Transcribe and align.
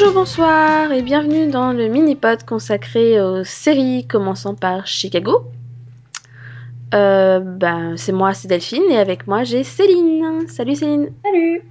Bonjour, 0.00 0.14
bonsoir 0.14 0.92
et 0.92 1.02
bienvenue 1.02 1.50
dans 1.50 1.74
le 1.74 1.88
mini-pod 1.88 2.44
consacré 2.44 3.20
aux 3.20 3.44
séries 3.44 4.06
commençant 4.06 4.54
par 4.54 4.86
Chicago. 4.86 5.44
Euh, 6.94 7.38
ben, 7.40 7.98
c'est 7.98 8.12
moi, 8.12 8.32
c'est 8.32 8.48
Delphine 8.48 8.84
et 8.88 8.96
avec 8.96 9.26
moi 9.26 9.44
j'ai 9.44 9.62
Céline. 9.62 10.48
Salut 10.48 10.74
Céline. 10.74 11.12
Salut. 11.22 11.62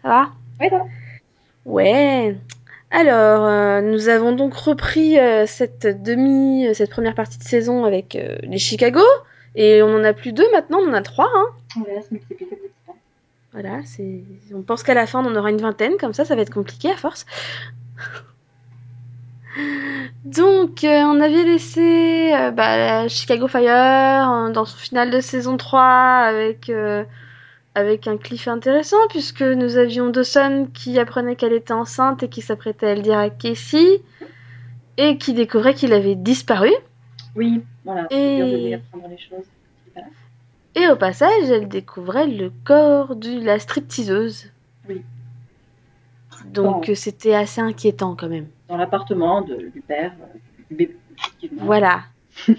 Ça 0.00 0.08
va? 0.08 0.30
Oui, 0.58 0.70
toi? 0.70 0.86
Ouais. 1.66 2.34
Alors, 2.90 3.44
euh, 3.44 3.82
nous 3.82 4.08
avons 4.08 4.32
donc 4.32 4.54
repris 4.54 5.18
euh, 5.18 5.44
cette 5.44 6.02
demi, 6.02 6.74
cette 6.74 6.88
première 6.88 7.14
partie 7.14 7.36
de 7.36 7.44
saison 7.44 7.84
avec 7.84 8.16
les 8.42 8.58
Chicago 8.58 9.04
et 9.54 9.82
on 9.82 9.94
en 9.94 10.02
a 10.02 10.14
plus 10.14 10.32
deux 10.32 10.50
maintenant, 10.50 10.78
on 10.78 10.88
en 10.88 10.94
a 10.94 11.02
trois. 11.02 11.28
Hein 11.34 11.48
va 11.76 12.00
se 12.00 12.06
multiplier 12.10 12.46
petit 12.46 12.70
à 12.88 12.92
petit. 12.92 12.98
Voilà, 13.54 13.80
c'est. 13.84 14.22
On 14.52 14.62
pense 14.62 14.82
qu'à 14.82 14.94
la 14.94 15.06
fin 15.06 15.24
on 15.24 15.30
en 15.30 15.36
aura 15.36 15.50
une 15.50 15.60
vingtaine, 15.60 15.92
comme 15.98 16.12
ça, 16.12 16.24
ça 16.24 16.34
va 16.34 16.42
être 16.42 16.52
compliqué 16.52 16.90
à 16.90 16.96
force. 16.96 17.24
Donc, 20.24 20.82
euh, 20.82 21.02
on 21.02 21.20
avait 21.20 21.44
laissé 21.44 22.32
euh, 22.34 22.50
bah, 22.50 23.06
Chicago 23.08 23.46
Fire 23.46 24.32
euh, 24.32 24.50
dans 24.50 24.64
son 24.64 24.76
final 24.76 25.10
de 25.10 25.20
saison 25.20 25.56
3 25.56 25.80
avec, 25.82 26.72
avec 27.76 28.08
un 28.08 28.16
cliff 28.16 28.48
intéressant, 28.48 28.96
puisque 29.10 29.42
nous 29.42 29.76
avions 29.76 30.10
Dawson 30.10 30.68
qui 30.74 30.98
apprenait 30.98 31.36
qu'elle 31.36 31.52
était 31.52 31.72
enceinte 31.72 32.24
et 32.24 32.28
qui 32.28 32.42
s'apprêtait 32.42 32.88
à 32.88 32.94
le 32.96 33.02
dire 33.02 33.18
à 33.18 33.30
Casey, 33.30 34.02
et 34.96 35.18
qui 35.18 35.34
découvrait 35.34 35.74
qu'il 35.74 35.92
avait 35.92 36.16
disparu. 36.16 36.70
Oui, 37.36 37.62
voilà. 37.84 38.06
Et- 38.10 38.40
de 38.40 38.66
lui 38.66 38.74
apprendre 38.74 39.08
les 39.08 39.18
choses. 39.18 39.46
Et 40.76 40.88
au 40.88 40.96
passage, 40.96 41.50
elle 41.50 41.68
découvrait 41.68 42.26
le 42.26 42.50
corps 42.64 43.14
de 43.16 43.40
la 43.44 43.58
stripteaseuse. 43.58 44.50
Oui. 44.88 45.02
Donc, 46.46 46.86
Bon. 46.86 46.92
euh, 46.92 46.94
c'était 46.94 47.34
assez 47.34 47.60
inquiétant 47.60 48.16
quand 48.16 48.28
même. 48.28 48.46
Dans 48.68 48.76
l'appartement 48.76 49.40
du 49.42 49.82
père, 49.86 50.12
euh, 50.20 50.38
du 50.70 50.74
bébé. 50.76 50.96
effectivement. 51.18 51.64
Voilà. 51.64 52.02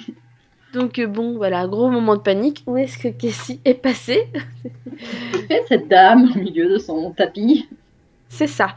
Donc 0.73 0.99
euh, 0.99 1.07
bon, 1.07 1.37
voilà, 1.37 1.67
gros 1.67 1.89
moment 1.89 2.15
de 2.15 2.21
panique. 2.21 2.63
Où 2.67 2.75
est-ce 2.77 2.97
que 2.97 3.07
Casey 3.07 3.59
est 3.63 3.75
passée 3.75 4.27
fait 5.47 5.63
cette 5.69 5.87
dame 5.87 6.29
au 6.35 6.39
milieu 6.39 6.69
de 6.69 6.77
son 6.77 7.11
tapis 7.11 7.69
C'est 8.29 8.47
ça. 8.47 8.75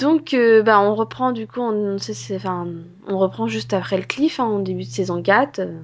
Donc 0.00 0.32
euh, 0.32 0.62
bah 0.62 0.80
on 0.80 0.94
reprend 0.94 1.32
du 1.32 1.46
coup, 1.46 1.60
on, 1.60 1.96
enfin, 1.96 2.66
on 3.06 3.18
reprend 3.18 3.46
juste 3.46 3.74
après 3.74 3.98
le 3.98 4.04
cliff, 4.04 4.40
hein, 4.40 4.46
au 4.46 4.62
début 4.62 4.84
de 4.84 4.88
saison 4.88 5.20
4, 5.22 5.58
euh, 5.58 5.78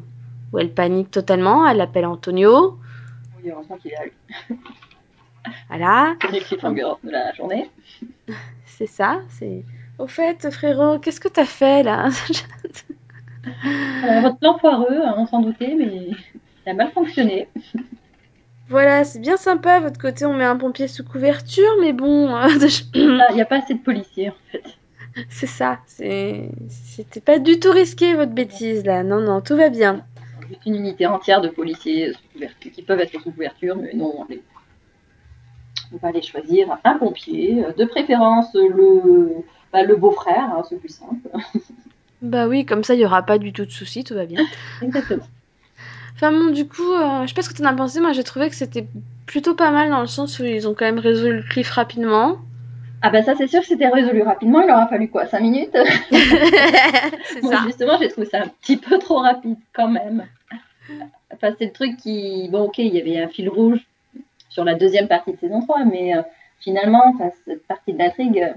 où 0.53 0.59
elle 0.59 0.73
panique 0.73 1.11
totalement, 1.11 1.67
elle 1.69 1.81
appelle 1.81 2.07
Antonio, 2.07 2.79
Oui, 3.43 3.51
heureusement 3.51 3.77
qu'il 3.79 3.93
est 3.93 3.97
à 3.97 4.05
lui. 4.05 4.13
voilà, 5.69 6.17
Premier 6.21 6.41
cliffhanger 6.41 6.95
de 7.05 7.11
la 7.11 7.33
journée. 7.35 7.71
c'est 8.67 8.87
ça, 8.87 9.21
c'est... 9.29 9.65
Au 9.99 10.07
fait, 10.07 10.51
frérot, 10.51 10.99
qu'est-ce 10.99 11.21
que 11.21 11.29
t'as 11.29 11.47
fait 11.47 11.83
là? 11.83 12.11
Alors, 14.03 14.23
votre 14.23 14.39
plan 14.39 14.59
foireux, 14.59 15.01
hein, 15.05 15.15
on 15.17 15.27
s'en 15.27 15.41
doutait, 15.41 15.75
mais 15.79 16.11
il 16.67 16.71
a 16.71 16.75
mal 16.75 16.91
fonctionné. 16.93 17.49
Voilà, 18.69 19.05
c'est 19.05 19.21
bien 19.21 19.37
sympa, 19.37 19.79
votre 19.79 20.01
côté, 20.01 20.27
on 20.27 20.35
met 20.35 20.45
un 20.45 20.57
pompier 20.57 20.89
sous 20.89 21.05
couverture, 21.05 21.71
mais 21.81 21.93
bon, 21.93 22.35
euh, 22.35 22.49
Là, 22.95 23.29
Il 23.31 23.35
n'y 23.37 23.41
a 23.41 23.47
pas 23.47 23.59
assez 23.59 23.75
de 23.75 23.79
policiers, 23.79 24.31
en 24.31 24.35
fait. 24.51 24.65
c'est 25.29 25.47
ça, 25.47 25.79
c'est... 25.87 26.51
C'était 26.69 27.21
pas 27.21 27.39
du 27.39 27.61
tout 27.61 27.71
risqué, 27.71 28.15
votre 28.15 28.33
bêtise, 28.33 28.85
là, 28.85 29.05
non, 29.05 29.21
non, 29.21 29.41
tout 29.41 29.57
va 29.57 29.69
bien. 29.69 30.05
Juste 30.49 30.67
une 30.67 30.77
unité 30.77 31.07
entière 31.07 31.41
de 31.41 31.49
policiers 31.49 32.13
qui 32.61 32.83
peuvent 32.83 33.01
être 33.01 33.13
sous 33.13 33.21
couverture, 33.21 33.77
mais 33.77 33.93
non, 33.95 34.13
on, 34.19 34.25
les- 34.29 34.43
on 35.93 35.97
va 35.99 36.09
aller 36.09 36.23
choisir 36.23 36.79
un 36.85 36.99
pompier, 36.99 37.65
euh, 37.65 37.73
de 37.73 37.85
préférence 37.85 38.53
le, 38.55 39.45
bah, 39.73 39.83
le 39.83 39.97
beau-frère, 39.97 40.53
hein, 40.57 40.63
c'est 40.69 40.79
plus 40.79 40.89
simple. 40.95 41.29
Bah 42.23 42.49
oui, 42.49 42.65
comme 42.65 42.83
ça, 42.83 42.95
il 42.95 43.01
y 43.01 43.05
aura 43.05 43.23
pas 43.23 43.37
du 43.39 43.53
tout 43.53 43.67
de 43.67 43.71
soucis, 43.71 44.03
tout 44.03 44.15
va 44.15 44.25
bien. 44.25 44.45
Exactement. 44.83 45.27
Enfin 46.15 46.33
bon, 46.33 46.51
du 46.51 46.67
coup, 46.67 46.93
euh, 46.95 47.23
je 47.23 47.29
sais 47.29 47.35
pas 47.35 47.43
ce 47.43 47.51
que 47.51 47.55
t'en 47.59 47.67
as 47.67 47.75
pensé, 47.75 48.01
moi 48.01 48.13
j'ai 48.13 48.25
trouvé 48.25 48.49
que 48.49 48.55
c'était 48.57 48.87
plutôt 49.27 49.55
pas 49.55 49.71
mal 49.71 49.91
dans 49.91 50.01
le 50.01 50.07
sens 50.07 50.39
où 50.39 50.45
ils 50.45 50.67
ont 50.67 50.73
quand 50.75 50.87
même 50.87 50.99
résolu 50.99 51.37
le 51.37 51.43
cliff 51.43 51.69
rapidement. 51.71 52.39
Ah 53.03 53.11
bah 53.11 53.23
ça 53.23 53.35
c'est 53.37 53.47
sûr 53.47 53.61
que 53.61 53.67
c'était 53.67 53.89
résolu 53.89 54.23
rapidement, 54.23 54.63
il 54.63 54.71
aura 54.71 54.87
fallu 54.89 55.09
quoi 55.09 55.27
5 55.27 55.41
minutes? 55.41 55.77
Moi 57.43 57.53
ça. 57.53 57.63
justement 57.67 57.99
j'ai 58.01 58.09
trouvé 58.09 58.27
ça 58.27 58.39
un 58.43 58.49
petit 58.49 58.79
peu 58.79 58.99
trop 58.99 59.19
rapide 59.19 59.59
quand 59.75 59.89
même. 59.89 60.25
Enfin 61.33 61.55
c'est 61.59 61.67
le 61.67 61.73
truc 61.73 61.97
qui... 61.97 62.49
Bon 62.51 62.63
ok, 62.65 62.79
il 62.79 62.95
y 62.95 63.01
avait 63.01 63.21
un 63.23 63.29
fil 63.29 63.49
rouge 63.49 63.81
sur 64.49 64.65
la 64.65 64.75
deuxième 64.75 65.09
partie 65.09 65.33
de 65.33 65.39
saison 65.39 65.61
3, 65.61 65.85
mais 65.85 66.17
euh, 66.17 66.23
finalement 66.61 67.03
enfin, 67.15 67.31
cette 67.47 67.67
partie 67.67 67.93
de 67.93 67.99
l'intrigue 67.99 68.55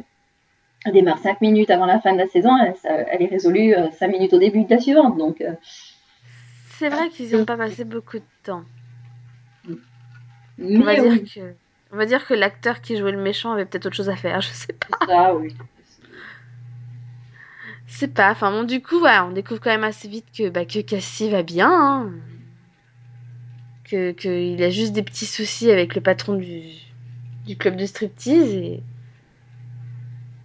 euh, 0.87 0.91
démarre 0.91 1.19
5 1.19 1.41
minutes 1.41 1.71
avant 1.71 1.85
la 1.85 1.99
fin 1.99 2.13
de 2.13 2.17
la 2.19 2.27
saison, 2.27 2.51
elle, 2.63 2.75
ça- 2.77 2.89
elle 2.93 3.21
est 3.21 3.27
résolue 3.27 3.73
5 3.97 4.07
minutes 4.07 4.33
au 4.33 4.39
début 4.39 4.63
de 4.63 4.69
la 4.69 4.79
suivante, 4.79 5.17
donc... 5.17 5.41
euh, 5.41 5.53
C'est 6.77 6.89
vrai 6.89 7.09
qu'ils 7.09 7.35
ont 7.35 7.45
pas 7.45 7.57
passé 7.57 7.83
beaucoup 7.83 8.17
de 8.19 8.23
temps. 8.43 8.63
On 10.61 10.79
va 10.81 10.95
dire 10.95 11.23
que, 11.33 11.53
on 11.91 11.97
va 11.97 12.05
dire 12.05 12.25
que 12.27 12.33
l'acteur 12.33 12.81
qui 12.81 12.97
jouait 12.97 13.11
le 13.11 13.21
méchant 13.21 13.51
avait 13.53 13.65
peut-être 13.65 13.85
autre 13.87 13.95
chose 13.95 14.09
à 14.09 14.15
faire, 14.15 14.41
je 14.47 14.49
sais 14.49 14.73
pas. 14.73 15.05
ça, 15.05 15.35
oui. 15.35 15.55
Je 17.89 17.97
sais 17.97 18.07
pas. 18.07 18.31
Enfin 18.31 18.51
bon, 18.51 18.63
du 18.63 18.81
coup, 18.81 18.99
voilà, 18.99 19.25
on 19.25 19.31
découvre 19.31 19.59
quand 19.59 19.71
même 19.71 19.83
assez 19.83 20.07
vite 20.07 20.25
que 20.35 20.49
bah, 20.49 20.65
que 20.65 20.79
Cassie 20.79 21.29
va 21.29 21.43
bien, 21.43 21.69
hein. 21.71 22.11
que 23.83 24.11
qu'il 24.11 24.61
a 24.63 24.69
juste 24.69 24.93
des 24.93 25.03
petits 25.03 25.25
soucis 25.25 25.71
avec 25.71 25.95
le 25.95 26.01
patron 26.01 26.35
du 26.35 26.61
du 27.45 27.57
club 27.57 27.75
de 27.75 27.85
striptease 27.85 28.53
et 28.53 28.83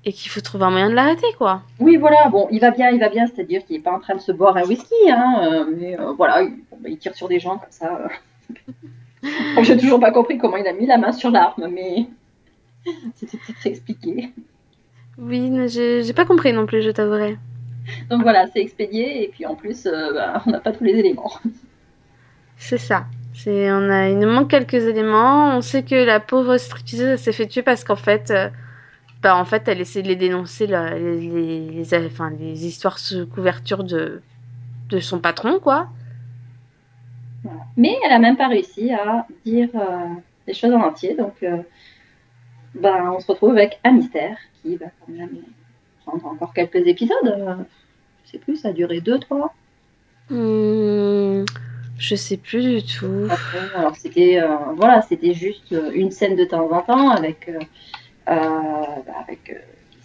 et 0.07 0.13
qu'il 0.13 0.31
faut 0.31 0.41
trouver 0.43 0.65
un 0.65 0.71
moyen 0.71 0.91
de 0.91 0.95
l'arrêter, 0.95 1.27
quoi. 1.39 1.63
Oui, 1.81 1.97
voilà, 1.97 2.29
bon, 2.29 2.47
il 2.51 2.61
va 2.61 2.71
bien, 2.71 2.91
il 2.91 3.01
va 3.01 3.09
bien, 3.09 3.27
c'est-à-dire 3.27 3.65
qu'il 3.65 3.77
n'est 3.77 3.83
pas 3.83 3.93
en 3.93 4.01
train 4.01 4.15
de 4.15 4.21
se 4.21 4.33
boire 4.33 4.55
un 4.57 4.65
whisky, 4.65 4.95
hein, 5.11 5.41
euh, 5.51 5.65
mais 5.75 5.99
euh, 5.99 6.13
voilà, 6.13 6.43
il, 6.43 6.57
bon, 6.71 6.77
bah, 6.79 6.91
il 6.91 6.99
tire 6.99 7.15
sur 7.15 7.27
des 7.27 7.41
gens 7.41 7.57
comme 7.57 7.71
ça. 7.71 8.11
euh. 9.25 9.29
J'ai 9.63 9.79
toujours 9.79 10.01
pas 10.01 10.11
compris 10.13 10.37
comment 10.37 10.59
il 10.59 10.67
a 10.67 10.75
mis 10.75 10.85
la 10.85 10.99
main 10.99 11.13
sur 11.13 11.31
l'arme, 11.31 11.69
mais 11.73 12.07
c'était 13.15 13.39
peut-être 13.39 13.67
expliqué. 13.67 14.31
Oui, 15.19 15.51
mais 15.51 15.69
j'ai 15.69 16.13
pas 16.13 16.25
compris 16.25 16.53
non 16.53 16.67
plus, 16.67 16.83
je 16.83 16.91
t'avouerai. 16.91 17.37
Donc 18.11 18.23
voilà, 18.23 18.47
c'est 18.53 18.61
expédié, 18.61 19.25
et 19.25 19.29
puis 19.29 19.47
en 19.47 19.55
plus, 19.57 19.87
euh, 19.87 20.13
bah, 20.13 20.43
on 20.47 20.51
n'a 20.51 20.61
pas 20.61 20.73
tous 20.73 20.85
les 20.85 20.93
éléments. 20.93 21.33
C'est 22.57 22.79
ça. 22.79 23.07
C'est, 23.33 23.71
on 23.71 23.91
a, 23.91 24.09
il 24.09 24.19
nous 24.19 24.29
manque 24.29 24.51
quelques 24.51 24.75
éléments. 24.75 25.57
On 25.57 25.61
sait 25.61 25.85
que 25.85 25.95
la 25.95 26.21
pauvre 26.21 26.57
stripteaseuse 26.57 27.19
s'est 27.21 27.33
fait 27.33 27.47
tuer 27.49 27.63
parce 27.63 27.85
qu'en 27.85 27.97
fait, 27.97 28.31
euh, 28.31 28.49
bah, 29.23 29.37
en 29.37 29.45
fait, 29.47 29.69
elle 29.69 29.81
essaie 29.81 30.03
de 30.03 30.09
les 30.09 30.17
dénoncer, 30.17 30.67
là, 30.69 30.99
les, 30.99 31.21
les, 31.21 31.71
les- 31.85 32.07
enfin, 32.07 32.31
les 32.31 32.67
histoires 32.67 32.99
sous 33.01 33.27
couverture 33.29 33.85
de, 33.85 34.23
de 34.91 35.01
son 35.01 35.21
patron, 35.21 35.61
quoi. 35.61 35.91
Voilà. 37.43 37.61
Mais 37.77 37.97
elle 38.05 38.13
a 38.13 38.19
même 38.19 38.37
pas 38.37 38.49
réussi 38.49 38.93
à 38.93 39.27
dire 39.45 39.69
euh, 39.75 40.09
les 40.47 40.55
choses 40.55 40.73
en 40.73 40.81
entier, 40.81 41.15
donc 41.15 41.43
bah, 42.75 43.13
on 43.15 43.21
se 43.21 43.27
retrouve 43.27 43.51
avec 43.53 43.79
un 43.85 43.93
mystère 43.93 44.37
qui 44.63 44.77
va 44.77 44.87
quand 44.87 45.13
même 45.13 45.37
prendre 46.05 46.27
encore 46.27 46.53
quelques 46.53 46.87
épisodes. 46.87 47.17
euh, 47.27 47.55
je 48.27 48.33
sais 48.33 48.39
plus, 48.39 48.57
ça 48.57 48.69
a 48.69 48.73
duré 48.73 49.01
deux, 49.01 49.19
trois. 49.19 49.55
Hmm, 50.31 51.45
je 51.99 52.15
sais 52.15 52.37
plus 52.39 52.81
du 52.81 52.83
tout. 52.83 53.27
Après, 53.31 53.59
alors 53.75 53.95
c'était 53.97 54.41
euh, 54.43 54.57
voilà, 54.75 55.03
c'était 55.03 55.35
juste 55.35 55.73
euh, 55.73 55.91
une 55.95 56.11
scène 56.11 56.35
de 56.37 56.45
temps 56.45 56.71
en 56.73 56.81
temps 56.83 57.11
avec 57.11 57.49
euh, 57.49 57.59
bah, 58.27 59.05
avec 59.29 59.55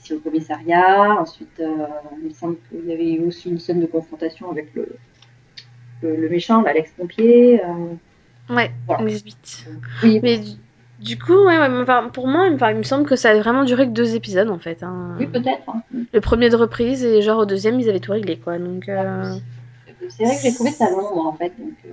ici 0.01 0.13
au 0.13 0.19
commissariat. 0.19 1.13
Ensuite, 1.19 1.59
euh, 1.61 1.87
il 2.21 2.27
me 2.29 2.33
semble 2.33 2.57
qu'il 2.69 2.85
y 2.85 2.93
avait 2.93 3.19
aussi 3.25 3.49
une 3.49 3.59
scène 3.59 3.79
de 3.79 3.85
confrontation 3.85 4.51
avec 4.51 4.73
le 4.75 4.89
le, 6.01 6.15
le 6.15 6.29
méchant, 6.29 6.61
là, 6.61 6.71
l'ex-pompier. 6.73 7.61
euh, 7.63 8.53
Ouais, 8.53 8.71
Voilà. 8.87 9.03
les 9.03 9.19
huit. 9.19 9.65
oui, 10.03 10.19
Mais 10.23 10.37
du, 10.39 10.51
du 10.99 11.17
coup, 11.17 11.33
ouais, 11.45 11.57
ouais, 11.57 11.69
mais 11.69 11.81
enfin, 11.81 12.09
pour 12.13 12.27
moi, 12.27 12.47
enfin, 12.53 12.71
il 12.71 12.77
me 12.77 12.83
semble 12.83 13.05
que 13.07 13.15
ça 13.15 13.29
a 13.31 13.39
vraiment 13.39 13.63
duré 13.63 13.85
que 13.87 13.91
deux 13.93 14.15
épisodes, 14.15 14.49
en 14.49 14.59
fait. 14.59 14.83
hein. 14.83 15.15
oui, 15.19 15.27
peut-être. 15.27 15.63
hein. 15.67 15.81
Le 16.13 16.21
premier 16.21 16.49
de 16.49 16.55
reprise 16.55 17.03
et 17.03 17.21
genre 17.21 17.39
au 17.39 17.45
deuxième, 17.45 17.79
ils 17.79 17.89
avaient 17.89 17.99
tout 17.99 18.11
réglé, 18.11 18.37
quoi. 18.37 18.57
Donc, 18.59 18.89
euh, 18.89 19.23
C'est 20.09 20.25
vrai 20.25 20.35
que 20.35 20.41
j'ai 20.41 20.53
trouvé 20.53 20.71
ça 20.71 20.89
long, 20.89 21.13
moi, 21.15 21.27
en 21.27 21.33
fait. 21.33 21.53
Donc, 21.57 21.73
euh, 21.85 21.89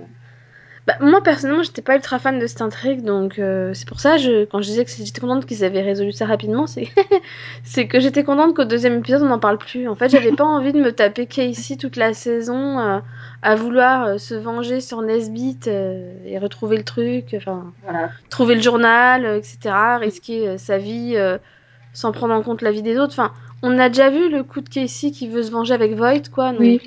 Bah, 0.87 0.95
moi 1.01 1.21
personnellement, 1.21 1.63
j'étais 1.63 1.81
pas 1.81 1.95
ultra 1.95 2.17
fan 2.17 2.39
de 2.39 2.47
cette 2.47 2.61
intrigue, 2.61 3.03
donc 3.03 3.39
euh, 3.39 3.73
c'est 3.73 3.85
pour 3.85 3.99
ça, 3.99 4.15
je, 4.15 4.45
quand 4.45 4.61
je 4.61 4.67
disais 4.69 4.85
que 4.85 4.91
j'étais 4.91 5.19
contente 5.19 5.45
qu'ils 5.45 5.65
avaient 5.65 5.81
résolu 5.81 6.13
ça 6.13 6.25
rapidement, 6.25 6.65
c'est 6.65 6.87
c'est 7.65 7.87
que 7.87 7.99
j'étais 7.99 8.23
contente 8.23 8.55
qu'au 8.55 8.63
deuxième 8.63 8.99
épisode 8.99 9.23
on 9.23 9.27
n'en 9.27 9.37
parle 9.37 9.57
plus. 9.57 9.89
En 9.89 9.95
fait, 9.95 10.07
j'avais 10.07 10.31
pas 10.31 10.45
envie 10.45 10.71
de 10.71 10.79
me 10.79 10.93
taper 10.93 11.25
Casey 11.25 11.75
toute 11.75 11.97
la 11.97 12.13
saison 12.13 12.79
euh, 12.79 12.99
à 13.41 13.55
vouloir 13.55 14.05
euh, 14.05 14.17
se 14.17 14.33
venger 14.33 14.79
sur 14.79 15.01
Nesbit 15.01 15.59
euh, 15.67 16.13
et 16.25 16.39
retrouver 16.39 16.77
le 16.77 16.83
truc, 16.85 17.35
enfin 17.35 17.73
voilà. 17.83 18.09
trouver 18.29 18.55
le 18.55 18.61
journal, 18.61 19.25
etc., 19.25 19.75
risquer 19.99 20.57
sa 20.57 20.77
vie 20.77 21.17
sans 21.91 22.13
prendre 22.13 22.33
en 22.33 22.41
compte 22.41 22.61
la 22.61 22.71
vie 22.71 22.81
des 22.81 22.97
autres. 22.97 23.11
Enfin, 23.11 23.33
on 23.61 23.77
a 23.77 23.89
déjà 23.89 24.09
vu 24.09 24.29
le 24.29 24.41
coup 24.43 24.61
de 24.61 24.69
Casey 24.69 25.11
qui 25.11 25.27
veut 25.27 25.43
se 25.43 25.51
venger 25.51 25.73
avec 25.73 25.95
Voight, 25.95 26.29
quoi. 26.31 26.51
Donc, 26.51 26.61
Oui. 26.61 26.79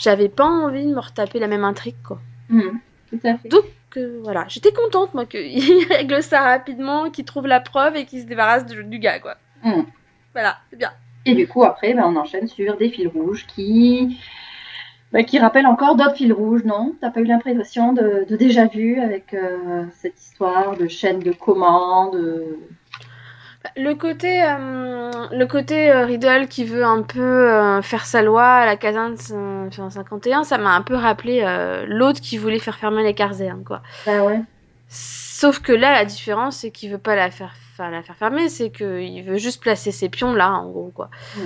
j'avais 0.00 0.28
pas 0.28 0.46
envie 0.46 0.84
de 0.84 0.92
me 0.92 0.98
retaper 1.00 1.38
la 1.38 1.46
même 1.46 1.62
intrigue, 1.62 1.94
quoi. 2.04 2.18
Mhm, 2.48 2.80
tout 3.10 3.20
à 3.24 3.36
fait. 3.38 3.48
Donc 3.48 3.64
euh, 3.96 4.20
voilà, 4.22 4.44
j'étais 4.48 4.72
contente 4.72 5.14
moi 5.14 5.26
qu'il 5.26 5.86
règle 5.90 6.22
ça 6.22 6.42
rapidement, 6.42 7.10
qu'il 7.10 7.24
trouve 7.24 7.46
la 7.46 7.60
preuve 7.60 7.96
et 7.96 8.04
qu'il 8.04 8.20
se 8.20 8.26
débarrasse 8.26 8.66
de- 8.66 8.82
du 8.82 8.98
gars 8.98 9.18
quoi. 9.20 9.36
Mm. 9.64 9.82
Voilà, 10.32 10.56
c'est 10.70 10.76
bien. 10.76 10.92
Et 11.26 11.34
du 11.34 11.46
coup, 11.48 11.64
après, 11.64 11.94
ben, 11.94 12.04
on 12.06 12.16
enchaîne 12.16 12.46
sur 12.48 12.76
des 12.76 12.88
fils 12.90 13.08
rouges 13.08 13.46
qui, 13.46 14.18
ben, 15.12 15.24
qui 15.24 15.38
rappellent 15.38 15.66
encore 15.66 15.96
d'autres 15.96 16.14
fils 16.16 16.32
rouges, 16.32 16.64
non? 16.64 16.94
T'as 17.00 17.10
pas 17.10 17.20
eu 17.20 17.24
l'impression 17.24 17.92
de, 17.92 18.24
de 18.28 18.36
déjà 18.36 18.66
vu 18.66 19.00
avec 19.00 19.34
euh, 19.34 19.84
cette 19.96 20.18
histoire 20.18 20.76
de 20.76 20.86
chaîne 20.86 21.18
de 21.18 21.32
commandes 21.32 22.14
euh, 22.14 22.56
Le 23.78 23.94
côté, 23.94 24.42
euh, 24.42 25.10
le 25.30 25.46
côté 25.46 25.90
euh, 25.90 26.04
Riddle 26.04 26.48
qui 26.48 26.64
veut 26.64 26.84
un 26.84 27.02
peu 27.02 27.20
euh, 27.20 27.80
faire 27.80 28.04
sa 28.06 28.22
loi 28.22 28.44
à 28.44 28.66
la 28.66 28.76
caserne 28.76 29.14
cin- 29.14 29.68
enfin, 29.68 29.88
51, 29.88 30.44
ça 30.44 30.58
m'a 30.58 30.74
un 30.74 30.82
peu 30.82 30.96
rappelé 30.96 31.44
l'autre 31.86 32.20
qui 32.20 32.38
voulait 32.38 32.58
faire 32.58 32.76
fermer 32.76 33.02
les 33.04 33.14
casernes, 33.14 33.64
quoi. 33.64 33.82
Bah 34.04 34.24
ouais. 34.24 34.40
Sauf 34.88 35.60
que 35.60 35.72
là, 35.72 35.92
la 35.92 36.04
différence, 36.04 36.56
c'est 36.56 36.70
qu'il 36.72 36.90
veut 36.90 36.98
pas 36.98 37.14
la 37.14 37.30
faire, 37.30 37.54
la 37.78 38.02
faire 38.02 38.16
fermer, 38.16 38.48
c'est 38.48 38.70
qu'il 38.70 39.22
veut 39.22 39.38
juste 39.38 39.62
placer 39.62 39.92
ses 39.92 40.08
pions 40.08 40.34
là, 40.34 40.52
en 40.52 40.68
gros, 40.68 40.90
quoi. 40.94 41.08
Mm. 41.36 41.40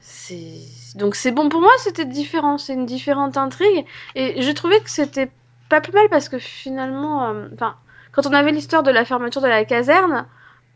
C'est 0.00 0.58
donc 0.96 1.14
c'est 1.14 1.30
bon 1.30 1.48
pour 1.48 1.60
moi, 1.60 1.70
c'était 1.78 2.04
différent, 2.04 2.58
c'est 2.58 2.74
une 2.74 2.86
différente 2.86 3.36
intrigue, 3.36 3.86
et 4.14 4.42
je 4.42 4.50
trouvais 4.50 4.80
que 4.80 4.90
c'était 4.90 5.30
pas 5.68 5.80
plus 5.80 5.92
mal 5.92 6.08
parce 6.10 6.28
que 6.28 6.38
finalement, 6.38 7.32
enfin, 7.54 7.76
quand 8.12 8.26
on 8.26 8.32
avait 8.32 8.50
l'histoire 8.50 8.82
de 8.82 8.90
la 8.90 9.04
fermeture 9.04 9.40
de 9.40 9.46
la 9.46 9.64
caserne, 9.64 10.26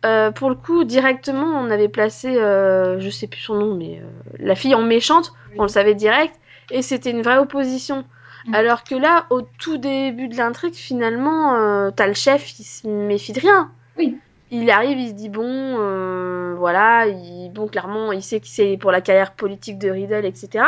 euh, 0.04 0.30
pour 0.30 0.50
le 0.50 0.56
coup, 0.56 0.84
directement, 0.84 1.46
on 1.46 1.70
avait 1.70 1.88
placé, 1.88 2.36
euh, 2.36 3.00
je 3.00 3.10
sais 3.10 3.26
plus 3.26 3.40
son 3.40 3.54
nom, 3.54 3.74
mais 3.74 4.00
euh, 4.00 4.06
la 4.38 4.54
fille 4.54 4.74
en 4.74 4.82
méchante, 4.82 5.32
on 5.58 5.62
le 5.62 5.68
savait 5.68 5.94
direct, 5.94 6.34
et 6.70 6.82
c'était 6.82 7.10
une 7.10 7.22
vraie 7.22 7.38
opposition. 7.38 8.04
Mm. 8.46 8.54
Alors 8.54 8.84
que 8.84 8.94
là, 8.94 9.26
au 9.30 9.42
tout 9.42 9.78
début 9.78 10.28
de 10.28 10.36
l'intrigue, 10.36 10.74
finalement, 10.74 11.54
euh, 11.54 11.90
t'as 11.90 12.06
le 12.06 12.14
chef, 12.14 12.58
il 12.58 12.64
se 12.64 12.86
méfie 12.86 13.32
de 13.32 13.40
rien. 13.40 13.70
Oui. 13.96 14.18
Il 14.50 14.70
arrive, 14.70 14.98
il 14.98 15.08
se 15.08 15.14
dit 15.14 15.28
bon, 15.30 15.42
euh, 15.46 16.54
voilà, 16.56 17.06
il, 17.06 17.50
bon, 17.52 17.66
clairement, 17.66 18.12
il 18.12 18.22
sait 18.22 18.40
que 18.40 18.46
c'est 18.46 18.76
pour 18.76 18.92
la 18.92 19.00
carrière 19.00 19.32
politique 19.32 19.78
de 19.78 19.90
Riddle, 19.90 20.24
etc. 20.26 20.64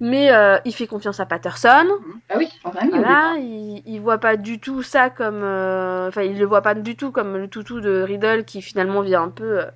Mais 0.00 0.32
euh, 0.32 0.58
il 0.64 0.74
fait 0.74 0.86
confiance 0.86 1.20
à 1.20 1.26
Patterson. 1.26 1.86
Bah 2.28 2.34
oui, 2.38 2.48
Voilà, 2.90 3.34
il, 3.38 3.82
il 3.86 4.00
voit 4.00 4.18
pas 4.18 4.36
du 4.36 4.58
tout 4.58 4.82
ça 4.82 5.10
comme, 5.10 5.42
euh, 5.42 6.08
enfin, 6.08 6.22
il 6.22 6.38
le 6.38 6.46
voit 6.46 6.62
pas 6.62 6.74
du 6.74 6.96
tout 6.96 7.12
comme 7.12 7.36
le 7.36 7.48
toutou 7.48 7.80
de 7.80 8.00
Riddle 8.02 8.44
qui 8.44 8.62
finalement 8.62 9.02
vient 9.02 9.22
un 9.24 9.28
peu 9.30 9.60
euh, 9.60 9.66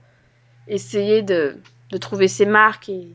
essayer 0.66 1.22
de, 1.22 1.56
de 1.90 1.96
trouver 1.98 2.28
ses 2.28 2.46
marques 2.46 2.88
et, 2.88 3.08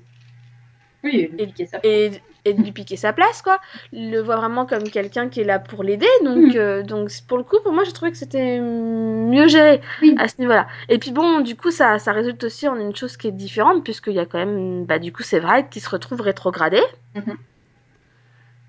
Oui, 1.03 1.29
Et- 1.37 2.07
et, 2.07 2.11
et 2.49 2.53
de 2.53 2.61
lui 2.63 2.71
piquer 2.71 2.95
sa 2.95 3.13
place, 3.13 3.41
quoi. 3.41 3.59
Il 3.91 4.11
le 4.11 4.21
voit 4.21 4.37
vraiment 4.37 4.65
comme 4.65 4.89
quelqu'un 4.89 5.29
qui 5.29 5.41
est 5.41 5.43
là 5.43 5.59
pour 5.59 5.83
l'aider, 5.83 6.07
donc, 6.23 6.37
Mhm. 6.37 6.51
euh, 6.55 6.83
donc 6.83 7.09
pour 7.27 7.37
le 7.37 7.43
coup, 7.43 7.57
pour 7.63 7.73
moi, 7.73 7.83
j'ai 7.83 7.93
trouvé 7.93 8.11
que 8.11 8.17
c'était 8.17 8.59
mieux 8.59 9.47
géré 9.47 9.81
Oui. 10.01 10.15
à 10.17 10.27
ce 10.27 10.35
niveau-là. 10.39 10.67
Et 10.89 10.97
puis 10.99 11.11
bon, 11.11 11.39
du 11.41 11.55
coup, 11.55 11.71
ça, 11.71 11.99
ça 11.99 12.11
résulte 12.11 12.43
aussi 12.43 12.67
en 12.67 12.75
une 12.79 12.95
chose 12.95 13.17
qui 13.17 13.27
est 13.27 13.31
différente, 13.31 13.83
puisqu'il 13.83 14.13
y 14.13 14.19
a 14.19 14.25
quand 14.25 14.39
même, 14.39 14.85
bah, 14.85 14.99
du 14.99 15.11
coup, 15.13 15.23
c'est 15.23 15.39
vrai, 15.39 15.67
qui 15.69 15.79
se 15.79 15.89
retrouve 15.89 16.21
rétrogradé. 16.21 16.81
Mhm. 17.15 17.37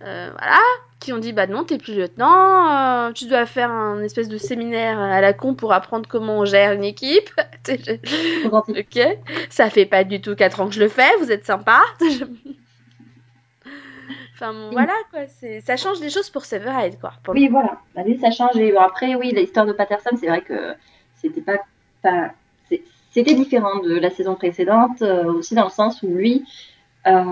Euh, 0.04 0.30
voilà, 0.38 0.58
qui 1.00 1.12
ont 1.12 1.18
dit 1.18 1.32
bah 1.32 1.48
non, 1.48 1.64
t'es 1.64 1.76
plus 1.76 1.92
lieutenant, 1.96 3.08
euh, 3.08 3.12
tu 3.12 3.26
dois 3.26 3.46
faire 3.46 3.68
un 3.72 4.00
espèce 4.04 4.28
de 4.28 4.38
séminaire 4.38 4.96
à 5.00 5.20
la 5.20 5.32
con 5.32 5.54
pour 5.56 5.72
apprendre 5.72 6.08
comment 6.08 6.38
on 6.38 6.44
gère 6.44 6.70
une 6.72 6.84
équipe. 6.84 7.30
Ok, 8.52 8.98
ça 9.50 9.70
fait 9.70 9.86
pas 9.86 10.04
du 10.04 10.20
tout 10.20 10.36
4 10.36 10.60
ans 10.60 10.68
que 10.68 10.74
je 10.74 10.80
le 10.80 10.88
fais, 10.88 11.10
vous 11.20 11.32
êtes 11.32 11.44
sympa. 11.46 11.80
enfin 14.40 14.70
voilà 14.70 14.94
quoi, 15.10 15.20
ça 15.64 15.76
change 15.76 16.00
des 16.00 16.10
choses 16.10 16.30
pour 16.30 16.44
Severide 16.44 16.98
quoi. 17.00 17.12
Pour 17.24 17.34
Oui, 17.34 17.48
voilà. 17.48 17.78
Bah, 17.94 18.02
lui, 18.04 18.18
ça 18.20 18.30
change. 18.30 18.56
Et 18.56 18.72
bon, 18.72 18.80
après, 18.80 19.14
oui, 19.16 19.32
l'histoire 19.34 19.66
de 19.66 19.72
Patterson, 19.72 20.10
c'est 20.18 20.28
vrai 20.28 20.42
que 20.42 20.74
c'était 21.20 21.40
pas, 21.40 21.58
c'était 23.10 23.34
différent 23.34 23.80
de 23.80 23.94
la 23.98 24.10
saison 24.10 24.34
précédente, 24.36 25.02
euh, 25.02 25.24
aussi 25.32 25.54
dans 25.54 25.64
le 25.64 25.70
sens 25.70 26.02
où 26.02 26.08
lui, 26.08 26.44
euh, 27.06 27.22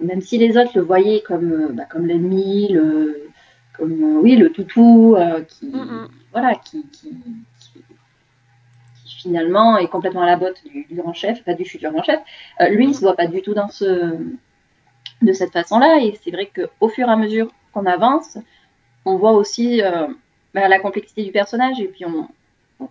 même 0.00 0.20
si 0.20 0.38
les 0.38 0.56
autres 0.56 0.72
le 0.74 0.82
voyaient 0.82 1.22
comme, 1.26 1.52
euh, 1.52 1.68
bah, 1.72 1.84
comme 1.84 2.06
l'ennemi, 2.06 2.68
le, 2.72 3.28
comme, 3.76 4.18
oui, 4.22 4.36
le 4.36 4.50
toutou, 4.50 5.14
euh, 5.16 5.42
qui, 5.42 5.66
Mhm. 5.66 6.08
voilà, 6.32 6.54
qui, 6.56 6.82
qui, 6.88 7.10
qui- 7.60 7.82
qui 9.04 9.14
finalement 9.22 9.76
est 9.78 9.88
complètement 9.88 10.22
à 10.22 10.26
la 10.26 10.36
botte 10.36 10.62
du, 10.64 10.84
du 10.84 10.94
grand 10.96 11.12
chef, 11.12 11.44
pas 11.44 11.54
du 11.54 11.64
futur 11.64 11.92
grand 11.92 12.02
chef, 12.02 12.20
lui, 12.70 12.86
il 12.88 12.94
se 12.94 13.00
voit 13.00 13.14
pas 13.16 13.26
du 13.26 13.42
tout 13.42 13.54
dans 13.54 13.68
ce, 13.68 14.16
de 15.22 15.32
cette 15.32 15.52
façon-là. 15.52 16.00
Et 16.02 16.18
c'est 16.22 16.30
vrai 16.30 16.50
qu'au 16.54 16.88
fur 16.88 17.08
et 17.08 17.12
à 17.12 17.16
mesure 17.16 17.48
qu'on 17.72 17.86
avance, 17.86 18.38
on 19.04 19.16
voit 19.18 19.32
aussi 19.32 19.82
euh, 19.82 20.08
bah, 20.54 20.68
la 20.68 20.78
complexité 20.80 21.24
du 21.24 21.32
personnage 21.32 21.80
et 21.80 21.88
puis 21.88 22.04
on, 22.06 22.28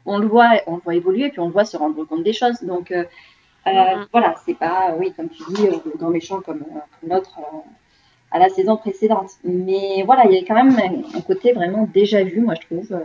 on 0.05 0.19
le 0.19 0.27
voit, 0.27 0.51
on 0.67 0.75
le 0.77 0.81
voit 0.81 0.95
évoluer, 0.95 1.29
puis 1.29 1.39
on 1.39 1.47
le 1.47 1.53
voit 1.53 1.65
se 1.65 1.77
rendre 1.77 2.03
compte 2.05 2.23
des 2.23 2.33
choses. 2.33 2.61
Donc 2.63 2.91
euh, 2.91 3.05
euh, 3.67 3.71
Mhm. 3.97 4.07
voilà, 4.11 4.35
c'est 4.45 4.55
pas, 4.55 4.95
oui, 4.99 5.13
comme 5.15 5.29
tu 5.29 5.43
dis, 5.49 5.63
le 5.67 5.97
grand 5.97 6.09
méchant 6.11 6.41
comme, 6.41 6.59
comme 6.65 7.09
l'autre 7.09 7.39
à 8.31 8.39
la 8.39 8.49
saison 8.49 8.77
précédente. 8.77 9.31
Mais 9.43 10.03
voilà, 10.05 10.25
il 10.25 10.33
y 10.33 10.37
a 10.37 10.45
quand 10.45 10.55
même 10.55 10.77
un, 10.77 11.17
un 11.17 11.21
côté 11.21 11.53
vraiment 11.53 11.83
déjà 11.93 12.23
vu, 12.23 12.41
moi 12.41 12.55
je 12.55 12.65
trouve, 12.67 12.99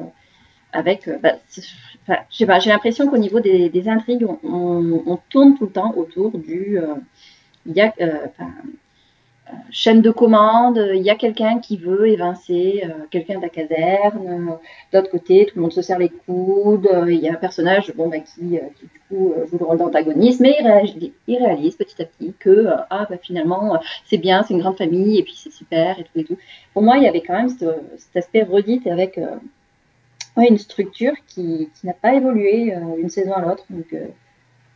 avec, 0.73 1.09
bah, 1.23 1.35
c'est- 1.49 1.63
enfin, 2.05 2.21
je 2.31 2.39
sais 2.39 2.47
pas, 2.47 2.61
j'ai 2.61 2.71
l'impression 2.71 3.09
qu'au 3.09 3.19
niveau 3.19 3.41
des, 3.41 3.69
des 3.71 3.89
intrigues, 3.89 4.27
on, 4.29 4.39
on- 4.45 5.05
on 5.07 5.19
tourne 5.31 5.57
tout 5.59 5.67
le 5.67 5.73
temps 5.73 5.95
autour 5.97 6.39
du, 6.39 6.79
euh, 6.79 6.95
y 7.67 7.81
a, 7.83 7.95
euh, 8.01 8.27
enfin, 8.29 8.51
chaîne 9.71 10.03
de 10.03 10.11
commande, 10.11 10.83
il 10.95 11.03
y 11.03 11.11
a 11.11 11.15
quelqu'un 11.15 11.59
qui 11.59 11.77
veut 11.77 12.09
évincer 12.09 12.83
euh, 12.85 13.05
quelqu'un 13.11 13.37
de 13.37 13.43
la 13.43 13.49
caserne, 13.49 14.27
euh, 14.29 14.53
de 14.93 14.99
l'autre 14.99 15.11
côté, 15.11 15.47
tout 15.47 15.57
le 15.57 15.63
monde 15.63 15.73
se 15.73 15.83
serre 15.83 15.99
les 15.99 16.09
coudes, 16.09 16.89
euh, 16.93 17.11
il 17.11 17.21
y 17.21 17.29
a 17.29 17.33
un 17.33 17.37
personnage 17.37 17.93
bon, 17.95 18.09
bah, 18.09 18.19
qui, 18.19 18.43
du 18.43 19.01
coup 19.09 19.35
joue 19.51 19.59
le 19.59 19.65
rôle 19.65 19.79
d'antagoniste, 19.79 20.41
mais 20.41 20.57
il 21.27 21.39
réalise, 21.39 21.77
petit 21.77 22.03
à 22.03 22.05
petit 22.05 22.35
que 22.39 22.67
ah, 22.91 23.07
bah, 23.09 23.17
finalement 23.21 23.79
c'est 24.07 24.19
bien, 24.19 24.43
c'est 24.43 24.55
une 24.55 24.61
grande 24.61 24.77
famille, 24.77 25.19
et 25.19 25.23
puis 25.23 25.35
c'est 25.37 25.53
super, 25.53 25.99
et 25.99 26.05
tout 26.05 26.19
et 26.19 26.25
tout. 26.25 26.39
Pour 26.73 26.83
moi, 26.83 26.97
il 26.97 27.05
y 27.05 27.09
avait 27.09 27.21
quand 27.21 27.35
même 27.35 27.49
ce, 27.49 27.67
cet 27.97 28.17
aspect 28.17 28.43
redite 28.43 28.87
avec 28.87 29.21
une 30.37 30.59
structure 30.59 31.13
qui, 31.27 31.69
qui 31.75 31.87
n'a 31.87 31.93
pas 31.93 32.15
évolué 32.15 32.75
d'une 32.97 33.11
saison 33.11 33.33
à 33.33 33.43
l'autre. 33.43 33.65
Donc 33.71 33.95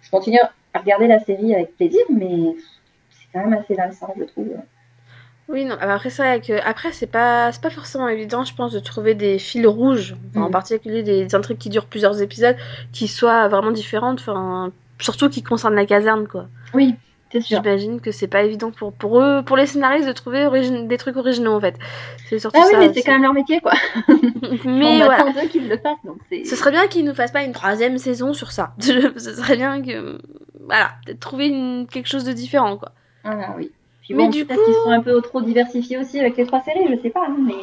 je 0.02 0.10
continue 0.10 0.38
à 0.74 0.78
regarder 0.78 1.06
la 1.06 1.20
série 1.20 1.54
avec 1.54 1.76
plaisir, 1.76 2.02
mais 2.10 2.54
quand 3.34 3.40
même 3.46 3.54
assez 3.60 3.74
lassant, 3.76 4.14
je 4.18 4.24
trouve. 4.24 4.56
Oui, 5.48 5.66
non, 5.66 5.76
après 5.78 6.08
c'est 6.08 6.22
vrai 6.22 6.40
que 6.40 6.54
après 6.66 6.92
c'est 6.92 7.06
pas 7.06 7.52
c'est 7.52 7.60
pas 7.60 7.68
forcément 7.70 8.08
évident, 8.08 8.44
je 8.44 8.54
pense, 8.54 8.72
de 8.72 8.80
trouver 8.80 9.14
des 9.14 9.38
fils 9.38 9.66
rouges, 9.66 10.16
enfin, 10.30 10.46
en 10.46 10.48
Mm. 10.48 10.50
particulier 10.50 11.02
des 11.02 11.34
intrigues 11.34 11.58
qui 11.58 11.68
durent 11.68 11.86
plusieurs 11.86 12.22
épisodes, 12.22 12.56
qui 12.92 13.08
soient 13.08 13.48
vraiment 13.48 13.70
différentes, 13.70 14.20
enfin 14.20 14.72
surtout 15.00 15.28
qui 15.28 15.42
concernent 15.42 15.74
la 15.74 15.84
caserne 15.84 16.26
quoi. 16.28 16.48
Oui, 16.74 16.94
c'est 17.32 17.40
sûr. 17.40 17.58
J'imagine 17.58 18.00
que 18.00 18.12
c'est 18.12 18.28
pas 18.28 18.42
évident 18.44 18.70
pour, 18.70 18.92
pour 18.94 19.20
eux, 19.20 19.42
pour 19.44 19.56
les 19.56 19.66
scénaristes, 19.66 20.06
de 20.08 20.12
trouver 20.12 20.46
origine- 20.46 20.88
des 20.88 20.96
trucs 20.98 21.16
originaux 21.16 21.52
en 21.54 21.60
fait. 21.60 21.76
C'est 22.26 22.38
surtout 22.38 22.60
Ah 22.60 22.64
oui, 22.66 22.72
ça. 22.72 22.78
mais 22.78 22.94
c'est 22.94 23.02
quand 23.02 23.12
même 23.12 23.22
leur 23.22 23.34
métier, 23.34 23.60
quoi. 23.60 23.72
Mais 24.64 24.84
on 24.86 24.96
voilà. 24.98 25.22
attend 25.22 25.32
d'eux 25.32 25.48
qu'ils 25.48 25.68
le 25.68 25.76
fassent, 25.78 26.02
donc 26.04 26.18
c'est. 26.30 26.44
Ce 26.44 26.56
serait 26.56 26.70
bien 26.70 26.86
qu'ils 26.88 27.04
nous 27.04 27.14
fassent 27.14 27.32
pas 27.32 27.42
une 27.44 27.52
troisième 27.52 27.98
saison 27.98 28.32
sur 28.32 28.50
ça. 28.52 28.74
Ce 28.80 29.34
serait 29.34 29.56
bien 29.56 29.82
que. 29.82 30.18
Voilà, 30.60 30.92
trouver 31.20 31.48
une... 31.48 31.86
quelque 31.86 32.08
chose 32.08 32.24
de 32.24 32.32
différent 32.32 32.78
quoi. 32.78 32.92
Ah 33.24 33.54
oui. 33.56 33.70
Puis 34.02 34.14
Mais 34.14 34.24
bon, 34.24 34.30
du 34.30 34.44
peut-être 34.44 34.58
coup- 34.58 34.64
qu'ils 34.66 34.74
seront 34.74 34.90
un 34.90 35.00
peu 35.02 35.20
trop 35.22 35.40
diversifiés 35.40 35.96
aussi 35.98 36.20
avec 36.20 36.36
les 36.36 36.46
trois 36.46 36.62
séries, 36.62 36.86
je 36.94 37.00
sais 37.02 37.10
pas, 37.10 37.26
hein, 37.28 37.36
mais. 37.38 37.54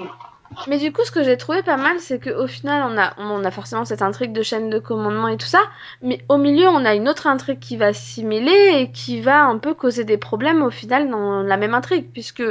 Mais 0.68 0.78
du 0.80 0.92
coup, 0.92 1.02
ce 1.06 1.12
que 1.12 1.24
j'ai 1.24 1.38
trouvé 1.38 1.64
pas 1.64 1.78
mal, 1.78 2.00
c'est 2.00 2.20
qu'au 2.20 2.46
final, 2.46 2.84
on 2.92 2.98
a, 2.98 3.14
on 3.20 3.46
a 3.46 3.52
forcément 3.52 3.86
cette 3.86 4.02
intrigue 4.02 4.34
de 4.34 4.42
chaîne 4.42 4.70
de 4.70 4.80
commandement 4.80 5.30
et 5.30 5.38
tout 5.38 5.46
ça, 5.46 5.62
mais 6.02 6.20
au 6.28 6.38
milieu, 6.38 6.68
on 6.68 6.84
a 6.84 6.94
une 6.94 7.08
autre 7.08 7.28
intrigue 7.28 7.60
qui 7.60 7.78
va 7.78 7.94
s'y 7.94 8.26
mêler 8.26 8.72
et 8.82 8.92
qui 8.92 9.22
va 9.22 9.46
un 9.46 9.58
peu 9.60 9.74
causer 9.74 10.04
des 10.04 10.18
problèmes 10.18 10.62
au 10.62 10.70
final 10.70 11.10
dans 11.10 11.42
la 11.42 11.56
même 11.56 11.74
intrigue, 11.74 12.08
puisque 12.12 12.44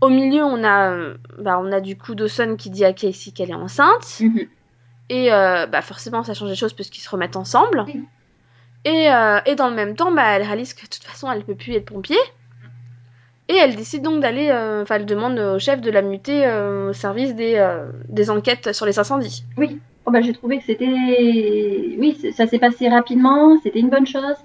au 0.00 0.08
milieu, 0.08 0.42
on 0.42 0.64
a, 0.64 0.90
euh, 0.90 1.14
bah, 1.38 1.60
on 1.62 1.70
a 1.70 1.80
du 1.80 1.96
coup 1.96 2.16
Dawson 2.16 2.56
qui 2.58 2.70
dit 2.70 2.84
à 2.84 2.92
Casey 2.92 3.30
qu'elle 3.30 3.50
est 3.50 3.54
enceinte, 3.54 4.18
Mhm. 4.20 4.48
et 5.10 5.32
euh, 5.32 5.66
bah, 5.66 5.80
forcément, 5.82 6.24
ça 6.24 6.34
change 6.34 6.48
les 6.48 6.56
choses 6.56 6.72
puisqu'ils 6.72 7.02
se 7.02 7.10
remettent 7.10 7.36
ensemble. 7.36 7.84
Oui. 7.86 8.02
Et, 8.84 9.10
euh, 9.10 9.38
et 9.46 9.54
dans 9.54 9.68
le 9.68 9.76
même 9.76 9.94
temps, 9.94 10.12
bah, 10.12 10.36
elle 10.36 10.42
réalise 10.42 10.74
que 10.74 10.82
de 10.82 10.88
toute 10.88 11.04
façon, 11.04 11.30
elle 11.30 11.44
peut 11.44 11.54
plus 11.54 11.74
être 11.74 11.86
pompier. 11.86 12.18
Et 13.48 13.54
elle 13.54 13.76
décide 13.76 14.02
donc 14.02 14.20
d'aller, 14.20 14.48
euh, 14.50 14.82
enfin, 14.82 14.96
elle 14.96 15.06
demande 15.06 15.38
au 15.38 15.58
chef 15.58 15.80
de 15.80 15.90
la 15.90 16.02
muter 16.02 16.46
euh, 16.46 16.90
au 16.90 16.92
service 16.92 17.34
des, 17.34 17.64
des 18.08 18.30
enquêtes 18.30 18.72
sur 18.72 18.86
les 18.86 18.98
incendies. 18.98 19.44
Oui. 19.56 19.78
Oh, 20.04 20.10
bah, 20.10 20.20
j'ai 20.20 20.32
trouvé 20.32 20.58
que 20.58 20.64
c'était. 20.64 20.86
Oui, 20.86 22.18
ça 22.34 22.46
s'est 22.46 22.58
passé 22.58 22.88
rapidement, 22.88 23.58
c'était 23.62 23.78
une 23.78 23.90
bonne 23.90 24.06
chose. 24.06 24.36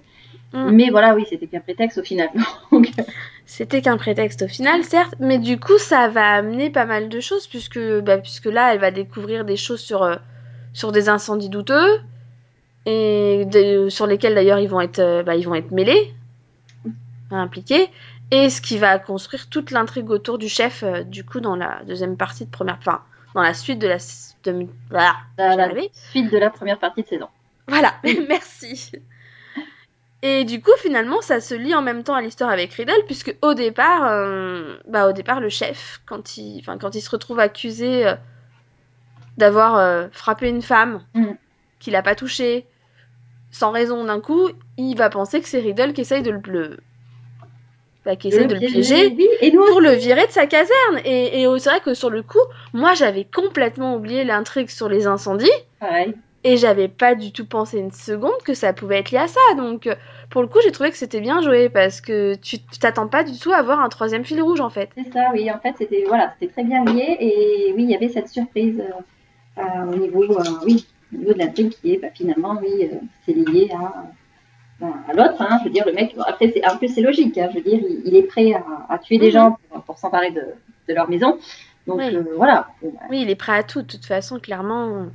Mm. 0.54 0.70
Mais 0.72 0.90
voilà, 0.92 1.16
oui, 1.16 1.26
c'était 1.28 1.48
qu'un 1.48 1.60
prétexte 1.60 1.98
au 1.98 2.04
final. 2.04 2.30
C'était 3.50 3.82
qu'un 3.82 3.96
prétexte 3.96 4.42
au 4.42 4.48
final, 4.50 4.84
certes, 4.84 5.16
mais 5.22 5.40
du 5.40 5.58
coup, 5.58 5.78
ça 5.78 6.10
va 6.10 6.34
amener 6.34 6.70
pas 6.70 6.86
mal 6.86 7.08
de 7.08 7.20
choses, 7.22 7.48
puisque, 7.48 7.80
bah, 7.80 8.18
puisque 8.18 8.48
là, 8.48 8.74
elle 8.74 8.80
va 8.80 8.92
découvrir 8.92 9.46
des 9.46 9.56
choses 9.56 9.80
sur, 9.80 10.20
sur 10.74 10.92
des 10.92 11.08
incendies 11.08 11.48
douteux, 11.48 12.02
et 12.90 13.44
de- 13.46 13.90
sur 13.90 14.08
lesquels 14.08 14.34
d'ailleurs 14.34 14.60
ils 14.60 14.70
vont 14.70 14.80
être, 14.80 15.00
euh, 15.00 15.22
bah, 15.24 15.36
ils 15.36 15.46
vont 15.46 15.56
être 15.56 15.72
mêlés, 15.72 16.14
impliqués, 17.32 17.90
et 18.32 18.50
ce 18.50 18.62
qui 18.62 18.78
va 18.78 18.98
construire 19.00 19.50
toute 19.50 19.72
l'intrigue 19.72 20.10
autour 20.10 20.38
du 20.38 20.48
chef, 20.48 20.84
euh, 20.84 21.04
du 21.04 21.26
coup, 21.26 21.40
dans 21.42 21.56
la 21.58 21.82
deuxième 21.86 22.16
partie 22.16 22.46
de 22.46 22.50
première, 22.52 22.78
enfin, 22.80 23.02
dans 23.36 23.42
la 23.42 23.54
suite 23.54 23.80
de 23.80 23.88
la, 23.88 23.98
de, 24.46 24.68
voilà, 24.90 25.16
la 25.38 25.70
suite 25.94 26.32
de 26.32 26.38
la 26.38 26.50
première 26.50 26.80
partie 26.80 27.02
de 27.04 27.08
saison. 27.08 27.28
Voilà, 27.68 27.94
merci. 28.30 28.92
Et 30.24 30.46
du 30.46 30.62
coup, 30.62 30.72
finalement, 30.78 31.22
ça 31.22 31.40
se 31.42 31.54
lie 31.54 31.76
en 31.76 31.82
même 31.82 32.04
temps 32.04 32.16
à 32.16 32.22
l'histoire 32.22 32.50
avec 32.50 32.74
Riddle, 32.74 33.04
puisque 33.06 33.36
au 33.42 33.54
départ, 33.54 34.06
euh, 34.08 34.78
bah, 34.88 35.10
au 35.10 35.14
départ, 35.14 35.42
le 35.42 35.50
chef, 35.50 36.02
quand 36.06 36.38
il, 36.38 36.64
quand 36.80 36.96
il 36.96 37.02
se 37.02 37.10
retrouve 37.10 37.40
accusé 37.40 38.08
euh, 38.08 38.16
d'avoir 39.38 40.08
frappé 40.14 40.48
une 40.50 40.62
femme, 40.62 41.02
Mm. 41.14 41.34
qu'il 41.80 41.96
a 41.96 42.02
pas 42.02 42.16
touchée, 42.16 42.66
sans 43.58 43.72
raison 43.72 44.06
d'un 44.06 44.20
coup, 44.22 44.50
il 44.78 44.96
va 44.96 45.10
penser 45.10 45.42
que 45.42 45.48
c'est 45.48 45.60
Riddle 45.60 45.94
qui 45.94 46.02
essaye 46.02 46.24
de 46.24 46.32
le, 46.32 46.42
le- 46.48 46.78
bah, 48.06 48.16
qui 48.16 48.30
essaye 48.30 48.48
de 48.48 48.54
le 48.56 48.60
piéger 48.62 49.14
Oui, 49.18 49.28
et 49.42 49.52
nous 49.52 49.66
pour 49.66 49.82
le 49.82 49.92
virer 49.92 50.26
de 50.28 50.32
sa 50.32 50.48
caserne. 50.48 51.00
Et, 51.04 51.42
et 51.42 51.60
c'est 51.60 51.70
vrai 51.70 51.82
que 51.82 51.94
sur 51.94 52.10
le 52.10 52.24
coup, 52.24 52.40
moi, 52.74 52.94
j'avais 52.94 53.26
complètement 53.26 53.96
oublié 53.96 54.24
l'intrigue 54.24 54.70
sur 54.70 54.88
les 54.90 55.08
incendies. 55.08 55.52
pareil. 55.80 56.14
Et 56.44 56.56
j'avais 56.56 56.88
pas 56.88 57.16
du 57.16 57.34
tout 57.34 57.46
pensé 57.46 57.78
une 57.80 57.92
seconde 57.92 58.38
que 58.46 58.54
ça 58.54 58.72
pouvait 58.72 59.00
être 59.00 59.12
lié 59.12 59.18
à 59.18 59.28
ça. 59.28 59.40
Donc, 59.58 59.90
pour 60.30 60.42
le 60.42 60.48
coup, 60.48 60.60
j'ai 60.64 60.72
trouvé 60.72 60.92
que 60.92 60.98
c'était 60.98 61.20
bien 61.20 61.42
joué 61.42 61.68
parce 61.68 62.00
que 62.00 62.36
tu 62.36 62.60
tu 62.60 62.80
t'attends 62.80 63.08
pas 63.08 63.24
du 63.24 63.38
tout 63.38 63.52
à 63.52 63.58
avoir 63.58 63.82
un 63.82 63.90
troisième 63.90 64.24
fil 64.24 64.42
rouge 64.42 64.62
en 64.62 64.70
fait. 64.70 64.90
C'est 64.96 65.12
ça, 65.12 65.32
oui. 65.34 65.52
En 65.52 65.60
fait, 65.60 65.74
c'était 65.78 66.06
voilà, 66.08 66.34
c'était 66.40 66.54
très 66.54 66.64
bien 66.64 66.86
lié 66.86 67.18
et 67.20 67.74
oui, 67.76 67.84
il 67.84 67.92
y 67.92 67.96
avait 67.96 68.08
cette 68.10 68.30
surprise 68.30 68.80
euh, 68.80 69.62
euh, 69.62 69.92
au 69.92 69.96
niveau, 69.98 70.24
euh, 70.24 70.44
oui, 70.64 70.86
au 71.14 71.18
niveau 71.18 71.34
de 71.34 71.40
l'intrigue 71.40 71.70
qui 71.72 71.94
est 71.94 71.98
bah, 71.98 72.10
finalement, 72.14 72.58
oui, 72.62 72.90
euh, 72.92 72.96
c'est 73.26 73.34
lié 73.34 73.70
à, 73.74 74.86
à 75.10 75.14
l'autre. 75.14 75.42
Hein, 75.42 75.58
je 75.60 75.66
veux 75.66 75.70
dire, 75.74 75.86
le 75.86 75.94
mec. 75.94 76.16
bon, 76.16 76.24
après, 76.24 76.52
c'est 76.54 76.66
en 76.68 76.78
plus 76.78 76.90
c'est 76.90 77.02
logique. 77.02 77.38
Hein, 77.38 77.50
je 77.52 77.58
veux 77.58 77.64
dire, 77.64 77.80
il, 77.82 78.02
il 78.06 78.16
est 78.16 78.24
prêt 78.24 78.54
à, 78.54 78.64
à 78.90 78.98
tuer 79.00 79.18
des 79.18 79.32
gens 79.32 79.58
pour, 79.70 79.82
pour 79.84 79.98
s'emparer 79.98 80.32
de, 80.32 80.44
de 80.88 80.94
leur 80.94 81.10
maison. 81.10 81.38
Donc 81.88 81.98
Oui. 82.00 82.16
euh, 82.16 82.24
voilà. 82.36 82.68
Bon, 82.82 82.92
bah, 82.94 83.00
Oui, 83.10 83.22
il 83.22 83.30
est 83.30 83.36
prêt 83.36 83.58
à 83.58 83.64
tout, 83.64 83.82
de 83.82 83.88
toute 83.88 84.06
façon, 84.06 84.40
clairement. 84.40 85.06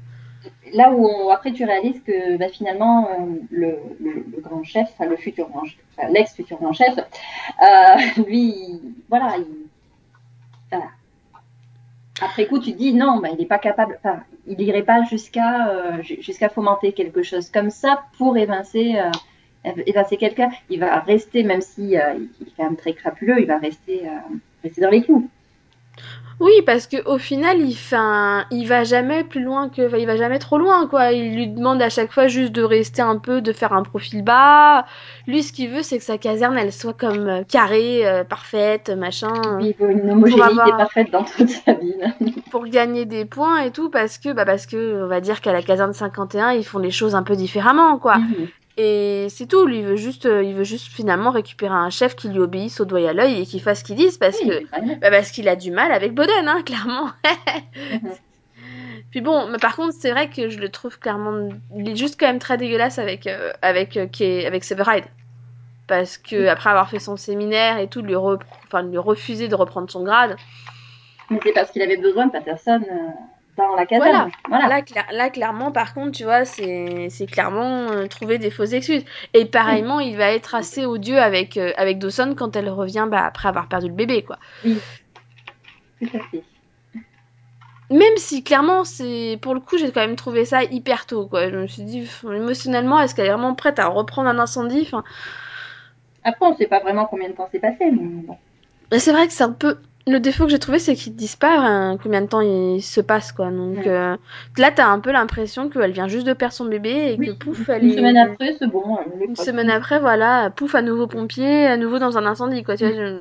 là 0.72 0.90
où 0.90 1.06
on- 1.06 1.28
après 1.28 1.52
tu 1.52 1.64
réalises 1.64 2.02
que 2.02 2.36
bah, 2.38 2.48
finalement 2.48 3.08
euh, 3.10 3.26
le, 3.50 3.76
le- 4.00 4.24
le 4.34 4.40
grand 4.40 4.64
chef, 4.64 4.88
enfin 4.94 5.04
le 5.08 5.16
futur 5.16 5.48
grand 5.50 5.64
chef, 5.64 5.78
enfin, 5.96 6.08
l'ex-futur 6.08 6.56
grand 6.56 6.72
chef, 6.72 6.96
euh, 6.98 8.22
lui, 8.26 8.48
il- 8.48 8.94
voilà, 9.10 9.36
il, 9.38 9.46
voilà. 10.70 10.86
Après 12.24 12.46
coup, 12.46 12.58
tu 12.58 12.72
dis 12.72 12.94
non, 12.94 13.18
bah, 13.20 13.28
il 13.32 13.38
n'est 13.38 13.46
pas 13.46 13.58
capable, 13.58 13.98
il 14.46 14.56
n'irait 14.56 14.82
pas 14.84 15.02
jusqu'à 15.04 15.68
euh, 15.70 16.02
ju- 16.02 16.22
jusqu'à 16.22 16.48
fomenter 16.48 16.92
quelque 16.92 17.22
chose 17.22 17.50
comme 17.50 17.70
ça 17.70 18.04
pour 18.18 18.36
évincer, 18.36 18.96
euh, 18.98 19.72
évincer 19.86 20.16
quelqu'un. 20.16 20.50
Il 20.70 20.80
va 20.80 21.00
rester, 21.00 21.42
même 21.42 21.60
si 21.60 21.98
euh, 21.98 22.14
il 22.40 22.48
est 22.48 22.52
quand 22.56 22.64
même 22.64 22.76
très 22.76 22.94
crapuleux, 22.94 23.40
il 23.40 23.46
va 23.46 23.58
rester, 23.58 24.02
rester 24.62 24.80
dans 24.80 24.90
les 24.90 25.02
clous. 25.02 25.28
Oui, 26.42 26.50
parce 26.66 26.88
que 26.88 26.96
au 27.08 27.18
final, 27.18 27.60
il 27.60 27.74
fait 27.76 27.94
un... 27.96 28.46
il 28.50 28.66
va 28.66 28.82
jamais 28.82 29.22
plus 29.22 29.40
loin 29.44 29.68
que, 29.68 29.86
enfin, 29.86 29.96
il 29.98 30.06
va 30.06 30.16
jamais 30.16 30.40
trop 30.40 30.58
loin, 30.58 30.88
quoi. 30.88 31.12
Il 31.12 31.36
lui 31.36 31.46
demande 31.46 31.80
à 31.80 31.88
chaque 31.88 32.10
fois 32.10 32.26
juste 32.26 32.50
de 32.52 32.62
rester 32.64 33.00
un 33.00 33.16
peu, 33.18 33.40
de 33.40 33.52
faire 33.52 33.72
un 33.72 33.84
profil 33.84 34.24
bas. 34.24 34.84
Lui, 35.28 35.44
ce 35.44 35.52
qu'il 35.52 35.70
veut, 35.70 35.82
c'est 35.82 35.98
que 35.98 36.04
sa 36.04 36.18
caserne, 36.18 36.58
elle 36.58 36.72
soit 36.72 36.94
comme 36.94 37.28
euh, 37.28 37.42
carrée, 37.44 38.04
euh, 38.08 38.24
parfaite, 38.24 38.90
machin, 38.90 39.32
Il 39.60 39.72
veut 39.78 39.92
une 39.92 40.10
homogénéité 40.10 40.42
avoir- 40.60 40.76
parfaite 40.78 41.10
dans 41.12 41.22
toute 41.22 41.48
sa 41.50 41.74
ville. 41.74 42.12
pour 42.50 42.66
gagner 42.66 43.04
des 43.04 43.24
points 43.24 43.60
et 43.60 43.70
tout, 43.70 43.88
parce 43.88 44.18
que, 44.18 44.32
bah, 44.32 44.44
parce 44.44 44.66
que, 44.66 45.04
on 45.04 45.06
va 45.06 45.20
dire 45.20 45.40
qu'à 45.42 45.52
la 45.52 45.62
caserne 45.62 45.92
51, 45.92 46.50
ils 46.52 46.64
font 46.64 46.80
les 46.80 46.90
choses 46.90 47.14
un 47.14 47.22
peu 47.22 47.36
différemment, 47.36 47.98
quoi. 47.98 48.16
Mhm. 48.18 48.48
Et 48.76 49.26
c'est 49.30 49.46
tout. 49.46 49.66
Lui, 49.66 49.78
il 49.80 49.84
veut 49.84 49.96
juste, 49.96 50.26
euh, 50.26 50.42
il 50.42 50.54
veut 50.54 50.64
juste 50.64 50.86
finalement 50.88 51.30
récupérer 51.30 51.74
un 51.74 51.90
chef 51.90 52.16
qui 52.16 52.28
lui 52.28 52.38
obéisse 52.40 52.80
au 52.80 52.84
doigt 52.84 53.00
et 53.00 53.08
à 53.08 53.12
l'œil 53.12 53.40
et 53.42 53.46
qui 53.46 53.60
fasse 53.60 53.80
ce 53.80 53.84
qu'il 53.84 53.96
dise, 53.96 54.18
parce 54.18 54.42
Oui, 54.42 54.48
que, 54.48 54.64
bah, 55.00 55.10
parce 55.10 55.30
qu'il 55.30 55.48
a 55.48 55.56
du 55.56 55.70
mal 55.70 55.92
avec 55.92 56.14
Boden, 56.14 56.48
hein, 56.48 56.62
clairement. 56.66 57.10
Puis 59.10 59.20
bon, 59.20 59.48
mais 59.48 59.58
par 59.58 59.76
contre, 59.76 59.94
c'est 59.98 60.10
vrai 60.10 60.28
que 60.30 60.48
je 60.48 60.58
le 60.58 60.68
trouve 60.70 60.98
clairement. 60.98 61.48
Il 61.76 61.88
est 61.88 61.96
juste 61.96 62.18
quand 62.18 62.26
même 62.26 62.38
très 62.38 62.56
dégueulasse 62.56 62.98
avec, 62.98 63.26
euh, 63.26 63.52
avec, 63.62 63.96
euh, 63.96 64.06
qui 64.06 64.24
est- 64.24 64.46
avec 64.46 64.64
Severide. 64.64 65.04
Parce 65.88 66.18
que 66.18 66.48
après 66.48 66.70
avoir 66.70 66.90
fait 66.90 67.00
son 67.00 67.16
séminaire 67.16 67.78
et 67.78 67.88
tout, 67.88 68.02
lui, 68.02 68.14
re- 68.14 68.40
enfin, 68.66 68.82
lui 68.84 68.98
refuser 68.98 69.48
de 69.48 69.54
reprendre 69.56 69.90
son 69.90 70.04
grade. 70.04 70.36
Mais 71.30 71.40
c'est 71.42 71.52
parce 71.52 71.70
qu'il 71.70 71.82
avait 71.82 71.96
besoin 71.96 72.26
de 72.26 72.32
Patterson 72.32 72.80
euh, 72.90 73.08
dans 73.56 73.76
la 73.76 73.86
caserne. 73.86 74.30
Voilà. 74.48 74.68
Là, 74.68 74.80
cla- 74.80 75.12
là, 75.12 75.30
clairement, 75.30 75.72
par 75.72 75.94
contre, 75.94 76.12
tu 76.12 76.24
vois, 76.24 76.44
c'est 76.44 77.08
clairement 77.30 77.90
euh, 77.90 78.06
trouver 78.06 78.38
des 78.38 78.50
fausses 78.50 78.72
excuses. 78.72 79.04
Et 79.34 79.44
pareillement, 79.44 80.00
il 80.00 80.16
va 80.16 80.32
être 80.32 80.54
assez 80.54 80.86
odieux 80.86 81.18
avec, 81.18 81.56
euh, 81.56 81.72
avec 81.76 81.98
Dawson 81.98 82.34
quand 82.36 82.56
elle 82.56 82.68
revient 82.70 83.06
bah, 83.10 83.24
après 83.24 83.48
avoir 83.48 83.68
perdu 83.68 83.88
le 83.88 83.94
bébé, 83.94 84.22
quoi. 84.22 84.38
Oui. 84.64 84.78
Tout 86.00 86.16
à 86.16 86.20
fait. 86.30 86.42
Même 87.90 88.16
si 88.16 88.42
clairement, 88.42 88.84
c'est 88.84 89.38
pour 89.42 89.52
le 89.52 89.60
coup, 89.60 89.76
j'ai 89.76 89.92
quand 89.92 90.00
même 90.00 90.16
trouvé 90.16 90.46
ça 90.46 90.64
hyper 90.64 91.04
tôt, 91.04 91.26
quoi. 91.26 91.50
Je 91.50 91.56
me 91.56 91.66
suis 91.66 91.82
dit, 91.82 92.08
émotionnellement, 92.24 92.98
est-ce 93.00 93.14
qu'elle 93.14 93.26
est 93.26 93.30
vraiment 93.30 93.54
prête 93.54 93.78
à 93.78 93.86
reprendre 93.86 94.30
un 94.30 94.38
incendie 94.38 94.80
enfin, 94.82 95.04
Après, 96.24 96.46
on 96.46 96.52
ne 96.52 96.56
sait 96.56 96.66
pas 96.68 96.80
vraiment 96.80 97.04
combien 97.04 97.28
de 97.28 97.34
temps 97.34 97.48
s'est 97.52 97.58
passé, 97.58 97.90
mais 97.90 98.22
bon. 98.22 98.36
Mais 98.90 98.98
c'est 98.98 99.12
vrai 99.12 99.26
que 99.26 99.32
c'est 99.32 99.44
un 99.44 99.52
peu. 99.52 99.76
Le 100.06 100.18
défaut 100.18 100.44
que 100.44 100.50
j'ai 100.50 100.58
trouvé, 100.58 100.78
c'est 100.80 100.94
qu'ils 100.96 101.14
disent 101.14 101.36
pas 101.36 101.58
hein, 101.58 101.96
combien 102.02 102.22
de 102.22 102.26
temps 102.26 102.40
il 102.40 102.82
se 102.82 103.00
passe, 103.00 103.30
quoi. 103.32 103.50
Donc 103.50 103.76
Ouais. 103.78 103.88
euh, 103.88 104.16
là, 104.58 104.70
t'as 104.72 104.86
un 104.88 104.98
peu 104.98 105.12
l'impression 105.12 105.68
qu'elle 105.68 105.92
vient 105.92 106.08
juste 106.08 106.26
de 106.26 106.32
perdre 106.32 106.54
son 106.54 106.64
bébé 106.64 107.12
et 107.12 107.18
que 107.18 107.30
pouf, 107.32 107.68
elle 107.68 107.84
Une 107.84 107.90
est. 107.92 107.96
semaine 107.96 108.16
après, 108.16 108.56
c'est 108.58 108.66
bon. 108.66 108.98
Une 109.26 109.36
semaine 109.36 109.70
après, 109.70 110.00
voilà, 110.00 110.50
pouf, 110.50 110.74
à 110.74 110.82
nouveau 110.82 111.06
pompier, 111.06 111.66
à 111.66 111.76
nouveau 111.76 111.98
dans 112.00 112.18
un 112.18 112.26
incendie, 112.26 112.64
quoi. 112.64 112.76
Tu 112.76 112.84
vois, 112.84 112.94
je- 112.94 113.18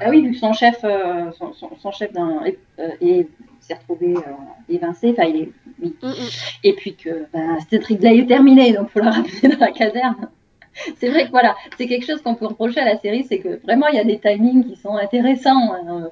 Ah 0.00 0.10
oui, 0.10 0.22
vu 0.22 0.32
que 0.32 0.38
son 0.38 0.52
chef, 0.52 0.76
euh, 0.84 1.32
son, 1.38 1.52
son, 1.54 1.70
son 1.80 1.90
chef 1.90 2.12
d'un, 2.12 2.40
euh, 2.78 2.88
est- 3.00 3.28
s'est 3.60 3.74
retrouvé 3.74 4.14
euh, 4.14 4.20
évincé, 4.68 5.10
enfin, 5.16 5.24
il 5.28 5.36
est. 5.36 5.52
oui. 5.82 5.96
Mm, 6.02 6.06
mm. 6.08 6.12
Et 6.64 6.72
puis 6.74 6.94
que 6.94 7.24
bah, 7.32 7.40
cette 7.60 7.80
intrigue-là 7.80 8.12
est 8.12 8.26
terminée, 8.26 8.72
donc 8.74 8.90
faut 8.90 9.00
la 9.00 9.10
ramener 9.10 9.40
dans 9.42 9.58
la 9.58 9.72
caserne. 9.72 10.28
C'est 10.98 11.08
vrai 11.08 11.26
que 11.26 11.30
voilà, 11.30 11.56
c'est 11.78 11.86
quelque 11.86 12.06
chose 12.06 12.22
qu'on 12.22 12.34
peut 12.34 12.46
reprocher 12.46 12.80
à 12.80 12.84
la 12.84 12.98
série, 12.98 13.24
c'est 13.24 13.38
que 13.38 13.60
vraiment 13.64 13.86
il 13.88 13.96
y 13.96 13.98
a 14.00 14.04
des 14.04 14.18
timings 14.18 14.64
qui 14.66 14.76
sont 14.76 14.96
intéressants. 14.96 15.74
hein. 15.74 16.10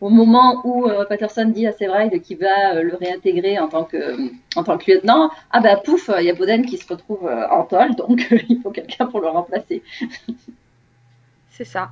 Au 0.00 0.08
moment 0.08 0.62
où 0.64 0.86
euh, 0.86 1.04
Patterson 1.04 1.46
dit 1.46 1.66
à 1.66 1.72
Severide 1.72 2.22
qu'il 2.22 2.38
va 2.38 2.74
euh, 2.76 2.82
le 2.82 2.96
réintégrer 2.96 3.58
en 3.58 3.68
tant 3.68 3.84
que, 3.84 4.16
en 4.56 4.64
tant 4.64 4.78
que 4.78 4.90
lieutenant, 4.90 5.30
ah 5.50 5.60
bah 5.60 5.76
pouf, 5.76 6.10
il 6.18 6.24
y 6.24 6.30
a 6.30 6.34
Boden 6.34 6.64
qui 6.64 6.78
se 6.78 6.86
retrouve 6.88 7.26
euh, 7.26 7.46
en 7.50 7.64
tôle, 7.64 7.94
donc 7.96 8.26
euh, 8.32 8.38
il 8.48 8.60
faut 8.62 8.70
quelqu'un 8.70 9.06
pour 9.06 9.20
le 9.20 9.28
remplacer. 9.28 9.82
C'est 11.50 11.64
ça. 11.64 11.90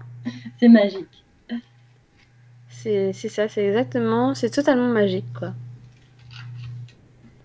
C'est 0.59 0.69
magique. 0.69 1.25
C'est 2.71 3.13
c'est 3.13 3.29
ça, 3.29 3.49
c'est 3.49 3.67
exactement. 3.67 4.35
C'est 4.35 4.51
totalement 4.51 4.89
magique, 4.89 5.31
quoi. 5.39 5.53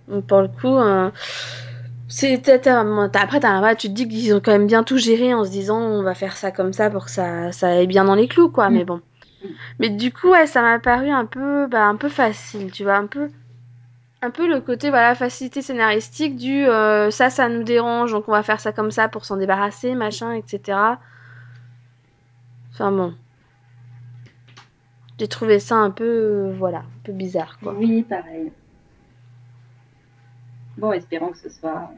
Donc, 0.08 0.25
pour 0.27 0.42
le 0.42 0.48
coup. 0.48 0.77
C'est 2.15 2.41
t'as- 2.43 2.60
t'as- 2.60 3.10
t'as- 3.10 3.22
après 3.22 3.39
t'as- 3.39 3.75
tu 3.75 3.88
te 3.89 3.93
dis 3.93 4.08
qu'ils 4.08 4.34
ont 4.36 4.39
quand 4.39 4.51
même 4.51 4.67
bien 4.67 4.84
tout 4.84 4.98
géré 4.98 5.34
en 5.34 5.43
se 5.46 5.50
disant 5.50 5.79
on 5.82 6.03
va 6.03 6.13
faire 6.13 6.38
ça 6.38 6.51
comme 6.51 6.72
ça 6.74 6.89
pour 6.91 7.05
que 7.05 7.12
ça 7.12 7.51
ça 7.51 7.67
aille 7.70 7.88
bien 7.88 8.05
dans 8.05 8.15
les 8.15 8.27
clous 8.27 8.50
quoi 8.50 8.70
Mm. 8.70 8.74
mais 8.75 8.86
bon 8.86 9.01
mais 9.79 9.89
du 9.89 10.12
coup 10.13 10.29
ouais 10.32 10.48
ça 10.48 10.62
m'a 10.62 10.79
paru 10.79 11.10
un 11.10 11.25
peu 11.25 11.67
bah 11.67 11.86
un 11.86 11.96
peu 11.96 12.10
facile 12.10 12.72
tu 12.72 12.84
vois 12.84 12.96
un 12.98 13.08
peu 13.08 13.29
un 14.22 14.32
peu 14.32 14.48
le 14.48 14.62
côté 14.62 14.89
voilà 14.89 15.15
facilité 15.15 15.62
scénaristique 15.62 16.38
du 16.38 16.65
euh, 16.67 17.12
ça 17.12 17.29
ça 17.29 17.50
nous 17.50 17.63
dérange 17.63 18.12
donc 18.12 18.25
on 18.27 18.32
va 18.34 18.43
faire 18.43 18.60
ça 18.60 18.72
comme 18.74 18.91
ça 18.91 19.10
pour 19.10 19.25
s'en 19.25 19.38
débarrasser 19.38 19.96
machin 19.96 20.34
etc 20.34 20.77
enfin 22.74 22.91
bon 22.91 23.13
j'ai 25.20 25.27
trouvé 25.27 25.60
ça 25.60 25.75
un 25.77 25.91
peu 25.91 26.03
euh, 26.05 26.55
voilà 26.58 26.79
un 26.79 27.00
peu 27.03 27.12
bizarre 27.13 27.58
quoi 27.60 27.74
Oui, 27.77 28.03
pareil. 28.03 28.51
Bon, 30.77 30.91
espérons 30.91 31.32
que 31.32 31.38
ce 31.38 31.50
soit. 31.50 31.89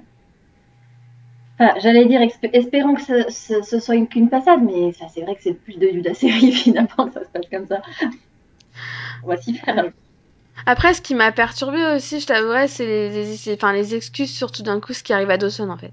J'allais 1.60 2.06
dire, 2.06 2.22
espérons 2.54 2.96
que 2.96 3.02
ce, 3.32 3.80
soit 3.80 3.96
une- 3.96 4.08
qu'une 4.08 4.30
passade, 4.30 4.62
mais 4.64 4.92
c'est 5.14 5.22
vrai 5.22 5.36
que 5.36 5.42
c'est 5.44 5.54
plus 5.54 5.78
de 5.78 6.02
la 6.08 6.14
série, 6.14 6.52
finalement, 6.54 7.08
que 7.08 7.14
ça 7.14 7.24
se 7.24 7.30
passe 7.30 7.50
comme 7.50 7.66
ça. 7.68 7.82
On 9.24 9.28
va. 9.28 9.36
Après, 10.68 10.94
ce 10.94 11.02
qui 11.02 11.16
m'a 11.16 11.32
perturbé 11.32 11.84
aussi, 11.96 12.20
je 12.20 12.28
t'avouerais, 12.28 12.68
c'est 12.68 12.86
les, 12.86 13.54
enfin, 13.56 13.74
les 13.74 13.96
excuses 13.96 14.32
sur 14.32 14.52
tout 14.52 14.62
d'un 14.64 14.80
coup 14.80 14.94
ce 14.94 15.02
qui 15.04 15.14
arrive 15.14 15.30
à 15.32 15.38
Dawson 15.38 15.70
en 15.70 15.78
fait. 15.78 15.92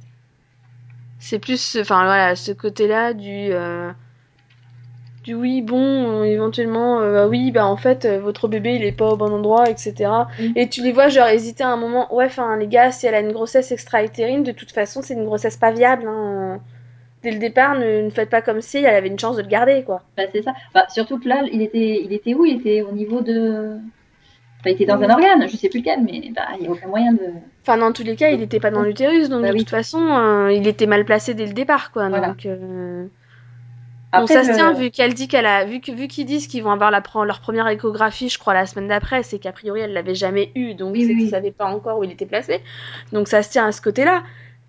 C'est 1.19 1.39
plus, 1.39 1.77
enfin 1.81 2.05
voilà, 2.05 2.37
ce 2.37 2.53
côté-là 2.53 3.15
du, 3.15 3.53
euh, 3.53 3.93
du 5.25 5.35
oui, 5.35 5.63
bon, 5.63 6.23
euh, 6.23 6.25
éventuellement, 6.25 7.01
euh, 7.01 7.13
bah 7.13 7.29
oui, 7.29 7.53
bah 7.53 7.65
en 7.67 7.77
fait, 7.77 8.05
euh, 8.05 8.19
votre 8.21 8.49
bébé 8.49 8.75
il 8.75 8.85
est 8.85 8.91
pas 8.93 9.11
au 9.11 9.17
bon 9.17 9.33
endroit, 9.33 9.71
etc. 9.71 10.11
Oui. 10.41 10.53
Et 10.57 10.69
tu 10.69 10.83
les 10.83 10.91
vois, 10.93 11.09
genre 11.09 11.29
hésiter 11.29 11.63
un 11.65 11.77
moment. 11.77 12.13
Ouais, 12.15 12.25
enfin 12.27 12.57
les 12.57 12.67
gars, 12.67 12.91
si 12.91 13.07
elle 13.07 13.15
a 13.15 13.21
une 13.21 13.33
grossesse 13.33 13.71
extra-utérine, 13.71 14.43
de 14.43 14.51
toute 14.53 14.73
façon, 14.73 15.01
c'est 15.03 15.15
une 15.15 15.25
grossesse 15.25 15.57
pas 15.57 15.71
viable. 15.71 16.05
Hein. 16.09 16.59
Dès 17.23 17.31
le 17.31 17.39
départ, 17.39 17.79
ne, 17.79 18.03
ne 18.03 18.11
faites 18.11 18.31
pas 18.31 18.43
comme 18.43 18.61
si 18.61 18.79
elle 18.79 18.87
avait 18.97 19.07
une 19.07 19.19
chance 19.19 19.37
de 19.37 19.43
le 19.43 19.49
garder, 19.49 19.85
quoi. 19.85 20.03
Bah, 20.17 20.25
c'est 20.33 20.43
ça. 20.43 20.55
Bah, 20.75 20.87
surtout 20.89 21.21
que 21.21 21.29
là, 21.29 21.45
il 21.53 21.63
était, 21.63 22.03
il 22.05 22.13
était 22.13 22.35
où? 22.35 22.45
Il 22.45 22.57
était 22.57 22.83
au 22.83 22.91
niveau 22.91 23.21
de. 23.21 23.77
Enfin, 24.59 24.71
il 24.71 24.73
était 24.73 24.87
dans 24.87 24.99
Oui. 24.99 25.05
un 25.05 25.11
organe, 25.11 25.49
je 25.49 25.57
sais 25.57 25.69
plus 25.69 25.79
lequel, 25.81 26.01
mais 26.03 26.33
bah, 26.35 26.43
il 26.57 26.63
n'y 26.63 26.67
a 26.67 26.71
aucun 26.73 26.89
moyen 26.89 27.13
de. 27.13 27.21
Enfin, 27.63 27.79
dans 27.79 27.93
tous 27.93 28.03
les 28.03 28.17
cas, 28.17 28.31
il 28.31 28.41
n'était 28.41 28.59
pas 28.59 28.73
dans 28.73 28.83
l'utérus, 28.83 29.29
donc 29.29 29.43
Bah 29.43 29.49
de 29.51 29.53
oui. 29.53 29.61
toute 29.61 29.71
façon, 29.71 30.49
il 30.51 30.67
était 30.67 30.87
mal 30.87 31.05
placé 31.05 31.35
dès 31.35 31.47
le 31.47 31.53
départ, 31.53 31.93
quoi. 31.93 32.09
Voilà. 32.09 32.29
Donc, 32.29 32.45
Après, 34.13 34.35
bon, 34.35 34.43
ça 34.43 34.45
se 34.45 34.57
tient, 34.57 34.73
vu 34.75 34.91
qu'elle 34.91 35.15
dit 35.15 35.27
qu'elle 35.27 35.47
a, 35.47 35.65
vu 35.65 35.81
que, 35.81 35.91
vu 35.91 36.07
qu'ils 36.07 36.27
disent 36.27 36.47
qu'ils 36.47 36.63
vont 36.63 36.71
avoir 36.71 36.91
la, 36.91 37.03
leur 37.25 37.41
première 37.41 37.67
échographie, 37.69 38.29
je 38.29 38.39
crois, 38.39 38.53
la 38.53 38.67
semaine 38.67 38.89
d'après, 38.89 39.23
c'est 39.23 39.39
qu'a 39.39 39.53
priori, 39.53 39.81
elle 39.81 39.95
l'avait 39.95 40.15
jamais 40.15 40.53
eu, 40.55 40.75
donc 40.75 40.93
Oui, 40.93 41.07
ne 41.07 41.31
savaient 41.31 41.51
pas 41.51 41.67
encore 41.67 41.99
où 41.99 42.05
il 42.05 42.11
était 42.13 42.27
placé. 42.27 42.61
Donc, 43.13 43.29
ça 43.29 43.43
se 43.43 43.51
tient 43.51 43.67
à 43.67 43.73
ce 43.73 43.81
côté-là. 43.81 44.23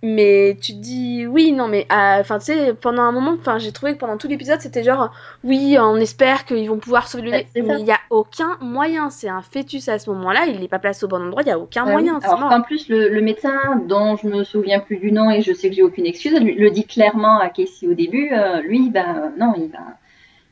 Mais 0.05 0.57
tu 0.62 0.74
te 0.74 0.79
dis 0.79 1.25
oui, 1.25 1.53
non, 1.53 1.69
mais 1.69 1.88
euh, 1.89 2.19
enfin, 2.19 2.38
tu 2.38 2.45
sais, 2.45 2.74
pendant 2.74 3.03
un 3.03 3.13
moment, 3.13 3.36
enfin, 3.39 3.57
j'ai 3.57 3.72
trouvé 3.72 3.93
que 3.93 4.00
pendant 4.00 4.17
tout 4.17 4.27
l'épisode, 4.27 4.60
c'était 4.60 4.83
genre 4.83 5.13
oui, 5.45 5.77
on 5.79 5.95
espère 5.95 6.43
qu'ils 6.45 6.69
vont 6.69 6.77
pouvoir 6.77 7.07
sauver 7.07 7.24
le 7.24 7.31
ça. 7.31 7.38
Mais 7.62 7.79
il 7.79 7.86
y 7.86 7.91
a 7.91 8.00
aucun 8.10 8.57
moyen. 8.60 9.10
C'est 9.10 9.29
un 9.29 9.41
fœtus 9.41 9.88
à 9.88 10.00
ce 10.00 10.10
moment-là, 10.10 10.45
il 10.48 10.60
n'est 10.60 10.67
pas 10.67 10.79
placé 10.79 11.05
au 11.05 11.07
bon 11.07 11.22
endroit, 11.25 11.41
il 11.43 11.48
y 11.48 11.51
a 11.51 11.57
aucun 11.60 11.83
Ah 11.83 11.88
oui. 11.88 11.93
moyen. 11.93 12.19
c'est 12.19 12.27
Alors 12.27 12.50
qu'en 12.50 12.62
plus, 12.62 12.89
le, 12.89 13.07
le 13.07 13.22
médecin, 13.22 13.57
dont 13.88 14.17
je 14.17 14.27
me 14.27 14.43
souviens 14.43 14.81
plus 14.81 14.98
du 14.98 15.12
nom 15.13 15.31
et 15.31 15.41
je 15.41 15.53
sais 15.53 15.69
que 15.69 15.75
j'ai 15.75 15.83
aucune 15.83 16.05
excuse, 16.05 16.38
lui- 16.39 16.55
le 16.55 16.69
dit 16.69 16.86
clairement 16.86 17.39
à 17.39 17.48
Casey 17.50 17.88
au 17.88 17.93
début, 17.93 18.29
euh, 18.33 18.62
lui, 18.62 18.89
ben 18.89 19.31
non, 19.38 19.53
il 19.57 19.69
va, 19.72 19.79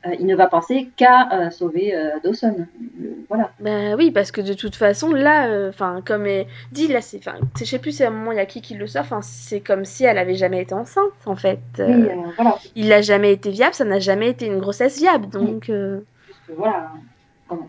euh, 0.06 0.16
il 0.20 0.26
ne 0.26 0.36
va 0.36 0.48
penser 0.48 0.90
qu'à 0.96 1.30
euh, 1.32 1.50
sauver 1.52 1.96
euh, 1.96 2.20
Dawson. 2.24 2.66
Voilà. 3.30 3.52
Bah 3.60 3.96
oui, 3.96 4.10
parce 4.10 4.32
que 4.32 4.42
de 4.42 4.54
toute 4.54 4.76
façon, 4.76 5.12
là, 5.12 5.68
enfin, 5.70 6.02
comme 6.04 6.26
est 6.26 6.48
dit, 6.72 6.88
là, 6.88 7.02
c'est, 7.02 7.18
enfin, 7.18 7.36
je 7.58 7.66
sais 7.66 7.78
plus, 7.78 7.92
c'est 7.92 8.06
à 8.06 8.08
un 8.08 8.12
moment, 8.12 8.32
il 8.32 8.38
y 8.38 8.42
a 8.42 8.46
qui 8.46 8.62
qui 8.62 8.74
le 8.74 8.88
sort, 8.88 9.04
enfin, 9.04 9.22
c'est 9.22 9.60
comme 9.60 9.86
si 9.86 10.04
elle 10.04 10.18
avait 10.18 10.36
jamais 10.36 10.62
été 10.62 10.74
enceinte, 10.74 11.12
en 11.26 11.36
fait. 11.36 11.60
Oui, 11.80 12.10
voilà. 12.36 12.58
Il 12.76 12.92
a 12.92 13.02
jamais 13.02 13.32
été 13.32 13.52
viable, 13.52 13.76
ça 13.76 13.86
n'a 13.86 14.00
jamais 14.00 14.30
été 14.30 14.48
une 14.48 14.60
grossesse 14.60 14.98
viable, 14.98 15.30
donc. 15.30 15.66
Juste 15.66 16.40
voilà. 16.58 16.92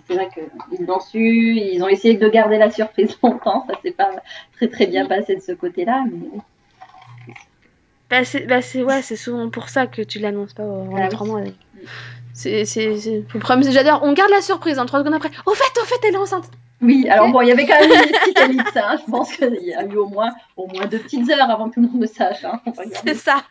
C'est 0.06 0.14
vrai 0.14 0.28
qu'ils 0.32 0.86
l'ont 0.86 1.00
su, 1.00 1.56
ils 1.56 1.82
ont 1.82 1.88
essayé 1.88 2.16
de 2.16 2.28
garder 2.28 2.56
la 2.56 2.70
surprise 2.70 3.18
longtemps, 3.22 3.66
ça 3.68 3.74
s'est 3.82 3.90
pas 3.90 4.10
très 4.54 4.68
très 4.68 4.86
bien 4.86 5.06
passé 5.06 5.34
de 5.34 5.40
ce 5.40 5.52
côté-là, 5.52 6.04
mais. 6.10 6.38
Bah 8.08 8.24
c'est, 8.24 8.46
bah 8.46 8.60
c'est, 8.60 8.82
ouais, 8.82 9.00
c'est 9.00 9.16
souvent 9.16 9.48
pour 9.48 9.70
ça 9.70 9.86
que 9.86 10.02
tu 10.02 10.18
l'annonces 10.18 10.52
pas 10.52 10.64
au 10.64 10.86
Ah 10.94 11.08
oui. 11.10 11.54
C'est, 12.34 12.64
c'est, 12.64 12.96
c'est... 12.96 13.24
Le 13.32 13.40
problème, 13.40 13.62
c'est 13.62 13.72
j'adore, 13.72 14.00
on 14.02 14.12
garde 14.12 14.30
la 14.30 14.40
surprise, 14.40 14.78
hein, 14.78 14.86
trois 14.86 15.00
secondes 15.00 15.14
après. 15.14 15.30
Au 15.46 15.54
fait, 15.54 15.80
au 15.80 15.84
fait, 15.84 16.00
elle 16.06 16.14
est 16.14 16.18
enceinte. 16.18 16.50
Oui, 16.80 17.08
alors 17.08 17.30
bon, 17.30 17.42
il 17.42 17.48
y 17.48 17.52
avait 17.52 17.66
quand 17.66 17.78
même 17.78 17.90
une 17.92 18.10
petite 18.18 18.40
ellipse, 18.40 18.76
hein. 18.76 18.96
je 19.06 19.10
pense 19.10 19.36
qu'il 19.36 19.54
y 19.62 19.72
a 19.72 19.84
eu 19.84 19.96
au 19.96 20.08
moins, 20.08 20.32
au 20.56 20.66
moins 20.66 20.86
deux 20.86 20.98
petites 20.98 21.30
heures 21.30 21.48
avant 21.48 21.68
que 21.68 21.74
tout 21.74 21.80
le 21.82 21.88
monde 21.88 22.00
le 22.00 22.08
sache. 22.08 22.44
Hein. 22.44 22.60
C'est 23.04 23.14
ça. 23.14 23.44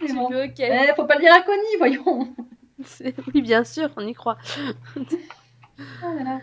Tu 0.00 0.14
bon. 0.14 0.30
veux, 0.30 0.44
ok. 0.46 0.60
Eh, 0.60 0.94
faut 0.96 1.04
pas 1.04 1.16
le 1.16 1.20
dire 1.20 1.34
à 1.34 1.42
Connie, 1.42 1.76
voyons. 1.78 2.28
C'est- 2.84 3.14
Oui, 3.34 3.42
bien 3.42 3.64
sûr, 3.64 3.90
on 3.96 4.06
y 4.06 4.14
croit. 4.14 4.38
Oh 4.98 5.02
là 6.16 6.24
là. 6.24 6.38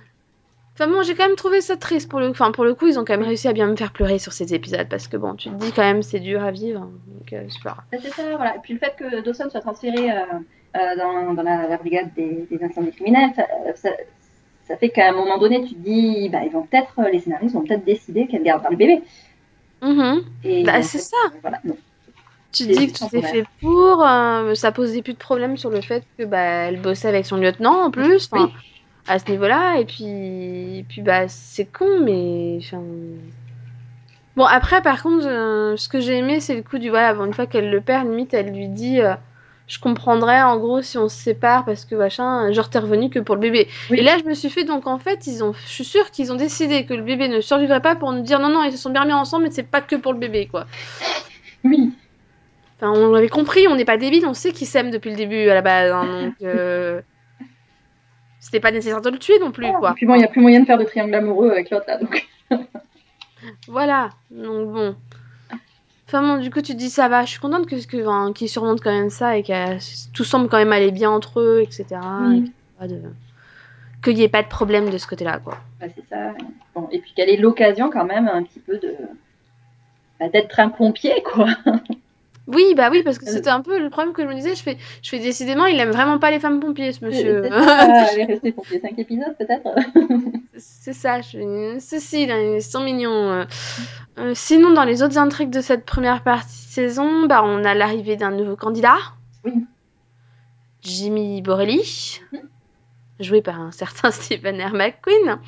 Enfin 0.76 0.88
bon, 0.88 1.04
j'ai 1.04 1.14
quand 1.14 1.28
même 1.28 1.36
trouvé 1.36 1.62
ça 1.62 1.78
triste 1.78 2.10
pour 2.10 2.20
le, 2.20 2.30
enfin 2.30 2.52
pour 2.52 2.64
le 2.66 2.74
coup, 2.74 2.88
ils 2.88 3.00
ont 3.00 3.06
quand 3.06 3.14
même 3.14 3.24
réussi 3.28 3.48
à 3.48 3.54
bien 3.54 3.68
me 3.68 3.76
faire 3.76 3.94
pleurer 3.94 4.18
sur 4.18 4.34
ces 4.34 4.56
épisodes 4.56 4.88
parce 4.90 5.08
que 5.08 5.18
bon, 5.18 5.36
tu 5.36 5.50
te 5.50 5.56
dis 5.56 5.72
quand 5.72 5.84
même 5.84 6.02
c'est 6.02 6.20
dur 6.20 6.44
à 6.44 6.50
vivre, 6.50 6.82
hein, 6.82 6.92
donc 7.08 7.32
euh, 7.34 7.46
c'est 7.50 7.62
pas. 7.62 7.78
Ben, 7.92 8.00
C'est 8.02 8.10
ça, 8.12 8.24
voilà. 8.36 8.56
Et 8.56 8.60
puis 8.60 8.74
le 8.74 8.80
fait 8.80 8.96
que 8.98 9.22
Dawson 9.22 9.50
soit 9.52 9.62
transféré 9.62 10.12
euh, 10.12 10.24
dans, 10.74 11.34
dans 11.34 11.44
la, 11.44 11.68
la 11.68 11.78
brigade 11.78 12.14
des, 12.16 12.48
des 12.50 12.64
incendies 12.64 12.92
criminels, 12.92 13.32
ça, 13.76 13.90
ça, 14.68 14.78
fait 14.78 14.90
qu'à 14.90 15.10
un 15.10 15.14
moment 15.14 15.38
donné, 15.38 15.64
tu 15.64 15.76
te 15.76 15.80
dis, 15.80 16.30
bah, 16.30 16.40
ils 16.44 16.52
vont 16.52 16.64
peut-être, 16.64 16.94
les 17.12 17.20
scénaristes 17.20 17.54
vont 17.54 17.62
peut-être 17.62 17.86
décider 17.86 18.28
qu'elle 18.28 18.44
gardera 18.44 18.70
le 18.70 18.78
bébé. 18.78 19.02
Mhm. 19.82 20.24
Et 20.44 20.64
Bah, 20.64 20.82
c'est 20.82 21.00
ça. 21.00 21.18
euh, 21.28 21.38
Voilà, 21.42 21.60
non. 21.64 21.78
Tu 22.52 22.68
dis 22.68 22.92
que 22.92 22.98
tout 22.98 23.16
est 23.16 23.22
fait 23.24 23.46
pour, 23.62 24.06
euh, 24.06 24.54
ça 24.54 24.72
posait 24.72 25.02
plus 25.02 25.14
de 25.14 25.18
problème 25.18 25.58
sur 25.58 25.72
le 25.72 25.82
fait 25.82 26.04
que 26.18 26.24
bah 26.24 26.38
elle 26.68 26.80
bossait 26.80 27.08
avec 27.08 27.26
son 27.26 27.38
lieutenant 27.38 27.86
en 27.86 27.90
plus, 27.92 28.30
Oui. 28.32 28.42
à 29.08 29.18
ce 29.18 29.30
niveau-là, 29.32 29.78
et 29.80 29.86
puis, 29.86 30.78
et 30.80 30.86
puis 30.88 31.02
bah 31.02 31.28
c'est 31.28 31.66
con, 31.66 32.00
mais 32.04 32.60
enfin. 32.62 32.82
Bon 34.36 34.46
après 34.46 34.82
par 34.82 35.02
contre, 35.04 35.26
euh, 35.28 35.78
ce 35.78 35.88
que 35.90 36.00
j'ai 36.00 36.18
aimé 36.18 36.40
c'est 36.40 36.56
le 36.56 36.64
coup 36.64 36.78
du 36.80 36.90
voilà, 36.90 37.14
une 37.24 37.34
fois 37.34 37.46
qu'elle 37.48 37.70
le 37.70 37.82
perd, 37.82 38.08
limite 38.08 38.34
elle 38.34 38.52
lui 38.54 38.68
dit, 38.68 39.00
euh, 39.02 39.14
je 39.68 39.80
comprendrais 39.80 40.42
en 40.42 40.58
gros 40.58 40.82
si 40.82 40.98
on 40.98 41.08
se 41.10 41.16
sépare 41.16 41.64
parce 41.66 41.86
que 41.86 41.96
machin, 41.96 42.52
genre 42.52 42.70
t'es 42.70 42.80
revenu 42.80 43.10
que 43.10 43.20
pour 43.20 43.36
le 43.36 43.42
bébé. 43.42 43.68
Oui. 43.90 44.00
Et 44.00 44.04
là 44.04 44.18
je 44.18 44.26
me 44.26 44.34
suis 44.34 44.50
fait 44.50 44.66
donc 44.66 44.88
en 44.88 45.00
fait 45.00 45.26
ils 45.28 45.44
ont, 45.44 45.54
je 45.54 45.72
suis 45.72 45.86
sûre 45.86 46.12
qu'ils 46.12 46.32
ont 46.32 46.36
décidé 46.36 46.86
que 46.86 46.94
le 46.94 47.02
bébé 47.04 47.28
ne 47.30 47.40
survivrait 47.42 47.82
pas 47.82 47.96
pour 47.96 48.12
nous 48.12 48.22
dire 48.22 48.40
non 48.40 48.50
non 48.50 48.64
ils 48.64 48.72
se 48.72 48.78
sont 48.78 48.90
bien 48.90 49.02
remis 49.02 49.14
ensemble 49.14 49.46
mais 49.46 49.52
c'est 49.52 49.64
pas 49.64 49.82
que 49.82 49.96
pour 49.96 50.14
le 50.14 50.20
bébé 50.20 50.48
quoi. 50.48 50.66
Oui. 51.64 51.94
Enfin, 52.78 52.92
on 52.92 53.12
l'avait 53.14 53.30
compris, 53.30 53.68
on 53.70 53.76
n'est 53.76 53.86
pas 53.86 53.98
débile, 53.98 54.26
on 54.26 54.34
sait 54.34 54.52
qu'ils 54.52 54.68
s'aiment 54.68 54.92
depuis 54.92 55.12
le 55.12 55.16
début 55.16 55.48
à 55.48 55.54
la 55.54 55.62
base, 55.62 55.92
hein, 55.92 56.24
donc 56.26 56.34
euh, 56.42 57.02
c'était 58.42 58.60
pas 58.60 58.72
nécessaire 58.72 59.00
de 59.00 59.10
le 59.10 59.18
tuer 59.20 59.40
non 59.40 59.52
plus, 59.52 59.68
Et 59.68 59.72
quoi. 59.72 59.94
puis 59.94 60.06
bon, 60.06 60.16
il 60.16 60.18
n'y 60.18 60.26
a 60.26 60.28
plus 60.28 60.42
moyen 60.42 60.60
de 60.60 60.66
faire 60.66 60.78
de 60.78 60.84
triangle 60.84 61.16
amoureux 61.16 61.50
avec 61.52 61.70
l'autre 61.70 61.86
là, 61.88 61.98
donc. 61.98 62.28
Voilà, 63.68 64.10
donc 64.32 64.74
bon. 64.74 64.96
Enfin 66.14 66.36
bon, 66.36 66.40
du 66.44 66.52
coup, 66.52 66.62
tu 66.62 66.74
te 66.74 66.78
dis 66.78 66.92
ça 66.92 67.08
va, 67.08 67.26
je 67.26 67.32
suis 67.32 67.40
contente 67.40 67.66
que, 67.66 67.76
que, 67.88 68.32
qu'ils 68.34 68.48
surmontent 68.48 68.82
quand 68.84 68.92
même 68.92 69.10
ça 69.10 69.36
et 69.36 69.42
que 69.42 70.12
tout 70.14 70.24
semble 70.24 70.48
quand 70.48 70.60
même 70.60 70.72
aller 70.72 70.92
bien 70.92 71.10
entre 71.10 71.40
eux, 71.40 71.62
etc. 71.62 71.86
Et 72.36 72.44
qu'il 74.04 74.14
de- 74.14 74.18
n'y 74.18 74.22
ait 74.22 74.30
pas 74.30 74.44
de 74.44 74.48
problème 74.48 74.92
de 74.92 75.00
ce 75.00 75.08
côté-là, 75.08 75.40
quoi. 75.40 75.58
Bah, 75.80 75.88
c'est 75.96 76.08
ça. 76.08 76.34
Bon, 76.76 76.88
et 76.92 77.00
puis 77.00 77.14
qu'elle 77.16 77.32
ait 77.32 77.38
l'occasion 77.38 77.90
quand 77.90 78.06
même 78.06 78.28
un 78.28 78.44
petit 78.44 78.60
peu 78.60 78.78
de 78.78 78.96
bah, 80.20 80.30
d'être 80.30 80.60
un 80.60 80.70
pompier, 80.70 81.24
quoi. 81.24 81.48
Oui, 82.46 82.74
bah 82.76 82.90
oui, 82.92 83.04
parce 83.04 83.20
que 83.20 83.26
Euh. 83.26 83.32
c'était 83.32 83.50
un 83.50 83.62
peu 83.62 83.80
le 83.80 83.90
problème 83.90 84.14
que 84.14 84.22
je 84.22 84.28
me 84.28 84.34
disais, 84.34 84.54
je 84.54 84.62
fais, 84.64 84.78
je 85.02 85.10
fais 85.10 85.20
décidément, 85.20 85.66
il 85.66 85.80
aime 85.80 85.92
vraiment 85.92 86.20
pas 86.20 86.30
les 86.30 86.40
femmes 86.40 86.60
pompiers, 86.60 86.92
ce 86.92 87.06
monsieur. 87.06 87.44
C'est 87.44 87.50
ça, 87.66 88.08
elle 88.14 88.20
est 88.20 88.26
restée 88.26 88.52
pompier 88.52 88.80
5 88.82 89.00
épisodes 89.00 89.36
peut-être. 89.40 89.70
C'est 90.58 90.94
ça, 90.94 91.22
je 91.22 91.78
ceci, 91.80 92.26
là, 92.26 92.40
ils 92.56 92.62
sont 92.62 92.84
mignons. 92.84 93.32
euh. 93.32 93.46
Euh, 94.20 94.32
sinon, 94.36 94.72
dans 94.72 94.84
les 94.84 95.02
autres 95.04 95.18
intrigues 95.18 95.50
de 95.52 95.62
cette 95.62 95.86
première 95.86 96.22
partie 96.22 96.50
de 96.68 96.72
saison, 96.72 97.26
bah, 97.28 97.42
on 97.46 97.64
a 97.64 97.74
l'arrivée 97.74 98.18
d'un 98.18 98.32
nouveau 98.32 98.56
candidat. 98.58 98.98
Oui. 99.46 99.54
Jimmy 100.82 101.42
Borelli, 101.42 102.20
Mhm. 102.34 102.40
joué 103.22 103.42
par 103.42 103.60
un 103.62 103.72
certain 103.72 104.12
Stephen 104.12 104.62
R. 104.62 104.74
McQueen, 104.74 105.40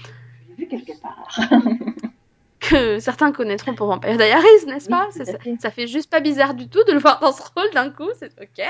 J'ai 0.57 0.63
vu 0.63 0.67
quelque 0.69 0.93
part. 1.01 1.27
que 2.69 2.99
certains 2.99 3.31
connaîtront 3.31 3.75
pour 3.75 3.87
Vampire 3.87 4.17
Diaries, 4.17 4.65
n'est-ce 4.67 4.89
pas? 4.89 5.07
Ça, 5.11 5.25
fait. 5.25 5.55
ça 5.59 5.71
fait 5.71 5.87
juste 5.87 6.09
pas 6.09 6.19
bizarre 6.19 6.53
du 6.53 6.67
tout 6.69 6.83
de 6.85 6.91
le 6.93 6.99
voir 6.99 7.19
dans 7.19 7.31
ce 7.31 7.41
rôle 7.55 7.69
d'un 7.73 7.89
coup, 7.89 8.09
c'est 8.19 8.31
ok. 8.41 8.65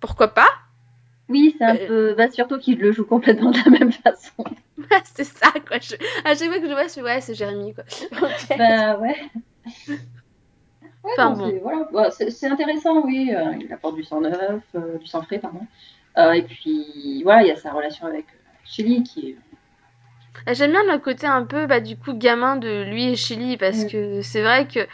Pourquoi 0.00 0.28
pas? 0.28 0.48
Oui, 1.28 1.54
c'est 1.58 1.64
un 1.64 1.76
Euh. 1.76 1.86
peu. 1.86 2.14
Bah, 2.14 2.30
surtout 2.30 2.58
qu'il 2.58 2.78
le 2.78 2.90
joue 2.92 3.04
complètement 3.04 3.50
de 3.50 3.58
la 3.64 3.70
même 3.78 3.92
façon. 3.92 4.44
C'est 5.14 5.24
ça, 5.24 5.52
quoi. 5.66 5.78
Je... 5.80 5.94
À 6.24 6.34
chaque 6.34 6.48
fois 6.48 6.58
que 6.60 6.66
je 6.66 6.72
vois, 6.72 6.84
je 6.84 6.92
fais 6.94 7.02
ouais, 7.02 7.20
c'est 7.20 7.34
Jérémy, 7.34 7.74
quoi. 7.74 7.84
Bah 8.58 8.96
ouais. 8.98 9.16
Ouais, 9.86 9.98
Enfin, 11.12 11.30
non, 11.30 11.36
bon. 11.36 11.50
c'est- 11.50 11.58
voilà. 11.58 11.88
Bah, 11.92 12.10
c'est 12.10 12.30
c'est 12.30 12.46
intéressant, 12.48 13.04
oui. 13.04 13.30
euh, 13.34 13.52
il 13.60 13.72
apporte 13.72 13.96
du 13.96 14.04
sang 14.04 14.20
neuf, 14.20 14.62
euh, 14.74 14.98
du 14.98 15.06
sang 15.06 15.22
frais, 15.22 15.38
pardon. 15.38 15.60
Et 16.34 16.42
puis, 16.42 17.22
voilà, 17.22 17.42
il 17.42 17.48
y 17.48 17.52
a 17.52 17.56
sa 17.56 17.70
relation 17.72 18.06
avec 18.06 18.26
Shelly 18.64 19.02
qui 19.04 19.30
est. 19.30 19.36
Ah, 20.46 20.54
J'aime 20.54 20.70
bien 20.72 20.84
le 20.84 20.98
côté 20.98 21.26
un 21.26 21.44
peu, 21.44 21.66
bah, 21.66 21.80
du 21.80 21.96
coup, 21.96 22.14
gamin 22.14 22.56
de 22.56 22.84
lui 22.84 23.10
et 23.10 23.16
Shelly, 23.16 23.56
parce 23.56 23.84
Mm. 23.84 23.88
que 23.88 24.22
c'est 24.22 24.42
vrai 24.42 24.66
que 24.66 24.86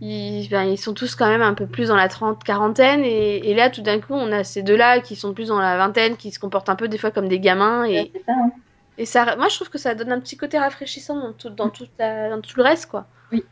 ils, 0.00 0.48
ben, 0.50 0.64
ils 0.64 0.78
sont 0.78 0.94
tous 0.94 1.14
quand 1.14 1.28
même 1.28 1.42
un 1.42 1.54
peu 1.54 1.66
plus 1.66 1.88
dans 1.88 1.96
la 1.96 2.08
trente, 2.08 2.42
quarantaine, 2.44 3.04
et, 3.04 3.50
et 3.50 3.54
là, 3.54 3.70
tout 3.70 3.82
d'un 3.82 4.00
coup, 4.00 4.14
on 4.14 4.32
a 4.32 4.42
ces 4.44 4.62
deux-là 4.62 5.00
qui 5.00 5.14
sont 5.16 5.32
plus 5.34 5.48
dans 5.48 5.60
la 5.60 5.76
vingtaine, 5.76 6.16
qui 6.16 6.30
se 6.32 6.38
comportent 6.40 6.68
un 6.68 6.74
peu 6.76 6.88
des 6.88 6.98
fois 6.98 7.10
comme 7.12 7.28
des 7.28 7.38
gamins, 7.40 7.84
et, 7.84 8.10
ça, 8.26 8.32
hein. 8.32 8.50
et 8.98 9.06
ça, 9.06 9.36
moi, 9.36 9.48
je 9.48 9.54
trouve 9.56 9.70
que 9.70 9.78
ça 9.78 9.94
donne 9.94 10.10
un 10.12 10.20
petit 10.20 10.36
côté 10.36 10.58
rafraîchissant 10.58 11.18
dans 11.20 11.32
tout, 11.32 11.50
dans 11.50 11.68
tout, 11.68 11.86
la- 11.98 12.30
dans 12.30 12.40
tout 12.40 12.56
le 12.56 12.62
reste, 12.64 12.86
quoi. 12.86 13.06
Oui. 13.30 13.44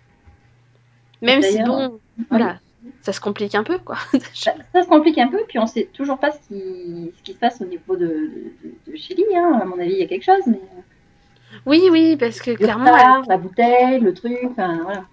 Même 1.22 1.42
si, 1.42 1.62
bon, 1.62 2.00
voilà, 2.30 2.58
ça 3.02 3.12
se 3.12 3.20
complique 3.20 3.54
un 3.54 3.62
peu, 3.62 3.78
quoi. 3.78 3.96
Ça, 4.34 4.54
ça 4.72 4.82
se 4.82 4.88
complique 4.88 5.18
un 5.18 5.28
peu, 5.28 5.38
puis 5.46 5.58
on 5.58 5.66
sait 5.66 5.88
toujours 5.92 6.18
pas 6.18 6.32
ce 6.32 6.38
qui, 6.48 7.12
ce 7.16 7.22
qui 7.22 7.32
se 7.34 7.38
passe 7.38 7.60
au 7.60 7.66
niveau 7.66 7.94
de, 7.96 8.06
de, 8.06 8.92
de. 8.92 9.36
Hein. 9.36 9.60
À 9.60 9.64
mon 9.66 9.78
avis, 9.78 9.92
il 9.92 9.98
y 9.98 10.02
a 10.02 10.06
quelque 10.06 10.24
chose, 10.24 10.42
mais. 10.46 10.58
Oui, 11.66 11.88
oui, 11.90 12.16
parce 12.16 12.40
que 12.40 12.50
Le 12.50 12.56
clairement, 12.56 12.96
elle, 12.96 13.28
la 13.28 13.36
bouteille, 13.36 14.00
le 14.00 14.14
truc, 14.14 14.38
enfin 14.50 14.80
voilà. 14.82 15.04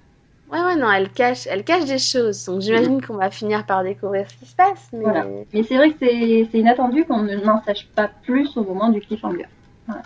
ouais, 0.51 0.65
ouais, 0.65 0.75
non, 0.75 0.91
elle 0.91 1.09
cache, 1.09 1.47
elle 1.47 1.63
cache 1.63 1.85
des 1.85 1.97
choses, 1.97 2.45
donc 2.45 2.61
j'imagine 2.61 3.01
qu'on 3.01 3.15
va 3.15 3.29
finir 3.29 3.65
par 3.65 3.83
découvrir 3.83 4.29
ce 4.29 4.35
qui 4.35 4.45
se 4.45 4.55
passe, 4.55 4.89
mais... 4.93 5.01
Voilà. 5.01 5.25
Mais 5.53 5.63
c'est 5.63 5.75
vrai 5.77 5.91
que 5.91 5.97
c'est 5.99 6.59
inattendu 6.59 7.05
qu'on 7.05 7.23
ne 7.23 7.35
n'en 7.35 7.61
sache 7.63 7.87
pas 7.95 8.09
plus 8.23 8.55
au 8.57 8.63
moment 8.63 8.89
du 8.89 9.01
cliffhanger. 9.01 9.47
Voilà. 9.87 10.03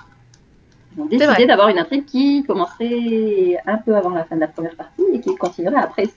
Ils 0.98 1.02
ont 1.02 1.06
décidé 1.06 1.46
d'avoir 1.46 1.70
une 1.70 1.80
intrigue 1.80 2.06
qui 2.06 2.44
commencerait 2.44 3.58
un 3.65 3.78
peu 3.78 3.96
avant 3.96 4.10
la 4.10 4.26
fin 4.26 4.36
de 4.36 4.41
la 4.41 4.48
première 4.48 4.76
partie 4.76 5.04
et 5.13 5.22
qui 5.22 5.36
continuerait 5.36 5.82
après. 5.82 6.10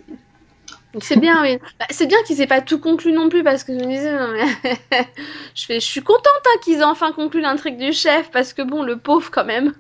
C'est 1.00 1.18
bien, 1.18 1.42
oui. 1.42 1.58
Bah, 1.78 1.86
c'est 1.90 2.06
bien 2.06 2.22
qu'ils 2.24 2.40
aient 2.40 2.46
pas 2.46 2.60
tout 2.60 2.78
conclu 2.78 3.12
non 3.12 3.28
plus 3.28 3.42
parce 3.42 3.64
que 3.64 3.72
je 3.72 3.78
me 3.78 3.90
disais, 3.90 4.12
non, 4.16 4.28
mais 4.32 4.74
je 5.54 5.64
fais, 5.64 5.80
je 5.80 5.86
suis 5.86 6.02
contente 6.02 6.24
hein, 6.46 6.58
qu'ils 6.62 6.80
aient 6.80 6.84
enfin 6.84 7.12
conclu 7.12 7.40
l'intrigue 7.40 7.78
du 7.78 7.92
chef 7.92 8.30
parce 8.30 8.52
que 8.52 8.62
bon, 8.62 8.82
le 8.82 8.96
pauvre 8.98 9.30
quand 9.30 9.44
même. 9.44 9.74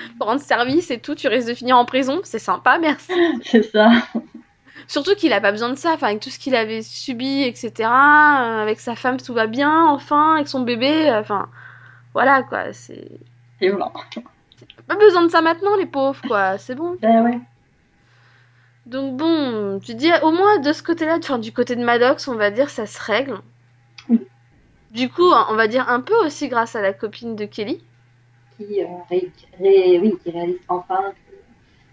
Pour 0.18 0.26
rendre 0.28 0.40
service 0.40 0.90
et 0.90 0.98
tout, 0.98 1.14
tu 1.14 1.28
risques 1.28 1.48
de 1.48 1.54
finir 1.54 1.76
en 1.76 1.84
prison, 1.84 2.20
c'est 2.24 2.38
sympa, 2.38 2.78
merci. 2.78 3.12
C'est 3.44 3.62
ça. 3.62 3.90
Surtout 4.88 5.14
qu'il 5.16 5.32
a 5.32 5.40
pas 5.40 5.50
besoin 5.50 5.70
de 5.70 5.74
ça, 5.76 5.92
enfin 5.94 6.08
avec 6.08 6.20
tout 6.20 6.30
ce 6.30 6.38
qu'il 6.38 6.54
avait 6.54 6.82
subi, 6.82 7.42
etc. 7.42 7.72
euh, 7.80 8.62
avec 8.62 8.78
sa 8.78 8.94
femme 8.94 9.16
tout 9.16 9.34
va 9.34 9.46
bien, 9.46 9.86
enfin 9.86 10.34
avec 10.34 10.48
son 10.48 10.60
bébé, 10.60 11.10
euh, 11.10 11.20
enfin 11.20 11.48
voilà 12.12 12.42
quoi, 12.44 12.72
c'est 12.72 13.08
C'est 13.58 13.66
violent. 13.66 13.92
pas 14.86 14.96
besoin 14.96 15.22
de 15.24 15.28
ça 15.28 15.40
maintenant 15.40 15.74
les 15.76 15.86
pauvres 15.86 16.20
quoi, 16.28 16.58
c'est 16.58 16.74
bon. 16.76 16.96
Ben 17.02 17.22
ouais. 17.24 17.40
Donc 18.84 19.16
bon, 19.16 19.80
tu 19.80 19.94
dis 19.96 20.10
au 20.22 20.30
moins 20.30 20.60
de 20.60 20.72
ce 20.72 20.82
côté-là, 20.84 21.16
enfin 21.18 21.38
du 21.38 21.52
côté 21.52 21.74
de 21.74 21.82
Maddox, 21.84 22.28
on 22.28 22.36
va 22.36 22.50
dire 22.52 22.70
ça 22.70 22.86
se 22.86 23.02
règle. 23.02 23.40
Oui. 24.08 24.20
Du 24.92 25.08
coup, 25.08 25.28
on 25.50 25.54
va 25.54 25.66
dire 25.66 25.88
un 25.88 26.00
peu 26.00 26.14
aussi 26.24 26.48
grâce 26.48 26.76
à 26.76 26.80
la 26.82 26.92
copine 26.92 27.34
de 27.34 27.44
Kelly. 27.44 27.82
Qui, 28.56 28.82
euh, 28.82 28.86
ré- 29.10 29.30
ré- 29.60 29.98
oui, 30.00 30.14
qui 30.22 30.30
réalise 30.30 30.58
enfin 30.68 31.12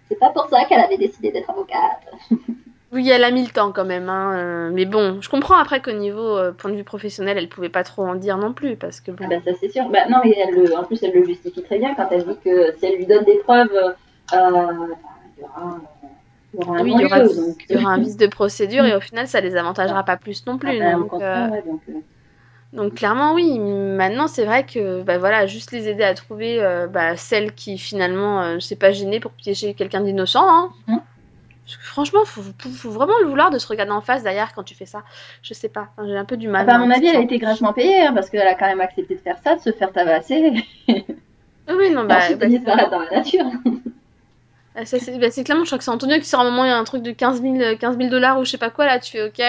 C'est 0.10 0.19
pas 0.19 0.30
pour 0.30 0.47
ça 0.49 0.65
qu'elle 0.65 0.80
avait 0.80 0.97
décidé 0.97 1.32
d'être 1.32 1.49
avocate. 1.49 2.12
Oui, 2.91 3.10
elle 3.10 3.23
a 3.23 3.32
mis 3.32 3.43
le 3.43 3.52
temps 3.52 3.71
quand 3.71 3.86
même, 3.86 4.08
hein, 4.08 4.38
euh, 4.38 4.71
mais 4.71 4.86
bon, 4.86 5.19
je 5.19 5.28
comprends 5.28 5.58
après 5.58 5.82
qu'au 5.82 5.93
niveau 5.93 6.38
euh, 6.38 6.52
point 6.52 6.69
de 6.69 6.76
vue 6.76 6.84
professionnel, 6.84 7.39
elle 7.39 7.49
pouvait 7.49 7.69
pas 7.69 7.84
trop 7.84 8.04
en 8.06 8.13
dire 8.13 8.38
non 8.38 8.54
plus, 8.54 8.76
parce 8.78 9.02
que 9.02 9.10
bon. 9.10 9.26
Ah 9.26 9.30
bah 9.30 9.41
ça 9.43 9.52
c'est 9.60 9.69
sûr. 9.69 9.89
Bah, 9.89 10.06
non, 10.10 10.17
mais 10.23 10.36
elle, 10.38 10.54
le- 10.54 10.78
en 10.78 10.84
plus 10.84 11.02
elle 11.02 11.13
le 11.13 11.26
justifie 11.26 11.63
très 11.63 11.80
bien 11.80 11.95
quand 11.95 12.08
elle 12.12 12.23
dit 12.23 12.38
que 12.43 12.71
si 12.78 12.86
elle 12.86 12.97
lui 12.97 13.08
donne 13.08 13.23
des 13.26 13.39
preuves, 13.39 13.95
il 14.32 14.36
y 14.36 14.39
aura, 14.39 14.69
il 15.38 15.41
y 15.41 16.63
aura 16.63 16.78
un 16.78 16.84
oui, 16.84 16.91
il 16.93 17.02
y 17.02 17.06
aura, 17.06 17.19
non-lieu, 17.19 17.36
donc, 17.36 17.65
il 17.67 17.76
y 17.76 17.78
aura 17.80 17.93
un 17.93 17.97
vice 17.97 18.17
de 18.17 18.28
procédure 18.28 18.86
et 18.86 18.95
au 18.95 19.02
final, 19.02 19.28
ça 19.28 19.41
les 19.41 19.56
avantagera 19.56 20.04
pas 20.04 20.17
plus 20.17 20.45
non 20.45 20.54
ah 20.54 20.60
plus. 20.60 20.80
donc, 20.80 21.13
euh, 21.19 21.49
ouais, 21.49 21.62
donc, 21.63 21.82
euh, 21.89 21.93
donc 22.73 22.95
clairement, 22.95 23.33
oui. 23.36 23.59
Maintenant, 23.59 24.27
c'est 24.27 24.45
vrai 24.45 24.65
que, 24.65 25.03
bah 25.03 25.19
voilà, 25.19 25.45
juste 25.45 25.71
les 25.71 25.88
aider 25.88 26.03
à 26.03 26.15
trouver 26.15 26.62
euh, 26.62 26.88
bah, 26.88 27.15
celle 27.15 27.53
qui 27.53 27.77
finalement, 27.77 28.41
euh, 28.41 28.59
s'est 28.59 28.75
pas 28.75 28.91
gênée 28.91 29.19
pour 29.19 29.31
piéger 29.31 29.75
quelqu'un 29.75 30.01
d'innocent. 30.01 30.43
Hein. 30.43 30.71
Parce 30.88 31.77
que 31.77 31.86
franchement, 31.86 32.25
faut, 32.25 32.41
faut, 32.41 32.69
faut 32.69 32.89
vraiment 32.89 33.17
le 33.21 33.27
vouloir 33.27 33.51
de 33.51 33.59
se 33.59 33.67
regarder 33.67 33.91
en 33.91 34.01
face 34.01 34.23
derrière 34.23 34.53
quand 34.53 34.63
tu 34.63 34.73
fais 34.73 34.88
ça. 34.88 35.03
Je 35.43 35.53
sais 35.53 35.69
pas, 35.69 35.89
j'ai 36.03 36.17
un 36.17 36.25
peu 36.25 36.36
du 36.36 36.47
mal. 36.47 36.63
Enfin, 36.63 36.75
à 36.75 36.77
moi, 36.79 36.88
mon 36.88 36.93
avis, 36.93 37.07
elle 37.07 37.17
a 37.17 37.21
été 37.21 37.38
grassement 37.38 37.73
payée 37.73 38.01
hein, 38.01 38.12
parce 38.13 38.29
qu'elle 38.31 38.47
a 38.47 38.55
quand 38.55 38.67
même 38.67 38.81
accepté 38.81 39.15
de 39.15 39.21
faire 39.21 39.38
ça, 39.43 39.55
de 39.55 39.62
se 39.62 39.71
faire 39.71 39.91
tabasser 39.91 40.51
Oui, 40.88 41.05
oui, 41.69 41.91
non, 41.91 42.05
bah, 42.05 42.17
ensuite 42.17 42.39
bah, 42.39 42.47
de 42.47 42.51
disparaître 42.51 42.89
dans 42.89 42.99
la 42.99 43.12
nature. 43.12 43.45
Ah, 44.75 44.86
c'est 44.86 45.19
bah, 45.19 45.29
c'est 45.29 45.43
clairement, 45.43 45.63
je 45.63 45.69
crois 45.69 45.77
que 45.77 45.83
c'est 45.83 45.91
Antonio 45.91 46.17
qui 46.17 46.25
sort 46.25 46.39
un 46.39 46.49
moment, 46.49 46.65
il 46.65 46.69
y 46.69 46.71
a 46.71 46.77
un 46.77 46.83
truc 46.83 47.03
de 47.03 47.12
15 47.12 47.43
000, 47.43 47.77
15 47.77 47.97
000 47.97 48.09
dollars 48.09 48.39
ou 48.39 48.45
je 48.45 48.49
sais 48.49 48.57
pas 48.57 48.71
quoi, 48.71 48.88
là, 48.88 48.99
tu 48.99 49.12
fais 49.12 49.23
ok. 49.23 49.39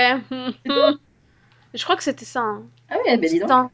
Je 1.75 1.85
crois 1.85 1.97
que 1.97 2.03
c'était 2.03 2.25
ça. 2.25 2.41
hein. 2.41 2.63
Ah 2.91 2.97
oui, 3.05 3.17
ben 3.19 3.29
dis 3.31 3.41
donc. 3.41 3.71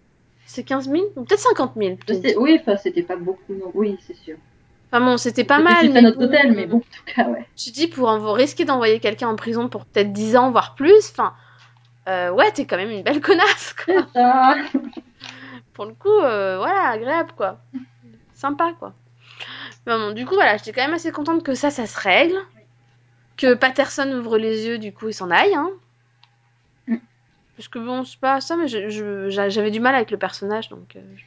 C'est 0.47 0.65
15 0.65 0.89
000 0.91 1.05
Ou 1.17 1.25
peut-être 1.25 1.41
50 1.41 1.73
000. 1.77 1.91
Je 2.01 2.05
peut-être. 2.07 2.23
sais- 2.31 2.37
oui, 2.37 2.59
enfin, 2.61 2.77
c'était 2.77 3.03
pas 3.03 3.17
beaucoup, 3.17 3.55
non. 3.55 3.71
Oui, 3.75 3.97
c'est 4.07 4.17
sûr. 4.17 4.37
Enfin 4.93 5.05
bon, 5.05 5.17
c'était 5.17 5.45
pas 5.45 5.59
C'était 5.59 5.89
mal. 5.89 5.97
à 5.99 6.03
notre 6.03 6.25
hôtel, 6.25 6.53
mais 6.53 6.67
bon, 6.67 6.79
en 6.79 6.81
tout 6.81 7.15
cas, 7.15 7.29
ouais. 7.29 7.47
Tu 7.57 7.71
dis, 7.71 7.87
pour 7.87 8.09
en- 8.09 8.33
risquer 8.33 8.65
d'envoyer 8.65 8.99
quelqu'un 8.99 9.29
en 9.29 9.37
prison 9.37 9.69
pour 9.69 9.85
peut-être 9.87 10.13
10 10.13 10.37
ans, 10.37 10.51
voire 10.51 10.75
plus, 10.75 11.11
enfin, 11.11 11.33
euh, 12.09 12.31
ouais, 12.33 12.51
t'es 12.51 12.65
quand 12.67 12.77
même 12.77 12.91
une 12.91 13.03
belle 13.05 13.21
connasse, 13.21 13.75
quoi. 13.85 14.07
Ça. 14.13 14.55
Pour 15.75 15.87
le 15.87 15.95
coup, 15.95 16.09
euh, 16.09 16.59
voilà, 16.59 16.89
agréable, 16.91 17.33
quoi. 17.37 17.59
Sympa, 18.35 18.73
quoi. 18.79 18.93
Mais 19.87 19.95
bon, 19.95 20.13
du 20.13 20.27
coup, 20.27 20.35
voilà, 20.35 20.57
j'étais 20.57 20.73
quand 20.73 20.83
même 20.83 20.95
assez 20.95 21.13
contente 21.13 21.43
que 21.45 21.55
ça, 21.55 21.71
ça 21.71 21.87
se 21.87 21.99
règle. 21.99 22.37
Que 23.37 23.55
Patterson 23.55 24.11
ouvre 24.13 24.37
les 24.37 24.67
yeux, 24.67 24.79
du 24.79 24.93
coup, 24.93 25.09
il 25.09 25.15
s'en 25.15 25.31
aille, 25.31 25.55
hein. 25.55 25.71
Parce 27.61 27.69
que 27.69 27.79
bon, 27.79 28.05
c'est 28.05 28.19
pas 28.19 28.41
ça, 28.41 28.57
mais 28.57 28.69
j'avais 28.69 29.71
du 29.71 29.81
mal 29.81 29.95
avec 29.95 30.11
le 30.11 30.17
personnage, 30.17 30.71
donc... 30.71 30.97
euh, 30.97 31.01
je- 31.17 31.25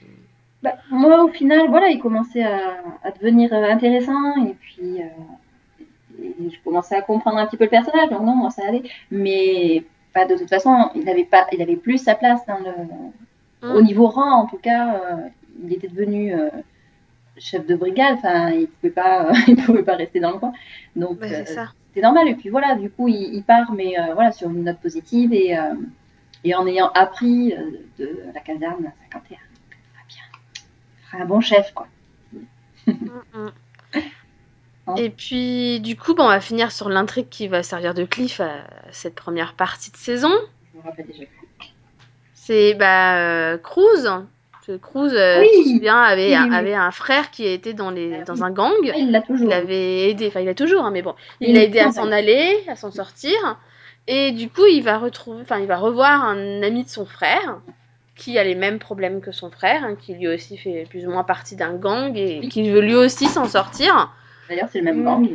Bah, 0.64 0.74
moi, 0.90 1.24
au 1.24 1.28
final, 1.28 1.68
voilà, 1.70 1.90
il 1.90 2.00
commençait 2.00 2.42
à, 2.44 2.58
à 3.04 3.12
devenir 3.12 3.54
euh, 3.54 3.66
intéressant 3.70 4.44
et 4.48 4.56
puis 4.60 5.00
euh, 5.00 6.24
et 6.24 6.50
je 6.50 6.58
commençais 6.64 6.96
à 6.96 7.02
comprendre 7.04 7.38
un 7.38 7.46
petit 7.46 7.58
peu 7.58 7.66
le 7.66 7.70
personnage, 7.70 8.10
donc 8.10 8.22
non, 8.22 8.36
moi, 8.36 8.50
ça 8.50 8.64
allait. 8.68 8.82
Mais 9.12 9.84
bah, 10.16 10.26
de 10.26 10.36
toute 10.36 10.50
façon, 10.50 10.90
il 10.96 11.08
avait 11.08 11.26
pas, 11.26 11.46
il 11.52 11.62
avait 11.62 11.76
plus 11.76 12.00
sa 12.00 12.16
place 12.16 12.42
dans 12.48 12.58
le, 12.58 12.74
au 13.76 13.82
niveau 13.84 14.08
rang, 14.08 14.42
en 14.42 14.46
tout 14.48 14.58
cas, 14.58 14.96
euh, 14.96 15.28
il 15.64 15.72
était 15.74 15.88
devenu 15.88 16.34
euh, 16.34 16.50
chef 17.38 17.66
de 17.68 17.76
brigade. 17.76 18.16
Enfin, 18.18 18.50
il 18.50 18.68
pouvait 18.68 18.92
pas, 18.94 19.32
il 19.48 19.56
pouvait 19.56 19.84
pas 19.84 19.96
rester 19.98 20.20
dans 20.20 20.32
le 20.32 20.40
coin. 20.40 20.54
Donc 20.96 21.20
Bah, 21.20 21.46
c'était 21.90 22.02
normal. 22.02 22.28
Et 22.28 22.36
puis 22.36 22.50
voilà, 22.50 22.76
du 22.76 22.90
coup, 22.90 23.08
il, 23.08 23.36
il 23.36 23.44
part, 23.44 23.72
mais 23.74 23.96
voilà, 24.16 24.32
sur 24.32 24.50
une 24.50 24.64
note 24.64 24.80
positive 24.80 25.32
et, 25.34 25.56
et 26.44 26.56
en 26.56 26.68
ayant 26.68 26.92
appris 26.94 27.54
euh, 27.54 27.72
de 28.00 28.20
la 28.34 28.40
caserne 28.40 28.92
51. 29.12 29.38
Donc, 29.38 29.78
très 29.94 30.06
bien. 30.08 31.22
Un 31.22 31.26
bon 31.26 31.42
chef, 31.42 31.74
quoi. 31.74 31.88
Mm, 32.88 32.92
mm. 33.34 33.52
Hein. 34.86 34.96
Et 34.98 35.10
puis, 35.10 35.80
du 35.80 35.96
coup, 35.96 36.14
bon, 36.14 36.26
on 36.26 36.28
va 36.28 36.42
finir 36.42 36.72
sur 36.72 36.90
l'intrigue 36.90 37.30
qui 37.30 37.48
va 37.48 37.64
servir 37.64 37.94
de 37.94 38.04
cliff 38.04 38.42
à 38.42 38.66
cette 38.92 39.16
première 39.16 39.54
partie 39.54 39.92
de 39.92 39.98
saison. 39.98 40.32
Je 40.74 40.80
me 40.80 40.84
rappelle 40.84 41.08
déjà. 41.08 41.24
C'est 42.34 42.74
bah, 42.74 43.18
euh, 43.18 43.58
Cruz. 43.58 44.26
Cruz, 44.82 45.14
euh, 45.14 45.42
Oui. 45.42 45.74
souviens, 45.74 46.02
avait, 46.02 46.36
Oui, 46.36 46.38
oui, 46.42 46.50
oui. 46.50 46.56
avait 46.56 46.74
un 46.74 46.92
frère 46.92 47.32
qui 47.32 47.46
était 47.46 47.74
dans, 47.74 47.92
les, 47.92 48.20
Ah 48.22 48.24
dans 48.24 48.44
un 48.44 48.52
gang. 48.52 48.74
Ah, 48.86 48.98
il 48.98 49.12
l'a 49.12 49.22
toujours. 49.22 49.48
Il 49.48 49.50
l'avait 49.50 50.10
aidé, 50.10 50.28
enfin 50.28 50.40
il 50.42 50.46
l'a 50.46 50.56
toujours, 50.56 50.84
hein, 50.84 50.92
mais 50.92 51.02
bon, 51.02 51.16
il 51.40 51.50
Il 51.50 51.56
l'a 51.56 51.64
aidé 51.64 51.80
à 51.80 51.92
s'en 51.92 52.12
aller, 52.12 52.64
à 52.68 52.76
s'en 52.76 52.92
sortir. 52.92 53.58
Et 54.08 54.32
du 54.32 54.50
coup, 54.50 54.66
il 54.66 54.84
va 54.84 54.98
retrouver, 54.98 55.42
enfin 55.42 55.60
il 55.60 55.68
va 55.68 55.78
revoir 55.78 56.24
un 56.24 56.62
ami 56.62 56.84
de 56.84 56.90
son 56.90 57.06
frère 57.06 57.62
qui 58.16 58.38
a 58.38 58.44
les 58.44 58.56
mêmes 58.56 58.80
problèmes 58.80 59.22
que 59.22 59.32
son 59.32 59.50
frère, 59.50 59.84
hein, 59.84 59.96
qui 59.96 60.14
lui 60.14 60.28
aussi 60.28 60.58
fait 60.58 60.86
plus 60.90 61.06
ou 61.08 61.12
moins 61.12 61.24
partie 61.24 61.56
d'un 61.56 61.74
gang 61.76 62.16
et 62.16 62.48
qui 62.50 62.70
veut 62.70 62.82
lui 62.82 62.96
aussi 62.96 63.26
s'en 63.26 63.46
sortir. 63.46 64.14
D'ailleurs, 64.50 64.70
c'est 64.72 64.80
le 64.80 64.86
même 64.86 65.04
gang. 65.04 65.28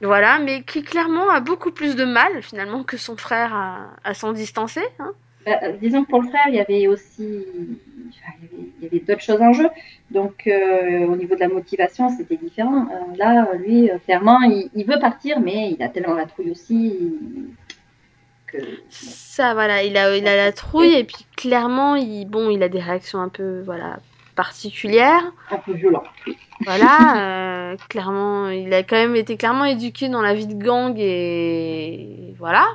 Voilà, 0.00 0.38
mais 0.38 0.62
qui 0.62 0.82
clairement 0.82 1.28
a 1.30 1.40
beaucoup 1.40 1.70
plus 1.70 1.96
de 1.96 2.04
mal 2.04 2.42
finalement 2.42 2.82
que 2.84 2.96
son 2.96 3.16
frère 3.16 3.54
à, 3.54 3.90
à 4.04 4.14
s'en 4.14 4.32
distancer. 4.32 4.84
hein. 4.98 5.12
Bah, 5.46 5.72
disons 5.80 6.04
que 6.04 6.10
pour 6.10 6.22
le 6.22 6.28
frère, 6.28 6.44
il 6.48 6.54
y 6.54 6.60
avait 6.60 6.86
aussi 6.88 7.44
enfin, 8.08 8.32
il 8.80 8.84
y 8.84 8.86
avait, 8.86 9.00
d'autres 9.00 9.22
choses 9.22 9.40
en 9.40 9.52
jeu. 9.52 9.68
Donc, 10.10 10.46
euh, 10.46 11.06
au 11.06 11.16
niveau 11.16 11.34
de 11.34 11.40
la 11.40 11.48
motivation, 11.48 12.10
c'était 12.10 12.36
différent. 12.36 12.86
Euh, 12.90 13.16
là, 13.16 13.48
lui, 13.54 13.90
euh, 13.90 13.98
clairement, 13.98 14.40
il, 14.42 14.70
il 14.74 14.84
veut 14.86 14.98
partir, 14.98 15.40
mais 15.40 15.70
il 15.72 15.82
a 15.82 15.88
tellement 15.88 16.14
la 16.14 16.26
trouille 16.26 16.50
aussi 16.50 16.94
que. 18.50 18.58
Ça, 18.90 19.54
voilà, 19.54 19.82
il 19.84 19.96
a, 19.96 20.16
il 20.16 20.26
a 20.26 20.36
la 20.36 20.52
trouille 20.52 20.94
et 20.94 21.04
puis 21.04 21.26
clairement, 21.36 21.94
il, 21.96 22.26
bon, 22.26 22.50
il 22.50 22.62
a 22.62 22.68
des 22.68 22.80
réactions 22.80 23.20
un 23.20 23.28
peu, 23.28 23.62
voilà, 23.64 23.98
particulières. 24.34 25.22
Un 25.50 25.58
peu 25.58 25.72
violent. 25.72 26.02
Voilà, 26.64 27.72
euh, 27.72 27.76
clairement, 27.88 28.48
il 28.48 28.72
a 28.74 28.82
quand 28.82 28.96
même 28.96 29.14
été 29.14 29.36
clairement 29.36 29.64
éduqué 29.64 30.08
dans 30.08 30.22
la 30.22 30.34
vie 30.34 30.46
de 30.46 30.54
gang 30.54 30.94
et 30.98 32.34
voilà, 32.38 32.66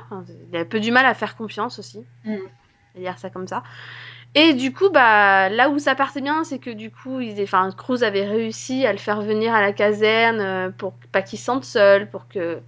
il 0.50 0.56
a 0.56 0.64
peu 0.64 0.80
du 0.80 0.90
mal 0.90 1.04
à 1.06 1.14
faire 1.14 1.36
confiance 1.36 1.78
aussi, 1.78 2.04
Mm. 2.24 2.36
dire 2.96 3.18
ça 3.18 3.28
comme 3.30 3.46
ça. 3.46 3.62
Et 4.34 4.52
du 4.54 4.72
coup, 4.72 4.88
bah, 4.90 5.48
là 5.48 5.68
où 5.70 5.78
ça 5.78 5.94
partait 5.94 6.20
bien, 6.20 6.42
c'est 6.44 6.58
que 6.58 6.70
du 6.70 6.90
coup, 6.90 7.20
ils, 7.20 7.40
enfin, 7.42 7.70
Cruz 7.76 8.02
avait 8.02 8.24
réussi 8.24 8.84
à 8.84 8.92
le 8.92 8.98
faire 8.98 9.20
venir 9.22 9.54
à 9.54 9.60
la 9.60 9.72
caserne 9.72 10.40
euh, 10.40 10.70
pour 10.70 10.94
pas 11.12 11.22
qu'il 11.22 11.38
se 11.38 11.44
sente 11.44 11.64
seul, 11.64 12.10
pour 12.10 12.26
que 12.26 12.58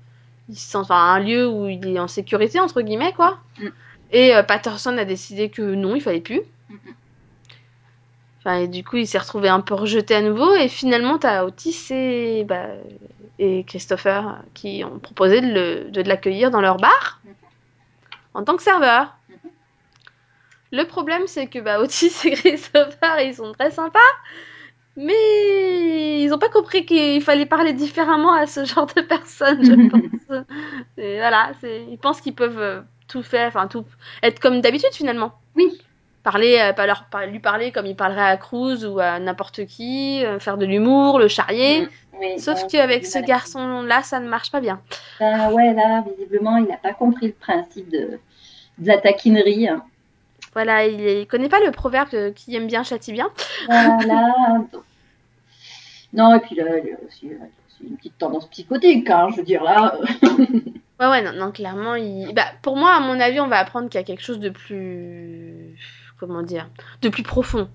il 0.49 0.57
se 0.57 0.71
sente, 0.71 0.85
enfin, 0.85 1.15
un 1.15 1.19
lieu 1.21 1.49
où 1.49 1.69
il 1.69 1.87
est 1.89 1.99
en 1.99 2.09
sécurité 2.09 2.61
entre 2.61 2.83
guillemets, 2.83 3.13
quoi. 3.13 3.39
Mm. 3.59 3.69
Et 4.13 4.35
euh, 4.35 4.43
Patterson 4.43 4.97
a 4.99 5.05
décidé 5.05 5.51
que 5.51 5.63
non, 5.63 5.95
il 5.97 6.01
fallait 6.01 6.21
plus. 6.21 6.43
Mhm. 6.69 6.79
Enfin, 8.39 8.59
et 8.59 8.69
du 8.69 8.85
coup, 8.85 8.97
il 8.97 9.07
s'est 9.07 9.19
retrouvé 9.19 9.49
un 9.49 9.61
peu 9.61 9.75
rejeté 9.75 10.15
à 10.15 10.23
nouveau. 10.23 10.55
Et 10.55 10.69
finalement, 10.69 11.19
t'as 11.19 11.45
Otis 11.45 11.89
et, 11.91 12.45
bah, 12.45 12.69
et 13.39 13.65
Christopher 13.65 14.39
qui 14.55 14.85
ont 14.85 14.99
proposé 14.99 15.41
de, 15.41 16.03
l'accueillir 16.03 16.51
dans 16.51 16.61
leur 16.61 16.77
bar 16.77 17.21
en 18.35 18.45
tant 18.45 18.57
que 18.57 18.63
serveur. 18.63 19.15
Le 20.73 20.85
problème, 20.85 21.23
c'est 21.27 21.47
que 21.47 21.59
bah, 21.59 21.81
Otis 21.81 22.13
et 22.25 22.33
Christopher, 22.33 23.21
ils 23.21 23.35
sont 23.35 23.53
très 23.53 23.71
sympas. 23.71 23.99
Mais 24.97 26.23
ils 26.23 26.29
n'ont 26.31 26.39
pas 26.39 26.49
compris 26.49 26.87
qu'il 26.87 27.23
fallait 27.23 27.47
parler 27.47 27.73
différemment 27.73 28.33
à 28.33 28.47
ce 28.47 28.65
genre 28.65 28.87
de 28.87 29.03
personnes, 29.03 29.65
je 29.65 29.75
pense. 29.75 30.43
Et 30.97 31.19
voilà, 31.19 31.53
ils 31.63 31.99
pensent 31.99 32.21
qu'ils 32.21 32.35
peuvent 32.35 32.59
euh, 32.59 32.81
tout 33.09 33.23
faire, 33.23 33.49
enfin 33.49 33.67
tout 33.69 33.85
être 34.23 34.41
comme 34.41 34.61
d'habitude 34.61 34.93
finalement 34.93 35.33
Oui. 35.55 35.81
parler, 36.23 36.59
euh, 36.61 36.73
pas 36.73 36.87
leur, 36.87 37.05
par- 37.11 37.27
lui 37.27 37.41
parler 37.41 37.73
comme 37.73 37.87
il 37.87 37.97
parlerait 37.97 38.29
à 38.31 38.37
Cruz 38.37 38.85
ou 38.87 38.99
à 39.01 39.19
n'importe 39.21 39.67
qui, 39.67 40.25
euh, 40.25 40.39
faire 40.41 40.57
de 40.59 40.67
l'humour, 40.67 41.19
le 41.19 41.29
charrier. 41.29 41.89
Oui, 42.19 42.39
Sauf 42.39 42.63
donc, 42.63 42.71
qu'avec 42.71 43.07
ce 43.07 43.19
garçon-là, 43.19 44.03
ça 44.03 44.21
ne 44.21 44.29
marche 44.29 44.51
pas 44.51 44.61
bien. 44.61 44.81
Bah 45.21 45.51
ouais, 45.51 45.73
là, 45.75 46.05
visiblement, 46.19 46.57
il 46.59 46.67
n'a 46.67 46.77
pas 46.77 46.93
compris 46.95 47.29
le 47.29 47.33
principe 47.33 47.89
de, 47.91 48.19
de 48.79 48.87
la 48.89 48.99
taquinerie. 48.99 49.69
hein. 49.69 49.85
Voilà, 50.57 50.87
il, 50.87 50.99
il 51.03 51.27
connaît 51.27 51.51
pas 51.51 51.61
le 51.61 51.71
proverbe 51.71 52.33
qui 52.35 52.57
aime 52.57 52.67
bien 52.67 52.83
châtie 52.83 53.13
bien. 53.13 53.29
Voilà. 53.67 54.33
Non, 56.15 56.35
et 56.35 56.41
puis 56.41 56.57
là, 56.57 56.65
aussi 57.07 57.29
une 57.85 57.97
petite 57.99 58.17
tendance 58.17 58.49
psychotique, 58.49 59.11
hein, 59.11 59.29
je 59.33 59.37
veux 59.37 59.43
dire, 59.43 59.63
là. 59.63 59.99
Ouais, 60.99 61.09
ouais, 61.09 61.21
non, 61.21 61.33
non 61.35 61.53
clairement, 61.53 61.95
il... 61.95 62.33
bah, 62.35 62.47
pour 62.63 62.75
moi, 62.79 62.95
à 62.95 63.01
mon 63.01 63.21
avis, 63.21 63.39
on 63.39 63.49
va 63.49 63.59
apprendre 63.59 63.91
qu'il 63.91 64.01
y 64.01 64.03
a 64.03 64.07
quelque 64.07 64.23
chose 64.23 64.41
de 64.41 64.49
plus... 64.49 65.77
Comment 66.19 66.41
dire 66.43 66.71
De 67.03 67.11
plus 67.11 67.23
profond. 67.23 67.69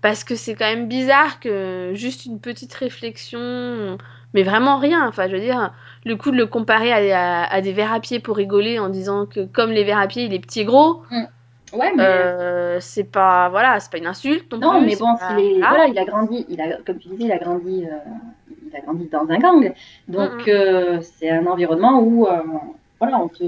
Parce 0.00 0.22
que 0.22 0.36
c'est 0.36 0.54
quand 0.54 0.66
même 0.70 0.86
bizarre 0.86 1.40
que 1.40 1.90
juste 1.94 2.24
une 2.24 2.38
petite 2.38 2.72
réflexion, 2.74 3.98
mais 4.32 4.44
vraiment 4.44 4.78
rien. 4.78 5.08
Enfin, 5.08 5.26
je 5.26 5.32
veux 5.34 5.40
dire, 5.40 5.72
le 6.04 6.14
coup 6.14 6.30
de 6.30 6.36
le 6.36 6.46
comparer 6.46 6.92
à, 7.12 7.42
à- 7.42 7.52
à 7.52 7.60
des 7.62 7.72
verres 7.72 7.92
à 7.92 7.98
pied 7.98 8.20
pour 8.20 8.36
rigoler 8.36 8.78
en 8.78 8.88
disant 8.90 9.26
que 9.26 9.44
comme 9.44 9.72
les 9.72 9.82
verres 9.82 9.98
à 9.98 10.06
pied, 10.06 10.22
il 10.26 10.32
est 10.32 10.38
petit 10.38 10.60
et 10.60 10.64
gros, 10.64 11.02
Ouais, 11.72 11.92
mais. 11.94 12.02
euh, 12.04 12.80
c'est 12.80 13.04
pas... 13.04 13.48
Voilà, 13.48 13.80
c'est 13.80 13.90
pas 13.90 13.98
une 13.98 14.06
insulte 14.06 14.52
non, 14.52 14.72
non, 14.72 14.78
plus. 14.78 14.86
mais 14.86 14.96
bon, 14.96 15.16
pas- 15.16 15.38
est- 15.40 15.52
voilà. 15.58 15.68
voilà, 15.68 15.86
il 15.88 15.98
a 15.98 16.04
grandi, 16.04 16.46
il 16.48 16.60
a, 16.60 16.76
comme 16.84 16.98
tu 16.98 17.08
disais, 17.08 17.24
il 17.24 17.32
a 17.32 17.38
grandi, 17.38 17.86
euh, 17.86 17.96
il 18.68 18.76
a 18.76 18.80
grandi 18.80 19.06
dans 19.06 19.26
un 19.28 19.38
gang. 19.38 19.72
Donc, 20.08 20.48
euh, 20.48 21.00
c'est 21.02 21.30
un 21.30 21.46
environnement 21.46 22.00
où, 22.00 22.26
voilà, 23.00 23.18
on 23.18 23.28
te, 23.28 23.44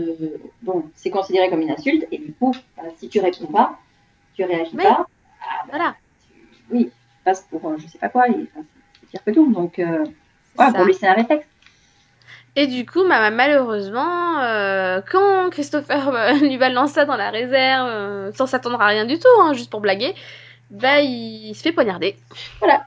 bon, 0.62 0.84
c'est 0.96 1.10
considéré 1.10 1.48
comme 1.50 1.60
une 1.60 1.70
insulte, 1.70 2.06
et 2.10 2.18
du 2.18 2.32
coup, 2.32 2.54
bah, 2.76 2.84
si 2.98 3.08
tu 3.08 3.20
réponds 3.20 3.46
pas, 3.46 3.78
tu 4.34 4.42
réagis 4.44 4.74
Oui. 4.76 4.82
pas, 4.82 5.06
ah, 5.06 5.06
bah, 5.66 5.70
Voilà. 5.70 5.94
tu- 6.26 6.34
oui, 6.74 6.84
tu 6.86 7.24
passes 7.24 7.42
pour, 7.42 7.78
je 7.78 7.86
sais 7.86 7.98
pas 7.98 8.08
quoi, 8.08 8.28
et, 8.28 8.32
enfin, 8.32 8.64
c'est 9.00 9.10
pire 9.10 9.24
que 9.24 9.30
tout. 9.30 9.52
Donc, 9.52 9.74
ouais, 9.78 10.72
pour 10.72 10.84
lui, 10.84 10.94
c'est 10.94 11.06
un 11.06 11.12
réflexe. 11.14 11.46
Et 12.56 12.66
du 12.68 12.86
coup, 12.86 13.06
bah, 13.08 13.30
malheureusement, 13.30 14.40
euh, 14.40 15.00
quand 15.10 15.50
Christopher 15.50 16.08
euh, 16.14 16.32
lui 16.40 16.56
balance 16.56 16.92
ça 16.92 17.04
dans 17.04 17.16
la 17.16 17.30
réserve, 17.30 17.88
euh, 17.88 18.32
sans 18.32 18.46
s'attendre 18.46 18.80
à 18.80 18.86
rien 18.86 19.04
du 19.04 19.18
tout, 19.18 19.28
hein, 19.40 19.52
juste 19.54 19.70
pour 19.70 19.80
blaguer, 19.80 20.14
bah 20.70 21.00
il 21.00 21.54
se 21.54 21.62
fait 21.62 21.72
poignarder. 21.72 22.16
Voilà. 22.60 22.84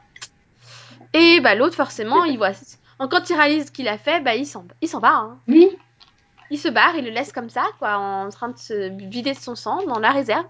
Et 1.14 1.40
bah 1.42 1.56
l'autre, 1.56 1.76
forcément, 1.76 2.24
il 2.26 2.38
voit. 2.38 2.52
Quand 3.00 3.30
il 3.30 3.36
réalise 3.36 3.68
ce 3.68 3.72
qu'il 3.72 3.88
a 3.88 3.98
fait, 3.98 4.22
bah 4.22 4.36
il 4.36 4.46
s'en 4.46 4.66
il 4.82 4.88
s'en 4.88 5.00
va. 5.00 5.14
hein. 5.16 5.38
Oui, 5.48 5.77
Il 6.50 6.58
se 6.58 6.70
barre, 6.70 6.96
il 6.96 7.04
le 7.06 7.12
laisse 7.12 7.34
comme 7.34 7.50
ça, 7.50 7.64
quoi, 7.80 7.98
en 7.98 8.30
train 8.30 8.50
de 8.50 8.58
se 8.58 8.90
vider 9.08 9.34
de 9.34 9.38
son 9.38 9.56
sang 9.56 9.84
dans 9.86 10.00
la 10.00 10.12
réserve. 10.12 10.46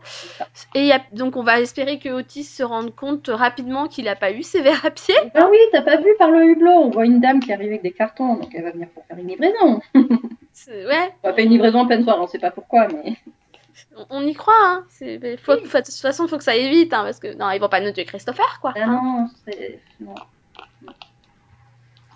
Et 0.76 0.82
il 0.82 0.86
y 0.86 0.92
a- 0.92 1.02
donc 1.12 1.36
on 1.38 1.44
va 1.44 1.60
espérer 1.60 1.98
que 2.00 2.10
Otis 2.10 2.44
se 2.44 2.62
rende 2.64 2.96
compte 2.96 3.30
rapidement 3.34 3.88
qu'il 3.88 4.06
n'a 4.06 4.16
pas 4.16 4.32
eu 4.32 4.44
ses 4.44 4.62
verres 4.62 4.86
à 4.86 4.92
pied. 4.92 5.16
ah 5.34 5.48
oui, 5.50 5.58
t'as 5.72 5.82
pas 5.82 5.98
vu 5.98 6.10
par 6.20 6.30
le 6.30 6.46
hublot, 6.46 6.72
on 6.72 6.90
voit 6.90 7.06
une 7.06 7.20
dame 7.20 7.40
qui 7.40 7.52
arrive 7.52 7.70
avec 7.70 7.82
des 7.82 7.92
cartons, 7.92 8.36
donc 8.36 8.50
elle 8.54 8.64
va 8.64 8.72
venir 8.72 8.90
pour 8.90 9.06
faire 9.06 9.18
une 9.18 9.28
livraison. 9.28 9.82
Ouais, 10.70 11.14
On 11.24 11.30
va 11.30 11.34
faire 11.36 11.46
une 11.46 11.52
livraison 11.52 11.80
en 11.82 11.86
pleine 11.86 12.04
soirée, 12.04 12.20
on 12.20 12.28
sait 12.28 12.40
pas 12.40 12.50
pourquoi, 12.50 12.88
mais 12.88 13.16
on, 13.96 14.06
on 14.10 14.22
y 14.26 14.34
croit. 14.34 14.54
Hein. 14.60 14.86
Faut- 14.90 15.58
faut- 15.66 15.78
de 15.80 15.86
toute 15.86 15.94
façon, 15.94 16.26
il 16.26 16.30
faut 16.30 16.38
que 16.40 16.44
ça 16.44 16.52
aille 16.52 16.68
vite, 16.70 16.92
hein, 16.94 17.04
parce 17.04 17.20
que 17.20 17.34
non, 17.36 17.52
ils 17.52 17.60
vont 17.60 17.70
pas 17.70 17.80
nous 17.80 17.92
tuer 17.92 18.06
Christopher, 18.06 18.58
quoi. 18.60 18.74
ah 18.76 18.80
hein. 18.82 18.88
non, 19.04 19.30
c'est... 19.46 19.80
Non, 20.02 20.16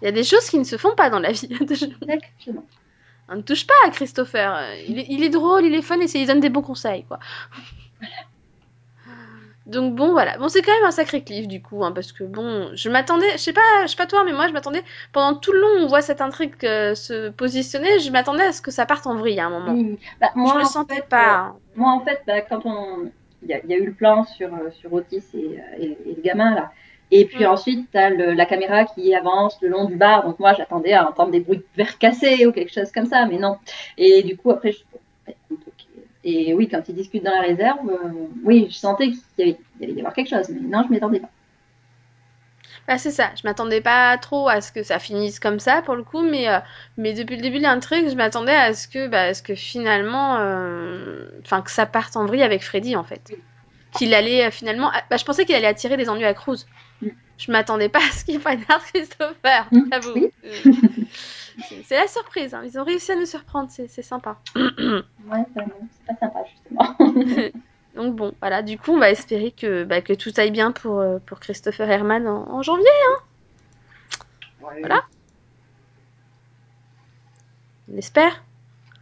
Il 0.02 0.06
y 0.06 0.08
a 0.08 0.12
des 0.12 0.24
choses 0.24 0.50
qui 0.50 0.58
ne 0.58 0.64
se 0.64 0.78
font 0.78 0.96
pas 0.96 1.10
dans 1.12 1.20
la 1.20 1.32
vie. 1.32 1.48
exactement. 1.62 2.66
On 3.32 3.38
ne 3.38 3.42
touche 3.42 3.66
pas 3.66 3.74
à 3.88 3.90
Christopher. 3.92 4.60
Il 4.88 5.00
est, 5.00 5.06
il 5.10 5.24
est 5.24 5.30
drôle, 5.30 5.66
il 5.66 5.74
est 5.74 5.82
fun 5.82 6.00
et 6.00 6.06
il 6.14 6.28
donne 6.28 6.40
des 6.42 6.50
bons 6.50 6.62
conseils, 6.62 7.06
quoi. 7.06 7.20
Donc 9.68 9.96
bon, 9.96 10.12
voilà. 10.12 10.38
Bon, 10.40 10.50
c'est 10.50 10.62
quand 10.64 10.74
même 10.74 10.86
un 10.86 10.92
sacré 10.92 11.24
cliff, 11.24 11.48
du 11.48 11.62
coup, 11.62 11.84
hein, 11.86 11.92
parce 11.92 12.12
que 12.12 12.24
bon, 12.24 12.72
je 12.74 12.90
m'attendais, 12.90 13.32
je 13.34 13.38
sais 13.38 13.54
pas, 13.54 13.62
je 13.84 13.88
sais 13.88 13.96
pas 13.96 14.08
toi, 14.08 14.24
mais 14.26 14.34
moi, 14.34 14.48
je 14.48 14.54
m'attendais, 14.54 14.84
pendant 15.14 15.38
tout 15.38 15.52
le 15.52 15.60
long, 15.62 15.84
on 15.84 15.88
voit 15.88 16.02
cette 16.02 16.20
intrigue 16.20 16.54
euh, 16.64 16.96
se 16.96 17.30
positionner, 17.30 18.00
je 18.00 18.12
m'attendais 18.12 18.44
à 18.44 18.54
ce 18.54 18.62
que 18.62 18.72
ça 18.72 18.88
parte 18.88 19.06
en 19.06 19.16
vrille 19.16 19.40
à 19.40 19.46
un 19.46 19.50
moment. 19.52 19.74
Oui. 19.74 20.00
Bah, 20.20 20.32
moi, 20.36 20.60
je 20.62 20.66
sentais 20.66 20.96
fait, 20.96 21.08
pas. 21.08 21.50
euh, 21.50 21.52
moi, 21.76 21.92
en 21.92 22.00
fait, 22.04 22.22
bah, 22.26 22.42
quand 22.42 22.66
on... 22.66 23.12
Il 23.44 23.50
y, 23.50 23.54
a, 23.56 23.60
il 23.64 23.70
y 23.72 23.74
a 23.74 23.78
eu 23.78 23.88
le 23.88 23.94
plan 23.94 24.24
sur, 24.24 24.54
euh, 24.54 24.70
sur 24.72 24.94
Otis 24.94 25.24
et, 25.34 25.60
et- 25.80 25.98
et 26.06 26.16
le 26.16 26.22
gamin, 26.22 26.54
là. 26.54 26.72
Et 27.12 27.26
puis 27.26 27.46
Mm. 27.46 27.48
ensuite, 27.48 27.90
t'as 27.92 28.10
le, 28.10 28.34
la 28.34 28.46
caméra 28.46 28.86
qui 28.86 29.14
avance 29.16 29.58
le 29.62 29.70
long 29.70 29.86
du 29.86 29.96
bar. 29.96 30.24
Donc 30.26 30.40
moi, 30.40 30.54
j'attendais 30.54 30.94
à 30.94 31.08
entendre 31.08 31.32
des 31.32 31.42
bruits 31.42 31.60
de 31.60 31.66
verre 31.76 31.98
cassés 31.98 32.46
ou 32.46 32.52
quelque 32.52 32.74
chose 32.74 32.92
comme 32.92 33.06
ça, 33.06 33.26
mais 33.26 33.38
non. 33.38 33.58
Et 33.98 34.24
du 34.24 34.38
coup, 34.38 34.52
après, 34.52 34.72
je... 34.72 34.80
Et 36.24 36.54
oui, 36.54 36.68
quand 36.70 36.88
ils 36.88 36.96
discutent 36.96 37.24
dans 37.24 37.32
la 37.32 37.42
réserve, 37.42 37.90
euh, 37.90 38.28
oui, 38.44 38.68
je 38.70 38.76
sentais 38.76 39.10
qu'il 39.10 39.22
y, 39.40 39.42
avait- 39.44 39.58
il 39.82 39.90
y 39.96 40.00
avoir 40.00 40.14
quelque 40.14 40.30
chose, 40.30 40.50
mais 40.50 40.62
non, 40.62 40.84
je 40.86 40.92
m'y 40.92 40.98
attendais 40.98 41.20
pas. 41.20 41.30
Bah, 42.88 42.98
c'est 42.98 43.12
ça, 43.12 43.32
je 43.36 43.42
m'attendais 43.48 43.82
pas 43.82 44.18
trop 44.18 44.48
à 44.50 44.62
ce 44.62 44.72
que 44.72 44.84
ça 44.84 45.00
finisse 45.00 45.40
comme 45.40 45.60
ça 45.60 45.82
pour 45.82 45.96
le 45.96 46.04
coup, 46.04 46.22
mais, 46.22 46.48
euh, 46.50 46.60
mais 46.98 47.14
depuis 47.14 47.36
le 47.36 47.42
début 47.42 47.58
de 47.58 47.64
l'intrigue, 47.64 48.10
je 48.10 48.16
m'attendais 48.16 48.56
à 48.56 48.74
ce 48.74 48.88
que, 48.88 49.08
bah, 49.08 49.24
à 49.24 49.34
ce 49.34 49.42
que 49.44 49.56
finalement, 49.56 50.38
euh, 50.40 51.30
enfin, 51.44 51.62
que 51.62 51.72
ça 51.72 51.86
parte 51.86 52.16
en 52.18 52.26
vrille 52.26 52.44
avec 52.44 52.64
Freddy 52.64 52.96
en 52.96 53.04
fait. 53.04 53.22
Oui. 53.30 53.44
Qu'il 53.92 54.14
allait 54.14 54.52
finalement, 54.52 54.90
ah, 54.94 55.04
bah, 55.10 55.18
je 55.18 55.26
pensais 55.26 55.46
qu'il 55.46 55.56
allait 55.56 55.68
attirer 55.68 55.98
des 55.98 56.10
ennuis 56.10 56.26
à 56.26 56.34
Cruz. 56.34 56.66
Je 57.38 57.52
m'attendais 57.52 57.90
pas 57.90 58.00
à 58.00 58.12
ce 58.12 58.24
qu'il 58.26 58.40
poignarde 58.40 58.82
Christopher, 58.94 59.68
Mm, 59.72 59.80
j'avoue. 59.92 60.14
oui. 60.16 60.30
Euh, 60.46 60.52
c'est- 61.68 61.84
c'est 61.84 61.96
la 61.96 62.08
surprise, 62.08 62.54
hein. 62.54 62.62
ils 62.66 62.78
ont 62.80 62.84
réussi 62.84 63.12
à 63.12 63.16
nous 63.16 63.26
surprendre, 63.26 63.70
c'est 63.72 63.88
sympa. 64.02 64.38
Ouais, 64.56 65.44
c'est 65.56 66.06
pas 66.06 66.16
sympa, 66.20 66.40
justement. 66.50 66.96
Donc 67.96 68.16
bon, 68.16 68.34
voilà, 68.42 68.62
du 68.62 68.78
coup, 68.78 68.92
on 68.94 69.00
va 69.00 69.10
espérer 69.10 69.52
que, 69.52 69.84
bah, 69.84 70.02
que 70.02 70.14
tout 70.14 70.32
aille 70.38 70.52
bien 70.52 70.72
pour, 70.72 71.00
euh, 71.00 71.20
pour 71.20 71.40
Christopher 71.40 71.90
Herman 71.90 72.28
en, 72.28 72.50
en 72.50 72.62
janvier. 72.62 72.86
Voilà. 74.60 75.04
On 77.92 77.98
espère. 77.98 78.44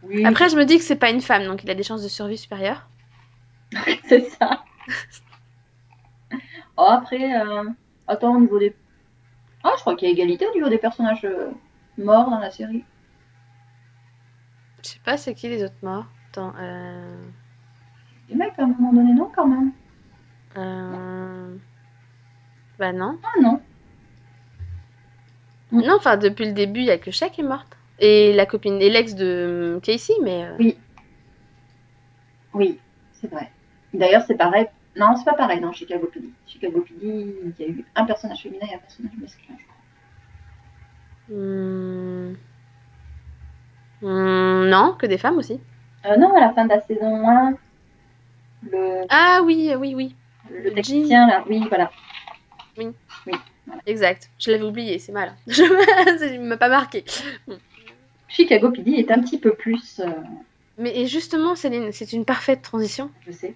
Oui, 0.02 0.24
Après, 0.24 0.48
je 0.48 0.56
me 0.56 0.64
dis 0.64 0.78
que 0.78 0.84
c'est 0.84 0.96
pas 0.96 1.10
une 1.10 1.20
femme, 1.20 1.44
donc 1.44 1.62
il 1.62 1.70
a 1.70 1.74
des 1.74 1.82
chances 1.82 2.02
de 2.02 2.08
survie 2.08 2.38
supérieures. 2.38 2.88
c'est 4.08 4.28
ça. 4.30 4.64
Oh, 6.76 6.86
après, 6.88 7.40
euh, 7.40 7.64
attends, 8.10 8.36
au 8.36 8.40
niveau 8.40 8.58
des. 8.58 8.74
Ah, 9.62 9.72
je 9.76 9.80
crois 9.80 9.94
qu'il 9.96 10.08
y 10.08 10.10
a 10.10 10.14
égalité 10.14 10.46
au 10.46 10.54
niveau 10.54 10.68
des 10.68 10.78
personnages 10.78 11.24
euh, 11.24 11.50
morts 11.98 12.30
dans 12.30 12.38
la 12.38 12.50
série. 12.50 12.84
Je 14.82 14.88
sais 14.88 15.00
pas, 15.04 15.16
c'est 15.16 15.34
qui 15.34 15.48
les 15.48 15.62
autres 15.62 15.74
morts? 15.82 16.06
Attends, 16.30 16.52
euh... 16.58 17.16
Les 18.28 18.36
mecs, 18.36 18.58
à 18.58 18.62
un 18.62 18.66
moment 18.68 18.92
donné, 18.92 19.12
non, 19.12 19.30
quand 19.34 19.46
même. 19.46 19.72
euh, 20.56 21.54
Bah 22.78 22.92
non. 22.92 23.18
Ah 23.22 23.40
non. 23.42 23.60
Non, 25.72 25.96
enfin, 25.96 26.16
depuis 26.16 26.46
le 26.46 26.52
début, 26.52 26.80
il 26.80 26.86
y 26.86 26.90
a 26.90 26.98
que 26.98 27.10
Shaq 27.10 27.32
qui 27.32 27.40
est 27.42 27.44
morte. 27.44 27.76
Et 27.98 28.32
la 28.32 28.46
copine, 28.46 28.80
et 28.80 28.88
l'ex 28.88 29.14
de 29.14 29.76
euh, 29.76 29.80
Casey, 29.80 30.14
mais... 30.22 30.44
euh, 30.44 30.56
Oui. 30.58 30.78
Oui, 32.54 32.78
c'est 33.12 33.30
vrai. 33.30 33.50
D'ailleurs, 33.92 34.22
c'est 34.26 34.36
pareil. 34.36 34.66
Non, 34.96 35.14
c'est 35.16 35.24
pas 35.24 35.34
pareil 35.34 35.60
dans 35.60 35.72
Chicago 35.72 36.08
PD. 36.12 36.28
Chicago 36.46 36.80
PD, 36.80 37.06
il 37.58 37.64
y 37.64 37.64
a 37.64 37.68
eu 37.68 37.84
un 37.94 38.04
personnage 38.04 38.42
féminin 38.42 38.66
et 38.70 38.74
un 38.74 38.78
personnage 38.78 39.12
masculin. 39.20 39.56
je 39.58 39.64
crois. 39.64 41.38
hmm, 41.38 42.36
hmm, 44.02 44.68
non, 44.68 44.94
que 44.98 45.06
des 45.06 45.18
femmes 45.18 45.38
aussi. 45.38 45.60
Euh, 46.06 46.16
non, 46.16 46.34
à 46.36 46.40
la 46.40 46.52
fin 46.52 46.64
de 46.64 46.70
la 46.70 46.80
saison 46.82 47.28
1, 47.28 47.54
le, 48.70 49.02
Ah 49.08 49.40
oui, 49.44 49.72
oui, 49.78 49.94
oui. 49.94 50.16
le 50.50 50.72
technicien, 50.72 51.26
là, 51.28 51.44
oui, 51.48 51.62
voilà. 51.68 51.90
Exact. 53.86 54.30
Je 54.38 54.50
l'avais 54.50 54.64
oublié, 54.64 54.98
c'est 54.98 55.12
mal. 55.12 55.34
Je... 55.46 56.34
Il 56.34 56.40
m'a 56.40 56.56
pas 56.56 56.68
marqué. 56.68 57.04
Chicago 58.28 58.70
PD 58.70 58.92
est 58.92 59.10
un 59.10 59.20
petit 59.20 59.38
peu 59.38 59.54
plus, 59.54 60.00
euh, 60.00 60.10
Mais 60.78 60.96
et 60.98 61.06
justement, 61.06 61.54
Céline, 61.54 61.92
c'est 61.92 62.12
une 62.12 62.24
parfaite 62.24 62.62
transition. 62.62 63.10
je 63.26 63.32
sais, 63.32 63.54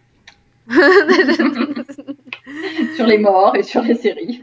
sur 2.97 3.07
les 3.07 3.19
morts 3.19 3.55
et 3.57 3.63
sur 3.63 3.83
les 3.83 3.95
séries. 3.95 4.43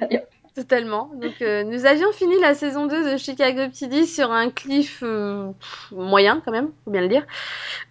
Totalement. 0.55 1.09
Donc, 1.15 1.41
euh, 1.41 1.63
nous 1.63 1.85
avions 1.85 2.11
fini 2.11 2.37
la 2.41 2.53
saison 2.53 2.85
2 2.85 3.13
de 3.13 3.17
Chicago 3.17 3.71
PD 3.71 4.05
sur 4.05 4.31
un 4.31 4.49
cliff 4.49 5.01
euh, 5.01 5.49
moyen, 5.93 6.41
quand 6.43 6.51
même, 6.51 6.71
faut 6.83 6.91
bien 6.91 7.01
le 7.01 7.07
dire. 7.07 7.25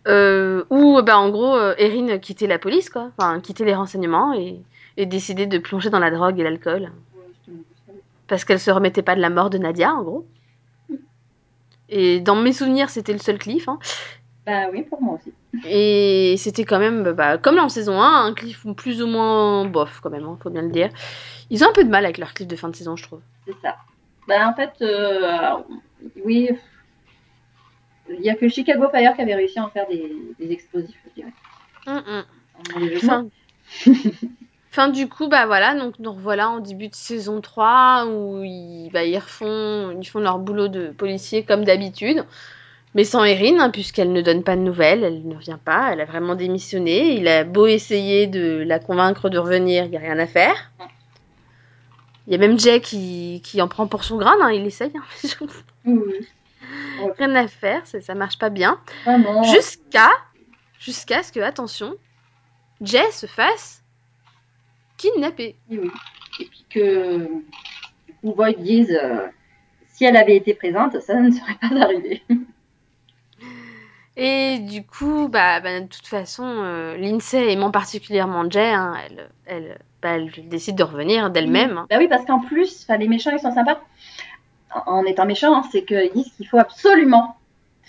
Euh, 0.06 0.64
où, 0.68 1.00
bah, 1.00 1.18
en 1.18 1.30
gros, 1.30 1.58
Erin 1.78 2.18
quittait 2.18 2.46
la 2.46 2.58
police, 2.58 2.90
quoi. 2.90 3.10
Enfin, 3.16 3.40
quittait 3.40 3.64
les 3.64 3.74
renseignements 3.74 4.34
et, 4.34 4.60
et 4.98 5.06
décidait 5.06 5.46
de 5.46 5.58
plonger 5.58 5.88
dans 5.88 5.98
la 5.98 6.10
drogue 6.10 6.38
et 6.38 6.42
l'alcool. 6.42 6.92
Parce 8.26 8.44
qu'elle 8.44 8.60
se 8.60 8.70
remettait 8.70 9.02
pas 9.02 9.16
de 9.16 9.20
la 9.20 9.30
mort 9.30 9.48
de 9.48 9.56
Nadia, 9.56 9.94
en 9.94 10.02
gros. 10.02 10.26
Et 11.88 12.20
dans 12.20 12.36
mes 12.36 12.52
souvenirs, 12.52 12.90
c'était 12.90 13.12
le 13.12 13.18
seul 13.18 13.38
cliff. 13.38 13.68
Hein. 13.68 13.78
Bah 14.50 14.68
oui, 14.72 14.82
pour 14.82 15.00
moi 15.00 15.14
aussi. 15.14 15.32
Et 15.64 16.34
c'était 16.36 16.64
quand 16.64 16.80
même, 16.80 17.12
bah, 17.12 17.38
comme 17.38 17.56
en 17.60 17.68
saison 17.68 18.00
1, 18.00 18.26
un 18.26 18.34
cliff 18.34 18.66
plus 18.76 19.00
ou 19.00 19.06
moins 19.06 19.64
bof, 19.64 20.00
quand 20.02 20.10
même, 20.10 20.24
hein, 20.24 20.36
faut 20.42 20.50
bien 20.50 20.62
le 20.62 20.70
dire. 20.70 20.88
Ils 21.50 21.62
ont 21.62 21.68
un 21.68 21.72
peu 21.72 21.84
de 21.84 21.88
mal 21.88 22.04
avec 22.04 22.18
leur 22.18 22.34
cliff 22.34 22.48
de 22.48 22.56
fin 22.56 22.68
de 22.68 22.74
saison, 22.74 22.96
je 22.96 23.04
trouve. 23.04 23.20
C'est 23.46 23.54
ça. 23.62 23.76
Bah 24.26 24.48
en 24.48 24.54
fait, 24.54 24.72
euh, 24.82 25.22
alors, 25.22 25.66
oui, 26.24 26.50
il 28.08 28.24
y 28.24 28.28
a 28.28 28.34
que 28.34 28.48
Chicago 28.48 28.88
Fire 28.90 29.14
qui 29.14 29.22
avait 29.22 29.36
réussi 29.36 29.60
à 29.60 29.66
en 29.66 29.70
faire 29.70 29.86
des, 29.88 30.16
des 30.40 30.52
explosifs, 30.52 30.98
je 31.06 31.22
dirais. 31.22 31.32
Mots. 31.86 32.98
Fin... 32.98 33.26
fin 34.72 34.88
du 34.88 35.08
coup, 35.08 35.28
bah 35.28 35.46
voilà, 35.46 35.76
donc 35.76 36.00
nous 36.00 36.12
revoilà 36.12 36.50
en 36.50 36.58
début 36.58 36.88
de 36.88 36.96
saison 36.96 37.40
3 37.40 38.06
où 38.08 38.42
ils, 38.42 38.90
bah, 38.92 39.04
ils 39.04 39.16
refont, 39.16 39.96
ils 39.96 40.04
font 40.04 40.18
leur 40.18 40.40
boulot 40.40 40.66
de 40.66 40.88
policier 40.88 41.44
comme 41.44 41.64
d'habitude. 41.64 42.24
Mais 42.94 43.04
sans 43.04 43.22
Erin, 43.24 43.60
hein, 43.60 43.70
puisqu'elle 43.70 44.12
ne 44.12 44.20
donne 44.20 44.42
pas 44.42 44.56
de 44.56 44.62
nouvelles, 44.62 45.04
elle 45.04 45.26
ne 45.26 45.34
revient 45.36 45.58
pas, 45.64 45.92
elle 45.92 46.00
a 46.00 46.04
vraiment 46.04 46.34
démissionné. 46.34 47.14
Il 47.14 47.28
a 47.28 47.44
beau 47.44 47.66
essayer 47.66 48.26
de 48.26 48.64
la 48.66 48.80
convaincre 48.80 49.28
de 49.28 49.38
revenir, 49.38 49.84
il 49.84 49.90
n'y 49.90 49.96
a 49.96 50.00
rien 50.00 50.18
à 50.18 50.26
faire. 50.26 50.72
Il 52.26 52.32
y 52.32 52.36
a 52.36 52.38
même 52.38 52.58
Jay 52.58 52.80
qui, 52.80 53.40
qui 53.44 53.62
en 53.62 53.68
prend 53.68 53.86
pour 53.86 54.02
son 54.04 54.16
grade, 54.18 54.38
hein, 54.42 54.50
il 54.50 54.66
essaye. 54.66 54.92
hein. 54.96 55.46
Rien 57.18 57.34
à 57.34 57.48
faire, 57.48 57.86
ça, 57.86 58.00
ça 58.00 58.14
marche 58.14 58.38
pas 58.38 58.50
bien. 58.50 58.78
Jusqu'à 59.44 60.10
jusqu'à 60.78 61.22
ce 61.22 61.32
que, 61.32 61.40
attention, 61.40 61.94
Jay 62.82 63.10
se 63.12 63.26
fasse 63.26 63.82
kidnapper. 64.96 65.56
Oui. 65.70 65.90
Et 66.40 66.44
puis 66.44 66.64
que 66.70 67.16
du 68.06 68.12
coup, 68.20 68.32
Void 68.34 68.52
dise 68.58 68.96
euh, 69.02 69.26
si 69.94 70.04
elle 70.04 70.16
avait 70.16 70.36
été 70.36 70.54
présente, 70.54 71.00
ça 71.00 71.14
ne 71.14 71.30
serait 71.30 71.56
pas 71.60 71.84
arrivé. 71.84 72.22
Et 74.22 74.58
du 74.58 74.84
coup, 74.84 75.28
bah, 75.28 75.60
bah, 75.60 75.80
de 75.80 75.86
toute 75.86 76.06
façon, 76.06 76.44
euh, 76.46 76.94
Lindsay 76.98 77.52
aimant 77.52 77.70
particulièrement 77.70 78.48
Jay, 78.50 78.68
hein, 78.70 78.94
elle, 79.06 79.28
elle, 79.46 79.78
bah, 80.02 80.10
elle 80.16 80.30
décide 80.48 80.76
de 80.76 80.82
revenir 80.82 81.30
d'elle-même. 81.30 81.78
hein. 81.78 81.86
Bah 81.88 81.96
oui, 81.98 82.06
parce 82.06 82.26
qu'en 82.26 82.40
plus, 82.40 82.86
les 82.98 83.08
méchants, 83.08 83.30
ils 83.32 83.40
sont 83.40 83.54
sympas. 83.54 83.80
En 84.74 84.98
en 84.98 85.04
étant 85.04 85.24
méchants, 85.24 85.54
hein, 85.56 85.62
c'est 85.72 85.84
qu'ils 85.84 86.10
disent 86.14 86.30
qu'il 86.36 86.46
faut 86.46 86.58
absolument 86.58 87.36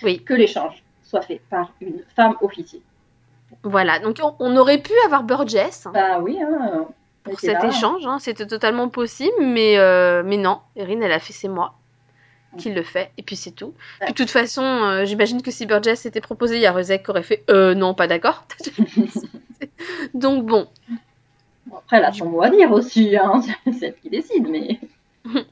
Oui. 0.03 0.23
que 0.23 0.33
l'échange 0.33 0.81
soit 1.03 1.21
fait 1.21 1.41
par 1.49 1.73
une 1.81 2.01
femme 2.15 2.35
officier. 2.41 2.81
Voilà, 3.63 3.99
donc 3.99 4.17
on, 4.23 4.33
on 4.39 4.55
aurait 4.55 4.77
pu 4.77 4.93
avoir 5.05 5.23
Burgess 5.23 5.85
hein, 5.85 5.91
Bah 5.93 6.19
oui, 6.21 6.37
pour 7.25 7.39
cet 7.41 7.61
là. 7.61 7.67
échange, 7.67 8.03
c'était 8.19 8.47
totalement 8.47 8.87
possible, 8.87 9.35
mais, 9.41 9.77
euh, 9.77 10.23
mais 10.25 10.37
non, 10.37 10.59
Erin, 10.77 11.01
elle 11.01 11.11
a 11.11 11.19
fait 11.19 11.33
ses 11.33 11.49
mois. 11.49 11.73
Qu'il 12.57 12.73
le 12.73 12.83
fait, 12.83 13.11
et 13.17 13.23
puis 13.23 13.35
c'est 13.35 13.51
tout. 13.51 13.67
Ouais. 13.99 14.05
Puis 14.05 14.13
de 14.13 14.17
toute 14.17 14.29
façon, 14.29 14.63
euh, 14.63 15.05
j'imagine 15.05 15.41
que 15.41 15.51
si 15.51 15.65
Burgess 15.65 16.01
s'était 16.01 16.21
proposé, 16.21 16.55
il 16.57 16.61
y 16.61 16.65
a 16.65 16.71
Rezek 16.71 17.03
qui 17.03 17.09
aurait 17.09 17.23
fait 17.23 17.43
euh, 17.49 17.73
non, 17.75 17.93
pas 17.93 18.07
d'accord. 18.07 18.45
Donc 20.13 20.45
bon, 20.45 20.67
Bon, 21.67 21.77
après, 21.77 21.97
elle 21.97 22.05
a 22.05 22.11
son 22.11 22.25
mot 22.29 22.41
à 22.41 22.49
dire 22.49 22.71
aussi, 22.71 23.15
hein. 23.15 23.41
c'est 23.79 23.85
elle 23.87 23.95
qui 24.01 24.09
décide, 24.09 24.47
mais. 24.49 24.79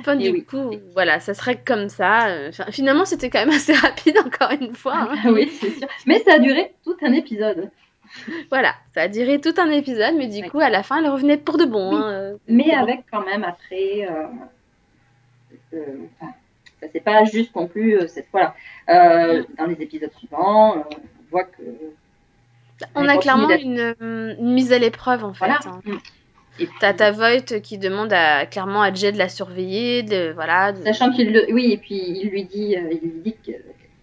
enfin, 0.00 0.16
du 0.16 0.30
oui. 0.30 0.44
coup, 0.44 0.72
voilà, 0.94 1.20
ça 1.20 1.32
serait 1.32 1.60
comme 1.64 1.88
ça. 1.88 2.28
Euh, 2.28 2.48
enfin, 2.48 2.64
finalement, 2.72 3.04
c'était 3.04 3.30
quand 3.30 3.38
même 3.38 3.50
assez 3.56 3.72
rapide, 3.72 4.18
encore 4.18 4.50
une 4.60 4.74
fois. 4.74 5.08
hein. 5.12 5.30
Oui, 5.32 5.48
c'est 5.60 5.70
sûr. 5.70 5.86
Mais 6.06 6.18
ça 6.24 6.34
a 6.34 6.38
duré 6.40 6.72
tout 6.84 6.96
un 7.02 7.12
épisode. 7.12 7.70
Voilà, 8.50 8.74
ça 8.94 9.02
a 9.02 9.08
duré 9.08 9.40
tout 9.40 9.54
un 9.58 9.70
épisode, 9.70 10.14
mais 10.16 10.26
du 10.26 10.40
Ouais. 10.40 10.48
coup, 10.48 10.58
à 10.60 10.70
la 10.70 10.82
fin, 10.82 10.98
elle 11.02 11.10
revenait 11.10 11.36
pour 11.36 11.56
de 11.56 11.64
bon. 11.66 11.90
Oui. 11.90 11.96
hein, 12.02 12.08
euh, 12.10 12.36
Mais 12.48 12.72
avec 12.74 13.04
quand 13.10 13.24
même 13.24 13.44
après. 13.44 14.08
euh, 14.10 14.26
enfin, 15.72 16.32
ça 16.80 16.86
c'est 16.92 17.00
pas 17.04 17.24
juste 17.24 17.54
non 17.56 17.66
plus 17.66 17.96
euh, 17.98 18.06
cette 18.08 18.28
fois-là. 18.30 18.54
Euh, 18.88 19.42
dans 19.58 19.66
les 19.66 19.80
épisodes 19.82 20.12
suivants, 20.18 20.76
euh, 20.78 20.80
on 20.90 21.30
voit 21.30 21.44
que. 21.44 21.62
On 22.94 23.08
a 23.08 23.16
clairement 23.18 23.48
une, 23.50 23.94
euh, 24.00 24.34
une 24.38 24.54
mise 24.54 24.72
à 24.72 24.78
l'épreuve, 24.78 25.24
en 25.24 25.32
fait. 25.34 25.46
Voilà. 25.46 25.58
hein. 25.66 25.80
Mm. 25.84 25.96
Et 26.60 26.68
T'as 26.80 26.92
ta 26.92 27.12
Voight 27.12 27.60
qui 27.62 27.78
demande 27.78 28.12
à, 28.12 28.44
clairement 28.46 28.82
à 28.82 28.92
Jay 28.92 29.12
de 29.12 29.18
la 29.18 29.28
surveiller, 29.28 30.02
de, 30.02 30.32
voilà. 30.34 30.72
de- 30.72 30.82
Sachant 30.84 31.12
qu'il 31.12 31.32
le. 31.32 31.52
Oui, 31.52 31.72
et 31.72 31.76
puis 31.76 31.96
il 32.00 32.30
lui 32.30 32.44
dit, 32.44 32.76
euh, 32.76 32.88
il 32.90 33.00
lui 33.10 33.20
dit 33.24 33.36
que. 33.46 33.52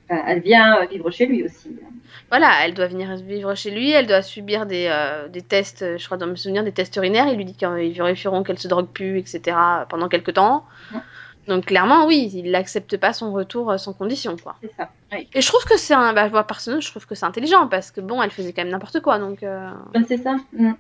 enfin, 0.10 0.24
elle 0.28 0.40
vient 0.42 0.78
euh, 0.82 0.86
vivre 0.86 1.10
chez 1.12 1.26
lui 1.26 1.44
aussi. 1.44 1.70
hein. 1.84 1.88
Voilà, 2.30 2.50
elle 2.64 2.74
doit 2.74 2.88
venir 2.88 3.14
vivre 3.18 3.54
chez 3.56 3.72
lui, 3.72 3.92
elle 3.92 4.08
doit 4.08 4.22
subir 4.22 4.66
des, 4.66 4.88
euh, 4.90 5.28
des 5.28 5.42
tests, 5.42 5.84
euh, 5.84 5.98
je 5.98 6.06
crois 6.06 6.18
dans 6.18 6.28
mes 6.28 6.36
souvenirs, 6.38 6.64
des 6.64 6.72
tests 6.72 6.96
urinaires. 6.96 7.28
Il 7.28 7.36
lui 7.38 7.46
dit 7.46 7.56
qu'ils 7.56 7.94
vérifieront 7.94 8.44
qu'elle 8.44 8.58
se 8.58 8.68
drogue 8.68 8.88
plus, 8.88 9.20
etc. 9.20 9.56
pendant 9.90 10.08
quelques 10.10 10.34
temps. 10.34 10.66
Mhm. 10.92 11.02
Donc 11.48 11.66
clairement, 11.66 12.08
oui, 12.08 12.32
il 12.34 12.52
n'accepte 12.52 12.98
pas 12.98 13.14
son 13.14 13.32
retour 13.34 13.72
euh, 13.72 13.78
sans 13.78 13.94
condition, 13.94 14.36
quoi. 14.42 14.56
C'est 14.62 14.72
ça. 14.76 14.90
Oui. 15.12 15.28
Et 15.34 15.42
je 15.42 15.48
trouve 15.48 15.64
que 15.66 15.78
c'est 15.78 15.94
un, 15.94 16.14
bah, 16.14 16.30
moi 16.30 16.44
personnellement, 16.46 16.82
je 16.82 16.90
trouve 16.90 17.06
que 17.06 17.16
c'est 17.16 17.26
intelligent 17.26 17.68
parce 17.68 17.92
que 17.92 18.02
bon, 18.02 18.22
elle 18.22 18.32
faisait 18.32 18.52
quand 18.54 18.64
même 18.64 18.72
n'importe 18.72 19.00
quoi, 19.02 19.20
donc. 19.20 19.44
euh, 19.44 19.70
Ben, 19.94 20.04
c'est 20.08 20.18
ça. 20.18 20.38
Mm. 20.54 20.72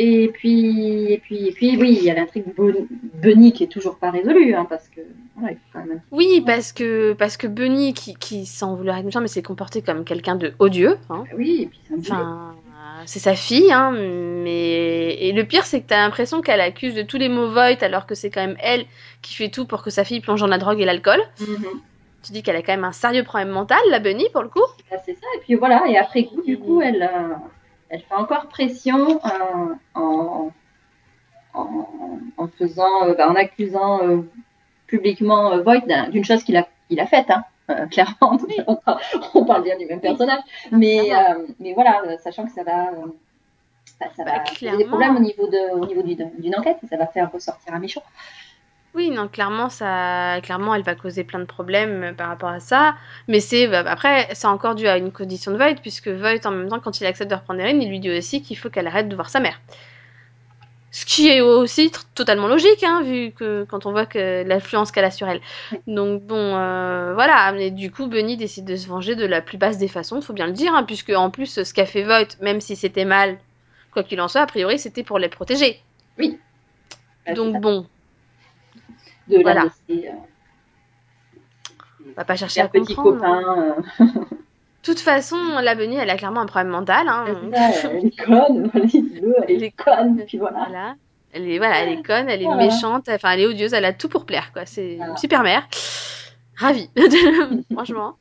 Et 0.00 0.28
puis, 0.32 1.12
et 1.12 1.18
puis, 1.18 1.48
et 1.48 1.52
puis, 1.52 1.76
oui, 1.76 1.96
il 1.98 2.04
y 2.04 2.10
a 2.10 2.14
l'intrigue 2.14 2.44
Bunny 3.14 3.52
qui 3.52 3.64
est 3.64 3.68
toujours 3.68 3.96
pas 3.98 4.12
résolue, 4.12 4.54
hein, 4.54 4.64
parce 4.68 4.88
que 4.88 5.00
quand 5.72 5.84
même. 5.84 6.00
Oui, 6.12 6.40
parce 6.46 6.72
que 6.72 7.14
parce 7.14 7.36
que 7.36 7.48
Bunny, 7.48 7.94
qui, 7.94 8.14
qui 8.14 8.46
sans 8.46 8.76
vouloir 8.76 8.96
être 8.98 9.04
méchant, 9.04 9.20
mais 9.20 9.26
s'est 9.26 9.42
comporté 9.42 9.82
comme 9.82 10.04
quelqu'un 10.04 10.36
de 10.36 10.52
odieux, 10.60 10.98
hein. 11.10 11.24
Ah 11.28 11.34
Oui, 11.36 11.62
et 11.62 11.66
puis 11.66 11.80
c'est 11.88 11.94
un. 11.94 11.98
Enfin, 11.98 12.54
c'est 13.06 13.18
sa 13.18 13.34
fille, 13.34 13.72
hein, 13.72 13.90
mais 13.92 15.14
et 15.14 15.32
le 15.32 15.44
pire, 15.44 15.64
c'est 15.64 15.80
que 15.80 15.86
t'as 15.88 15.98
l'impression 15.98 16.40
qu'elle 16.42 16.60
accuse 16.60 16.94
de 16.94 17.02
tous 17.02 17.16
les 17.18 17.28
mots 17.28 17.50
Voight, 17.50 17.82
alors 17.82 18.06
que 18.06 18.14
c'est 18.14 18.30
quand 18.30 18.40
même 18.40 18.56
elle 18.60 18.84
qui 19.22 19.34
fait 19.34 19.48
tout 19.48 19.66
pour 19.66 19.82
que 19.82 19.90
sa 19.90 20.04
fille 20.04 20.20
plonge 20.20 20.40
dans 20.40 20.46
la 20.46 20.58
drogue 20.58 20.80
et 20.80 20.84
l'alcool. 20.84 21.20
Mhm. 21.40 21.80
Tu 22.24 22.32
dis 22.32 22.42
qu'elle 22.42 22.56
a 22.56 22.62
quand 22.62 22.72
même 22.72 22.84
un 22.84 22.92
sérieux 22.92 23.22
problème 23.24 23.50
mental, 23.50 23.78
la 23.90 24.00
Bunny, 24.00 24.26
pour 24.32 24.42
le 24.42 24.48
coup. 24.48 24.64
Ben, 24.90 24.98
c'est 25.04 25.14
ça. 25.14 25.26
Et 25.36 25.40
puis 25.40 25.54
voilà, 25.54 25.84
et 25.88 25.96
après 25.96 26.24
coup, 26.24 26.42
du 26.42 26.58
coup, 26.58 26.82
elle, 26.82 27.02
euh, 27.02 27.34
elle 27.90 28.00
fait 28.00 28.14
encore 28.14 28.48
pression 28.48 29.20
euh, 29.24 29.74
en, 29.94 30.50
en, 31.54 31.88
en 32.36 32.48
faisant, 32.48 33.06
euh, 33.08 33.14
ben, 33.14 33.28
en 33.28 33.34
accusant 33.36 34.00
publiquement 34.86 35.60
Voight 35.62 35.86
d'un- 35.86 36.08
d'une 36.08 36.24
chose 36.24 36.42
qu'il 36.42 36.56
a, 36.56 36.66
a 36.98 37.06
faite, 37.06 37.30
hein. 37.30 37.44
Euh, 37.70 37.86
clairement, 37.86 38.38
on 39.34 39.44
parle 39.44 39.62
bien 39.62 39.76
du 39.76 39.86
même 39.86 40.00
personnage, 40.00 40.40
mais, 40.72 41.14
euh, 41.14 41.46
mais 41.60 41.74
voilà, 41.74 42.02
euh, 42.06 42.16
sachant 42.18 42.46
que 42.46 42.52
ça 42.52 42.64
va, 42.64 42.90
bah, 44.00 44.06
ça 44.16 44.24
Bah, 44.24 44.32
va 44.32 44.38
clairement. 44.40 44.78
des 44.78 44.84
problèmes 44.86 45.16
au 45.16 45.20
niveau 45.20 45.46
de, 45.48 45.72
au 45.74 45.84
niveau 45.86 46.02
d'une 46.02 46.56
enquête, 46.56 46.78
et 46.82 46.86
ça 46.86 46.96
va 46.96 47.06
faire 47.06 47.30
ressortir 47.30 47.74
un 47.74 47.78
méchant. 47.78 48.02
Oui, 48.94 49.10
non, 49.10 49.28
clairement, 49.28 49.68
ça, 49.68 50.40
clairement, 50.42 50.74
elle 50.74 50.82
va 50.82 50.94
causer 50.94 51.22
plein 51.22 51.38
de 51.40 51.44
problèmes 51.44 52.14
par 52.16 52.28
rapport 52.28 52.48
à 52.48 52.58
ça. 52.60 52.96
Mais 53.28 53.38
c'est, 53.40 53.68
bah, 53.68 53.84
après, 53.86 54.28
c'est 54.34 54.46
encore 54.46 54.74
dû 54.74 54.88
à 54.88 54.96
une 54.96 55.12
condition 55.12 55.52
de 55.52 55.56
Voight, 55.56 55.76
puisque 55.82 56.08
Voight, 56.08 56.46
en 56.46 56.50
même 56.52 56.68
temps, 56.68 56.80
quand 56.80 57.00
il 57.00 57.06
accepte 57.06 57.30
de 57.30 57.36
reprendre 57.36 57.60
Erin, 57.60 57.78
il 57.80 57.88
lui 57.90 58.00
dit 58.00 58.10
aussi 58.16 58.42
qu'il 58.42 58.56
faut 58.56 58.70
qu'elle 58.70 58.86
arrête 58.86 59.08
de 59.08 59.14
voir 59.14 59.28
sa 59.30 59.40
mère. 59.40 59.60
Ce 60.98 61.06
qui 61.06 61.28
est 61.28 61.40
aussi 61.40 61.92
totalement 62.14 62.48
logique, 62.48 62.82
hein, 62.82 63.02
vu 63.04 63.30
que 63.32 63.64
quand 63.68 63.86
on 63.86 63.92
voit 63.92 64.04
que 64.06 64.42
l'influence 64.44 64.90
qu'elle 64.90 65.04
a 65.04 65.12
sur 65.12 65.28
elle. 65.28 65.40
Oui. 65.72 65.78
Donc 65.86 66.22
bon, 66.24 66.56
euh, 66.56 67.14
voilà. 67.14 67.52
Mais 67.52 67.70
du 67.70 67.92
coup, 67.92 68.08
Bunny 68.08 68.36
décide 68.36 68.64
de 68.64 68.74
se 68.76 68.88
venger 68.88 69.14
de 69.14 69.24
la 69.24 69.40
plus 69.40 69.58
basse 69.58 69.78
des 69.78 69.86
façons, 69.88 70.20
faut 70.20 70.32
bien 70.32 70.46
le 70.46 70.52
dire, 70.52 70.74
hein, 70.74 70.82
puisque 70.84 71.10
en 71.10 71.30
plus, 71.30 71.62
ce 71.62 71.72
qu'a 71.74 71.86
fait 71.86 72.02
Voight, 72.02 72.36
même 72.40 72.60
si 72.60 72.74
c'était 72.76 73.04
mal, 73.04 73.38
quoi 73.92 74.02
qu'il 74.02 74.20
en 74.20 74.28
soit, 74.28 74.40
a 74.42 74.46
priori, 74.46 74.78
c'était 74.78 75.04
pour 75.04 75.18
les 75.20 75.28
protéger. 75.28 75.84
Euh, 77.28 77.34
c'est 77.34 77.34
Donc 77.34 77.60
bon, 77.60 77.86
de 79.28 79.38
la 79.38 79.42
voilà. 79.42 79.64
laisser, 79.88 80.08
euh, 80.08 80.12
on 82.06 82.12
va 82.16 82.24
pas 82.24 82.36
chercher 82.36 82.60
un 82.60 82.66
à 82.66 82.68
petit 82.68 82.94
comprendre. 82.94 83.18
copain. 83.20 83.76
euh, 84.00 84.04
toute 84.88 85.00
façon, 85.00 85.36
la 85.62 85.74
Bunny, 85.74 85.96
elle 85.96 86.10
a 86.10 86.16
clairement 86.16 86.40
un 86.40 86.46
problème 86.46 86.68
mental. 86.72 87.08
Hein, 87.08 87.24
donc, 87.32 87.54
ça, 87.54 87.90
elle 87.92 88.06
est 88.06 88.24
conne, 88.24 88.70
elle 89.48 89.62
est 89.62 89.70
conne, 89.70 90.24
puis 90.26 90.38
voilà. 90.38 90.64
voilà. 90.68 90.94
Elle 91.32 91.48
est, 91.48 91.58
voilà, 91.58 91.80
elle 91.82 91.90
est 91.90 92.02
conne, 92.02 92.28
elle 92.28 92.40
est 92.42 92.46
Voilà. 92.46 92.64
méchante, 92.64 93.08
enfin, 93.08 93.30
elle 93.32 93.40
est 93.40 93.46
odieuse, 93.46 93.74
elle 93.74 93.84
a 93.84 93.92
tout 93.92 94.08
pour 94.08 94.24
plaire, 94.26 94.50
quoi. 94.52 94.64
C'est 94.66 94.94
Voilà. 94.96 95.12
une 95.12 95.16
super 95.18 95.42
mère. 95.42 95.66
Ravie, 96.56 96.90
franchement. 97.72 98.16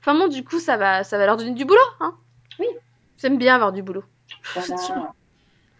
Enfin 0.00 0.14
bon, 0.18 0.28
du 0.28 0.44
coup, 0.44 0.58
ça 0.58 0.76
va, 0.76 1.04
ça 1.04 1.18
va 1.18 1.26
leur 1.26 1.36
donner 1.36 1.52
du 1.52 1.64
boulot, 1.64 1.78
hein. 2.00 2.14
Oui. 2.58 2.66
J'aime 3.20 3.38
bien 3.38 3.54
avoir 3.54 3.72
du 3.72 3.82
boulot. 3.82 4.04
Voilà. 4.54 4.76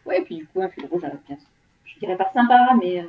Ouais, 0.07 0.23
puis 0.23 0.37
du 0.37 0.47
coup, 0.47 0.63
un 0.63 0.71
fil 0.71 0.87
rouge 0.91 1.05
à 1.05 1.09
la 1.09 1.17
pièce. 1.17 1.41
Je 1.85 1.99
dirais 2.01 2.17
pas 2.17 2.31
sympa, 2.33 2.57
mais. 2.83 3.01
euh, 3.01 3.05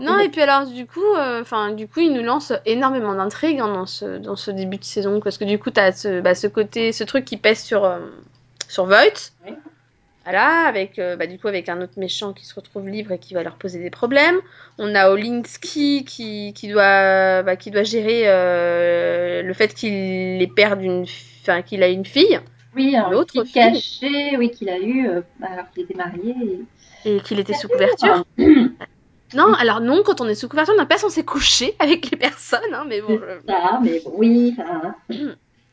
Non, 0.00 0.18
et 0.18 0.28
puis 0.28 0.40
alors, 0.42 0.66
du 0.66 0.86
coup, 0.86 1.00
euh, 1.16 1.40
enfin, 1.40 1.72
du 1.72 1.88
coup, 1.88 2.00
il 2.00 2.12
nous 2.12 2.22
lance 2.22 2.52
énormément 2.66 3.14
d'intrigues 3.14 3.60
hein, 3.60 3.72
dans, 3.72 3.86
ce, 3.86 4.18
dans 4.18 4.36
ce 4.36 4.50
début 4.50 4.76
de 4.78 4.84
saison, 4.84 5.20
parce 5.20 5.38
que 5.38 5.44
du 5.44 5.58
coup, 5.58 5.70
t'as 5.70 5.92
ce, 5.92 6.20
bah, 6.20 6.34
ce 6.34 6.46
côté, 6.46 6.92
ce 6.92 7.04
truc 7.04 7.24
qui 7.24 7.36
pèse 7.38 7.62
sur, 7.62 7.84
euh, 7.84 7.98
sur 8.68 8.84
Voight. 8.86 9.32
Oui. 9.46 9.54
Voilà, 10.24 10.66
avec, 10.66 10.98
euh, 10.98 11.16
bah, 11.16 11.26
du 11.26 11.38
coup, 11.38 11.48
avec 11.48 11.70
un 11.70 11.80
autre 11.80 11.94
méchant 11.96 12.34
qui 12.34 12.44
se 12.44 12.54
retrouve 12.54 12.86
libre 12.86 13.12
et 13.12 13.18
qui 13.18 13.32
va 13.32 13.42
leur 13.42 13.54
poser 13.56 13.78
des 13.78 13.88
problèmes. 13.88 14.36
On 14.76 14.94
a 14.94 15.08
Olinsky 15.10 16.04
qui, 16.04 16.52
qui, 16.52 16.68
doit, 16.68 17.42
bah, 17.42 17.56
qui 17.56 17.70
doit 17.70 17.82
gérer 17.82 18.24
le 19.42 19.52
fait 19.54 19.72
qu'il 19.74 19.90
est 20.42 20.54
père 20.54 20.76
d'une, 20.76 21.06
enfin, 21.42 21.62
qu'il 21.62 21.82
a 21.82 21.88
une 21.88 22.04
fille 22.04 22.38
Oui, 22.76 22.94
un 22.94 23.08
l'autre 23.08 23.42
cachet, 23.42 24.36
oui, 24.36 24.50
qu'il 24.50 24.68
a 24.68 24.78
eu 24.78 25.08
alors 25.40 25.70
qu'il 25.72 25.84
était 25.84 25.94
marié. 25.94 26.34
et- 27.04 27.16
et 27.16 27.20
qu'il 27.20 27.38
était 27.38 27.54
sous 27.54 27.68
couverture. 27.68 28.24
Non, 29.34 29.52
alors 29.54 29.80
non, 29.80 30.02
quand 30.04 30.20
on 30.20 30.28
est 30.28 30.34
sous 30.34 30.48
couverture, 30.48 30.74
on 30.74 30.78
n'a 30.78 30.86
pas 30.86 30.98
censé 30.98 31.24
coucher 31.24 31.74
avec 31.80 32.10
les 32.10 32.16
personnes, 32.16 32.72
hein, 32.74 32.84
mais 32.86 33.00
bon, 33.00 33.18
je- 33.18 33.46
Ça, 33.52 33.80
mais 33.82 34.00
oui, 34.12 34.56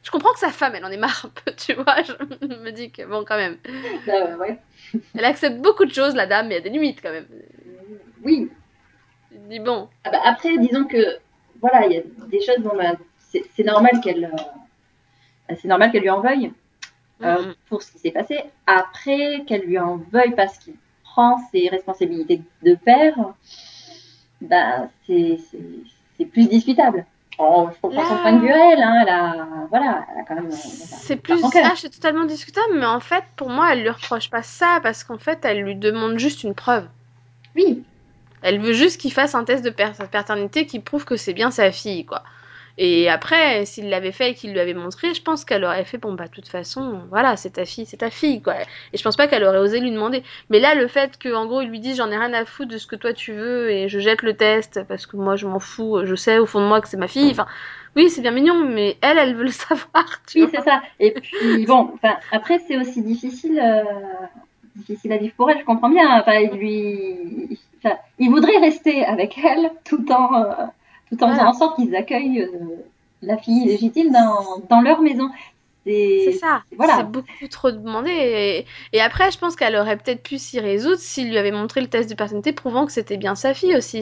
Je 0.03 0.11
comprends 0.11 0.33
que 0.33 0.39
sa 0.39 0.51
femme, 0.51 0.75
elle 0.75 0.85
en 0.85 0.91
est 0.91 0.97
marre 0.97 1.25
un 1.25 1.29
peu, 1.29 1.51
tu 1.57 1.73
vois. 1.73 1.95
Je 2.03 2.45
me 2.57 2.71
dis 2.71 2.91
que, 2.91 3.03
bon, 3.07 3.25
quand 3.25 3.37
même. 3.37 3.57
euh, 4.07 4.37
ouais. 4.37 4.59
Elle 5.17 5.25
accepte 5.25 5.57
beaucoup 5.61 5.85
de 5.85 5.91
choses, 5.93 6.13
la 6.15 6.27
dame, 6.27 6.47
mais 6.47 6.55
il 6.55 6.57
y 6.57 6.61
a 6.61 6.63
des 6.63 6.69
limites 6.69 7.01
quand 7.01 7.11
même. 7.11 7.25
Oui. 8.23 8.49
Je 9.31 9.37
dis, 9.49 9.59
bon. 9.59 9.89
Ah 10.03 10.11
bah, 10.11 10.19
après, 10.25 10.57
disons 10.59 10.85
que, 10.85 11.17
voilà, 11.59 11.87
il 11.87 11.93
y 11.93 11.97
a 11.97 12.01
des 12.27 12.41
choses, 12.41 12.59
bon, 12.59 12.75
bah, 12.77 12.93
c'est 13.17 13.43
c'est 13.55 13.63
normal 13.63 13.99
qu'elle. 14.03 14.25
euh, 14.25 14.37
bah, 15.49 15.55
c'est 15.59 15.67
normal 15.67 15.91
qu'elle 15.91 16.01
lui 16.03 16.09
en 16.09 16.21
veuille 16.21 16.51
euh, 17.23 17.53
pour 17.69 17.81
ce 17.81 17.91
qui 17.91 17.99
s'est 17.99 18.11
passé. 18.11 18.39
Après, 18.67 19.43
qu'elle 19.47 19.61
lui 19.63 19.79
en 19.79 19.97
veuille 19.97 20.35
parce 20.35 20.57
qu'il 20.59 20.75
prend 21.15 21.37
ses 21.51 21.69
responsabilités 21.69 22.41
de 22.63 22.75
père, 22.75 23.15
bah, 24.41 24.89
c'est 25.07 25.39
plus 26.31 26.47
discutable. 26.47 27.05
Oh, 27.37 27.69
je 27.73 27.79
comprends 27.81 28.07
son 28.07 28.17
point 28.17 28.33
de 28.33 28.39
vue 28.39 28.49
elle, 28.49 28.81
hein, 28.81 28.99
elle 29.01 29.09
a, 29.09 29.47
voilà, 29.69 30.05
elle 30.11 30.21
a 30.21 30.23
quand 30.25 30.35
même. 30.35 30.51
C'est 30.51 31.17
plus 31.17 31.39
ça, 31.39 31.73
c'est 31.75 31.89
totalement 31.89 32.25
discutable, 32.25 32.73
mais 32.75 32.85
en 32.85 32.99
fait, 32.99 33.23
pour 33.35 33.49
moi, 33.49 33.73
elle 33.73 33.81
lui 33.81 33.89
reproche 33.89 34.29
pas 34.29 34.41
ça, 34.41 34.79
parce 34.83 35.03
qu'en 35.03 35.17
fait, 35.17 35.43
elle 35.43 35.61
lui 35.61 35.75
demande 35.75 36.17
juste 36.17 36.43
une 36.43 36.53
preuve. 36.55 36.87
Oui, 37.55 37.83
Elle 38.41 38.59
veut 38.59 38.73
juste 38.73 38.99
qu'il 38.99 39.13
fasse 39.13 39.35
un 39.35 39.43
test 39.45 39.63
de 39.63 39.69
paternité 39.69 40.65
qui 40.65 40.79
prouve 40.79 41.05
que 41.05 41.15
c'est 41.15 41.33
bien 41.33 41.51
sa 41.51 41.71
fille, 41.71 42.05
quoi. 42.05 42.23
Et 42.77 43.09
après, 43.09 43.65
s'il 43.65 43.89
l'avait 43.89 44.11
fait 44.11 44.31
et 44.31 44.33
qu'il 44.33 44.51
lui 44.51 44.59
avait 44.59 44.73
montré, 44.73 45.13
je 45.13 45.21
pense 45.21 45.45
qu'elle 45.45 45.63
aurait 45.63 45.85
fait, 45.85 45.97
bon, 45.97 46.13
bah, 46.13 46.25
de 46.25 46.31
toute 46.31 46.47
façon, 46.47 47.01
voilà, 47.09 47.37
c'est 47.37 47.51
ta 47.51 47.65
fille, 47.65 47.85
c'est 47.85 47.97
ta 47.97 48.09
fille, 48.09 48.41
quoi. 48.41 48.55
Et 48.91 48.97
je 48.97 49.03
pense 49.03 49.15
pas 49.15 49.27
qu'elle 49.27 49.43
aurait 49.45 49.59
osé 49.59 49.79
lui 49.79 49.91
demander. 49.91 50.23
Mais 50.49 50.59
là, 50.59 50.75
le 50.75 50.87
fait 50.87 51.17
qu'en 51.21 51.45
gros, 51.45 51.61
il 51.61 51.69
lui 51.69 51.79
dise, 51.79 51.97
j'en 51.97 52.11
ai 52.11 52.17
rien 52.17 52.33
à 52.33 52.43
foutre 52.45 52.71
de 52.71 52.77
ce 52.77 52.87
que 52.87 52.97
toi 52.97 53.13
tu 53.13 53.31
veux 53.33 53.69
et 53.71 53.87
je 53.87 53.99
jette 53.99 54.23
le 54.23 54.35
test 54.35 54.81
parce 54.87 55.05
que 55.05 55.15
moi, 55.15 55.35
je 55.37 55.47
m'en 55.47 55.59
fous, 55.59 56.05
je 56.05 56.15
sais 56.15 56.37
au 56.37 56.45
fond 56.45 56.59
de 56.59 56.67
moi 56.67 56.81
que 56.81 56.89
c'est 56.89 56.97
ma 56.97 57.07
fille, 57.07 57.31
enfin, 57.31 57.45
oui, 57.95 58.09
c'est 58.09 58.21
bien 58.21 58.31
mignon, 58.31 58.55
mais 58.67 58.97
elle, 59.01 59.17
elle 59.17 59.35
veut 59.35 59.45
le 59.45 59.51
savoir, 59.51 60.05
tu 60.27 60.43
oui, 60.43 60.49
c'est 60.53 60.61
ça. 60.61 60.81
Et 60.99 61.11
puis 61.11 61.65
bon, 61.65 61.93
après 62.31 62.59
c'est 62.67 62.77
aussi 62.77 63.01
difficile, 63.01 63.59
euh, 63.59 63.83
difficile 64.75 65.13
à 65.13 65.17
vivre 65.17 65.33
pour 65.35 65.49
elle. 65.49 65.59
Je 65.59 65.65
comprends 65.65 65.89
bien. 65.89 66.19
Enfin, 66.19 66.33
il 66.39 66.51
lui, 66.51 67.59
enfin, 67.77 67.95
il 68.19 68.29
voudrait 68.29 68.57
rester 68.57 69.05
avec 69.05 69.37
elle 69.37 69.71
tout 69.85 70.05
en, 70.11 70.43
euh, 70.43 70.65
tout 71.17 71.23
en 71.23 71.27
Voilà. 71.27 71.39
faisant 71.39 71.49
en 71.49 71.53
sorte 71.53 71.75
qu'ils 71.77 71.95
accueillent 71.95 72.41
euh, 72.41 72.49
la 73.21 73.37
fille 73.37 73.65
légitime 73.65 74.11
dans, 74.11 74.59
dans 74.69 74.81
leur 74.81 75.01
maison. 75.01 75.29
C'est 75.87 76.37
ça. 76.41 76.63
Voilà. 76.75 76.97
C'est 76.97 77.11
beaucoup 77.11 77.47
trop 77.51 77.69
demandé. 77.71 78.09
Et, 78.11 78.65
et 78.97 79.01
après, 79.01 79.29
je 79.29 79.37
pense 79.37 79.55
qu'elle 79.55 79.75
aurait 79.75 79.97
peut-être 79.97 80.23
pu 80.23 80.39
s'y 80.39 80.59
résoudre 80.59 80.97
s'il 80.97 81.29
lui 81.29 81.37
avait 81.37 81.51
montré 81.51 81.79
le 81.79 81.87
test 81.87 82.09
de 82.09 82.15
paternité 82.15 82.53
prouvant 82.53 82.87
que 82.87 82.91
c'était 82.91 83.17
bien 83.17 83.35
sa 83.35 83.53
fille 83.53 83.75
aussi. 83.75 84.01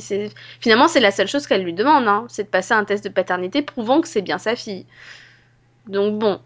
Finalement 0.61 0.87
c'est 0.87 1.01
la 1.01 1.11
seule 1.11 1.27
chose 1.27 1.45
qu'elle 1.45 1.63
lui 1.63 1.73
demande, 1.73 2.07
hein, 2.07 2.25
c'est 2.29 2.43
de 2.43 2.47
passer 2.47 2.73
un 2.73 2.85
test 2.85 3.03
de 3.03 3.09
paternité 3.09 3.61
prouvant 3.63 3.99
que 3.99 4.07
c'est 4.07 4.21
bien 4.21 4.37
sa 4.37 4.55
fille. 4.55 4.85
Donc 5.87 6.19
bon. 6.19 6.39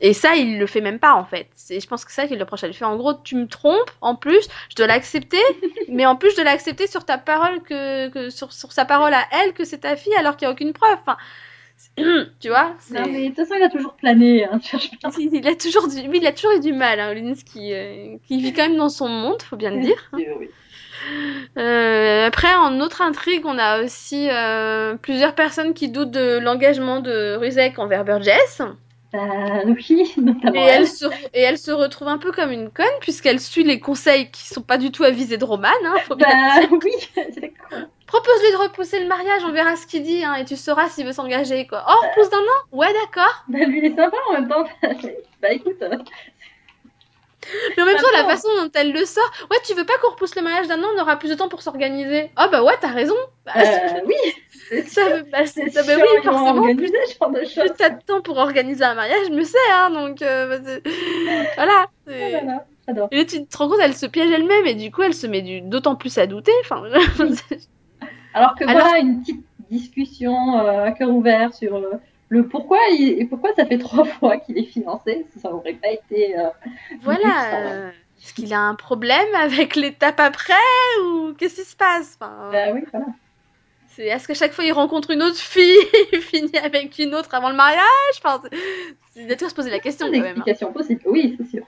Et 0.00 0.12
ça, 0.12 0.36
il 0.36 0.58
le 0.58 0.66
fait 0.66 0.80
même 0.80 0.98
pas 0.98 1.14
en 1.14 1.24
fait. 1.24 1.48
C'est, 1.54 1.80
je 1.80 1.86
pense 1.86 2.04
que 2.04 2.12
c'est 2.12 2.22
ça 2.22 2.28
qu'il 2.28 2.36
le 2.36 2.44
reproche. 2.44 2.64
Elle 2.64 2.74
fait 2.74 2.84
en 2.84 2.96
gros, 2.96 3.14
tu 3.14 3.34
me 3.36 3.46
trompes. 3.46 3.90
En 4.00 4.14
plus, 4.14 4.46
je 4.70 4.76
dois 4.76 4.86
l'accepter, 4.86 5.40
mais 5.88 6.04
en 6.06 6.16
plus 6.16 6.30
je 6.30 6.36
dois 6.36 6.44
l'accepter 6.44 6.86
sur 6.86 7.04
ta 7.04 7.18
parole 7.18 7.62
que, 7.62 8.08
que 8.08 8.30
sur, 8.30 8.52
sur, 8.52 8.72
sa 8.72 8.84
parole 8.84 9.14
à 9.14 9.24
elle 9.32 9.54
que 9.54 9.64
c'est 9.64 9.78
ta 9.78 9.96
fille 9.96 10.14
alors 10.14 10.36
qu'il 10.36 10.46
n'y 10.46 10.50
a 10.50 10.54
aucune 10.54 10.72
preuve. 10.72 10.98
Enfin, 11.00 11.16
tu 12.40 12.48
vois 12.48 12.74
Non, 12.90 13.06
mais 13.10 13.22
de 13.22 13.26
toute 13.28 13.36
façon, 13.36 13.54
il 13.56 13.62
a 13.62 13.68
toujours 13.70 13.94
plané. 13.94 14.44
Hein, 14.44 14.60
il, 15.18 15.48
a 15.48 15.54
toujours 15.54 15.88
du... 15.88 16.08
oui, 16.08 16.18
il 16.20 16.26
a 16.26 16.32
toujours 16.32 16.52
eu 16.52 16.60
du 16.60 16.72
mal, 16.72 17.00
hein, 17.00 17.14
qui, 17.50 17.72
euh, 17.72 18.16
qui 18.26 18.40
vit 18.40 18.52
quand 18.52 18.68
même 18.68 18.76
dans 18.76 18.90
son 18.90 19.08
monde, 19.08 19.40
faut 19.42 19.56
bien 19.56 19.70
le 19.70 19.80
dire. 19.80 20.10
Euh, 21.56 22.26
après, 22.26 22.54
en 22.54 22.80
autre 22.80 23.00
intrigue, 23.00 23.42
on 23.44 23.58
a 23.58 23.82
aussi 23.82 24.28
euh, 24.28 24.96
plusieurs 24.96 25.34
personnes 25.34 25.72
qui 25.72 25.88
doutent 25.88 26.10
de 26.10 26.38
l'engagement 26.38 27.00
de 27.00 27.36
Ruzek 27.36 27.78
envers 27.78 28.04
Burgess. 28.04 28.62
Oui, 29.66 30.14
et 30.54 30.58
elle, 30.58 30.86
se, 30.86 31.06
et 31.34 31.40
elle 31.40 31.58
se 31.58 31.70
retrouve 31.70 32.08
un 32.08 32.18
peu 32.18 32.32
comme 32.32 32.50
une 32.50 32.70
conne 32.70 32.86
puisqu'elle 33.00 33.40
suit 33.40 33.64
les 33.64 33.80
conseils 33.80 34.30
qui 34.30 34.46
sont 34.46 34.62
pas 34.62 34.78
du 34.78 34.90
tout 34.90 35.04
avisés 35.04 35.36
de 35.36 35.44
Roman. 35.44 35.68
Hein, 35.84 35.94
faut 36.04 36.16
bien 36.16 36.28
bah, 36.28 36.66
oui, 36.70 36.92
d'accord. 37.16 37.88
Propose-lui 38.06 38.52
de 38.52 38.56
repousser 38.56 39.00
le 39.00 39.08
mariage, 39.08 39.42
on 39.44 39.50
verra 39.50 39.74
ce 39.74 39.86
qu'il 39.86 40.04
dit, 40.04 40.22
hein, 40.24 40.34
et 40.34 40.44
tu 40.44 40.54
sauras 40.54 40.88
s'il 40.88 41.04
veut 41.04 41.12
s'engager, 41.12 41.66
quoi. 41.66 41.84
Oh, 41.88 42.06
repousse 42.06 42.30
d'un 42.30 42.38
an? 42.38 42.68
Ouais, 42.70 42.92
d'accord. 42.92 43.44
Bah, 43.48 43.58
lui, 43.66 43.78
il 43.78 43.84
est 43.86 43.96
sympa 43.96 44.16
en 44.28 44.32
même 44.34 44.48
temps. 44.48 44.64
bah, 45.42 45.50
écoute. 45.50 45.82
Mais 47.76 47.82
en 47.82 47.86
même 47.86 47.96
temps, 47.96 48.08
la 48.12 48.24
façon 48.24 48.48
dont 48.60 48.70
elle 48.74 48.92
le 48.92 49.04
sort, 49.04 49.30
ouais, 49.50 49.56
tu 49.66 49.74
veux 49.74 49.84
pas 49.84 49.96
qu'on 50.02 50.10
repousse 50.10 50.34
le 50.36 50.42
mariage 50.42 50.68
d'un 50.68 50.82
an, 50.82 50.86
on 50.96 51.00
aura 51.00 51.16
plus 51.16 51.30
de 51.30 51.34
temps 51.34 51.48
pour 51.48 51.62
s'organiser. 51.62 52.30
Oh, 52.38 52.46
bah 52.50 52.62
ouais, 52.62 52.74
t'as 52.80 52.92
raison. 52.92 53.14
Bah, 53.44 53.52
euh, 53.56 54.00
oui. 54.06 54.82
Ça 54.86 55.08
veut 55.08 55.22
bah, 55.30 55.46
ça, 55.46 55.62
bah, 55.62 55.92
oui, 55.96 56.22
forcément. 56.24 56.74
Plus, 56.74 56.90
plus 56.90 57.72
t'as 57.76 57.90
de 57.90 58.02
temps 58.02 58.20
pour 58.20 58.38
organiser 58.38 58.84
un 58.84 58.94
mariage, 58.94 59.30
mieux 59.30 59.44
c'est, 59.44 59.58
hein, 59.72 59.90
donc, 59.90 60.22
euh, 60.22 60.58
bah, 60.58 60.90
voilà. 61.56 61.86
Oh 62.08 63.08
et 63.10 63.26
tu 63.26 63.44
te 63.44 63.56
rends 63.56 63.68
compte, 63.68 63.80
elle 63.82 63.94
se 63.94 64.06
piège 64.06 64.30
elle-même, 64.30 64.66
et 64.66 64.74
du 64.74 64.90
coup, 64.90 65.02
elle 65.02 65.14
se 65.14 65.26
met 65.26 65.42
d'autant 65.62 65.96
plus 65.96 66.18
à 66.18 66.26
douter. 66.26 66.52
Enfin, 66.60 66.82
Alors 68.34 68.54
que 68.54 68.64
voilà 68.64 68.98
une 68.98 69.20
petite 69.20 69.44
discussion 69.70 70.58
euh, 70.58 70.84
à 70.84 70.92
cœur 70.92 71.10
ouvert 71.10 71.54
sur 71.54 71.76
euh, 71.76 71.92
le 72.28 72.48
pourquoi 72.48 72.78
et 72.90 73.24
pourquoi 73.24 73.54
ça 73.54 73.66
fait 73.66 73.78
trois 73.78 74.04
fois 74.18 74.38
qu'il 74.38 74.58
est 74.58 74.64
financé, 74.64 75.26
ça 75.40 75.52
aurait 75.52 75.74
pas 75.74 75.90
été. 75.90 76.38
Euh, 76.38 76.48
voilà. 77.02 77.92
Est-ce 78.22 78.32
qu'il 78.34 78.52
a 78.52 78.60
un 78.60 78.74
problème 78.74 79.34
avec 79.34 79.76
l'étape 79.76 80.18
après 80.20 80.54
ou 81.04 81.34
qu'est-ce 81.34 81.62
qui 81.62 81.68
se 81.68 81.76
passe? 81.76 82.18
Enfin, 82.20 82.50
bah 82.50 82.72
oui, 82.72 82.80
voilà. 82.90 83.06
C'est 83.88 84.06
est-ce 84.06 84.26
qu'à 84.26 84.34
chaque 84.34 84.52
fois 84.52 84.64
il 84.64 84.72
rencontre 84.72 85.10
une 85.10 85.22
autre 85.22 85.38
fille 85.38 85.76
et 86.12 86.20
finit 86.20 86.56
avec 86.58 86.98
une 86.98 87.14
autre 87.14 87.34
avant 87.34 87.50
le 87.50 87.56
mariage? 87.56 87.84
Enfin, 88.18 88.42
Il 89.14 89.26
doit 89.26 89.48
se 89.48 89.54
poser 89.54 89.70
la 89.70 89.78
question 89.78 90.10
quand 90.10 90.20
même. 90.20 90.42
Hein. 90.46 90.66
Possible, 90.72 91.02
oui, 91.06 91.36
c'est 91.38 91.48
sûr. 91.48 91.66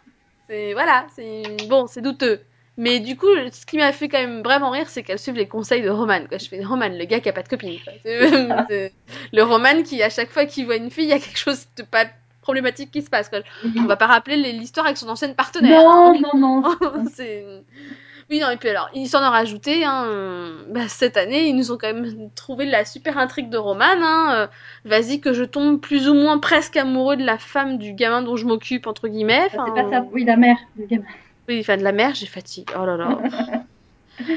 C'est 0.49 0.73
voilà, 0.73 1.07
c'est 1.15 1.43
bon, 1.69 1.87
c'est 1.87 2.01
douteux. 2.01 2.41
Mais 2.79 3.01
du 3.01 3.17
coup, 3.17 3.27
ce 3.53 3.67
qui 3.67 3.77
m'a 3.77 3.91
fait 3.91 4.09
quand 4.09 4.21
même 4.21 4.41
vraiment 4.43 4.71
rire, 4.71 4.89
c'est 4.89 5.03
qu'elle 5.03 5.19
suive 5.19 5.35
les 5.35 5.49
conseils 5.49 5.83
de 5.83 5.91
Roman. 5.91 6.21
Quoi. 6.29 6.39
Je 6.39 6.49
fais 6.49 6.65
Roman, 6.65 6.89
le 6.89 7.05
gars 7.07 7.19
qui 7.19 7.29
a 7.29 7.33
pas 7.33 7.43
de 7.43 7.49
copine. 7.49 7.77
le 8.05 9.43
Roman 9.43 9.83
qui, 9.83 10.01
à 10.01 10.11
chaque 10.11 10.31
fois 10.31 10.47
qu'il 10.47 10.65
voit 10.65 10.77
une 10.77 10.91
fille, 10.91 11.05
il 11.05 11.11
y 11.11 11.13
a 11.13 11.19
quelque 11.19 11.39
chose 11.39 11.67
de 11.77 11.83
pas 11.83 12.07
problématique 12.41 12.93
qui 12.93 13.03
se 13.03 13.11
passe. 13.11 13.29
Quoi. 13.29 13.41
On 13.77 13.87
va 13.87 13.97
pas 13.97 14.07
rappeler 14.07 14.37
l'histoire 14.37 14.87
avec 14.87 14.97
son 14.97 15.09
ancienne 15.09 15.35
partenaire. 15.35 15.83
Non, 15.83 16.15
hein. 16.15 16.21
non, 16.35 16.63
non. 16.63 16.63
Oui, 18.31 18.41
non, 18.41 18.51
et 18.51 18.59
puis 18.59 18.69
alors, 18.69 18.91
ils 18.93 19.09
s'en 19.09 19.27
ont 19.27 19.31
rajouté, 19.31 19.85
hein, 19.87 20.07
bah, 20.69 20.87
cette 20.87 21.17
année, 21.17 21.49
ils 21.49 21.57
nous 21.57 21.73
ont 21.73 21.79
quand 21.79 21.93
même 21.93 22.29
trouvé 22.35 22.67
la 22.67 22.85
super 22.85 23.17
intrigue 23.17 23.49
de 23.49 23.57
Roman, 23.57 23.87
hein, 23.87 24.35
euh, 24.35 24.47
vas-y 24.85 25.21
que 25.21 25.33
je 25.33 25.45
tombe 25.45 25.81
plus 25.81 26.11
ou 26.11 26.15
moins 26.15 26.37
presque 26.37 26.77
amoureux 26.77 27.17
de 27.17 27.25
la 27.25 27.39
femme 27.39 27.79
du 27.79 27.95
gamin 27.95 28.21
dont 28.21 28.37
je 28.37 28.45
m'occupe, 28.45 28.87
entre 28.87 29.09
guillemets. 29.09 29.49
C'est 29.51 29.57
pas 29.57 29.91
ça, 29.91 30.05
oui, 30.13 30.25
la 30.25 30.37
mère 30.37 30.59
du 30.77 30.85
gamin. 30.85 31.07
Oui, 31.49 31.61
enfin 31.61 31.79
de 31.79 31.83
la 31.83 31.93
mer, 31.93 32.15
j'ai 32.15 32.27
fatigue. 32.27 32.71
Oh 32.79 32.85
là 32.85 32.97
là. 32.97 33.19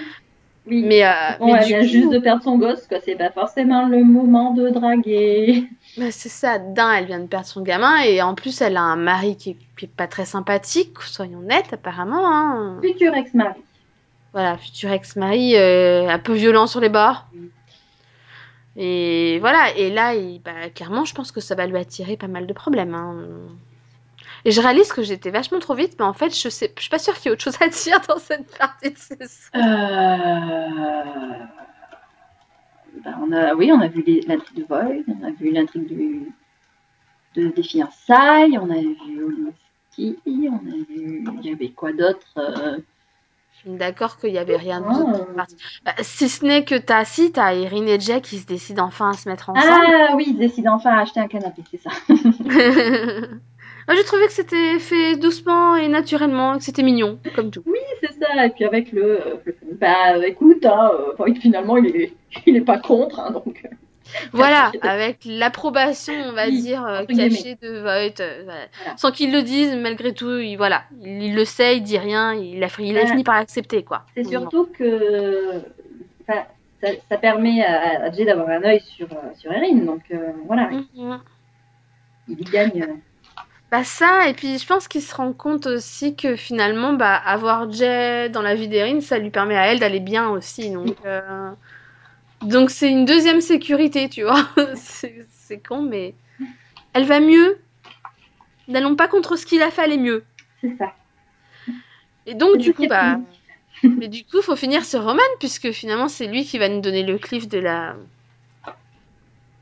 oui. 0.66 0.84
Mais, 0.86 1.06
euh, 1.06 1.12
bon, 1.40 1.56
elle 1.56 1.68
vient 1.68 1.82
juste 1.82 2.10
de 2.10 2.20
perdre 2.20 2.42
son 2.42 2.58
gosse, 2.58 2.88
quoi. 2.88 3.00
C'est 3.04 3.16
pas 3.16 3.32
forcément 3.32 3.88
le 3.88 4.04
moment 4.04 4.54
de 4.54 4.70
draguer. 4.70 5.68
Bah, 5.98 6.10
c'est 6.10 6.30
ça. 6.30 6.58
D'un, 6.58 6.94
elle 6.94 7.06
vient 7.06 7.20
de 7.20 7.28
perdre 7.28 7.48
son 7.48 7.64
gamin 7.64 8.02
et 8.04 8.22
en 8.22 8.34
plus, 8.34 8.62
elle 8.62 8.78
a 8.78 8.82
un 8.82 8.96
mari 8.96 9.36
qui 9.36 9.58
est, 9.82 9.88
pas 9.88 10.08
très 10.08 10.24
sympathique, 10.24 10.98
soyons 11.02 11.42
nets, 11.42 11.74
apparemment. 11.74 12.32
Hein. 12.32 12.80
Futur 12.82 13.14
ex-mari. 13.14 13.60
Voilà, 14.32 14.58
futur 14.58 14.90
ex-mari, 14.92 15.58
euh, 15.58 16.08
un 16.08 16.20
peu 16.20 16.32
violent 16.32 16.66
sur 16.66 16.80
les 16.80 16.88
bords. 16.88 17.26
Et 18.78 19.40
voilà, 19.40 19.76
et 19.76 19.90
là, 19.90 20.14
bah, 20.46 20.70
clairement, 20.74 21.04
je 21.04 21.14
pense 21.14 21.34
que 21.34 21.42
ça 21.42 21.56
va 21.56 21.68
lui 21.68 21.78
attirer 21.78 22.16
pas 22.16 22.28
mal 22.28 22.48
de 22.48 22.54
problèmes. 22.54 22.96
Hein. 22.96 23.26
Et 24.46 24.52
je 24.52 24.62
réalise 24.62 24.92
que 24.92 25.04
j'étais 25.04 25.30
vachement 25.30 25.60
trop 25.60 25.76
vite, 25.76 25.96
mais 26.00 26.06
en 26.06 26.14
fait, 26.14 26.36
je 26.36 26.50
sais, 26.50 26.74
je 26.76 26.82
suis 26.82 26.90
pas 26.90 27.00
sûre 27.00 27.14
qu'il 27.16 27.26
y 27.26 27.30
ait 27.30 27.32
autre 27.34 27.44
chose 27.44 27.58
à 27.62 27.68
dire 27.68 28.00
dans 28.08 28.18
cette 28.18 28.58
partie 28.58 28.92
de 28.92 28.98
saison. 28.98 29.26
Euh... 29.56 29.60
Ben, 33.04 33.18
on 33.22 33.32
a, 33.32 33.54
oui, 33.56 33.72
on 33.72 33.80
a 33.82 33.88
vu 33.88 34.04
l'intrigue 34.28 34.58
de 34.58 34.66
Void, 34.68 35.04
on 35.08 35.24
a 35.26 35.32
vu 35.32 35.52
l'intrigue 35.52 35.88
du... 35.88 36.32
de, 37.36 37.50
des 37.50 37.64
fiançailles, 37.64 38.58
on 38.58 38.70
a 38.70 38.80
vu 38.80 39.24
Oliski, 39.24 40.20
on 40.50 40.68
a 40.68 40.76
vu, 40.88 41.24
il 41.42 41.46
y 41.46 41.52
avait 41.52 41.70
quoi 41.70 41.94
d'autre 41.94 42.28
euh... 42.38 42.78
Je 43.54 43.70
suis 43.70 43.78
d'accord 43.78 44.18
qu'il 44.18 44.32
y 44.32 44.40
avait 44.40 44.58
rien 44.58 44.82
d'autre. 44.82 45.28
Ah. 45.38 45.46
Bah, 45.86 45.94
si 46.02 46.30
ce 46.30 46.44
n'est 46.46 46.66
que 46.66 46.74
t'as, 46.76 47.06
si, 47.06 47.32
t'as 47.32 47.54
Erin 47.54 47.86
et 47.86 48.00
Jack 48.00 48.24
qui 48.24 48.40
se 48.40 48.48
décident 48.48 48.86
enfin 48.86 49.12
à 49.12 49.14
se 49.14 49.30
mettre 49.30 49.52
ensemble. 49.52 49.68
Ah 49.70 50.16
oui, 50.16 50.26
ils 50.30 50.38
décident 50.38 50.74
enfin 50.76 50.92
à 50.92 51.02
acheter 51.02 51.20
un 51.20 51.28
canapé, 51.28 51.62
c'est 51.70 51.82
ça. 51.82 51.92
Ah, 53.88 53.94
j'ai 53.96 54.04
trouvé 54.04 54.26
que 54.28 54.34
c'était 54.34 54.80
fait 54.80 55.16
doucement 55.16 55.76
et 55.76 55.88
naturellement, 55.88 56.58
que 56.58 56.64
c'était 56.64 56.84
mignon, 56.84 57.20
comme 57.36 57.52
tout. 57.52 57.64
Oui, 57.66 57.80
c'est 58.02 58.14
ça. 58.14 58.46
Et 58.46 58.50
puis 58.50 58.66
avec 58.66 58.92
le, 58.92 59.20
bah 59.80 60.26
écoute, 60.26 60.66
hein, 60.66 60.92
euh, 61.20 61.34
finalement 61.36 61.78
il 61.78 61.96
est, 61.96 62.14
il 62.46 62.58
est 62.58 62.62
pas 62.62 62.80
contre, 62.80 63.20
hein, 63.20 63.32
donc. 63.32 63.62
Euh, 63.66 63.76
voilà, 64.34 64.74
avec 64.82 65.20
l'approbation, 65.24 66.14
on 66.26 66.34
va 66.34 66.50
dire, 66.50 66.86
euh, 66.86 67.06
cachée 67.06 67.56
de 67.62 67.80
Voight, 67.80 68.22
sans 68.98 69.10
qu'il 69.12 69.32
le 69.32 69.42
dise, 69.42 69.74
malgré 69.78 70.14
tout, 70.14 70.38
il, 70.38 70.58
voilà, 70.58 70.84
il, 71.02 71.34
le 71.34 71.46
sait, 71.46 71.78
il 71.78 71.84
dit 71.84 71.98
rien, 71.98 72.34
il 72.34 72.62
a, 72.62 72.68
il 72.80 72.98
a 72.98 73.06
fini 73.06 73.24
par 73.24 73.36
l'accepter, 73.36 73.84
quoi. 73.84 74.04
C'est 74.14 74.26
surtout 74.26 74.66
que 74.66 75.62
ça, 76.28 76.46
ça, 77.08 77.18
permet 77.18 77.64
à, 77.64 78.04
à 78.04 78.12
Jay 78.12 78.26
d'avoir 78.26 78.50
un 78.50 78.64
œil 78.64 78.82
sur, 78.82 79.08
sur 79.38 79.54
Erin, 79.54 79.76
donc 79.76 80.02
voilà. 80.46 80.70
Mm-hmm. 80.72 81.20
Il 82.28 82.42
y 82.42 82.44
gagne. 82.44 83.02
Bah 83.72 83.86
ça, 83.86 84.28
et 84.28 84.34
puis 84.34 84.58
je 84.58 84.68
pense 84.68 84.90
qu'il 84.90 85.02
se 85.02 85.16
rend 85.16 85.32
compte 85.32 85.66
aussi 85.66 86.14
que 86.14 86.36
finalement, 86.36 86.92
bah, 86.92 87.16
avoir 87.16 87.72
Jay 87.72 88.28
dans 88.28 88.42
la 88.42 88.54
vie 88.54 88.68
d'Erin, 88.68 89.00
ça 89.00 89.18
lui 89.18 89.30
permet 89.30 89.56
à 89.56 89.68
elle 89.68 89.80
d'aller 89.80 90.02
bien 90.02 90.30
aussi. 90.30 90.72
Donc 90.72 90.98
euh, 91.06 91.52
donc 92.42 92.70
c'est 92.70 92.90
une 92.90 93.06
deuxième 93.06 93.40
sécurité, 93.40 94.10
tu 94.10 94.24
vois. 94.24 94.46
c'est 94.76 95.66
con, 95.66 95.84
mais 95.84 96.16
elle 96.94 97.06
va 97.06 97.22
mieux. 97.22 97.60
N'allons 98.68 98.98
pas 98.98 99.08
contre 99.08 99.38
ce 99.38 99.46
qu'il 99.46 99.62
a 99.62 99.72
fait, 99.72 99.84
elle 99.84 99.94
est 99.94 99.98
mieux. 99.98 100.26
C'est 100.60 100.76
ça. 100.78 100.94
Et 102.26 102.34
donc 102.36 102.58
du 102.58 102.74
coup, 102.74 102.88
bah... 102.88 103.20
Mais 103.84 104.10
du 104.10 104.24
coup, 104.26 104.44
faut 104.44 104.56
finir 104.56 104.86
sur 104.86 105.04
Roman, 105.04 105.24
puisque 105.40 105.72
finalement, 105.72 106.08
c'est 106.08 106.28
lui 106.28 106.46
qui 106.46 106.60
va 106.60 106.70
nous 106.70 106.82
donner 106.82 107.02
le 107.02 107.18
cliff 107.18 107.48
de 107.48 107.58
la... 107.58 107.96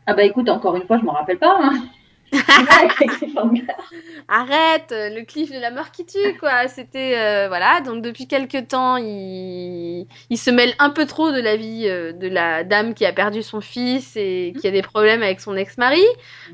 Ah 0.05 0.13
bah 0.13 0.23
écoute, 0.23 0.49
encore 0.49 0.75
une 0.75 0.85
fois, 0.85 0.97
je 0.97 1.05
m'en 1.05 1.13
rappelle 1.13 1.37
pas. 1.37 1.57
Hein. 1.61 1.83
Arrête, 4.27 4.91
le 4.91 5.23
cliff 5.23 5.51
de 5.51 5.59
la 5.59 5.71
mort 5.71 5.91
qui 5.91 6.05
tue, 6.05 6.37
quoi. 6.39 6.67
C'était, 6.67 7.17
euh, 7.17 7.47
voilà, 7.47 7.81
donc 7.81 8.01
depuis 8.01 8.27
quelques 8.27 8.67
temps, 8.67 8.97
il... 8.97 10.07
il 10.29 10.37
se 10.37 10.51
mêle 10.51 10.73
un 10.79 10.89
peu 10.89 11.05
trop 11.05 11.31
de 11.31 11.39
la 11.39 11.55
vie 11.55 11.85
euh, 11.87 12.11
de 12.13 12.27
la 12.27 12.63
dame 12.63 12.93
qui 12.93 13.05
a 13.05 13.13
perdu 13.13 13.41
son 13.41 13.61
fils 13.61 14.15
et 14.15 14.53
qui 14.59 14.67
a 14.67 14.71
des 14.71 14.81
problèmes 14.81 15.23
avec 15.23 15.39
son 15.39 15.55
ex-mari. 15.55 16.03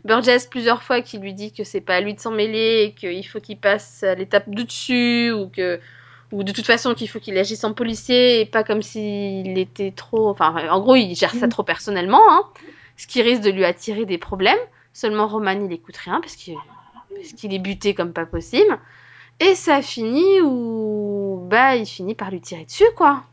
Burgess, 0.05 0.47
plusieurs 0.47 0.83
fois, 0.83 1.01
qui 1.01 1.17
lui 1.17 1.33
dit 1.33 1.51
que 1.51 1.63
c'est 1.63 1.81
pas 1.81 1.95
à 1.95 2.01
lui 2.01 2.13
de 2.13 2.19
s'en 2.19 2.31
mêler 2.31 2.83
et 2.83 2.91
qu'il 2.93 3.27
faut 3.27 3.39
qu'il 3.39 3.57
passe 3.57 4.03
à 4.03 4.15
l'étape 4.15 4.49
de 4.49 4.63
dessus 4.63 5.31
ou 5.31 5.47
que 5.47 5.79
ou 6.31 6.43
de 6.43 6.51
toute 6.51 6.65
façon 6.65 6.93
qu'il 6.93 7.07
faut 7.07 7.19
qu'il 7.19 7.37
agisse 7.37 7.63
en 7.63 7.73
policier 7.73 8.41
et 8.41 8.45
pas 8.45 8.63
comme 8.63 8.81
s'il 8.81 9.57
était 9.57 9.91
trop 9.91 10.29
enfin 10.29 10.55
en 10.69 10.79
gros 10.79 10.95
il 10.95 11.15
gère 11.15 11.33
ça 11.33 11.47
mm. 11.47 11.49
trop 11.49 11.63
personnellement 11.63 12.21
hein, 12.29 12.43
ce 12.97 13.07
qui 13.07 13.21
risque 13.21 13.43
de 13.43 13.51
lui 13.51 13.63
attirer 13.63 14.05
des 14.05 14.17
problèmes 14.17 14.57
Seulement 14.95 15.27
Roman, 15.27 15.51
il 15.51 15.73
écoute 15.73 15.97
rien 15.97 16.21
parce 16.21 16.37
qu'il 16.37 17.53
est 17.53 17.59
buté 17.59 17.93
comme 17.93 18.13
pas 18.13 18.25
possible. 18.25 18.79
Et 19.41 19.53
ça 19.53 19.81
finit 19.81 20.39
où 20.39 21.45
bah 21.49 21.75
il 21.75 21.85
finit 21.85 22.15
par 22.15 22.31
lui 22.31 22.39
tirer 22.39 22.63
dessus 22.63 22.85
quoi. 22.95 23.23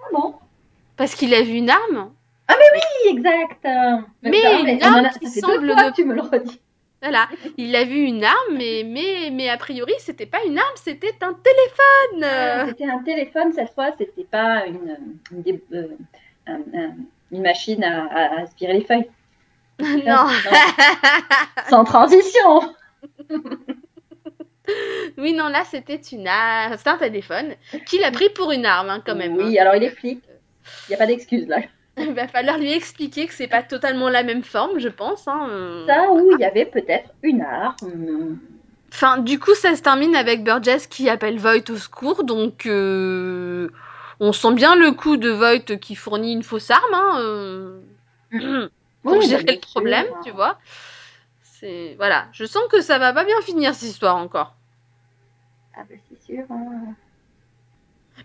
Ah 0.00 0.08
bon? 0.12 0.34
Parce 0.96 1.14
qu'il 1.14 1.32
a 1.32 1.42
vu 1.42 1.52
une 1.52 1.70
arme. 1.70 2.10
Ah 2.48 2.54
mais 2.58 2.80
oui, 2.80 3.16
exact. 3.16 3.64
Mais, 4.24 4.72
une 4.72 4.82
arme 4.82 5.10
qui 5.20 5.28
semble 5.28 5.76
tu 5.94 6.04
me 6.04 6.14
le 6.14 6.22
redis. 6.22 6.60
Voilà, 7.00 7.28
il 7.56 7.76
a 7.76 7.84
vu 7.84 8.02
une 8.02 8.24
arme, 8.24 8.56
mais, 8.56 8.82
mais, 8.84 9.30
mais 9.30 9.48
a 9.50 9.56
priori, 9.56 9.92
c'était 9.98 10.26
pas 10.26 10.42
une 10.44 10.58
arme, 10.58 10.76
c'était 10.76 11.14
un 11.20 11.34
téléphone. 11.34 12.24
Ah, 12.24 12.66
c'était 12.66 12.90
un 12.90 13.02
téléphone 13.04 13.52
cette 13.52 13.72
fois, 13.74 13.92
c'était 13.96 14.24
pas 14.24 14.64
une, 14.66 14.98
euh, 16.48 16.88
une 17.30 17.42
machine 17.42 17.84
à, 17.84 18.06
à 18.06 18.40
aspirer 18.40 18.72
les 18.72 18.84
feuilles. 18.84 19.08
Non. 19.80 20.26
Sans 21.68 21.84
transition. 21.84 22.74
oui, 25.18 25.32
non, 25.32 25.48
là, 25.48 25.64
c'était 25.64 26.00
une 26.12 26.26
arme, 26.28 26.76
c'était 26.76 26.90
un 26.90 26.98
téléphone 26.98 27.54
qu'il 27.86 28.04
a 28.04 28.10
pris 28.10 28.28
pour 28.30 28.52
une 28.52 28.66
arme, 28.66 28.90
hein, 28.90 29.02
quand 29.04 29.16
même. 29.16 29.36
Oui, 29.36 29.58
alors 29.58 29.74
il 29.74 29.84
est 29.84 29.90
flic. 29.90 30.22
Il 30.88 30.90
n'y 30.90 30.94
a 30.94 30.98
pas 30.98 31.06
d'excuse 31.06 31.46
là. 31.48 31.58
Il 31.96 32.12
va 32.12 32.26
falloir 32.26 32.58
lui 32.58 32.72
expliquer 32.72 33.26
que 33.26 33.34
c'est 33.34 33.46
pas 33.46 33.62
totalement 33.62 34.08
la 34.08 34.24
même 34.24 34.42
forme, 34.42 34.80
je 34.80 34.88
pense. 34.88 35.28
Hein. 35.28 35.84
Ça 35.86 36.10
où 36.10 36.32
il 36.32 36.40
y 36.40 36.44
avait 36.44 36.64
peut-être 36.64 37.10
une 37.22 37.42
arme. 37.42 38.38
Enfin, 38.92 39.18
du 39.18 39.38
coup, 39.38 39.54
ça 39.54 39.74
se 39.76 39.82
termine 39.82 40.16
avec 40.16 40.42
Burgess 40.44 40.86
qui 40.86 41.08
appelle 41.08 41.38
Voight 41.38 41.70
au 41.70 41.76
secours, 41.76 42.24
donc 42.24 42.66
euh, 42.66 43.68
on 44.20 44.32
sent 44.32 44.54
bien 44.54 44.76
le 44.76 44.92
coup 44.92 45.16
de 45.16 45.30
Voight 45.30 45.78
qui 45.80 45.94
fournit 45.94 46.32
une 46.32 46.42
fausse 46.42 46.70
arme 46.70 46.94
hein, 46.94 47.18
euh, 47.18 47.80
pour 49.04 49.18
Oui, 49.18 49.26
gérer 49.28 49.44
le 49.54 49.60
problème, 49.60 50.06
tu 50.24 50.30
vois. 50.32 50.58
C'est 51.42 51.94
voilà, 51.96 52.26
je 52.32 52.44
sens 52.44 52.62
que 52.70 52.80
ça 52.80 52.98
va 52.98 53.12
pas 53.12 53.24
bien 53.24 53.40
finir 53.42 53.74
cette 53.74 53.88
histoire 53.90 54.16
encore. 54.16 54.54
Ah 55.76 55.82
bah 55.88 55.94
c'est 56.08 56.22
sûr. 56.22 56.44
hein. 56.50 56.94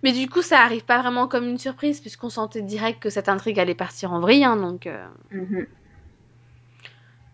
Mais 0.03 0.11
du 0.11 0.29
coup, 0.29 0.41
ça 0.41 0.61
arrive 0.61 0.85
pas 0.85 1.01
vraiment 1.01 1.27
comme 1.27 1.47
une 1.47 1.57
surprise 1.57 1.99
puisqu'on 1.99 2.29
sentait 2.29 2.61
direct 2.61 3.01
que 3.01 3.09
cette 3.09 3.27
intrigue 3.29 3.59
allait 3.59 3.75
partir 3.75 4.13
en 4.13 4.19
vrille, 4.19 4.43
hein, 4.45 4.55
donc. 4.55 4.87
euh, 4.87 5.05
Mhm. 5.31 5.65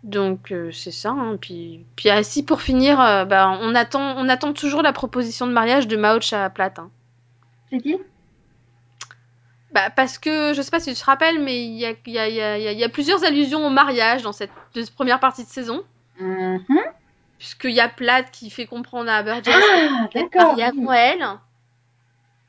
Donc 0.03 0.51
euh, 0.51 0.71
c'est 0.71 0.91
ça. 0.91 1.09
Hein. 1.11 1.37
Puis, 1.37 1.83
puis 1.95 2.09
ah, 2.09 2.23
si 2.23 2.43
pour 2.43 2.61
finir, 2.61 3.01
euh, 3.01 3.25
bah, 3.25 3.57
on 3.61 3.73
attend, 3.75 4.15
on 4.17 4.29
attend 4.29 4.53
toujours 4.53 4.81
la 4.83 4.93
proposition 4.93 5.47
de 5.47 5.51
mariage 5.51 5.87
de 5.87 5.97
Maoch 5.97 6.31
à 6.33 6.49
Platte. 6.49 6.79
hein. 6.79 6.91
C'est 7.69 7.79
qui 7.79 7.97
Bah, 9.75 9.89
parce 9.93 10.17
que 10.17 10.53
je 10.53 10.61
sais 10.61 10.71
pas 10.71 10.79
si 10.79 10.93
tu 10.93 10.99
te 10.99 11.05
rappelles, 11.05 11.37
mais 11.39 11.65
il 11.65 11.73
y 11.77 11.85
a, 11.85 11.91
y, 11.91 12.73
y, 12.73 12.81
y 12.83 12.87
plusieurs 12.89 13.23
allusions 13.25 13.67
au 13.67 13.69
mariage 13.69 14.23
dans 14.23 14.31
cette, 14.31 14.49
de 14.73 14.81
cette 14.81 14.95
première 14.95 15.19
partie 15.19 15.43
de 15.43 15.49
saison. 15.49 15.83
Mhm. 16.19 16.61
Puisqu'il 17.37 17.71
y 17.71 17.81
a 17.81 17.89
Platte 17.89 18.31
qui 18.31 18.49
fait 18.49 18.65
comprendre 18.67 19.09
à 19.11 19.21
Burgess 19.21 19.53
Ah, 19.53 20.07
qu'elle 20.09 20.21
est 20.21 20.29
d'accord. 20.33 20.55
mariée 20.55 20.71
oui. 20.73 20.81
avant 20.81 20.93
elle. 20.93 21.27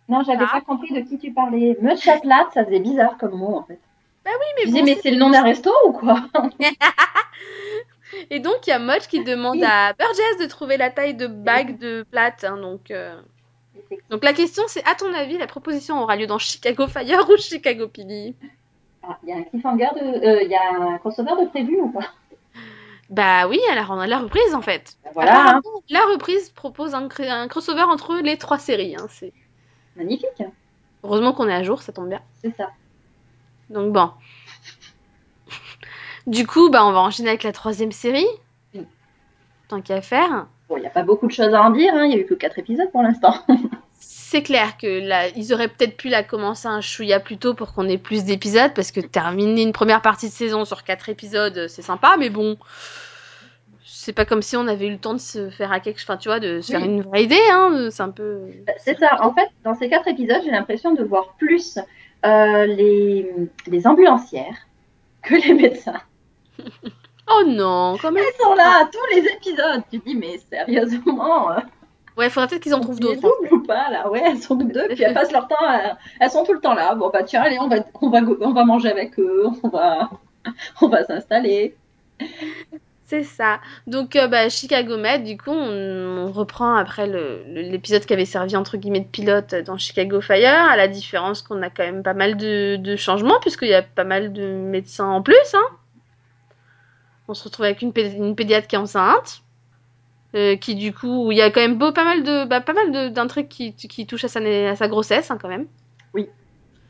Non, 0.08 0.22
j'avais 0.24 0.44
Ah. 0.48 0.52
pas 0.52 0.60
compris 0.60 0.94
de 0.94 1.00
qui 1.00 1.18
tu 1.18 1.32
parlais. 1.32 1.76
Meute 1.82 1.98
chaplate, 2.00 2.46
ça 2.54 2.64
faisait 2.64 2.78
bizarre 2.78 3.18
comme 3.18 3.32
mot 3.36 3.56
en 3.56 3.64
fait. 3.64 3.80
Mais 4.24 4.30
Je 4.62 4.66
disais, 4.66 4.78
bon, 4.80 4.84
mais 4.86 4.94
c'est- 5.02 5.10
le 5.10 5.16
nom 5.16 5.30
d'un 5.30 5.42
resto 5.42 5.72
ou 5.88 5.92
quoi? 5.92 6.20
Et 8.30 8.38
donc 8.38 8.66
il 8.66 8.70
y 8.70 8.72
a 8.72 8.78
Mudge 8.78 9.08
qui 9.08 9.24
demande 9.24 9.56
Oui. 9.56 9.64
à 9.64 9.92
Burgess 9.94 10.38
de 10.40 10.46
trouver 10.46 10.76
la 10.76 10.90
taille 10.90 11.14
de 11.14 11.26
bague 11.26 11.78
de 11.78 12.04
Platte. 12.10 12.44
hein, 12.44 12.56
donc, 12.56 12.90
euh, 12.92 13.20
donc 14.10 14.24
la 14.24 14.32
question 14.32 14.62
c'est, 14.66 14.84
à 14.86 14.94
ton 14.94 15.12
avis, 15.14 15.38
la 15.38 15.46
proposition 15.46 16.02
aura 16.02 16.16
lieu 16.16 16.26
dans 16.26 16.38
Chicago 16.38 16.86
Fire 16.86 17.28
ou 17.30 17.36
Chicago 17.36 17.88
PD 17.88 18.34
Ah, 19.02 19.18
Il 19.22 19.28
y 19.28 19.32
a 19.32 19.36
un 19.36 19.42
cliffhanger 19.42 19.88
euh, 20.02 20.42
Il 20.42 20.50
y 20.50 20.54
a 20.54 20.72
un 20.94 20.98
crossover 20.98 21.32
de 21.44 21.48
prévu 21.48 21.80
ou 21.80 21.90
pas? 21.90 22.06
Bah 23.08 23.46
oui, 23.46 23.60
à 23.70 23.74
la, 23.76 24.06
la 24.06 24.18
reprise 24.18 24.54
en 24.54 24.62
fait. 24.62 24.96
Ben 25.04 25.10
Voilà, 25.14 25.56
hein. 25.56 25.60
La 25.90 26.00
reprise 26.12 26.50
propose 26.50 26.94
un, 26.94 27.06
cr- 27.06 27.30
un 27.30 27.46
crossover 27.46 27.82
entre 27.82 28.16
les 28.16 28.36
trois 28.36 28.58
séries. 28.58 28.96
hein, 28.96 29.06
c'est... 29.10 29.32
magnifique. 29.94 30.42
Heureusement 31.04 31.32
qu'on 31.32 31.48
est 31.48 31.54
à 31.54 31.62
jour, 31.62 31.82
ça 31.82 31.92
tombe 31.92 32.08
bien. 32.08 32.20
C'est 32.42 32.56
ça. 32.56 32.70
Donc 33.70 33.92
bon. 33.92 34.10
Du 36.26 36.44
coup, 36.44 36.70
bah, 36.70 36.84
on 36.84 36.90
va 36.90 36.98
enchaîner 37.00 37.28
avec 37.28 37.44
la 37.44 37.52
troisième 37.52 37.92
série. 37.92 38.26
Tant 39.68 39.80
qu'à 39.80 40.00
faire. 40.00 40.46
Bon, 40.68 40.76
il 40.76 40.80
n'y 40.80 40.86
a 40.86 40.90
pas 40.90 41.02
beaucoup 41.04 41.26
de 41.28 41.32
choses 41.32 41.54
à 41.54 41.62
en 41.62 41.70
dire, 41.70 41.92
hein. 41.94 42.04
il 42.04 42.08
n'y 42.08 42.14
a 42.16 42.18
eu 42.18 42.26
que 42.26 42.34
4 42.34 42.58
épisodes 42.58 42.90
pour 42.90 43.02
l'instant. 43.02 43.34
C'est 43.98 44.42
clair 44.42 44.76
que 44.76 44.86
là, 44.86 45.28
ils 45.28 45.52
auraient 45.54 45.68
peut-être 45.68 45.96
pu 45.96 46.08
la 46.08 46.22
commencer 46.22 46.66
un 46.66 46.80
chouïa 46.80 47.20
plus 47.20 47.38
tôt 47.38 47.54
pour 47.54 47.72
qu'on 47.72 47.88
ait 47.88 47.98
plus 47.98 48.24
d'épisodes, 48.24 48.72
parce 48.74 48.90
que 48.90 49.00
terminer 49.00 49.62
une 49.62 49.72
première 49.72 50.02
partie 50.02 50.28
de 50.28 50.32
saison 50.32 50.64
sur 50.64 50.84
quatre 50.84 51.08
épisodes, 51.08 51.66
c'est 51.68 51.82
sympa, 51.82 52.16
mais 52.18 52.28
bon, 52.28 52.58
c'est 53.84 54.12
pas 54.12 54.24
comme 54.24 54.42
si 54.42 54.56
on 54.56 54.66
avait 54.66 54.86
eu 54.86 54.92
le 54.92 54.98
temps 54.98 55.14
de 55.14 55.20
se 55.20 55.50
faire 55.50 55.72
à 55.72 55.80
quelque, 55.80 56.00
enfin, 56.02 56.16
tu 56.16 56.28
vois, 56.28 56.40
de 56.40 56.60
se 56.60 56.72
faire 56.72 56.84
une 56.84 57.02
vraie 57.02 57.24
idée, 57.24 57.40
hein. 57.50 57.88
C'est 57.90 58.02
un 58.02 58.10
peu. 58.10 58.42
C'est 58.78 58.98
ça. 58.98 59.22
En 59.22 59.32
fait, 59.32 59.48
dans 59.64 59.74
ces 59.74 59.88
4 59.88 60.08
épisodes, 60.08 60.42
j'ai 60.44 60.50
l'impression 60.50 60.92
de 60.94 61.02
voir 61.02 61.34
plus 61.38 61.78
euh, 62.24 62.66
les, 62.66 63.30
les 63.66 63.86
ambulancières 63.86 64.66
que 65.22 65.34
les 65.34 65.54
médecins. 65.54 66.00
Oh 67.28 67.42
non, 67.44 67.96
quand 68.00 68.12
même. 68.12 68.22
Ils 68.24 68.40
sont 68.40 68.54
là 68.54 68.88
tous 68.90 69.16
les 69.16 69.26
épisodes. 69.32 69.82
Tu 69.90 69.98
dis, 69.98 70.14
mais 70.14 70.38
sérieusement, 70.48 71.50
euh, 71.50 71.58
Ouais, 72.16 72.30
faudrait 72.30 72.48
peut-être 72.48 72.62
qu'ils 72.62 72.74
en 72.74 72.80
trouvent 72.80 72.98
d'autres. 73.00 73.20
hein. 73.24 73.30
doublent 73.42 73.54
ou 73.54 73.66
pas 73.66 73.90
là? 73.90 74.08
Ouais, 74.10 74.22
elles 74.24 74.38
sont 74.38 74.56
toutes 74.56 74.72
deux, 74.72 74.88
puis 74.88 75.02
elles 75.02 75.14
passent 75.20 75.32
leur 75.32 75.48
temps. 75.48 75.56
à- 75.60 75.98
Elles 76.20 76.30
sont 76.30 76.44
tout 76.44 76.52
le 76.54 76.60
temps 76.60 76.74
là. 76.74 76.94
Bon 76.94 77.10
bah 77.10 77.22
tiens, 77.24 77.42
allez, 77.42 77.58
on 77.60 77.68
va, 77.68 77.76
on 78.00 78.08
va, 78.10 78.20
on 78.40 78.52
va 78.52 78.64
manger 78.64 78.90
avec 78.90 79.18
eux, 79.18 79.44
on 79.62 79.68
va, 79.68 80.10
on 80.80 80.88
va 80.88 81.04
s'installer. 81.04 81.74
C'est 83.08 83.22
ça. 83.22 83.60
Donc, 83.86 84.16
euh, 84.16 84.26
bah, 84.26 84.48
Chicago 84.48 84.96
Med, 84.96 85.22
du 85.22 85.36
coup, 85.36 85.50
on, 85.52 86.26
on 86.26 86.32
reprend 86.32 86.74
après 86.74 87.06
l'épisode 87.06 88.04
qui 88.04 88.12
avait 88.12 88.24
servi 88.24 88.56
entre 88.56 88.76
guillemets 88.78 88.98
de 89.00 89.06
pilote 89.06 89.54
dans 89.54 89.78
Chicago 89.78 90.20
Fire, 90.20 90.68
à 90.68 90.76
la 90.76 90.88
différence 90.88 91.42
qu'on 91.42 91.62
a 91.62 91.70
quand 91.70 91.84
même 91.84 92.02
pas 92.02 92.14
mal 92.14 92.36
de, 92.36 92.74
de 92.76 92.96
changements, 92.96 93.38
puisqu'il 93.40 93.68
y 93.68 93.74
a 93.74 93.82
pas 93.82 94.02
mal 94.02 94.32
de 94.32 94.46
médecins 94.54 95.06
en 95.06 95.22
plus. 95.22 95.36
Hein. 95.54 95.76
On 97.28 97.34
se 97.34 97.44
retrouve 97.44 97.66
avec 97.66 97.80
une, 97.82 97.92
pé- 97.92 98.12
une 98.12 98.34
pédiatre 98.34 98.66
qui 98.66 98.74
est 98.74 98.78
enceinte, 98.78 99.42
euh, 100.36 100.56
qui 100.56 100.74
du 100.76 100.92
coup, 100.92 101.32
il 101.32 101.38
y 101.38 101.42
a 101.42 101.50
quand 101.50 101.60
même 101.60 101.78
beau, 101.78 101.92
pas 101.92 102.04
mal 102.04 102.22
de, 102.22 102.44
bah, 102.44 102.60
pas 102.60 102.74
mal 102.74 103.12
d'intrigues 103.12 103.48
qui, 103.48 103.74
qui 103.74 104.06
touchent 104.06 104.24
à 104.24 104.28
sa, 104.28 104.40
na- 104.40 104.70
à 104.70 104.76
sa 104.76 104.86
grossesse, 104.88 105.30
hein, 105.30 105.38
quand 105.40 105.48
même. 105.48 105.66
Oui. 106.14 106.28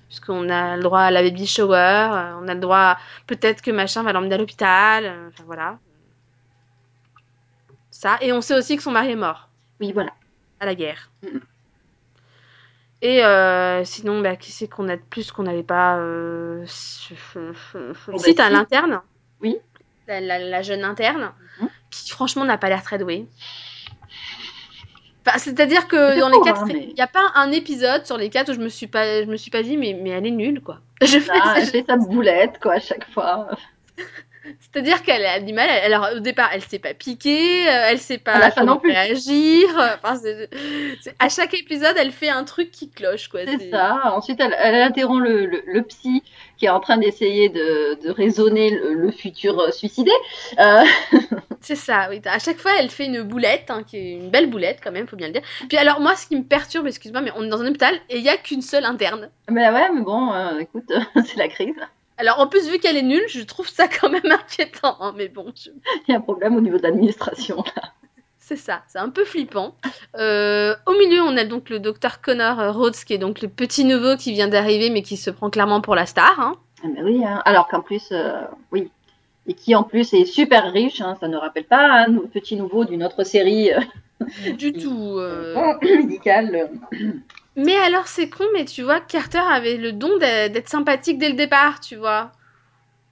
Puisqu'on 0.09 0.49
a 0.51 0.76
le 0.76 0.82
droit 0.82 1.01
à 1.01 1.11
la 1.11 1.22
baby 1.22 1.47
shower, 1.47 1.74
euh, 2.12 2.38
on 2.42 2.49
a 2.49 2.55
le 2.55 2.61
droit, 2.61 2.76
à- 2.78 2.99
peut-être 3.26 3.62
que 3.62 3.70
machin 3.70 4.03
va 4.03 4.12
l'emmener 4.12 4.34
à 4.34 4.38
l'hôpital, 4.38 5.05
euh, 5.07 5.28
enfin 5.28 5.44
voilà. 5.47 5.78
Ça, 7.90 8.18
et 8.20 8.32
on 8.32 8.40
sait 8.42 8.55
aussi 8.55 8.76
que 8.76 8.82
son 8.82 8.90
mari 8.92 9.12
est 9.12 9.16
mort 9.16 9.49
Oui, 9.80 9.92
voilà. 9.92 10.11
à 10.61 10.66
la 10.66 10.74
guerre. 10.74 11.11
Et 13.03 13.24
euh, 13.24 13.84
sinon, 13.84 14.20
bah, 14.20 14.36
qui 14.36 14.53
c'est 14.53 14.68
qu'on 14.68 14.88
a 14.88 14.97
de 14.97 15.03
plus 15.03 15.30
qu'on 15.32 15.42
n'avait 15.44 15.62
pas 15.62 15.99
euh... 15.99 16.64
Si, 16.66 17.14
t'as 18.34 18.51
l'interne. 18.51 19.01
Oui. 19.40 19.57
La, 20.09 20.20
la- 20.20 20.38
la 20.38 20.62
jeune 20.62 20.84
interne. 20.84 21.32
Qui 21.91 22.11
franchement 22.11 22.45
n'a 22.45 22.59
pas 22.59 22.68
l'air 22.68 22.82
très 22.82 22.99
douée. 22.99 23.26
Enfin, 25.26 25.39
C'est-à-dire 25.39 25.89
que 25.89 26.18
dans 26.20 26.28
les 26.28 26.39
quatre, 26.45 26.62
hein, 26.62 26.66
il 26.68 26.76
mais- 26.76 26.93
n'y 26.95 27.01
a 27.01 27.07
pas 27.09 27.32
un 27.34 27.51
épisode 27.51 28.07
sur 28.07 28.16
les 28.16 28.30
quatre 28.30 28.51
où 28.51 28.55
je 28.55 28.61
me 28.61 28.68
suis 28.68 28.87
pas, 28.87 29.22
je 29.22 29.26
me 29.28 29.37
suis 29.37 29.51
pas 29.51 29.62
dit 29.62 29.76
mais, 29.76 29.99
mais 30.01 30.11
elle 30.11 30.26
est 30.26 30.30
nulle 30.30 30.61
quoi. 30.61 30.78
Je 31.03 31.18
fais- 31.18 31.32
elle 31.57 31.66
fait 31.66 31.84
sa 31.87 31.97
boulette 31.97 32.59
quoi 32.62 32.74
à 32.74 32.80
chaque 32.80 33.11
fois. 33.11 33.49
C'est-à-dire 34.61 35.03
qu'elle 35.03 35.26
a 35.26 35.41
du 35.41 35.53
mal. 35.53 35.68
Elle, 35.68 35.93
alors, 35.93 36.11
au 36.16 36.20
départ, 36.20 36.51
elle 36.53 36.62
sait 36.62 36.78
pas 36.78 36.95
piquer, 36.95 37.68
euh, 37.68 37.87
elle 37.89 37.99
sait 37.99 38.18
pas 38.18 38.53
comment 38.53 38.74
non 38.74 38.78
plus. 38.78 38.93
réagir. 38.93 39.68
Enfin, 39.74 40.14
c'est- 40.14 40.49
c'est- 41.03 41.16
à 41.18 41.28
chaque 41.28 41.53
épisode, 41.55 41.97
elle 41.99 42.12
fait 42.12 42.28
un 42.28 42.45
truc 42.45 42.70
qui 42.70 42.89
cloche, 42.89 43.26
quoi. 43.26 43.41
C'est 43.45 43.70
ça. 43.72 44.12
Ensuite, 44.14 44.39
elle, 44.41 44.55
elle 44.57 44.76
interrompt 44.76 45.24
le, 45.24 45.47
le, 45.47 45.62
le 45.66 45.82
psy 45.82 46.22
qui 46.59 46.66
est 46.66 46.70
en 46.70 46.78
train 46.78 46.97
d'essayer 46.97 47.49
de, 47.49 47.99
de 48.05 48.09
raisonner 48.11 48.70
le, 48.70 48.95
le 48.95 49.11
futur 49.11 49.59
euh, 49.59 49.72
suicidé. 49.72 50.12
Euh, 50.61 50.84
C'est 51.61 51.74
ça, 51.76 52.09
oui. 52.11 52.20
À 52.26 52.38
chaque 52.38 52.59
fois, 52.59 52.72
elle 52.78 52.90
fait 52.90 53.07
une 53.07 53.22
boulette, 53.22 53.70
hein, 53.70 53.82
qui 53.84 53.96
est 53.96 54.12
une 54.14 54.30
belle 54.30 54.48
boulette 54.50 54.80
quand 54.82 54.92
même, 54.92 55.07
faut 55.07 55.16
bien 55.16 55.28
le 55.28 55.32
dire. 55.32 55.42
Puis 55.68 55.78
alors, 55.78 56.00
moi, 56.00 56.14
ce 56.16 56.26
qui 56.26 56.36
me 56.36 56.42
perturbe, 56.44 56.86
excuse-moi, 56.86 57.20
mais 57.22 57.30
on 57.36 57.42
est 57.44 57.48
dans 57.48 57.61
un 57.62 57.66
hôpital 57.68 57.94
et 58.09 58.18
il 58.18 58.22
y 58.24 58.28
a 58.28 58.36
qu'une 58.36 58.62
seule 58.62 58.84
interne. 58.84 59.30
mais 59.50 59.68
ouais, 59.70 59.90
mais 59.92 60.02
bon, 60.02 60.32
euh, 60.32 60.59
écoute, 60.59 60.90
c'est 61.26 61.36
la 61.36 61.48
crise. 61.48 61.74
Alors, 62.18 62.40
en 62.40 62.46
plus, 62.46 62.68
vu 62.70 62.78
qu'elle 62.78 62.96
est 62.96 63.02
nulle, 63.02 63.24
je 63.28 63.40
trouve 63.42 63.68
ça 63.68 63.88
quand 63.88 64.09
même 64.09 64.22
inquiétant. 64.30 64.96
hein, 65.00 65.12
mais 65.16 65.28
bon, 65.28 65.52
je- 65.57 65.70
Il 66.09 66.12
y 66.12 66.14
a 66.14 66.18
un 66.18 66.22
problème 66.22 66.57
au 66.57 66.61
niveau 66.61 66.78
de 66.78 66.82
l'administration. 66.82 67.57
là. 67.76 67.82
c'est 68.38 68.57
ça, 68.57 68.82
c'est 68.88 68.98
un 68.98 69.11
peu 69.11 69.24
flippant. 69.24 69.74
Euh, 70.18 70.74
au 70.86 70.92
milieu, 70.92 71.20
on 71.22 71.36
a 71.36 71.44
donc 71.44 71.68
le 71.68 71.78
docteur 71.80 72.20
Connor 72.20 72.74
Rhodes, 72.74 72.94
qui 72.94 73.12
est 73.12 73.18
donc 73.18 73.42
le 73.42 73.48
petit 73.48 73.84
nouveau 73.84 74.16
qui 74.16 74.32
vient 74.32 74.48
d'arriver, 74.48 74.88
mais 74.90 75.02
qui 75.02 75.16
se 75.16 75.30
prend 75.30 75.50
clairement 75.50 75.80
pour 75.80 75.94
la 75.94 76.07
star. 76.07 76.38
Hein. 76.40 76.54
Ah, 76.84 76.88
mais 76.94 77.02
oui, 77.02 77.24
hein. 77.24 77.42
alors 77.44 77.68
qu'en 77.68 77.80
plus, 77.80 78.09
euh, 78.12 78.40
oui. 78.72 78.90
Et 79.49 79.55
qui 79.55 79.74
en 79.74 79.84
plus 79.84 80.12
est 80.14 80.24
super 80.24 80.72
riche, 80.72 81.01
hein. 81.01 81.16
ça 81.20 81.28
ne 81.28 81.36
rappelle 81.36 81.64
pas 81.64 82.05
un 82.07 82.18
petit 82.32 82.57
nouveau 82.57 82.84
d'une 82.84 83.05
autre 83.05 83.22
série 83.24 83.72
euh, 83.72 83.80
Du 84.59 84.72
tout. 84.72 85.16
euh. 85.18 85.55
médicale. 85.82 86.70
Mais 87.55 87.76
alors, 87.76 88.07
c'est 88.09 88.28
con, 88.28 88.44
mais 88.55 88.64
tu 88.64 88.82
vois, 88.82 89.01
Carter 89.01 89.38
avait 89.38 89.76
le 89.76 89.92
don 89.92 90.18
d'être 90.18 90.68
sympathique 90.68 91.18
dès 91.18 91.28
le 91.28 91.36
départ, 91.36 91.80
tu 91.80 91.97
vois. 91.97 92.32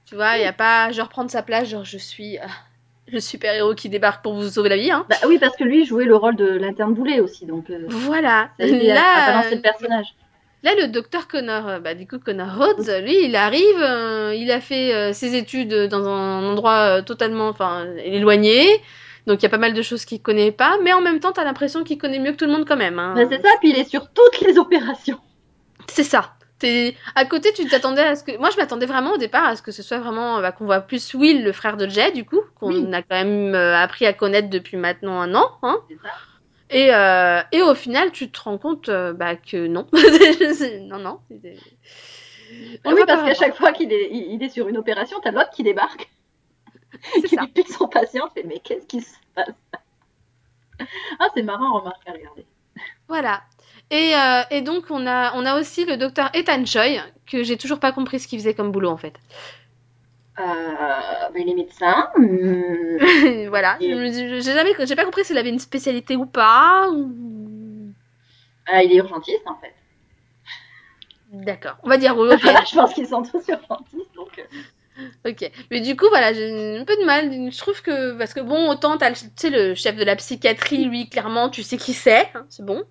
Tu 0.06 0.16
vois, 0.16 0.36
il 0.36 0.40
n'y 0.40 0.46
a 0.46 0.52
pas 0.52 0.90
genre 0.92 1.08
prendre 1.08 1.30
sa 1.30 1.42
place, 1.42 1.68
genre 1.68 1.84
je 1.84 1.96
suis 1.98 2.38
euh, 2.38 2.42
le 3.06 3.20
super-héros 3.20 3.74
qui 3.74 3.88
débarque 3.88 4.22
pour 4.22 4.34
vous 4.34 4.48
sauver 4.50 4.68
la 4.68 4.76
vie, 4.76 4.90
hein. 4.90 5.06
Bah, 5.08 5.16
oui, 5.26 5.38
parce 5.38 5.56
que 5.56 5.64
lui 5.64 5.86
jouait 5.86 6.04
le 6.04 6.16
rôle 6.16 6.36
de 6.36 6.46
l'interne 6.46 6.92
boulet 6.94 7.20
aussi, 7.20 7.46
donc 7.46 7.70
euh, 7.70 7.86
Voilà. 7.88 8.50
ça 8.58 8.64
a 8.64 8.66
aidé 8.66 8.90
à- 8.90 8.94
à 8.94 8.96
Là, 8.96 9.26
balancer 9.26 9.54
le 9.54 9.62
personnage. 9.62 10.14
Là, 10.64 10.74
le 10.80 10.88
docteur 10.88 11.28
Connor, 11.28 11.68
euh, 11.68 11.78
bah, 11.78 11.92
du 11.94 12.06
coup, 12.06 12.18
Connor 12.18 12.56
Rhodes, 12.56 12.88
lui, 13.04 13.26
il 13.26 13.36
arrive, 13.36 13.82
euh, 13.82 14.34
il 14.34 14.50
a 14.50 14.62
fait 14.62 14.94
euh, 14.94 15.12
ses 15.12 15.36
études 15.36 15.74
dans 15.88 16.08
un 16.08 16.42
endroit 16.42 17.02
totalement, 17.02 17.48
enfin, 17.48 17.86
éloigné. 18.02 18.80
Donc, 19.26 19.40
il 19.40 19.42
y 19.42 19.46
a 19.46 19.50
pas 19.50 19.58
mal 19.58 19.74
de 19.74 19.82
choses 19.82 20.06
qu'il 20.06 20.22
connaît 20.22 20.52
pas, 20.52 20.78
mais 20.82 20.94
en 20.94 21.02
même 21.02 21.20
temps, 21.20 21.32
t'as 21.32 21.44
l'impression 21.44 21.84
qu'il 21.84 21.98
connaît 21.98 22.18
mieux 22.18 22.32
que 22.32 22.38
tout 22.38 22.46
le 22.46 22.52
monde 22.52 22.64
quand 22.66 22.78
même. 22.78 22.98
Hein. 22.98 23.12
Bah, 23.14 23.24
c'est 23.28 23.42
ça, 23.42 23.50
puis 23.60 23.70
il 23.70 23.76
est 23.78 23.88
sur 23.88 24.10
toutes 24.10 24.40
les 24.40 24.56
opérations. 24.58 25.20
C'est 25.86 26.02
ça. 26.02 26.32
T'es 26.58 26.96
à 27.14 27.26
côté, 27.26 27.52
tu 27.52 27.66
t'attendais 27.66 28.02
à 28.02 28.16
ce 28.16 28.24
que. 28.24 28.38
Moi, 28.38 28.48
je 28.50 28.56
m'attendais 28.56 28.86
vraiment 28.86 29.12
au 29.12 29.16
départ 29.18 29.44
à 29.44 29.56
ce 29.56 29.62
que 29.62 29.72
ce 29.72 29.82
soit 29.82 29.98
vraiment 29.98 30.40
bah, 30.40 30.52
qu'on 30.52 30.64
voit 30.64 30.80
plus 30.80 31.12
Will, 31.12 31.44
le 31.44 31.52
frère 31.52 31.76
de 31.76 31.86
Jay, 31.88 32.10
du 32.12 32.24
coup, 32.24 32.40
qu'on 32.58 32.68
Oui. 32.68 32.94
a 32.94 33.02
quand 33.02 33.16
même 33.22 33.54
appris 33.54 34.06
à 34.06 34.14
connaître 34.14 34.48
depuis 34.48 34.78
maintenant 34.78 35.20
un 35.20 35.34
an. 35.34 35.50
Hein. 35.62 35.76
C'est 35.90 35.96
ça. 35.96 36.10
Et, 36.70 36.94
euh, 36.94 37.40
et 37.52 37.62
au 37.62 37.74
final, 37.74 38.10
tu 38.12 38.30
te 38.30 38.40
rends 38.40 38.58
compte 38.58 38.88
euh, 38.88 39.12
bah, 39.12 39.36
que 39.36 39.66
non. 39.66 39.86
non, 40.88 40.98
non. 40.98 41.20
oui, 41.30 43.02
parce 43.06 43.22
qu'à 43.22 43.34
chaque 43.34 43.56
fois 43.56 43.72
qu'il 43.72 43.92
est, 43.92 44.08
il 44.10 44.34
il 44.34 44.42
est 44.42 44.48
sur 44.48 44.68
une 44.68 44.78
opération, 44.78 45.18
t'as 45.22 45.30
l'autre 45.30 45.50
qui 45.50 45.62
débarque, 45.62 46.10
qui 47.26 47.36
lui 47.36 47.48
pique 47.48 47.70
son 47.70 47.88
patient, 47.88 48.28
fait 48.30 48.44
mais 48.44 48.60
qu'est-ce 48.60 48.86
qui 48.86 49.02
se 49.02 49.14
passe? 49.34 49.48
Ah, 51.20 51.28
c'est 51.34 51.44
marrant, 51.44 51.78
remarque 51.78 52.02
à 52.08 52.12
regarder. 52.12 52.44
Voilà. 53.06 53.42
Et, 53.90 54.14
euh, 54.16 54.42
et 54.50 54.60
donc, 54.60 54.86
on 54.90 55.06
a, 55.06 55.32
on 55.34 55.46
a 55.46 55.58
aussi 55.60 55.84
le 55.84 55.96
docteur 55.96 56.30
Ethan 56.34 56.64
Choi, 56.66 57.02
que 57.26 57.44
j'ai 57.44 57.56
toujours 57.56 57.78
pas 57.78 57.92
compris 57.92 58.18
ce 58.18 58.26
qu'il 58.26 58.40
faisait 58.40 58.54
comme 58.54 58.72
boulot, 58.72 58.90
en 58.90 58.96
fait. 58.96 59.14
Euh, 60.38 61.28
il 61.36 61.48
est 61.48 61.54
médecin. 61.54 62.08
hum, 62.16 62.98
voilà. 63.48 63.76
Et- 63.80 63.94
me 63.94 64.08
dis- 64.10 64.28
J'ai 64.42 64.52
jamais, 64.54 64.72
j'ai 64.86 64.96
pas 64.96 65.04
compris 65.04 65.24
s'il 65.24 65.38
avait 65.38 65.48
une 65.50 65.58
spécialité 65.60 66.16
ou 66.16 66.26
pas. 66.26 66.88
ou- 66.90 67.92
ah, 68.66 68.82
il 68.82 68.92
est 68.92 68.96
urgentiste 68.96 69.46
en 69.46 69.56
fait. 69.56 69.74
D'accord. 71.32 71.76
On 71.82 71.88
va 71.88 71.96
dire 71.96 72.16
oui, 72.16 72.28
je 72.40 72.74
pense 72.76 72.94
qu'ils 72.94 73.08
sont 73.08 73.22
tous 73.22 73.46
urgentistes, 73.48 74.14
donc. 74.14 74.38
euh, 74.38 75.30
Ok, 75.30 75.50
mais 75.72 75.80
du 75.80 75.96
coup, 75.96 76.06
voilà, 76.08 76.32
j'ai 76.32 76.78
un 76.78 76.84
peu 76.84 76.96
de 76.96 77.04
mal. 77.04 77.50
Je 77.50 77.58
trouve 77.58 77.82
que, 77.82 78.16
parce 78.16 78.32
que 78.32 78.40
bon, 78.40 78.70
autant 78.70 78.96
t'as 78.96 79.10
le, 79.10 79.16
le 79.70 79.74
chef 79.74 79.96
de 79.96 80.04
la 80.04 80.14
psychiatrie, 80.14 80.84
lui, 80.84 81.08
clairement, 81.08 81.48
tu 81.50 81.64
sais 81.64 81.76
qui 81.78 81.94
c'est, 81.94 82.30
hein, 82.34 82.46
c'est 82.48 82.64
bon. 82.64 82.84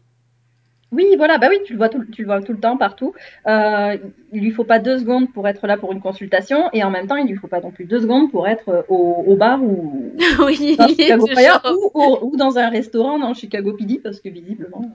Oui, 0.94 1.06
voilà, 1.18 1.38
bah 1.40 1.48
oui, 1.50 1.58
tu 1.66 1.74
le 1.74 1.78
vois 1.78 1.90
tout, 1.90 2.06
tu 2.12 2.22
le 2.22 2.28
vois 2.28 2.42
tout 2.42 2.54
le 2.54 2.60
temps 2.60 2.78
partout. 2.78 3.14
Euh, 3.48 3.98
il 4.32 4.42
lui 4.42 4.52
faut 4.52 4.64
pas 4.64 4.80
deux 4.80 5.00
secondes 5.00 5.34
pour 5.34 5.48
être 5.48 5.66
là 5.68 5.76
pour 5.76 5.92
une 5.92 6.00
consultation, 6.02 6.70
et 6.72 6.84
en 6.84 6.92
même 6.92 7.08
temps, 7.08 7.16
il 7.16 7.28
lui 7.28 7.36
faut 7.36 7.48
pas 7.48 7.62
non 7.62 7.72
plus 7.72 7.86
deux 7.86 8.00
secondes 8.02 8.30
pour 8.32 8.48
être 8.48 8.86
au, 8.90 9.24
au 9.28 9.36
bar 9.36 9.62
ou 9.64 10.14
oui, 10.46 10.78
dans 10.78 10.88
Chicago 10.88 11.26
c'est 11.28 11.34
Fire 11.36 11.62
genre- 11.64 11.76
ou, 11.78 11.92
au- 12.00 12.20
ou 12.28 12.38
dans 12.38 12.58
un 12.58 12.70
restaurant 12.70 13.18
dans 13.20 13.34
Chicago 13.34 13.74
PD, 13.74 14.00
parce 14.04 14.20
que 14.22 14.30
visiblement, 14.30 14.92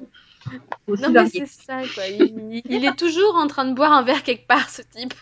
euh, 0.51 0.96
Non, 1.03 1.11
mais 1.11 1.26
c'est 1.28 1.46
ça, 1.46 1.82
quoi. 1.94 2.05
Il 2.09 2.84
est 2.84 2.96
toujours 2.96 3.34
en 3.34 3.46
train 3.49 3.64
de 3.66 3.74
boire 3.74 3.92
un 3.92 4.03
verre 4.05 4.22
quelque 4.22 4.46
part, 4.46 4.70
ce 4.70 4.82
type. 4.82 5.14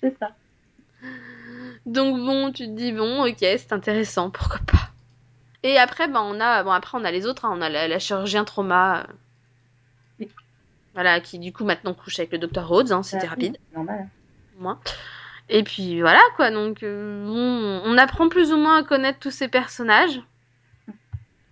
C'est 0.00 0.14
ça. 0.18 0.36
Donc 1.86 2.16
bon, 2.18 2.52
tu 2.52 2.66
te 2.66 2.70
dis, 2.70 2.92
bon, 2.92 3.26
ok, 3.26 3.38
c'est 3.40 3.72
intéressant, 3.72 4.30
pourquoi 4.30 4.60
pas. 4.66 4.91
Et 5.62 5.78
après, 5.78 6.08
ben, 6.08 6.20
on 6.22 6.40
a, 6.40 6.62
bon, 6.64 6.70
après, 6.72 6.98
on 6.98 7.04
a 7.04 7.10
les 7.10 7.26
autres, 7.26 7.44
hein, 7.44 7.52
on 7.56 7.62
a 7.62 7.68
la, 7.68 7.88
la 7.88 7.98
chirurgien 7.98 8.44
trauma. 8.44 9.00
euh, 9.02 9.12
Oui. 10.20 10.28
Voilà, 10.94 11.20
qui 11.20 11.38
du 11.38 11.52
coup 11.52 11.64
maintenant 11.64 11.94
couche 11.94 12.18
avec 12.18 12.32
le 12.32 12.38
docteur 12.38 12.68
Rhodes, 12.68 12.92
hein, 12.92 13.02
c'était 13.02 13.26
Ah, 13.26 13.30
rapide. 13.30 13.58
c'est 13.70 13.76
Normal. 13.76 14.08
moi. 14.58 14.78
Et 15.48 15.62
puis 15.64 16.00
voilà 16.00 16.20
quoi, 16.36 16.50
donc 16.50 16.82
euh, 16.82 17.80
on 17.84 17.98
apprend 17.98 18.28
plus 18.28 18.52
ou 18.52 18.56
moins 18.56 18.78
à 18.78 18.82
connaître 18.84 19.18
tous 19.18 19.30
ces 19.30 19.48
personnages. 19.48 20.20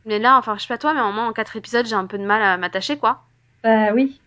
Mais 0.04 0.18
là, 0.18 0.38
enfin, 0.38 0.56
je 0.56 0.62
sais 0.62 0.68
pas 0.68 0.78
toi, 0.78 0.94
mais 0.94 1.00
au 1.00 1.12
moins 1.12 1.28
en 1.28 1.32
quatre 1.32 1.56
épisodes, 1.56 1.86
j'ai 1.86 1.94
un 1.94 2.06
peu 2.06 2.18
de 2.18 2.24
mal 2.24 2.42
à 2.42 2.56
m'attacher 2.56 2.98
quoi. 2.98 3.22
Bah 3.62 3.92
oui. 3.92 4.20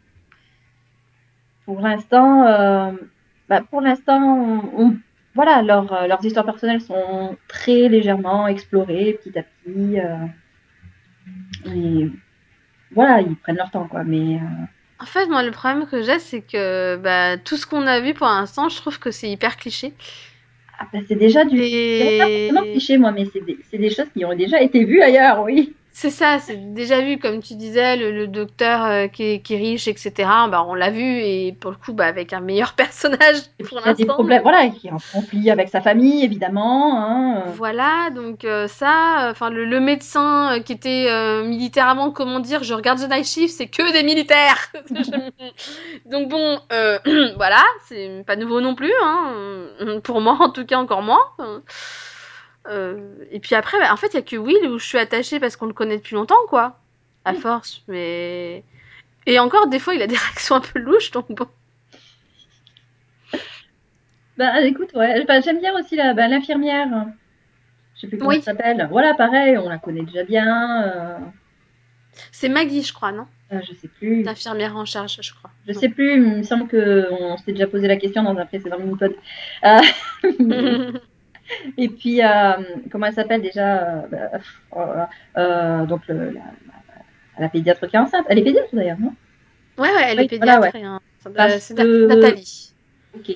Pour 1.66 1.80
l'instant, 1.80 2.46
euh, 2.46 2.92
bah, 3.48 3.62
pour 3.70 3.82
l'instant, 3.82 4.22
on- 4.22 4.86
on- 4.86 4.98
voilà, 5.36 5.62
leurs, 5.64 5.92
euh, 5.94 6.08
leurs 6.08 6.24
histoires 6.26 6.46
personnelles 6.46 6.82
sont 6.82 7.38
très 7.48 7.90
légèrement 7.90 8.48
explorées 8.48 9.20
petit 9.24 9.38
à 9.38 9.44
petit. 9.44 10.00
euh, 10.00 10.28
et 11.66 12.10
voilà, 12.92 13.22
ils 13.22 13.38
prennent 13.38 13.58
leur 13.58 13.72
temps, 13.72 13.88
quoi. 13.88 14.04
Mais 14.06 14.38
euh, 14.38 14.66
En 15.00 15.06
fait, 15.06 15.28
moi, 15.28 15.44
le 15.44 15.52
problème 15.52 15.88
que 15.88 16.02
j'ai, 16.02 16.18
c'est 16.20 16.42
que 16.42 16.96
bah, 16.98 17.38
tout 17.38 17.58
ce 17.58 17.66
qu'on 17.68 17.86
a 17.88 18.00
vu 18.00 18.14
pour 18.16 18.26
l'instant, 18.28 18.70
je 18.70 18.78
trouve 18.78 19.00
que 19.00 19.12
c'est 19.12 19.30
hyper 19.30 19.58
cliché. 19.58 19.96
ah, 20.80 20.88
bah, 20.92 21.00
c'est 21.08 21.16
déjà 21.16 21.46
du. 21.46 21.72
C'est 21.98 22.12
pas 22.18 22.26
Et 22.28 22.34
forcément 22.34 22.64
cliché, 22.72 22.98
moi, 22.98 23.12
mais 23.12 23.26
c'est 23.26 23.42
des, 23.42 23.60
c'est 23.70 23.78
des 23.78 23.90
choses 23.90 24.10
qui 24.14 24.26
ont 24.26 24.36
déjà 24.36 24.62
été 24.62 24.84
vues 24.86 25.02
ailleurs, 25.02 25.42
oui. 25.44 25.76
C'est 25.96 26.10
ça, 26.10 26.39
c'est 26.39 26.74
déjà 26.74 27.02
vu, 27.02 27.20
comme 27.20 27.41
tu 27.41 27.56
disais, 27.56 27.96
le, 27.96 28.12
le 28.12 28.28
docteur 28.28 28.84
euh, 28.84 29.08
qui, 29.08 29.24
est, 29.24 29.41
qui 29.41 29.54
est 29.54 29.58
riche, 29.58 29.88
etc. 29.88 30.12
Bah, 30.50 30.66
on 30.68 30.74
l'a 30.74 30.89
vu, 30.89 31.20
et 31.22 31.54
pour 31.54 31.70
le 31.72 31.78
coup, 31.78 31.94
bah, 31.94 32.06
avec 32.08 32.34
un 32.34 32.39
meilleur 32.41 32.74
personnage 32.76 33.38
pour 33.64 33.80
il 33.80 33.86
y 33.86 33.89
a 33.89 33.94
des 33.94 34.06
l'instant. 34.06 34.14
problèmes, 34.14 34.41
voilà, 34.41 34.70
qui 34.70 34.88
est 34.88 34.91
en 34.91 34.98
conflit 35.14 35.52
avec 35.52 35.70
sa 35.70 35.82
famille, 35.82 36.24
évidemment. 36.26 37.00
Hein. 37.00 37.44
Voilà, 37.46 38.10
donc 38.10 38.44
euh, 38.44 38.68
ça, 38.68 39.28
enfin 39.30 39.50
le, 39.50 39.66
le 39.66 39.80
médecin 39.80 40.58
euh, 40.58 40.62
qui 40.62 40.74
était 40.74 41.08
euh, 41.10 41.44
militairement, 41.44 42.12
comment 42.12 42.39
dire, 42.39 42.64
je 42.64 42.74
regarde 42.74 43.00
The 43.00 43.10
Night 43.10 43.26
Shift, 43.28 43.56
c'est 43.56 43.68
que 43.68 43.91
des 43.94 44.04
militaires. 44.04 44.72
donc 46.06 46.30
bon, 46.30 46.60
euh, 46.72 47.00
voilà, 47.38 47.64
c'est 47.88 48.24
pas 48.26 48.36
nouveau 48.36 48.62
non 48.62 48.76
plus, 48.76 48.94
hein, 49.04 49.34
pour 50.04 50.22
moi 50.22 50.38
en 50.39 50.50
tout 50.50 50.66
cas 50.66 50.78
encore 50.78 51.04
moins. 51.04 51.22
Euh, 52.68 53.16
et 53.32 53.39
puis 53.39 53.55
après, 53.55 53.78
bah, 53.80 53.91
en 53.91 53.97
fait, 53.97 54.07
il 54.07 54.16
y 54.16 54.20
a 54.20 54.22
que 54.22 54.36
Will 54.38 54.68
où 54.70 54.80
je 54.80 54.86
suis 54.86 54.97
attachée 54.97 55.39
parce 55.39 55.55
qu'on 55.57 55.66
le 55.66 55.74
connaît 55.74 55.97
depuis 55.97 56.16
longtemps, 56.16 56.36
quoi, 56.47 56.80
à 57.26 57.34
Oui. 57.34 57.39
force. 57.39 57.82
Mais 57.88 58.64
et 59.26 59.39
encore 59.39 59.68
des 59.68 59.80
fois, 59.80 59.95
il 59.95 60.01
a 60.01 60.07
des 60.07 60.16
réactions 60.18 60.55
un 60.55 60.61
peu 60.61 60.80
louches, 60.80 61.11
donc 61.11 61.32
bon. 61.32 61.47
Bah 64.38 64.61
écoute, 64.61 64.91
ouais, 64.95 65.24
bah, 65.26 65.41
j'aime 65.41 65.59
bien 65.59 65.78
aussi 65.80 65.95
la, 65.95 66.14
bah, 66.14 66.28
l'infirmière. 66.28 66.88
Je 67.95 68.01
sais 68.01 68.07
plus 68.07 68.18
comment 68.18 68.30
Oui. 68.32 68.38
elle 68.38 68.43
s'appelle. 68.43 68.88
Voilà, 68.89 69.14
pareil, 69.14 69.57
on 69.57 69.70
la 69.70 69.78
connaît 69.78 70.01
déjà 70.03 70.24
bien. 70.24 70.84
euh, 70.84 71.18
C'est 72.32 72.49
Maggie, 72.49 72.82
je 72.82 72.93
crois, 72.93 73.11
non? 73.11 73.28
Euh, 73.51 73.59
je 73.70 73.74
sais 73.76 73.88
plus. 73.88 74.24
L'infirmière 74.24 74.76
en 74.76 74.86
charge, 74.86 75.20
je 75.22 75.34
crois. 75.34 75.51
Je 75.68 75.74
sais 75.74 75.89
plus, 75.89 76.16
il 76.16 76.22
me 76.22 76.43
semble 76.43 76.68
qu'on 76.68 77.38
s'était 77.38 77.51
déjà 77.51 77.68
posé 77.68 77.88
la 77.88 77.97
question 77.97 78.24
dans 78.24 78.36
un 78.36 78.45
précédent 78.47 78.80
mini-pod. 78.80 79.14
Euh, 79.64 79.80
et 81.78 81.89
puis, 81.89 82.22
euh, 82.24 82.54
comment 82.91 83.06
elle 83.08 83.14
s'appelle 83.14 83.41
déjà 83.41 83.78
euh, 83.84 84.01
bah, 84.12 84.39
oh 84.76 85.39
euh, 85.39 85.86
Donc, 85.86 86.01
le- 86.08 86.32
la, 86.32 86.41
la- 87.39 87.49
pédiatre 87.49 87.88
qui 87.88 87.95
est 87.95 87.99
enceinte. 87.99 88.26
Elle 88.30 88.39
est 88.39 88.43
pédiatre 88.43 88.70
d'ailleurs, 88.74 88.99
non? 88.99 89.14
Ouais, 89.78 89.89
ouais, 89.89 90.04
elle 90.10 90.20
Oui, 90.20 90.26
est 90.26 90.28
pédiatre. 90.30 90.70
voilà, 90.72 90.88
hein, 90.95 90.99
Parce 91.36 91.60
c'est 91.60 91.76
que- 91.76 92.08
Nathalie. 92.08 92.74
Ok. 93.16 93.36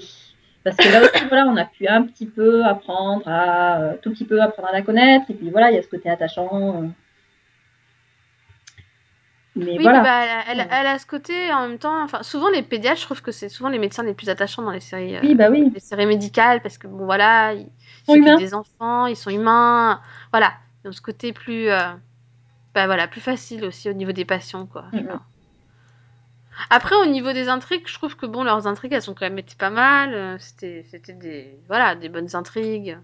Parce 0.63 0.75
que 0.77 0.91
là 0.91 1.01
aussi, 1.01 1.25
voilà, 1.29 1.45
on 1.47 1.55
a 1.55 1.65
pu 1.65 1.87
un 1.87 2.03
petit 2.03 2.25
peu 2.25 2.63
apprendre 2.65 3.27
à, 3.27 3.93
tout 4.01 4.11
petit 4.11 4.25
peu 4.25 4.41
apprendre 4.41 4.67
à 4.69 4.73
la 4.73 4.81
connaître. 4.81 5.25
Et 5.29 5.33
puis 5.33 5.49
voilà, 5.49 5.71
il 5.71 5.75
y 5.75 5.79
a 5.79 5.81
ce 5.81 5.87
côté 5.87 6.09
attachant. 6.09 6.91
Mais 9.57 9.77
Oui, 9.77 9.83
voilà. 9.83 10.01
bah, 10.01 10.23
elle, 10.47 10.59
elle, 10.59 10.67
Ouais. 10.67 10.67
elle 10.71 10.87
a 10.87 10.99
ce 10.99 11.05
côté 11.05 11.51
en 11.53 11.67
même 11.67 11.79
temps. 11.79 12.03
Enfin, 12.03 12.23
souvent 12.23 12.49
les 12.49 12.63
pédiatres, 12.63 12.99
je 12.99 13.05
trouve 13.05 13.21
que 13.21 13.31
c'est 13.31 13.49
souvent 13.49 13.69
les 13.69 13.79
médecins 13.79 14.03
les 14.03 14.13
plus 14.13 14.29
attachants 14.29 14.61
dans 14.61 14.71
les 14.71 14.79
séries, 14.79 15.15
euh, 15.17 15.21
Oui, 15.23 15.35
bah 15.35 15.49
oui. 15.49 15.71
les 15.73 15.79
séries 15.79 16.05
médicales 16.05 16.61
parce 16.61 16.77
que 16.77 16.87
bon, 16.87 17.05
voilà, 17.05 17.53
ils 17.53 17.67
sont 18.05 18.15
humains. 18.15 18.37
des 18.37 18.53
enfants, 18.53 19.07
ils 19.07 19.15
sont 19.17 19.31
humains. 19.31 20.01
Voilà, 20.31 20.53
ils 20.83 20.89
ont 20.89 20.91
ce 20.91 21.01
côté 21.01 21.33
plus, 21.33 21.69
euh, 21.69 21.79
bah 22.75 22.87
voilà, 22.87 23.07
plus 23.07 23.21
facile 23.21 23.65
aussi 23.65 23.89
au 23.89 23.93
niveau 23.93 24.11
des 24.13 24.25
patients, 24.25 24.65
quoi. 24.67 24.85
Après, 26.69 26.95
au 26.95 27.05
niveau 27.05 27.33
des 27.33 27.49
intrigues, 27.49 27.87
je 27.87 27.93
trouve 27.93 28.15
que 28.15 28.25
bon, 28.25 28.43
leurs 28.43 28.67
intrigues, 28.67 28.93
elles 28.93 29.01
sont 29.01 29.13
quand 29.13 29.25
même 29.25 29.37
été 29.39 29.55
pas 29.55 29.69
mal. 29.69 30.13
euh, 30.13 30.37
C'était, 30.39 30.85
c'était 30.89 31.13
des, 31.13 31.59
voilà, 31.67 31.95
des 31.95 32.07
bonnes 32.09 32.35
intrigues. 32.35 32.97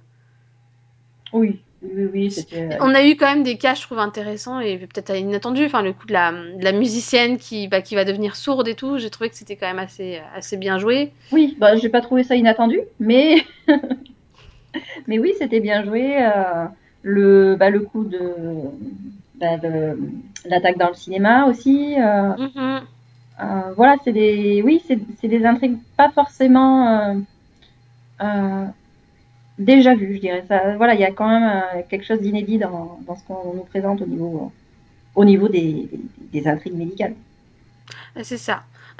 Oui, 1.34 1.62
oui, 1.84 1.92
oui, 1.96 2.10
oui, 2.14 2.32
c'était. 2.32 2.62
euh, 2.74 2.78
On 2.82 2.94
a 2.96 3.06
eu 3.06 3.16
quand 3.16 3.26
même 3.28 3.44
des 3.44 3.58
cas, 3.58 3.74
je 3.76 3.82
trouve, 3.82 4.00
intéressants 4.00 4.60
et 4.60 4.78
peut-être 4.78 5.16
inattendus. 5.16 5.66
Enfin, 5.66 5.82
le 5.82 5.94
coup 5.94 6.08
de 6.08 6.14
la, 6.14 6.32
de 6.32 6.64
la 6.64 6.72
musicienne 6.72 7.38
qui, 7.38 7.68
bah, 7.68 7.82
qui 7.82 7.96
va 7.96 8.06
devenir 8.06 8.36
sourde 8.36 8.68
et 8.68 8.76
tout, 8.76 8.98
j'ai 8.98 9.10
trouvé 9.10 9.30
que 9.30 9.36
c'était 9.36 9.56
quand 9.58 9.68
même 9.68 9.80
assez, 9.80 10.22
assez 10.34 10.58
bien 10.58 10.80
joué. 10.80 11.12
Oui, 11.32 11.56
bah, 11.60 11.76
j'ai 11.76 11.90
pas 11.90 12.02
trouvé 12.02 12.24
ça 12.24 12.36
inattendu, 12.36 12.80
mais 13.00 13.36
mais 15.08 15.20
oui, 15.20 15.34
c'était 15.38 15.60
bien 15.60 15.84
joué. 15.84 16.18
euh, 16.24 16.66
le 17.06 17.56
bah, 17.58 17.70
le 17.70 17.82
coup 17.82 18.06
de 18.06 18.20
bah, 19.36 19.58
de 19.58 19.98
l'attaque 20.46 20.78
dans 20.78 20.88
le 20.90 20.94
cinéma 20.94 21.46
aussi. 21.48 21.96
euh, 22.00 22.34
Mhm. 22.38 22.82
euh, 23.42 23.74
voilà, 23.76 23.96
c'est 24.04 24.14
des 24.14 24.62
oui, 24.64 24.82
c'est 24.88 25.00
c'est 25.20 25.28
des 25.28 25.46
intrigues 25.46 25.80
pas 25.98 26.12
forcément 26.12 26.88
euh, 26.88 27.14
euh, 28.22 28.66
déjà 29.64 29.96
vues, 29.96 30.16
je 30.16 30.22
dirais. 30.22 30.44
Ça, 30.48 30.76
voilà, 30.78 30.94
il 30.94 31.00
y 31.00 31.06
a 31.06 31.12
quand 31.12 31.28
même 31.28 31.44
euh, 31.44 31.82
quelque 31.90 32.06
chose 32.06 32.22
d'inédit 32.22 32.58
dans, 32.58 33.00
ce 33.08 33.24
qu'on 33.26 33.54
nous 33.56 33.64
présente 33.64 34.02
au 34.02 34.06
niveau 34.06 34.52
au 35.16 35.26
niveau 35.26 35.48
des, 35.48 35.90
des, 36.32 36.48
intrigues 36.48 36.76
médicales. 36.76 37.14
C'est 38.24 38.38
ça. 38.38 38.64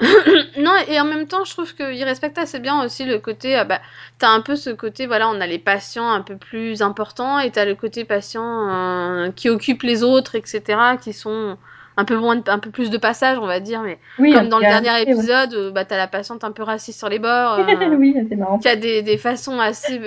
non, 0.58 0.72
et 0.88 1.00
en 1.00 1.04
même 1.04 1.26
temps, 1.26 1.44
je 1.44 1.52
trouve 1.52 1.74
qu'il 1.74 2.04
respecte 2.04 2.38
assez 2.38 2.58
bien 2.58 2.84
aussi 2.84 3.04
le 3.04 3.18
côté. 3.18 3.58
euh, 3.58 3.64
bah, 3.64 3.80
t'as 4.18 4.28
un 4.30 4.40
peu 4.40 4.56
ce 4.56 4.70
côté, 4.70 5.06
voilà, 5.06 5.28
on 5.28 5.40
a 5.40 5.46
les 5.46 5.58
patients 5.58 6.10
un 6.10 6.22
peu 6.22 6.36
plus 6.36 6.82
importants 6.82 7.38
et 7.38 7.50
t'as 7.50 7.64
le 7.64 7.74
côté 7.74 8.04
patient 8.04 8.68
euh, 8.70 9.30
qui 9.32 9.48
occupe 9.48 9.82
les 9.82 10.02
autres, 10.02 10.34
etc., 10.36 10.62
qui 11.00 11.12
sont 11.12 11.56
un 11.96 12.04
peu 12.04 12.16
moins, 12.16 12.36
de- 12.36 12.50
un 12.50 12.58
peu 12.58 12.70
plus 12.70 12.90
de 12.90 12.98
passage, 12.98 13.38
on 13.38 13.46
va 13.46 13.60
dire, 13.60 13.82
mais 13.82 13.98
Oui, 14.18 14.32
comme 14.32 14.48
dans 14.48 14.58
le 14.58 14.64
dernier 14.64 14.88
effet, 15.02 15.12
ouais. 15.12 15.18
épisode, 15.18 15.54
euh, 15.54 15.70
bah 15.70 15.84
t'as 15.84 15.96
la 15.96 16.08
patiente 16.08 16.42
un 16.44 16.52
peu 16.52 16.62
raciste 16.62 16.98
sur 16.98 17.08
les 17.08 17.18
bords, 17.18 17.58
euh, 17.58 17.96
oui, 17.96 18.14
c'est 18.28 18.36
marrant. 18.36 18.58
qui 18.58 18.68
a 18.68 18.76
des, 18.76 19.02
des 19.02 19.16
façons 19.18 19.58
assez, 19.60 20.00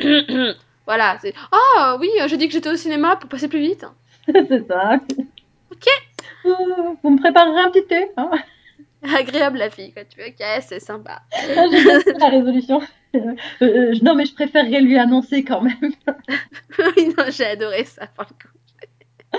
voilà, 0.86 1.18
c'est 1.20 1.34
oh 1.52 1.96
oui, 2.00 2.08
j'ai 2.26 2.36
dit 2.36 2.46
que 2.48 2.52
j'étais 2.54 2.70
au 2.70 2.76
cinéma 2.76 3.16
pour 3.16 3.28
passer 3.28 3.48
plus 3.48 3.60
vite. 3.60 3.84
c'est 4.26 4.66
ça. 4.66 4.98
Ok. 5.70 5.86
Euh, 6.46 6.50
vous 7.02 7.10
me 7.10 7.18
préparerez 7.20 7.60
un 7.60 7.70
petit 7.70 7.86
thé 7.86 8.06
hein 8.16 8.30
Agréable 9.16 9.58
la 9.58 9.70
fille, 9.70 9.92
quoi. 9.92 10.02
Tu 10.04 10.18
vois, 10.18 10.28
ok, 10.28 10.62
c'est 10.66 10.80
sympa. 10.80 11.20
Ah, 11.56 11.64
la 12.18 12.28
résolution. 12.30 12.80
Euh, 13.14 13.18
euh, 13.62 13.94
non, 14.02 14.14
mais 14.16 14.24
je 14.24 14.34
préférerais 14.34 14.80
lui 14.80 14.98
annoncer 14.98 15.44
quand 15.44 15.60
même. 15.62 15.92
oui, 16.78 17.14
non, 17.16 17.24
j'ai 17.28 17.46
adoré 17.46 17.84
ça. 17.84 18.06
pour 18.16 18.24
le 18.24 18.34
coup. 18.34 18.57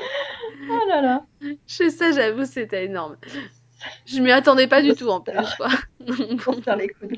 Oh 0.71 0.87
là 0.87 1.01
là. 1.01 1.23
Je 1.67 1.89
ça, 1.89 2.11
j'avoue, 2.11 2.45
c'était 2.45 2.85
énorme. 2.85 3.17
Je 4.05 4.19
m'y 4.21 4.31
attendais 4.31 4.67
pas 4.67 4.81
du 4.81 4.93
tout 4.93 5.07
en 5.09 5.21
plus, 5.21 5.33
quoi. 5.57 5.69
Pour 6.43 6.61
faire 6.63 6.75
les 6.75 6.89
coudes. 6.89 7.17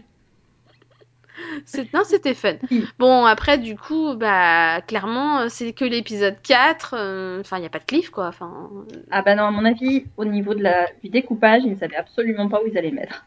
Non, 1.94 2.04
c'était 2.04 2.34
fun. 2.36 2.54
Bon, 3.00 3.26
après, 3.26 3.58
du 3.58 3.76
coup, 3.76 4.16
bah, 4.16 4.82
clairement, 4.82 5.50
c'est 5.50 5.74
que 5.74 5.86
l'épisode 5.86 6.36
4. 6.44 6.94
euh, 6.98 7.40
Enfin, 7.42 7.58
il 7.58 7.62
n'y 7.62 7.66
a 7.66 7.70
pas 7.70 7.80
de 7.80 7.86
cliff, 7.86 8.10
quoi. 8.10 8.28
Enfin, 8.28 8.70
Ah 9.10 9.22
bah 9.24 9.36
non, 9.36 9.44
à 9.46 9.52
mon 9.52 9.66
avis, 9.66 10.06
au 10.18 10.26
niveau 10.26 10.54
de 10.54 10.62
la, 10.62 10.86
du 11.04 11.10
découpage, 11.10 11.64
ils 11.66 11.72
ne 11.72 11.80
savaient 11.80 11.96
absolument 11.96 12.48
pas 12.48 12.62
où 12.64 12.68
ils 12.68 12.78
allaient 12.78 12.92
mettre. 12.92 13.26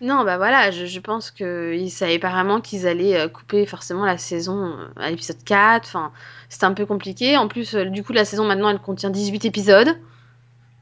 Non, 0.00 0.24
bah 0.24 0.36
voilà, 0.38 0.70
je, 0.70 0.86
je 0.86 1.00
pense 1.00 1.30
qu'ils 1.30 1.90
savaient 1.90 2.18
vraiment 2.18 2.60
qu'ils 2.60 2.86
allaient 2.86 3.18
euh, 3.18 3.28
couper 3.28 3.66
forcément 3.66 4.04
la 4.06 4.16
saison 4.18 4.66
euh, 4.78 4.86
à 4.96 5.10
l'épisode 5.10 5.42
4. 5.44 5.86
Enfin, 5.86 6.12
c'était 6.48 6.64
un 6.64 6.72
peu 6.74 6.86
compliqué. 6.86 7.36
En 7.36 7.48
plus, 7.48 7.74
euh, 7.74 7.84
du 7.84 8.02
coup, 8.02 8.12
la 8.12 8.24
saison 8.24 8.44
maintenant, 8.44 8.70
elle 8.70 8.78
contient 8.78 9.10
18 9.10 9.44
épisodes. 9.44 9.98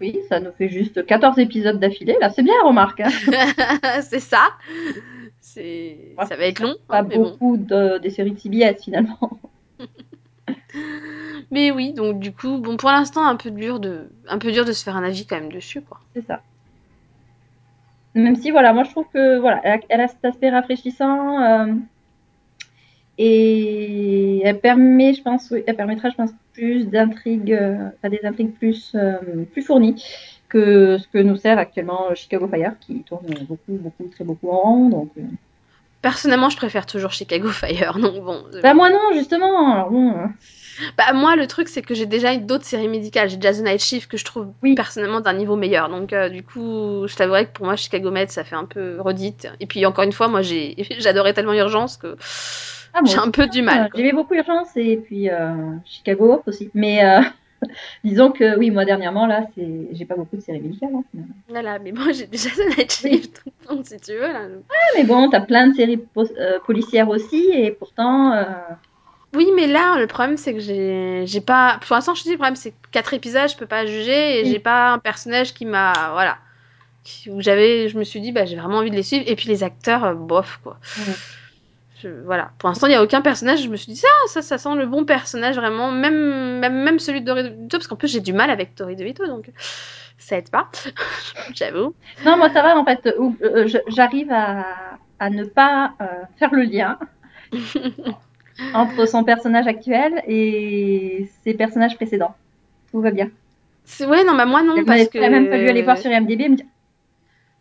Oui, 0.01 0.21
ça 0.29 0.39
nous 0.39 0.53
fait 0.53 0.69
juste 0.69 1.05
14 1.05 1.39
épisodes 1.41 1.81
d'affilée. 1.81 2.16
Là, 2.21 2.31
c'est 2.31 2.45
bien, 2.45 2.55
remarque. 2.64 3.01
hein. 3.01 3.11
c'est 4.03 4.21
ça. 4.21 4.51
C'est, 5.41 6.14
Ouais, 6.16 6.27
ça 6.27 6.37
va 6.37 6.45
être 6.45 6.61
long, 6.61 6.77
Pas 6.87 7.01
hein, 7.01 7.07
mais 7.09 7.16
bon. 7.16 7.31
beaucoup 7.31 7.57
de, 7.57 7.99
des 7.99 8.11
séries 8.11 8.33
de 8.33 8.39
CBS 8.39 8.83
finalement. 8.85 9.19
Mais 11.51 11.71
oui, 11.71 11.93
donc 11.95 12.21
du 12.21 12.33
coup, 12.33 12.59
bon, 12.59 12.77
pour 12.77 12.91
l'instant, 12.91 13.25
un 13.27 13.37
peu 13.37 13.51
dur 13.51 13.81
de, 13.81 14.09
un 14.29 14.39
peu 14.39 14.53
dur 14.53 14.64
de 14.64 14.73
se 14.73 14.83
faire 14.85 14.97
un 14.97 15.05
avis 15.05 15.27
quand 15.27 15.37
même 15.37 15.53
dessus, 15.53 15.81
quoi. 15.83 16.01
C'est 16.14 16.27
ça. 16.27 16.43
Même 18.19 18.37
si, 18.37 18.51
voilà, 18.51 18.73
moi 18.73 18.85
je 18.85 18.91
trouve 18.91 19.07
que 19.12 19.39
voilà, 19.39 19.61
elle 19.64 19.73
a, 19.73 19.79
elle 19.89 20.01
a 20.01 20.09
cet 20.09 20.25
aspect 20.25 20.51
rafraîchissant 20.51 21.41
euh, 21.41 21.75
et 23.16 24.41
elle 24.45 24.61
permet, 24.61 25.12
je 25.14 25.23
pense, 25.23 25.51
oui, 25.51 25.62
elle 25.66 25.75
permettra, 25.77 26.09
je 26.11 26.14
pense, 26.14 26.31
plus 26.53 26.87
d'intrigues, 26.87 27.53
euh, 27.53 27.89
enfin, 27.97 28.11
des 28.11 28.21
intrigues 28.25 28.55
plus, 28.55 28.93
euh, 28.95 29.19
plus 29.53 29.62
fournies 29.62 30.05
que 30.49 30.99
ce 30.99 31.07
que 31.09 31.19
nous 31.19 31.37
sert 31.37 31.59
actuellement 31.59 32.14
Chicago 32.14 32.49
Fire, 32.49 32.73
qui 32.81 33.03
tourne 33.03 33.27
beaucoup, 33.49 33.73
beaucoup, 33.73 34.05
très 34.05 34.25
beaucoup 34.25 34.51
en 34.51 34.59
rond. 34.62 34.89
Donc, 34.89 35.11
euh. 35.19 35.23
Personnellement, 36.01 36.49
je 36.49 36.57
préfère 36.57 36.87
toujours 36.87 37.11
Chicago 37.11 37.49
Fire, 37.49 37.99
donc 38.01 38.25
bon. 38.25 38.45
euh, 38.55 38.62
bah 38.62 38.73
moi 38.75 38.89
non, 38.91 39.12
justement. 39.14 39.73
Alors 39.73 39.91
bon, 39.91 40.11
euh, 40.11 40.27
Bah, 40.97 41.12
moi, 41.12 41.37
le 41.37 41.47
truc, 41.47 41.68
c'est 41.68 41.83
que 41.83 41.95
j'ai 41.95 42.07
déjà 42.07 42.35
eu 42.35 42.39
d'autres 42.39 42.64
séries 42.64 42.89
médicales. 42.89 43.29
J'ai 43.29 43.37
déjà 43.37 43.53
The 43.53 43.64
Night 43.64 43.81
Shift 43.83 44.11
que 44.11 44.16
je 44.16 44.24
trouve 44.24 44.53
Oui. 44.62 44.74
personnellement 44.74 45.20
d'un 45.20 45.33
niveau 45.33 45.57
meilleur. 45.57 45.89
Donc, 45.89 46.12
euh, 46.12 46.29
du 46.29 46.43
coup, 46.43 47.07
je 47.07 47.14
t'avouerais 47.16 47.47
que 47.47 47.53
pour 47.53 47.66
moi, 47.66 47.76
Chicago 47.76 48.11
Med, 48.11 48.31
ça 48.31 48.45
fait 48.45 48.57
un 48.57 48.64
peu 48.64 49.01
redite. 49.01 49.49
Et 49.61 49.66
puis, 49.66 49.85
encore 49.87 50.05
une 50.05 50.12
fois, 50.12 50.29
moi, 50.29 50.43
j'ai, 50.43 50.74
j'adorais 50.99 51.35
tellement 51.35 51.55
Urgence 51.55 51.97
que 51.97 52.16
Ah, 52.95 53.01
j'ai 53.05 53.18
un 53.18 53.31
peu 53.31 53.47
du 53.49 53.61
Euh, 53.61 53.64
mal. 53.64 53.91
J'aimais 53.95 54.12
beaucoup 54.12 54.35
Urgence 54.35 54.68
et 54.76 54.97
puis 54.97 55.31
euh, 55.31 55.53
Chicago 55.85 56.33
Hope 56.35 56.49
aussi. 56.49 56.70
Mais 56.74 57.05
euh, 57.05 57.20
disons 58.05 58.31
que 58.31 58.57
oui, 58.59 58.70
moi 58.70 58.85
dernièrement 58.85 59.26
là, 59.26 59.47
c'est 59.55 59.89
j'ai 59.93 60.05
pas 60.05 60.14
beaucoup 60.16 60.37
de 60.37 60.43
séries 60.43 60.61
médicales. 60.61 60.91
hein. 60.95 61.05
Voilà, 61.49 61.79
mais 61.79 61.93
moi, 61.93 62.12
j'ai 62.12 62.26
déjà 62.26 62.51
The 62.51 62.76
Night 62.79 62.93
Shift, 62.93 63.43
si 63.85 63.97
tu 64.01 64.12
veux, 64.12 64.20
là. 64.33 64.43
Ah, 64.70 64.74
mais 64.97 65.05
bon, 65.05 65.29
t'as 65.31 65.41
plein 65.41 65.68
de 65.68 65.74
séries 65.74 65.97
po- 65.99 66.26
euh, 66.39 66.59
policières 66.66 67.09
aussi 67.09 67.51
et 67.55 67.70
pourtant. 67.72 68.33
euh, 68.33 68.45
Oui, 69.35 69.49
mais 69.55 69.66
là, 69.66 69.99
le 69.99 70.07
problème, 70.07 70.37
c'est 70.37 70.55
que 70.55 70.61
j'ai, 70.61 71.24
j'ai 71.26 71.41
pas. 71.41 71.79
Pour 71.87 71.95
l'instant, 71.95 72.14
je 72.14 72.20
te 72.22 72.24
dis, 72.24 72.33
le 72.33 72.39
problème, 72.39 72.57
c'est 72.57 72.70
que 72.70 72.76
quatre 72.91 73.12
épisodes, 73.14 73.49
je 73.51 73.57
peux 73.57 73.66
pas 73.66 73.85
juger 73.87 74.41
et 74.41 74.43
Oui. 74.45 74.51
j'ai 74.51 74.59
pas 74.59 74.93
un 74.93 74.99
personnage 74.99 75.53
qui 75.55 75.66
m'a. 75.66 75.93
Voilà. 76.12 76.39
Qui- 77.05 77.31
Où 77.31 77.41
j'avais. 77.43 77.89
Je 77.89 77.99
me 77.99 78.05
suis 78.05 78.20
dit, 78.20 78.33
bah, 78.33 78.47
j'ai 78.47 78.57
vraiment 78.57 78.79
envie 78.79 78.91
de 78.91 78.97
les 78.97 79.03
suivre. 79.03 79.24
Et 79.29 79.37
puis, 79.37 79.49
les 79.49 79.62
acteurs, 79.64 80.05
euh, 80.05 80.14
bof, 80.14 80.61
quoi. 80.62 80.79
Je- 82.03 82.09
voilà. 82.24 82.53
Pour 82.59 82.68
l'instant, 82.68 82.87
il 82.87 82.91
n'y 82.91 82.97
a 82.97 83.03
aucun 83.03 83.20
personnage. 83.22 83.62
Je 83.62 83.68
me 83.68 83.76
suis 83.76 83.93
dit, 83.93 83.99
ça, 83.99 84.09
ça, 84.29 84.41
ça 84.43 84.57
sent 84.59 84.74
le 84.76 84.87
bon 84.87 85.05
personnage, 85.05 85.57
vraiment. 85.57 85.91
Même, 85.91 86.59
même, 86.61 86.83
même 86.85 86.99
celui 86.99 87.20
de 87.22 87.26
Tori 87.26 87.43
DeVito, 87.45 87.76
parce 87.79 87.89
qu'en 87.89 87.97
plus, 87.97 88.09
j'ai 88.12 88.20
du 88.20 88.33
mal 88.33 88.51
avec 88.51 88.74
Tori 88.76 88.95
DeVito, 88.95 89.26
donc 89.26 89.51
ça 90.16 90.37
aide 90.39 90.51
pas. 90.51 90.70
J'avoue. 91.55 91.95
Non, 92.24 92.37
moi 92.37 92.51
ça 92.51 92.62
va 92.62 92.76
en 92.76 92.85
fait. 92.85 93.07
euh, 93.07 93.68
J'arrive 93.89 94.31
à, 94.31 94.64
à 95.18 95.31
ne 95.31 95.45
pas 95.45 95.95
euh, 96.01 96.07
faire 96.39 96.53
le 96.55 96.62
lien 96.62 96.99
entre 98.74 99.06
son 99.06 99.24
personnage 99.24 99.66
actuel 99.66 100.22
et 100.26 101.28
ses 101.42 101.54
personnages 101.54 101.96
précédents. 101.96 102.34
Tout 102.90 103.00
va 103.00 103.11
bien. 103.11 103.30
C'est- 103.84 104.06
Ouais, 104.06 104.24
non, 104.24 104.34
bah, 104.34 104.46
moi, 104.46 104.62
non, 104.62 104.84
parce 104.84 105.09
que. 105.09 105.18
quand 105.18 105.30
même 105.30 105.48
fallu 105.48 105.68
aller 105.68 105.82
voir 105.82 105.98
sur 105.98 106.11
IMDb 106.11 106.40
et 106.42 106.48
me 106.48 106.56
dire 106.56 106.66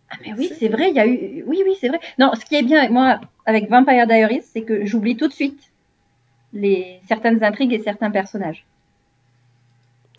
Ah, 0.10 0.16
mais 0.26 0.34
oui, 0.38 0.52
c'est 0.58 0.68
vrai, 0.70 0.90
il 0.90 0.96
y 0.96 1.00
a 1.00 1.08
eu. 1.08 1.44
Oui, 1.48 1.62
oui, 1.66 1.76
c'est 1.80 1.90
vrai. 1.90 2.00
Non, 2.18 2.32
ce 2.34 2.46
qui 2.46 2.56
est 2.56 2.64
bien 2.64 2.80
avec 2.80 2.92
moi, 2.92 3.20
avec 3.46 3.70
Vampire 3.70 4.08
Diaries, 4.08 4.42
c'est 4.44 4.62
que 4.62 4.86
j'oublie 4.86 5.18
tout 5.18 5.28
de 5.28 5.34
suite 5.34 5.72
les 6.54 7.00
certaines 7.08 7.44
intrigues 7.44 7.74
et 7.74 7.80
certains 7.80 8.10
personnages. 8.12 8.66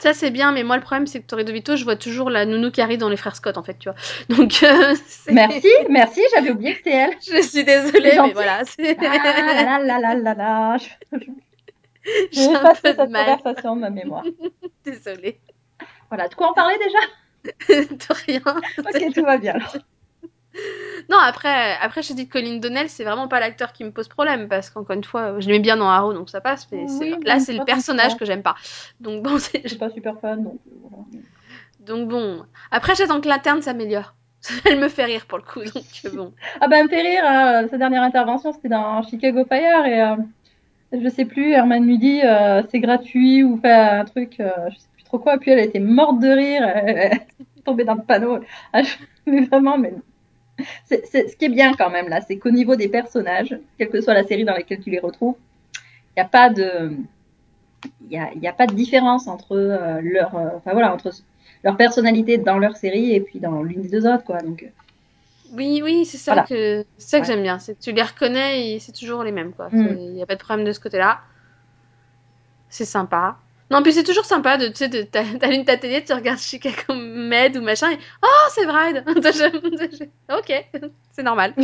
Ça, 0.01 0.15
c'est 0.15 0.31
bien, 0.31 0.53
mais 0.53 0.63
moi, 0.63 0.77
le 0.77 0.83
problème, 0.83 1.07
c'est 1.09 1.21
que 1.21 1.27
Tori 1.27 1.45
DeVito, 1.45 1.75
je 1.77 1.83
vois 1.85 1.97
toujours 1.97 2.31
la 2.31 2.45
nounou 2.47 2.71
qui 2.71 2.81
arrive 2.81 2.99
dans 2.99 3.09
les 3.09 3.17
frères 3.17 3.35
Scott, 3.35 3.59
en 3.59 3.63
fait, 3.65 3.77
tu 3.79 3.89
vois. 3.89 3.99
Donc, 4.37 4.63
euh, 4.63 4.95
c'est- 5.07 5.33
Merci, 5.33 5.69
merci, 5.91 6.21
j'avais 6.35 6.51
oublié 6.51 6.73
que 6.73 6.79
c'était 6.79 6.91
elle. 6.97 7.17
Je 7.27 7.43
suis 7.43 7.65
désolée, 7.65 8.13
mais 8.23 8.33
voilà. 8.33 8.63
c'est- 8.65 8.97
Ah 9.01 9.65
là 9.65 9.79
là 9.81 9.99
là 9.99 10.15
là 10.15 10.35
là. 10.35 10.77
Je- 11.13 11.19
J'ai 12.33 12.47
un 12.55 12.61
effacé 12.61 12.93
de 12.95 12.97
cette 13.01 13.11
mal. 13.11 13.25
conversation 13.27 13.77
de 13.77 13.81
ma 13.81 13.91
mémoire. 13.91 14.25
Désolée. 14.85 15.41
Voilà, 16.09 16.29
de 16.29 16.35
quoi 16.35 16.51
en 16.51 16.55
parler 16.55 16.77
déjà? 16.79 16.99
De 17.91 18.15
rien. 18.27 18.41
Ok, 18.79 19.15
tout 19.15 19.23
va 19.25 19.37
bien 19.37 19.55
alors. 19.55 19.77
Non, 21.11 21.17
après, 21.19 21.77
après, 21.81 22.03
je 22.03 22.09
te 22.09 22.13
dis 22.13 22.27
que 22.29 22.33
Colin 22.39 22.57
Donnell, 22.59 22.89
c'est 22.91 23.05
vraiment 23.05 23.29
pas 23.29 23.41
l'acteur 23.41 23.73
qui 23.73 23.83
me 23.85 23.91
pose 23.93 24.09
problème, 24.09 24.49
parce 24.49 24.69
qu'encore 24.71 24.95
une 24.97 25.05
fois, 25.05 25.41
je 25.41 25.47
l'aimais 25.47 25.61
bien 25.61 25.77
dans 25.77 25.89
Arrow, 25.89 26.13
donc 26.13 26.29
ça 26.29 26.41
passe, 26.41 26.69
mais 26.71 26.85
Oui, 27.01 27.15
là, 27.25 27.41
c'est 27.41 27.55
le 27.55 27.65
personnage 27.65 28.17
que 28.17 28.25
j'aime 28.27 28.43
pas. 28.43 28.57
Donc 29.01 29.23
bon, 29.23 29.39
c'est- 29.39 29.63
Je 29.63 29.69
suis 29.69 29.79
pas 29.79 29.91
super 29.91 30.19
fan, 30.21 30.45
donc 30.45 30.59
euh, 30.67 30.71
voilà. 30.83 31.05
donc 31.81 32.09
bon. 32.09 32.45
Après, 32.71 32.95
j'attends 32.95 33.21
que 33.21 33.29
l'interne 33.29 33.63
s'améliore. 33.63 34.15
Elle 34.67 34.79
me 34.79 34.89
fait 34.89 35.05
rire 35.05 35.27
pour 35.27 35.39
le 35.39 35.45
coup, 35.45 35.61
donc 35.65 35.85
euh, 36.05 36.11
bon. 36.11 36.35
Ah 36.61 36.69
bah, 36.69 36.77
elle 36.79 36.85
me 36.85 36.89
fait 36.91 37.01
rire, 37.03 37.23
hein, 37.25 37.67
sa 37.71 37.79
dernière 37.79 38.03
intervention, 38.03 38.53
c'était 38.53 38.69
dans 38.69 39.03
Chicago 39.03 39.45
Fire 39.49 39.85
et 39.87 40.01
euh, 40.03 40.17
je 40.93 41.09
sais 41.09 41.25
plus, 41.25 41.53
Herman 41.53 41.85
lui 41.85 41.99
dit 41.99 42.21
euh, 42.23 42.63
c'est 42.71 42.81
gratuit 42.81 43.43
ou 43.43 43.59
fait 43.61 43.73
un 43.73 44.05
truc, 44.05 44.39
euh, 44.41 44.51
je 44.71 44.77
sais 44.79 44.89
plus 44.95 45.05
trop 45.05 45.19
quoi, 45.19 45.39
puis 45.39 45.51
elle 45.51 45.59
était 45.59 45.81
morte 45.81 46.21
de 46.21 46.29
rire, 46.29 47.21
tombée 47.65 47.85
dans 47.85 47.95
le 47.95 48.03
panneau. 48.03 48.39
Ah, 48.73 48.83
je- 48.83 48.97
mais 49.27 49.41
vraiment, 49.43 49.77
mais 49.79 49.93
c'est, 50.85 51.07
c'est- 51.07 51.29
ce 51.29 51.37
qui 51.37 51.47
est 51.47 51.49
bien 51.51 51.73
quand 51.75 51.91
même 51.91 52.09
là, 52.09 52.21
c'est 52.21 52.39
qu'au 52.39 52.51
niveau 52.51 52.77
des 52.77 52.89
personnages, 52.89 53.57
quelle 53.79 53.91
que 53.91 54.01
soit 54.01 54.15
la 54.15 54.25
série 54.25 54.45
dans 54.45 54.55
laquelle 54.55 54.81
tu 54.81 54.91
les 54.91 54.99
retrouves, 55.01 55.37
il 56.17 56.21
n'y 56.21 56.23
a 56.23 56.29
pas 56.29 56.51
de 56.51 56.93
il 58.11 58.17
a, 58.19 58.51
a 58.51 58.53
pas 58.53 58.67
de 58.67 58.75
différence 58.75 59.29
entre 59.29 59.57
euh, 59.57 60.01
leur 60.03 60.35
euh, 60.37 60.49
enfin 60.57 60.73
voilà 60.73 60.93
entre 60.93 61.11
leur 61.63 61.77
personnalité 61.77 62.39
dans 62.39 62.59
leur 62.59 62.77
série 62.77 63.13
et 63.15 63.21
puis 63.21 63.39
dans 63.41 63.63
l'une 63.63 63.83
des 63.83 63.89
deux 63.89 64.07
autres 64.07 64.25
quoi 64.25 64.41
donc 64.43 64.63
euh, 64.63 64.67
Oui, 65.53 65.81
oui, 65.83 66.05
c'est 66.05 66.19
ça 66.19 66.33
Voilà. 66.35 66.47
que 66.47 66.85
c'est 66.99 67.09
ça 67.09 67.21
que 67.21 67.27
Ouais. 67.27 67.33
j'aime 67.33 67.43
bien, 67.43 67.59
c'est 67.59 67.75
que 67.75 67.81
tu 67.83 67.93
les 67.93 68.03
reconnais 68.03 68.71
et 68.75 68.81
c'est 68.81 68.93
toujours 68.93 69.23
les 69.25 69.33
mêmes, 69.33 69.53
quoi. 69.53 69.69
Il 69.73 70.13
n'y 70.13 70.23
a 70.23 70.27
pas 70.27 70.35
de 70.35 70.41
problème 70.41 70.67
de 70.67 70.73
ce 70.73 70.81
côté-là. 70.81 71.21
C'est 72.69 72.85
sympa. 72.85 73.37
Non, 73.71 73.83
puis 73.83 73.93
c'est 73.93 74.05
toujours 74.05 74.25
sympa 74.25 74.57
de, 74.57 74.69
tu 74.69 74.77
sais, 74.77 75.05
t'allumes 75.41 75.65
ta 75.65 75.77
télé, 75.77 76.03
tu 76.05 76.13
regardes 76.13 76.39
Chicago 76.39 76.95
Med 76.95 77.57
ou 77.57 77.61
machin, 77.63 77.91
et 77.91 77.99
oh, 78.23 78.49
c'est 78.51 78.67
Bride! 78.67 79.05
ok, 80.31 80.65
c'est 81.13 81.23
normal. 81.23 81.55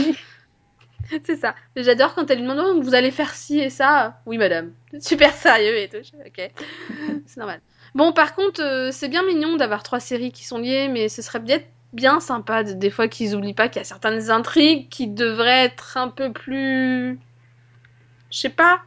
C'est 1.25 1.37
ça. 1.37 1.55
J'adore 1.77 2.15
quand 2.15 2.31
elle 2.31 2.39
lui 2.39 2.47
demande, 2.47 2.65
oh, 2.65 2.81
vous 2.83 2.95
allez 2.95 3.11
faire 3.11 3.35
ci 3.35 3.61
et 3.61 3.71
ça. 3.71 4.21
Oui, 4.27 4.39
madame. 4.39 4.73
Super 5.01 5.33
sérieux 5.35 5.77
et 5.77 5.89
tout. 5.89 5.99
Ok. 6.27 6.51
c'est 7.27 7.37
normal. 7.37 7.61
Bon, 7.95 8.13
par 8.13 8.35
contre, 8.35 8.63
euh, 8.63 8.91
c'est 8.91 9.09
bien 9.09 9.23
mignon 9.25 9.57
d'avoir 9.57 9.83
trois 9.83 10.01
séries 10.01 10.33
qui 10.33 10.45
sont 10.45 10.59
liées, 10.59 10.89
mais 10.89 11.09
ce 11.09 11.23
serait 11.23 11.41
peut-être 11.43 11.67
bien 11.93 12.21
sympa 12.21 12.65
de- 12.65 12.73
des 12.73 12.91
fois 12.91 13.07
qu'ils 13.07 13.37
oublient 13.37 13.55
pas 13.55 13.69
qu'il 13.69 13.81
y 13.81 13.83
a 13.83 13.85
certaines 13.85 14.31
intrigues 14.31 14.89
qui 14.89 15.07
devraient 15.07 15.65
être 15.67 15.97
un 15.97 16.09
peu 16.09 16.33
plus. 16.33 17.19
Je 18.33 18.39
sais 18.39 18.49
pas. 18.49 18.81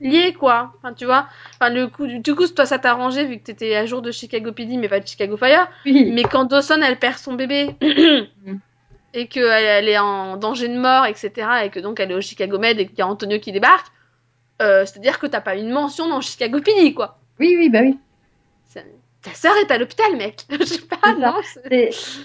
Liées, 0.00 0.32
quoi. 0.32 0.72
Enfin, 0.78 0.94
tu 0.94 1.04
vois. 1.04 1.26
Enfin, 1.54 1.70
le 1.70 1.86
coup, 1.88 2.06
du 2.06 2.34
coup, 2.34 2.46
toi, 2.46 2.64
ça 2.64 2.78
t'a 2.78 2.92
arrangé 2.92 3.24
vu 3.24 3.38
que 3.38 3.44
t'étais 3.44 3.76
à 3.76 3.84
jour 3.86 4.00
de 4.00 4.10
Chicago 4.10 4.52
PD, 4.52 4.76
mais 4.76 4.88
pas 4.88 5.00
de 5.00 5.06
Chicago 5.06 5.36
Fire. 5.36 5.68
oui 5.84 6.10
Mais 6.12 6.22
quand 6.22 6.44
Dawson, 6.44 6.80
elle 6.82 6.98
perd 6.98 7.18
son 7.18 7.34
bébé 7.34 7.74
et 9.14 9.26
qu'elle 9.26 9.44
elle 9.44 9.88
est 9.88 9.98
en 9.98 10.36
danger 10.36 10.68
de 10.68 10.78
mort, 10.78 11.04
etc., 11.06 11.30
et 11.64 11.70
que 11.70 11.80
donc 11.80 12.00
elle 12.00 12.12
est 12.12 12.14
au 12.14 12.20
Chicago 12.20 12.58
Med 12.58 12.80
et 12.80 12.86
qu'il 12.86 12.98
y 12.98 13.02
a 13.02 13.06
Antonio 13.06 13.38
qui 13.38 13.52
débarque, 13.52 13.88
euh, 14.62 14.86
c'est-à-dire 14.86 15.18
que 15.18 15.26
t'as 15.26 15.40
pas 15.40 15.56
une 15.56 15.70
mention 15.70 16.08
dans 16.08 16.20
Chicago 16.20 16.60
PD, 16.60 16.94
quoi. 16.94 17.18
oui 17.38 17.56
oui 17.58 17.68
bah 17.68 17.80
oui 17.82 17.98
ta 19.22 19.34
sœur 19.34 19.52
est 19.62 19.70
à 19.70 19.76
l'hôpital, 19.76 20.16
mec. 20.16 20.46
Je 20.50 20.64
sais 20.64 20.80
pas, 20.80 21.12
non. 21.12 21.34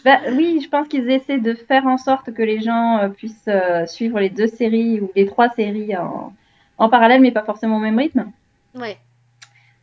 bah, 0.06 0.20
oui, 0.32 0.62
je 0.64 0.70
pense 0.70 0.88
qu'ils 0.88 1.10
essaient 1.12 1.40
de 1.40 1.54
faire 1.54 1.86
en 1.88 1.98
sorte 1.98 2.34
que 2.34 2.42
les 2.42 2.62
gens 2.62 3.00
euh, 3.00 3.10
puissent 3.10 3.50
euh, 3.50 3.86
suivre 3.86 4.20
les 4.20 4.30
deux 4.30 4.48
séries 4.48 5.02
ou 5.02 5.12
les 5.16 5.26
trois 5.26 5.50
séries 5.50 5.96
en, 5.98 6.34
en 6.78 6.90
parallèle, 6.90 7.22
mais 7.22 7.32
pas 7.32 7.44
forcément 7.44 7.78
au 7.78 7.80
même 7.80 7.98
rythme. 7.98 8.32
Ouais. 8.76 8.98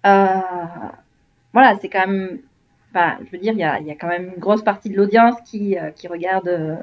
Euh, 0.07 0.41
voilà, 1.53 1.77
c'est 1.81 1.89
quand 1.89 2.07
même. 2.07 2.39
Enfin, 2.91 3.17
je 3.25 3.31
veux 3.31 3.39
dire, 3.39 3.53
il 3.53 3.59
y 3.59 3.65
a, 3.65 3.81
il 3.81 3.87
y 3.87 3.91
a 3.91 3.95
quand 3.95 4.09
même 4.09 4.33
une 4.35 4.41
grosse 4.41 4.63
partie 4.63 4.91
de 4.91 4.97
l'audience 4.97 5.37
qui, 5.47 5.79
euh, 5.79 5.91
qui 5.91 6.09
regarde 6.09 6.49
euh, 6.49 6.77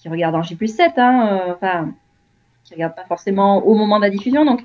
qui 0.00 0.08
regarde 0.08 0.34
en 0.34 0.42
J 0.42 0.56
7, 0.68 0.92
hein, 0.96 1.28
euh, 1.28 1.54
enfin, 1.54 1.92
qui 2.64 2.74
regarde 2.74 2.94
pas 2.94 3.04
forcément 3.04 3.64
au 3.64 3.74
moment 3.74 3.98
de 3.98 4.04
la 4.04 4.10
diffusion. 4.10 4.44
Donc, 4.44 4.64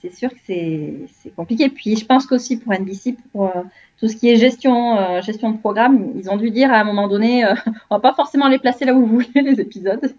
c'est 0.00 0.14
sûr 0.14 0.30
que 0.30 0.36
c'est 0.46 1.34
compliqué. 1.34 1.68
Puis, 1.68 1.96
je 1.96 2.06
pense 2.06 2.24
qu'aussi 2.26 2.56
pour 2.56 2.72
NBC, 2.72 3.16
pour 3.32 3.52
tout 3.98 4.08
ce 4.08 4.16
qui 4.16 4.30
est 4.30 4.36
gestion 4.36 5.20
gestion 5.22 5.50
de 5.50 5.58
programme, 5.58 6.12
ils 6.16 6.30
ont 6.30 6.36
dû 6.36 6.50
dire 6.50 6.72
à 6.72 6.76
un 6.76 6.84
moment 6.84 7.08
donné, 7.08 7.44
on 7.90 7.96
va 7.96 8.00
pas 8.00 8.14
forcément 8.14 8.48
les 8.48 8.60
placer 8.60 8.84
là 8.84 8.94
où 8.94 9.04
vous 9.04 9.18
voulez 9.18 9.42
les 9.42 9.60
épisodes. 9.60 10.14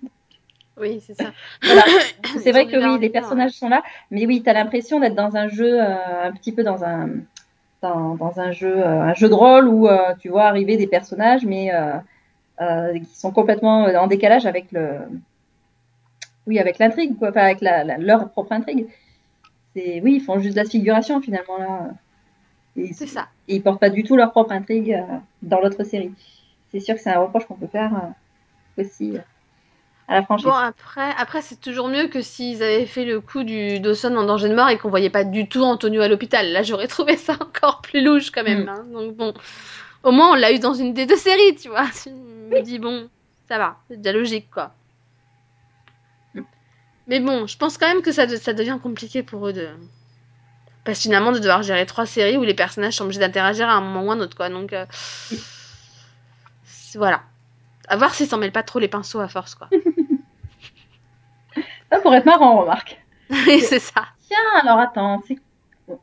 Oui, 0.78 1.00
c'est 1.06 1.14
ça. 1.14 1.32
Voilà. 1.62 1.84
C'est 2.42 2.52
vrai 2.52 2.66
que 2.66 2.78
oui, 2.78 2.98
les 3.00 3.10
personnages 3.10 3.52
sont 3.52 3.70
là, 3.70 3.84
mais 4.10 4.26
oui, 4.26 4.42
tu 4.44 4.50
as 4.50 4.54
l'impression 4.54 5.00
d'être 5.00 5.16
dans 5.16 5.36
un 5.36 5.48
jeu, 5.48 5.80
euh, 5.82 6.28
un 6.28 6.32
petit 6.32 6.52
peu 6.52 6.64
dans 6.64 6.84
un, 6.84 7.10
dans, 7.82 8.16
dans 8.16 8.40
un 8.40 8.52
jeu, 8.52 8.80
euh, 8.80 9.02
un 9.02 9.14
jeu 9.14 9.30
de 9.30 9.34
rôle 9.36 9.68
où 9.68 9.88
euh, 9.88 10.16
tu 10.20 10.30
vois 10.30 10.46
arriver 10.46 10.78
des 10.78 10.88
personnages, 10.88 11.46
mais 11.46 11.72
qui 13.06 13.16
sont 13.16 13.32
complètement 13.32 13.84
en 13.86 14.08
décalage 14.08 14.46
avec 14.46 14.72
le, 14.72 15.00
oui, 16.48 16.60
avec 16.60 16.78
l'intrigue, 16.80 17.18
quoi, 17.18 17.30
enfin 17.30 17.42
avec 17.42 17.62
la, 17.62 17.84
la- 17.84 17.98
leur 17.98 18.30
propre 18.30 18.52
intrigue. 18.52 18.88
C'est, 19.76 20.02
oui, 20.02 20.16
ils 20.16 20.22
font 20.24 20.40
juste 20.40 20.56
de 20.58 20.62
la 20.64 20.70
figuration 20.70 21.22
finalement 21.22 21.58
là. 21.58 21.90
C'est 22.94 23.08
ça. 23.08 23.28
et 23.48 23.56
ils 23.56 23.64
portent 23.64 23.80
pas 23.80 23.90
du 23.92 24.04
tout 24.04 24.16
leur 24.16 24.32
propre 24.32 24.52
intrigue 24.52 24.98
dans 25.44 25.60
l'autre 25.62 25.84
série. 25.84 26.12
C'est 26.72 26.80
sûr 26.80 26.96
que 26.96 27.02
c'est 27.02 27.12
un 27.12 27.20
reproche 27.20 27.46
qu'on 27.46 27.56
peut 27.56 27.68
faire 27.68 28.14
aussi 28.78 29.18
à 30.08 30.16
la 30.16 30.24
franchise. 30.24 30.46
Bon, 30.46 30.54
après, 30.54 31.12
après 31.18 31.42
c'est 31.42 31.60
toujours 31.62 31.88
mieux 31.88 32.08
que 32.08 32.22
s'ils 32.22 32.62
avaient 32.62 32.86
fait 32.86 33.06
le 33.06 33.22
coup 33.22 33.44
du 33.44 33.80
Dawson 33.80 34.16
en 34.16 34.26
danger 34.26 34.50
de 34.50 34.56
mort 34.56 34.70
et 34.70 34.78
qu'on 34.78 34.90
voyait 34.90 35.10
pas 35.10 35.24
du 35.24 35.48
tout 35.48 35.64
Antonio 35.64 36.02
à 36.02 36.08
l'hôpital. 36.08 36.52
Là, 36.52 36.64
j'aurais 36.64 36.88
trouvé 36.88 37.18
ça 37.18 37.34
encore 37.34 37.82
plus 37.82 38.04
louche 38.04 38.32
quand 38.32 38.44
même. 38.44 38.66
Mm. 38.66 38.70
hein. 38.70 38.86
Donc 38.92 39.16
bon, 39.16 39.34
au 40.04 40.12
moins 40.12 40.32
on 40.32 40.36
l'a 40.36 40.52
eu 40.52 40.60
dans 40.60 40.74
une 40.74 40.94
des 40.94 41.06
deux 41.06 41.18
séries, 41.18 41.56
tu 41.56 41.70
vois. 41.70 41.86
Je 42.06 42.10
me 42.10 42.62
dis 42.62 42.80
bon, 42.80 43.10
ça 43.48 43.58
va, 43.58 43.78
c'est 43.88 43.98
déjà 44.02 44.12
logique 44.18 44.50
quoi. 44.52 44.72
Mm. 46.34 46.42
Mais 47.08 47.20
bon, 47.20 47.48
je 47.48 47.58
pense 47.58 47.78
quand 47.78 47.88
même 47.88 48.02
que 48.02 48.12
ça, 48.12 48.26
de- 48.26 48.36
ça 48.38 48.54
devient 48.54 48.78
compliqué 48.82 49.24
pour 49.24 49.48
eux 49.48 49.54
de. 49.54 49.70
Parce 50.84 51.00
que 51.00 51.04
finalement, 51.04 51.32
de 51.32 51.40
devoir 51.40 51.64
gérer 51.64 51.86
trois 51.86 52.06
séries 52.06 52.36
où 52.36 52.44
les 52.44 52.54
personnages 52.54 52.96
sont 52.96 53.06
obligés 53.06 53.22
d'interagir 53.22 53.70
à 53.70 53.74
un 53.74 53.80
moment 53.82 54.04
ou 54.04 54.12
un 54.12 54.20
autre, 54.20 54.36
quoi. 54.36 54.50
Donc, 54.50 54.74
euh, 54.74 54.86
c'est- 56.66 56.98
voilà. 56.98 57.22
À 57.88 57.96
voir 57.98 58.14
s'ils 58.14 58.28
s'en 58.28 58.38
mêlent 58.38 58.52
pas 58.52 58.64
trop 58.64 58.80
les 58.80 58.88
pinceaux 58.90 59.20
à 59.22 59.28
force, 59.30 59.56
quoi. 59.56 59.70
Ça 61.94 62.00
pourrait 62.02 62.18
être 62.18 62.26
marrant, 62.26 62.62
remarque. 62.62 63.00
Oui, 63.48 63.62
c'est 63.62 63.80
ça. 63.80 64.06
Tiens, 64.28 64.38
alors 64.62 64.80
attends, 64.80 65.22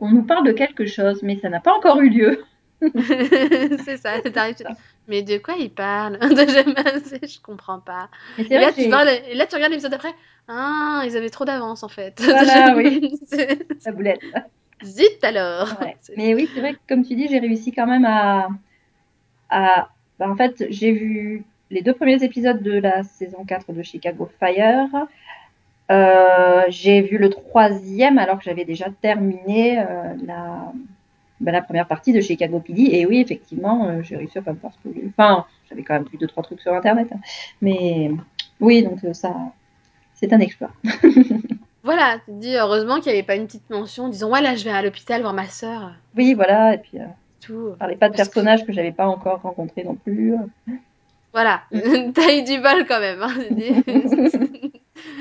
on 0.01 0.09
nous 0.09 0.23
parle 0.23 0.47
de 0.47 0.53
quelque 0.53 0.87
chose, 0.87 1.23
mais 1.23 1.37
ça 1.39 1.49
n'a 1.49 1.61
pas 1.61 1.73
encore 1.77 2.01
eu 2.01 2.09
lieu. 2.09 2.45
c'est 3.85 3.97
ça, 3.99 4.21
tu- 4.23 4.65
Mais 5.07 5.23
de 5.23 5.39
quoi 5.39 5.55
ils 5.59 5.71
parlent 5.71 6.19
Je 6.23 7.41
comprends 7.43 7.79
pas. 7.81 8.09
Et 8.39 8.59
là, 8.59 8.73
tu 8.73 8.83
j'ai- 8.83 8.89
vois, 8.89 9.05
et 9.13 9.35
là, 9.35 9.47
tu 9.47 9.55
regardes 9.55 9.73
l'épisode 9.73 9.91
d'après. 9.91 10.15
Ah, 10.49 11.03
ils 11.05 11.17
avaient 11.17 11.29
trop 11.31 11.45
d'avance 11.45 11.83
en 11.83 11.89
fait. 11.89 12.21
Voilà, 12.23 12.75
oui. 12.77 13.19
La 13.85 13.93
boulette. 13.93 14.21
Zut 14.85 15.23
alors 15.23 15.69
Ouais. 15.81 15.97
Mais 16.17 16.35
oui, 16.35 16.49
c'est 16.55 16.61
vrai 16.61 16.73
que 16.75 16.79
comme 16.89 17.05
tu 17.05 17.15
dis, 17.15 17.29
j'ai 17.29 17.39
réussi 17.39 17.71
quand 17.73 17.87
même 17.87 18.07
à, 18.07 18.49
à... 19.51 19.91
bah, 20.19 20.29
en 20.31 20.37
fait, 20.37 20.65
j'ai 20.71 20.93
vu 20.93 21.45
les 21.71 21.83
deux 21.83 21.93
premiers 21.93 22.23
épisodes 22.25 22.63
de 22.63 22.73
la 22.81 23.03
saison 23.03 23.45
4 23.45 23.73
de 23.73 23.83
Chicago 23.83 24.29
Fire. 24.41 24.89
Euh, 25.91 26.63
j'ai 26.69 27.01
vu 27.03 27.19
le 27.19 27.31
troisième 27.31 28.19
alors 28.19 28.39
que 28.39 28.45
j'avais 28.45 28.65
déjà 28.65 28.87
terminé 29.03 29.81
euh, 29.81 29.85
la, 30.25 30.73
bah, 31.41 31.51
la 31.53 31.63
première 31.63 31.87
partie 31.87 32.13
de 32.13 32.21
Chicago 32.21 32.61
PD. 32.61 32.83
Et 32.93 33.07
oui, 33.07 33.21
effectivement, 33.21 33.87
euh, 33.89 34.03
j'ai 34.03 34.17
réussi 34.17 34.39
à 34.39 34.43
pas 34.43 34.53
me 34.53 34.59
faire 34.59 34.73
spoiler. 34.73 35.05
Enfin, 35.09 35.47
j'avais 35.69 35.83
quand 35.83 35.95
même 35.95 36.05
vu 36.11 36.17
deux 36.19 36.27
trois 36.29 36.43
trucs 36.43 36.61
sur 36.61 36.73
Internet. 36.75 37.09
hein. 37.13 37.19
Mais 37.61 38.11
oui, 38.61 38.83
donc 38.85 38.99
ça, 39.15 39.35
c'est 40.15 40.33
un 40.33 40.41
exploit. 40.41 40.71
Voilà, 41.83 42.17
tu 42.27 42.33
te 42.33 42.37
dis 42.39 42.55
heureusement 42.57 42.97
qu'il 43.01 43.11
n'y 43.11 43.17
avait 43.19 43.27
pas 43.27 43.37
une 43.37 43.47
petite 43.47 43.71
mention 43.71 44.11
disant 44.11 44.31
ouais 44.31 44.43
là 44.43 44.55
je 44.55 44.63
vais 44.65 44.71
à 44.71 44.83
l'hôpital 44.83 45.23
voir 45.23 45.33
ma 45.33 45.47
soeur. 45.47 45.93
Oui, 46.15 46.35
voilà. 46.35 46.75
Et 46.75 46.79
puis, 46.79 46.99
Tout. 47.41 47.71
parlais 47.79 47.97
pas 47.97 48.11
de 48.11 48.17
Parce 48.17 48.29
que- 48.29 48.35
personnages 48.35 48.67
que 48.67 48.73
j'avais 48.75 48.93
pas 48.93 49.07
encore 49.07 49.41
rencontrés 49.41 49.83
non 49.83 49.95
plus. 49.95 50.35
Voilà, 51.33 51.63
t'as 51.73 52.35
eu 52.37 52.43
du 52.43 52.59
bol 52.61 52.85
quand 52.87 53.01
même. 53.01 53.23
Hein. 53.23 53.33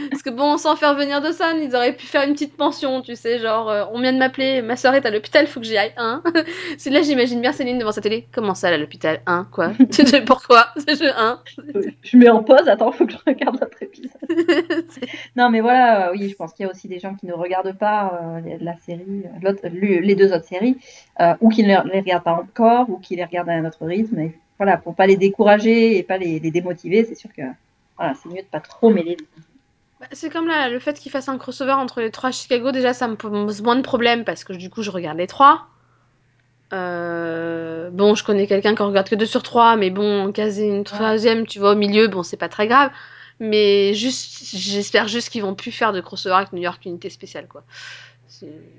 Parce 0.10 0.22
que 0.24 0.30
bon, 0.30 0.58
sans 0.58 0.76
faire 0.76 0.96
venir 0.96 1.22
de 1.22 1.32
ça, 1.32 1.54
ils 1.54 1.76
auraient 1.76 1.96
pu 1.96 2.06
faire 2.06 2.28
une 2.28 2.34
petite 2.34 2.58
mention, 2.58 3.02
tu 3.02 3.16
sais, 3.16 3.40
genre 3.40 3.70
euh, 3.70 3.86
on 3.94 4.02
vient 4.02 4.14
de 4.14 4.18
m'appeler, 4.18 4.62
ma 4.62 4.76
soeur 4.76 4.94
est 4.94 5.06
à 5.06 5.12
l'hôpital, 5.12 5.48
faut 5.48 5.60
que 5.60 5.66
j'y 5.66 5.78
aille. 5.78 5.94
Hein 5.98 6.24
C'est 6.78 6.90
là 6.90 7.02
j'imagine 7.02 7.42
bien 7.42 7.52
Céline 7.52 7.78
devant 7.78 7.92
sa 7.92 8.02
télé. 8.02 8.28
Comment 8.32 8.56
ça, 8.56 8.70
à 8.70 8.78
l'hôpital 8.78 9.22
Hein 9.26 9.48
Quoi? 9.52 9.72
Pourquoi? 10.26 10.68
Je 10.88 11.10
hein 11.18 11.42
je 12.04 12.18
mets 12.18 12.30
en 12.30 12.44
pause, 12.44 12.68
attends, 12.68 12.92
faut 12.92 13.06
que 13.06 13.14
je 13.14 13.18
regarde 13.26 13.60
l'autre 13.60 13.82
épisode. 13.82 14.12
Non, 15.36 15.50
mais 15.50 15.62
voilà, 15.62 16.10
euh, 16.10 16.12
oui, 16.14 16.30
je 16.30 16.36
pense 16.36 16.54
qu'il 16.54 16.66
y 16.66 16.70
a 16.70 16.72
aussi 16.72 16.88
des 16.88 17.00
gens 17.00 17.16
qui 17.16 17.26
ne 17.26 17.34
regardent 17.34 17.78
pas 17.78 18.20
euh, 18.46 18.58
la 18.60 18.76
série, 18.78 19.24
les 19.82 20.16
deux 20.16 20.34
autres 20.34 20.46
séries, 20.46 20.78
ou 21.42 21.50
qui 21.50 21.64
ne 21.64 21.68
les, 21.70 22.00
regardent 22.00 22.24
pas 22.24 22.34
encore, 22.34 22.90
ou 22.90 22.98
qui 22.98 23.16
les 23.16 23.24
regardent 23.26 23.50
à 23.50 23.54
un 23.54 23.66
autre 23.66 23.86
rythme. 23.86 24.20
Et 24.20 24.36
voilà, 24.58 24.78
pour 24.78 24.96
pas 24.96 25.08
les 25.08 25.18
décourager 25.18 25.98
et 25.98 26.04
pas 26.04 26.18
les, 26.18 26.40
les 26.40 26.52
démotiver, 26.52 27.06
c'est 27.06 27.16
sûr 27.16 27.30
que 27.36 27.44
voilà, 27.98 28.14
c'est 28.16 28.30
mieux 28.30 28.42
de 28.42 28.48
pas 28.50 28.60
trop 28.62 28.90
mêler. 28.90 29.18
les- 29.20 29.28
C'est 30.12 30.30
comme 30.30 30.48
là, 30.48 30.70
le 30.70 30.80
fait 30.80 30.98
qu'il 31.00 31.12
fasse 31.12 31.28
un 31.30 31.38
crossover 31.38 31.74
entre 31.74 32.02
les 32.02 32.12
trois 32.12 32.32
Chicago, 32.32 32.72
déjà 32.72 32.94
ça 32.94 33.08
me 33.08 33.16
pose 33.16 33.62
moins 33.62 33.76
de 33.76 33.82
problèmes 33.82 34.24
parce 34.24 34.44
que 34.44 34.54
du 34.54 34.70
coup 34.70 34.82
je 34.82 34.92
regarde 34.92 35.18
les 35.18 35.28
trois. 35.28 35.68
Euh, 36.74 37.90
Bon, 37.92 38.16
je 38.16 38.24
connais 38.24 38.48
quelqu'un 38.48 38.76
qui 38.76 38.82
en 38.82 38.88
regarde 38.88 39.10
que 39.10 39.16
deux 39.16 39.26
sur 39.26 39.44
trois, 39.44 39.76
mais 39.76 39.90
bon, 39.90 40.32
caser 40.32 40.68
une 40.68 40.84
troisième, 40.84 41.46
tu 41.48 41.60
vois, 41.60 41.72
au 41.72 41.76
milieu, 41.76 42.08
bon, 42.08 42.24
c'est 42.24 42.38
pas 42.38 42.50
très 42.50 42.68
grave. 42.68 42.92
Mais 43.40 43.94
juste, 43.94 44.56
j'espère 44.56 45.08
juste 45.08 45.30
qu'ils 45.30 45.42
vont 45.42 45.56
plus 45.56 45.72
faire 45.72 45.94
de 45.94 46.02
crossover 46.02 46.36
avec 46.36 46.54
New 46.54 46.62
York 46.62 46.86
Unité 46.86 47.10
Spéciale, 47.10 47.48
quoi. 47.48 47.64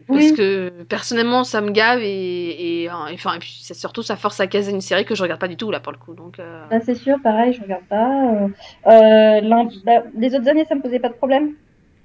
Parce 0.07 0.31
Oui. 0.31 0.35
que 0.37 0.83
personnellement, 0.85 1.45
ça 1.45 1.61
me 1.61 1.71
gave 1.71 2.01
et, 2.01 2.05
et, 2.09 2.83
et, 2.85 2.91
enfin, 2.91 3.35
et 3.35 3.39
puis 3.39 3.51
surtout 3.73 4.03
ça 4.03 4.17
force 4.17 4.41
à 4.41 4.47
caser 4.47 4.73
une 4.73 4.81
série 4.81 5.05
que 5.05 5.15
je 5.15 5.23
regarde 5.23 5.41
pas 5.41 5.49
du 5.49 5.57
tout 5.57 5.71
là 5.71 5.81
pour 5.81 5.93
le 5.93 5.99
coup. 5.99 6.15
Donc, 6.15 6.39
euh, 6.39 6.67
Là, 6.71 6.81
c'est 6.81 6.95
sûr, 6.95 7.17
pareil, 7.23 7.53
je 7.53 7.61
regarde 7.63 7.85
pas. 7.85 8.35
euh, 8.35 8.49
euh, 8.87 9.65
bah, 9.85 10.03
les 10.17 10.35
autres 10.35 10.49
années, 10.49 10.65
ça 10.69 10.75
me 10.75 10.83
posait 10.83 10.99
pas 11.01 11.09
de 11.09 11.15
problème. 11.15 11.55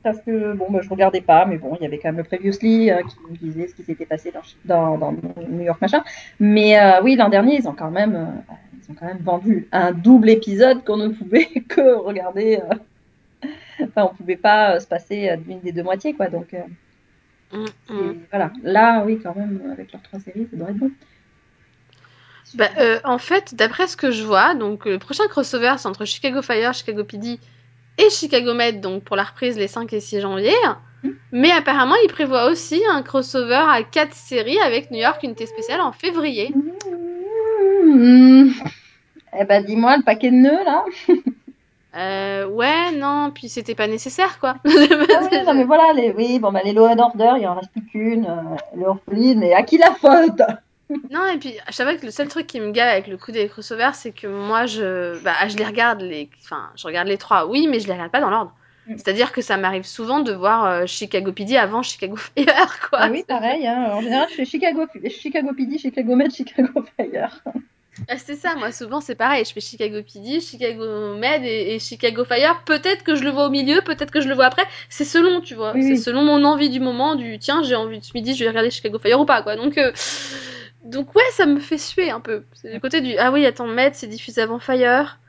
Parce 0.03 0.21
que, 0.21 0.53
bon, 0.53 0.67
bah, 0.69 0.81
je 0.83 0.89
regardais 0.89 1.21
pas, 1.21 1.45
mais 1.47 1.57
bon, 1.57 1.75
il 1.79 1.83
y 1.83 1.87
avait 1.87 1.97
quand 1.97 2.09
même 2.09 2.17
le 2.17 2.23
Previously 2.23 2.91
euh, 2.91 3.01
qui 3.01 3.15
nous 3.27 3.37
disait 3.37 3.67
ce 3.67 3.73
qui 3.73 3.83
s'était 3.83 4.05
passé 4.05 4.31
dans, 4.31 4.97
dans, 4.97 4.97
dans 4.97 5.15
New 5.49 5.61
York, 5.63 5.81
machin. 5.81 6.03
Mais 6.39 6.79
euh, 6.79 7.01
oui, 7.03 7.15
l'an 7.15 7.29
dernier, 7.29 7.55
ils 7.55 7.67
ont 7.67 7.73
quand 7.73 7.89
même, 7.89 8.43
ils 8.83 8.91
ont 8.91 8.95
quand 8.95 9.07
même 9.07 9.17
vendu 9.23 9.67
un 9.71 9.93
double 9.93 10.29
épisode 10.29 10.83
qu'on 10.83 10.97
ne 10.97 11.07
pouvait 11.07 11.45
que 11.69 11.95
regarder. 11.95 12.59
Enfin, 13.81 14.09
on 14.11 14.15
pouvait 14.15 14.37
pas 14.37 14.79
se 14.79 14.87
passer 14.87 15.35
d'une 15.37 15.59
des 15.59 15.71
deux 15.71 15.83
moitiés, 15.83 16.13
quoi. 16.13 16.27
Donc, 16.29 16.55
euh, 17.58 17.66
c'est- 17.88 17.93
hum. 17.93 18.18
voilà. 18.32 18.51
Là, 18.64 19.03
oui, 19.06 19.20
quand 19.22 19.36
même, 19.36 19.62
avec 19.72 19.91
leurs 19.91 20.01
trois 20.01 20.20
séries, 20.20 20.47
ça 20.51 20.58
devrait 20.58 20.72
être 20.72 20.78
bon. 20.78 20.91
Bah, 22.53 22.70
euh, 22.80 22.99
en 23.03 23.18
fait, 23.18 23.56
d'après 23.56 23.88
ce 23.88 23.97
que 23.97 24.12
je 24.12 24.24
vois, 24.24 24.53
donc 24.53 24.86
le 24.86 24.97
prochain 24.99 25.28
crossover 25.28 25.74
c'est 25.78 25.88
entre 25.88 26.06
Chicago 26.06 26.41
Fire, 26.41 26.74
Chicago 26.74 27.03
PD 27.03 27.39
et 27.97 28.10
Chicago 28.10 28.53
Med, 28.53 28.82
donc 28.82 29.03
pour 29.03 29.16
la 29.16 29.24
reprise 29.24 29.58
les 29.58 29.68
5 29.68 29.91
et 29.93 29.99
6 29.99 30.22
janvier. 30.22 30.53
Mm. 31.03 31.10
Mais 31.34 31.51
apparemment, 31.51 31.95
il 32.03 32.12
prévoit 32.12 32.49
aussi 32.49 32.82
un 32.89 33.01
crossover 33.01 33.56
à 33.70 33.84
4 33.84 34.14
séries 34.14 34.60
avec 34.60 34.91
New 34.91 34.99
York 34.99 35.22
Unité 35.24 35.45
Spéciale 35.47 35.82
en 35.82 35.91
février. 35.91 36.53
Mmh. 37.84 38.51
Eh 39.38 39.43
ben, 39.45 39.64
dis-moi, 39.64 39.97
le 39.97 40.03
paquet 40.03 40.32
de 40.32 40.36
nœuds, 40.36 40.64
là. 40.66 40.86
Euh, 41.95 42.45
ouais, 42.47 42.91
non, 42.91 43.31
puis 43.33 43.47
c'était 43.47 43.75
pas 43.75 43.87
nécessaire 43.87 44.39
quoi. 44.39 44.55
Ah 44.65 45.21
oui, 45.31 45.37
non, 45.45 45.53
mais 45.53 45.63
voilà, 45.63 45.93
les, 45.93 46.11
oui, 46.11 46.39
bon, 46.39 46.51
bah, 46.51 46.61
les 46.63 46.73
Law 46.73 46.87
and 46.87 46.99
Order, 46.99 47.33
il 47.39 47.47
en 47.47 47.55
reste 47.55 47.71
plus 47.71 47.85
qu'une, 47.85 48.25
euh, 48.25 48.55
l'orpheline, 48.75 49.39
mais 49.39 49.53
à 49.53 49.63
qui 49.63 49.77
la 49.77 49.91
faute? 49.91 50.41
Non, 51.09 51.25
et 51.25 51.37
puis 51.37 51.55
je 51.67 51.73
savais 51.73 51.97
que 51.97 52.05
le 52.05 52.11
seul 52.11 52.27
truc 52.27 52.45
qui 52.45 52.59
me 52.59 52.69
gave 52.69 52.89
avec 52.89 53.07
le 53.07 53.17
coup 53.17 53.31
des 53.31 53.47
crossovers, 53.47 53.95
c'est 53.95 54.11
que 54.11 54.27
moi 54.27 54.67
je, 54.67 55.17
bah, 55.23 55.33
je 55.47 55.57
les 55.57 55.65
regarde, 55.65 56.01
les... 56.01 56.29
enfin, 56.43 56.69
je 56.75 56.85
regarde 56.85 57.07
les 57.07 57.17
trois, 57.17 57.47
oui, 57.47 57.67
mais 57.67 57.79
je 57.79 57.87
les 57.87 57.93
regarde 57.93 58.11
pas 58.11 58.21
dans 58.21 58.29
l'ordre. 58.29 58.53
Mm. 58.87 58.97
C'est-à-dire 58.97 59.31
que 59.31 59.41
ça 59.41 59.57
m'arrive 59.57 59.83
souvent 59.83 60.19
de 60.19 60.31
voir 60.31 60.65
euh, 60.65 60.85
Chicago 60.85 61.31
PD 61.31 61.57
avant 61.57 61.81
Chicago 61.81 62.15
Fire, 62.37 62.89
quoi. 62.89 62.99
Ah 63.01 63.09
oui, 63.09 63.23
pareil, 63.27 63.65
hein. 63.65 63.93
en 63.93 64.01
général, 64.01 64.27
je 64.29 64.35
fais 64.35 64.45
Chicago, 64.45 64.85
Chicago 65.09 65.53
PD, 65.57 65.79
Chicago 65.79 66.15
Med, 66.15 66.31
Chicago 66.31 66.85
Fire. 66.95 67.41
Ah, 68.09 68.17
c'est 68.17 68.35
ça, 68.35 68.55
moi 68.55 68.71
souvent 68.71 68.99
c'est 68.99 69.15
pareil, 69.15 69.45
je 69.45 69.53
fais 69.53 69.61
Chicago 69.61 70.01
PD, 70.01 70.41
Chicago 70.41 71.15
Med 71.15 71.43
et, 71.43 71.75
et 71.75 71.79
Chicago 71.79 72.25
Fire. 72.25 72.61
Peut-être 72.65 73.03
que 73.03 73.15
je 73.15 73.23
le 73.23 73.29
vois 73.29 73.47
au 73.47 73.49
milieu, 73.49 73.81
peut-être 73.81 74.11
que 74.11 74.19
je 74.21 74.27
le 74.27 74.35
vois 74.35 74.45
après. 74.45 74.65
C'est 74.89 75.05
selon, 75.05 75.41
tu 75.41 75.55
vois. 75.55 75.73
Oui, 75.73 75.83
c'est 75.83 75.89
oui. 75.91 75.97
selon 75.97 76.23
mon 76.23 76.43
envie 76.43 76.69
du 76.69 76.79
moment, 76.79 77.15
du 77.15 77.39
tiens, 77.39 77.63
j'ai 77.63 77.75
envie 77.75 77.99
de 77.99 78.03
ce 78.03 78.11
midi, 78.13 78.35
je 78.35 78.43
vais 78.43 78.49
regarder 78.49 78.69
Chicago 78.69 78.99
Fire 78.99 79.19
ou 79.19 79.25
pas, 79.25 79.41
quoi. 79.43 79.55
Donc, 79.55 79.77
euh, 79.77 79.91
Donc 80.83 81.15
ouais, 81.15 81.23
ça 81.31 81.45
me 81.45 81.59
fait 81.59 81.77
suer 81.77 82.09
un 82.11 82.19
peu. 82.19 82.43
C'est 82.53 82.71
du 82.73 82.79
côté 82.79 83.01
du 83.01 83.15
ah 83.17 83.31
oui, 83.31 83.45
attends, 83.45 83.67
Med 83.67 83.95
c'est 83.95 84.07
diffusé 84.07 84.41
avant 84.41 84.59
Fire. 84.59 85.19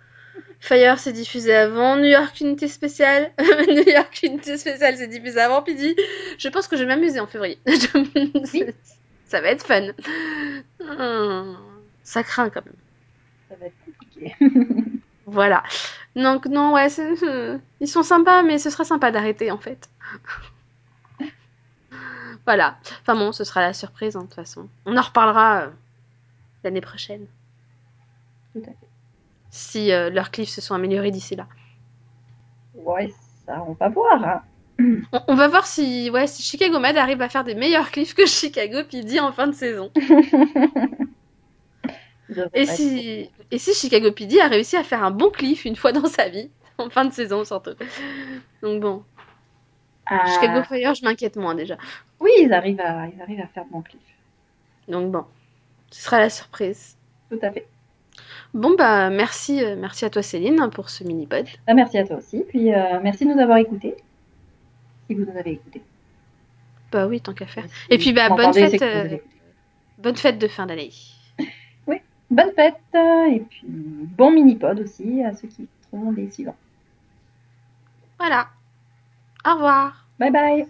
Fire 0.61 0.99
c'est 0.99 1.13
diffusé 1.13 1.55
avant 1.55 1.97
New 1.97 2.05
York 2.05 2.41
Unité 2.41 2.69
Spéciale. 2.69 3.33
New 3.69 3.89
York 3.89 4.21
Unité 4.23 4.59
Spéciale 4.59 4.97
c'est 4.97 5.09
diffusé 5.09 5.41
avant 5.41 5.63
PD. 5.63 5.97
Je 6.39 6.49
pense 6.49 6.69
que 6.69 6.77
je 6.77 6.83
vais 6.83 6.89
m'amuser 6.89 7.21
en 7.21 7.27
février. 7.27 7.59
ça 9.29 9.41
va 9.41 9.49
être 9.49 9.65
fun. 9.67 9.89
Hum, 10.81 11.57
Ça 12.07 12.23
craint 12.25 12.49
quand 12.51 12.65
même. 12.65 12.75
Ça 13.51 13.57
va 13.57 13.67
être 13.67 13.77
compliqué. 13.85 14.35
Voilà. 15.27 15.63
Donc 16.17 16.47
non, 16.47 16.73
ouais, 16.75 16.89
c'est- 16.89 17.15
ils 17.81 17.89
sont 17.89 18.03
sympas, 18.05 18.43
mais 18.45 18.59
ce 18.59 18.71
serait 18.71 18.85
sympa 18.85 19.11
d'arrêter 19.13 19.51
en 19.51 19.59
fait. 19.59 19.91
voilà. 22.47 22.77
Enfin 23.03 23.15
bon, 23.17 23.33
ce 23.33 23.45
sera 23.45 23.61
la 23.61 23.73
surprise 23.73 24.17
hein, 24.17 24.21
de 24.23 24.27
toute 24.27 24.35
façon. 24.35 24.69
On 24.85 24.97
en 24.97 25.03
reparlera 25.03 25.63
euh, 25.63 25.71
l'année 26.65 26.81
prochaine. 26.81 27.27
Tout 28.55 28.63
à 28.63 28.71
fait. 28.71 28.77
Si 29.51 29.93
euh, 29.93 30.11
leurs 30.11 30.31
cliffs 30.31 30.51
se 30.51 30.61
sont 30.61 30.75
améliorés 30.75 31.11
d'ici 31.13 31.37
là. 31.37 31.47
Ouais, 32.75 33.13
ça, 33.47 33.63
on 33.67 33.73
va 33.75 33.89
voir. 33.89 34.25
hein. 34.25 34.43
On, 35.13 35.21
on 35.29 35.35
va 35.37 35.49
voir 35.49 35.67
si, 35.67 36.11
ouais, 36.11 36.27
si 36.27 36.43
Chicago 36.43 36.79
Med 36.81 36.99
arrive 36.99 37.23
à 37.23 37.31
faire 37.31 37.45
des 37.45 37.55
meilleurs 37.55 37.91
cliffs 37.91 38.13
que 38.15 38.27
Chicago 38.27 38.81
PD 38.91 39.21
en 39.21 39.33
fin 39.33 39.47
de 39.47 39.53
saison. 39.55 39.91
Et 42.55 42.67
si, 42.67 43.31
et 43.51 43.59
si 43.59 43.75
Chicago 43.75 44.13
PD 44.13 44.41
a 44.41 44.49
réussi 44.49 44.77
à 44.77 44.83
faire 44.85 45.03
un 45.05 45.11
bon 45.11 45.31
cliff 45.31 45.65
une 45.65 45.77
fois 45.77 45.93
dans 45.93 46.07
sa 46.07 46.29
vie, 46.29 46.51
en 46.79 46.91
fin 46.91 47.05
de 47.05 47.13
saison 47.13 47.45
surtout. 47.45 47.75
Donc 48.63 48.81
bon, 48.81 49.05
Ah, 50.07 50.27
Chicago 50.27 50.63
Fire, 50.65 50.95
je 50.95 51.05
m'inquiète 51.05 51.37
moins 51.37 51.55
déjà. 51.55 51.77
Oui, 52.21 52.31
ils 52.41 52.53
arrivent 52.53 52.81
à, 52.81 53.09
ils 53.09 53.21
arrivent 53.21 53.41
à 53.41 53.49
faire 53.49 53.65
de 53.65 53.71
bons 53.71 53.83
cliffs. 53.83 54.01
Donc 54.89 55.11
bon, 55.13 55.25
ce 55.91 56.03
sera 56.03 56.19
la 56.21 56.31
surprise. 56.31 56.97
Tout 57.31 57.39
à 57.43 57.51
fait. 57.53 57.69
Bon 58.55 58.75
bah 58.77 59.11
merci, 59.11 59.63
euh, 59.63 59.77
merci 59.77 60.05
à 60.05 60.11
toi 60.11 60.23
Céline 60.23 60.71
pour 60.71 60.89
ce 60.91 61.05
mini 61.05 61.27
pod. 61.27 61.47
Bah, 61.67 61.75
merci 61.75 61.99
à 61.99 62.07
toi 62.07 62.17
aussi. 62.19 62.45
Puis 62.49 62.73
euh, 62.73 63.01
merci 63.03 63.27
de 63.27 63.33
nous 63.35 63.41
avoir 63.41 63.59
écoutés. 63.59 63.97
Si 65.09 65.15
vous 65.15 65.25
nous 65.25 65.37
avez 65.39 65.53
écoutés. 65.53 65.83
Bah 66.93 67.07
oui, 67.07 67.21
tant 67.21 67.35
qu'à 67.35 67.47
faire. 67.47 67.67
Et 67.91 67.99
puis 67.99 68.13
bah 68.13 68.31
bonne 68.31 68.53
fête, 68.55 68.81
euh, 68.83 69.19
bonne 69.99 70.17
fête 70.17 70.39
de 70.39 70.49
fin 70.49 70.67
d'année. 70.67 70.91
Bonne 72.31 72.53
fête 72.53 72.81
et 72.95 73.41
puis 73.41 73.67
bon 73.67 74.31
mini-pod 74.31 74.81
aussi 74.81 75.23
à 75.23 75.35
ceux 75.35 75.49
qui 75.49 75.69
trouveront 75.83 76.13
les 76.13 76.31
suivants. 76.31 76.57
Voilà. 78.19 78.49
Au 79.47 79.55
revoir. 79.55 80.07
Bye 80.19 80.33
bye 80.33 80.67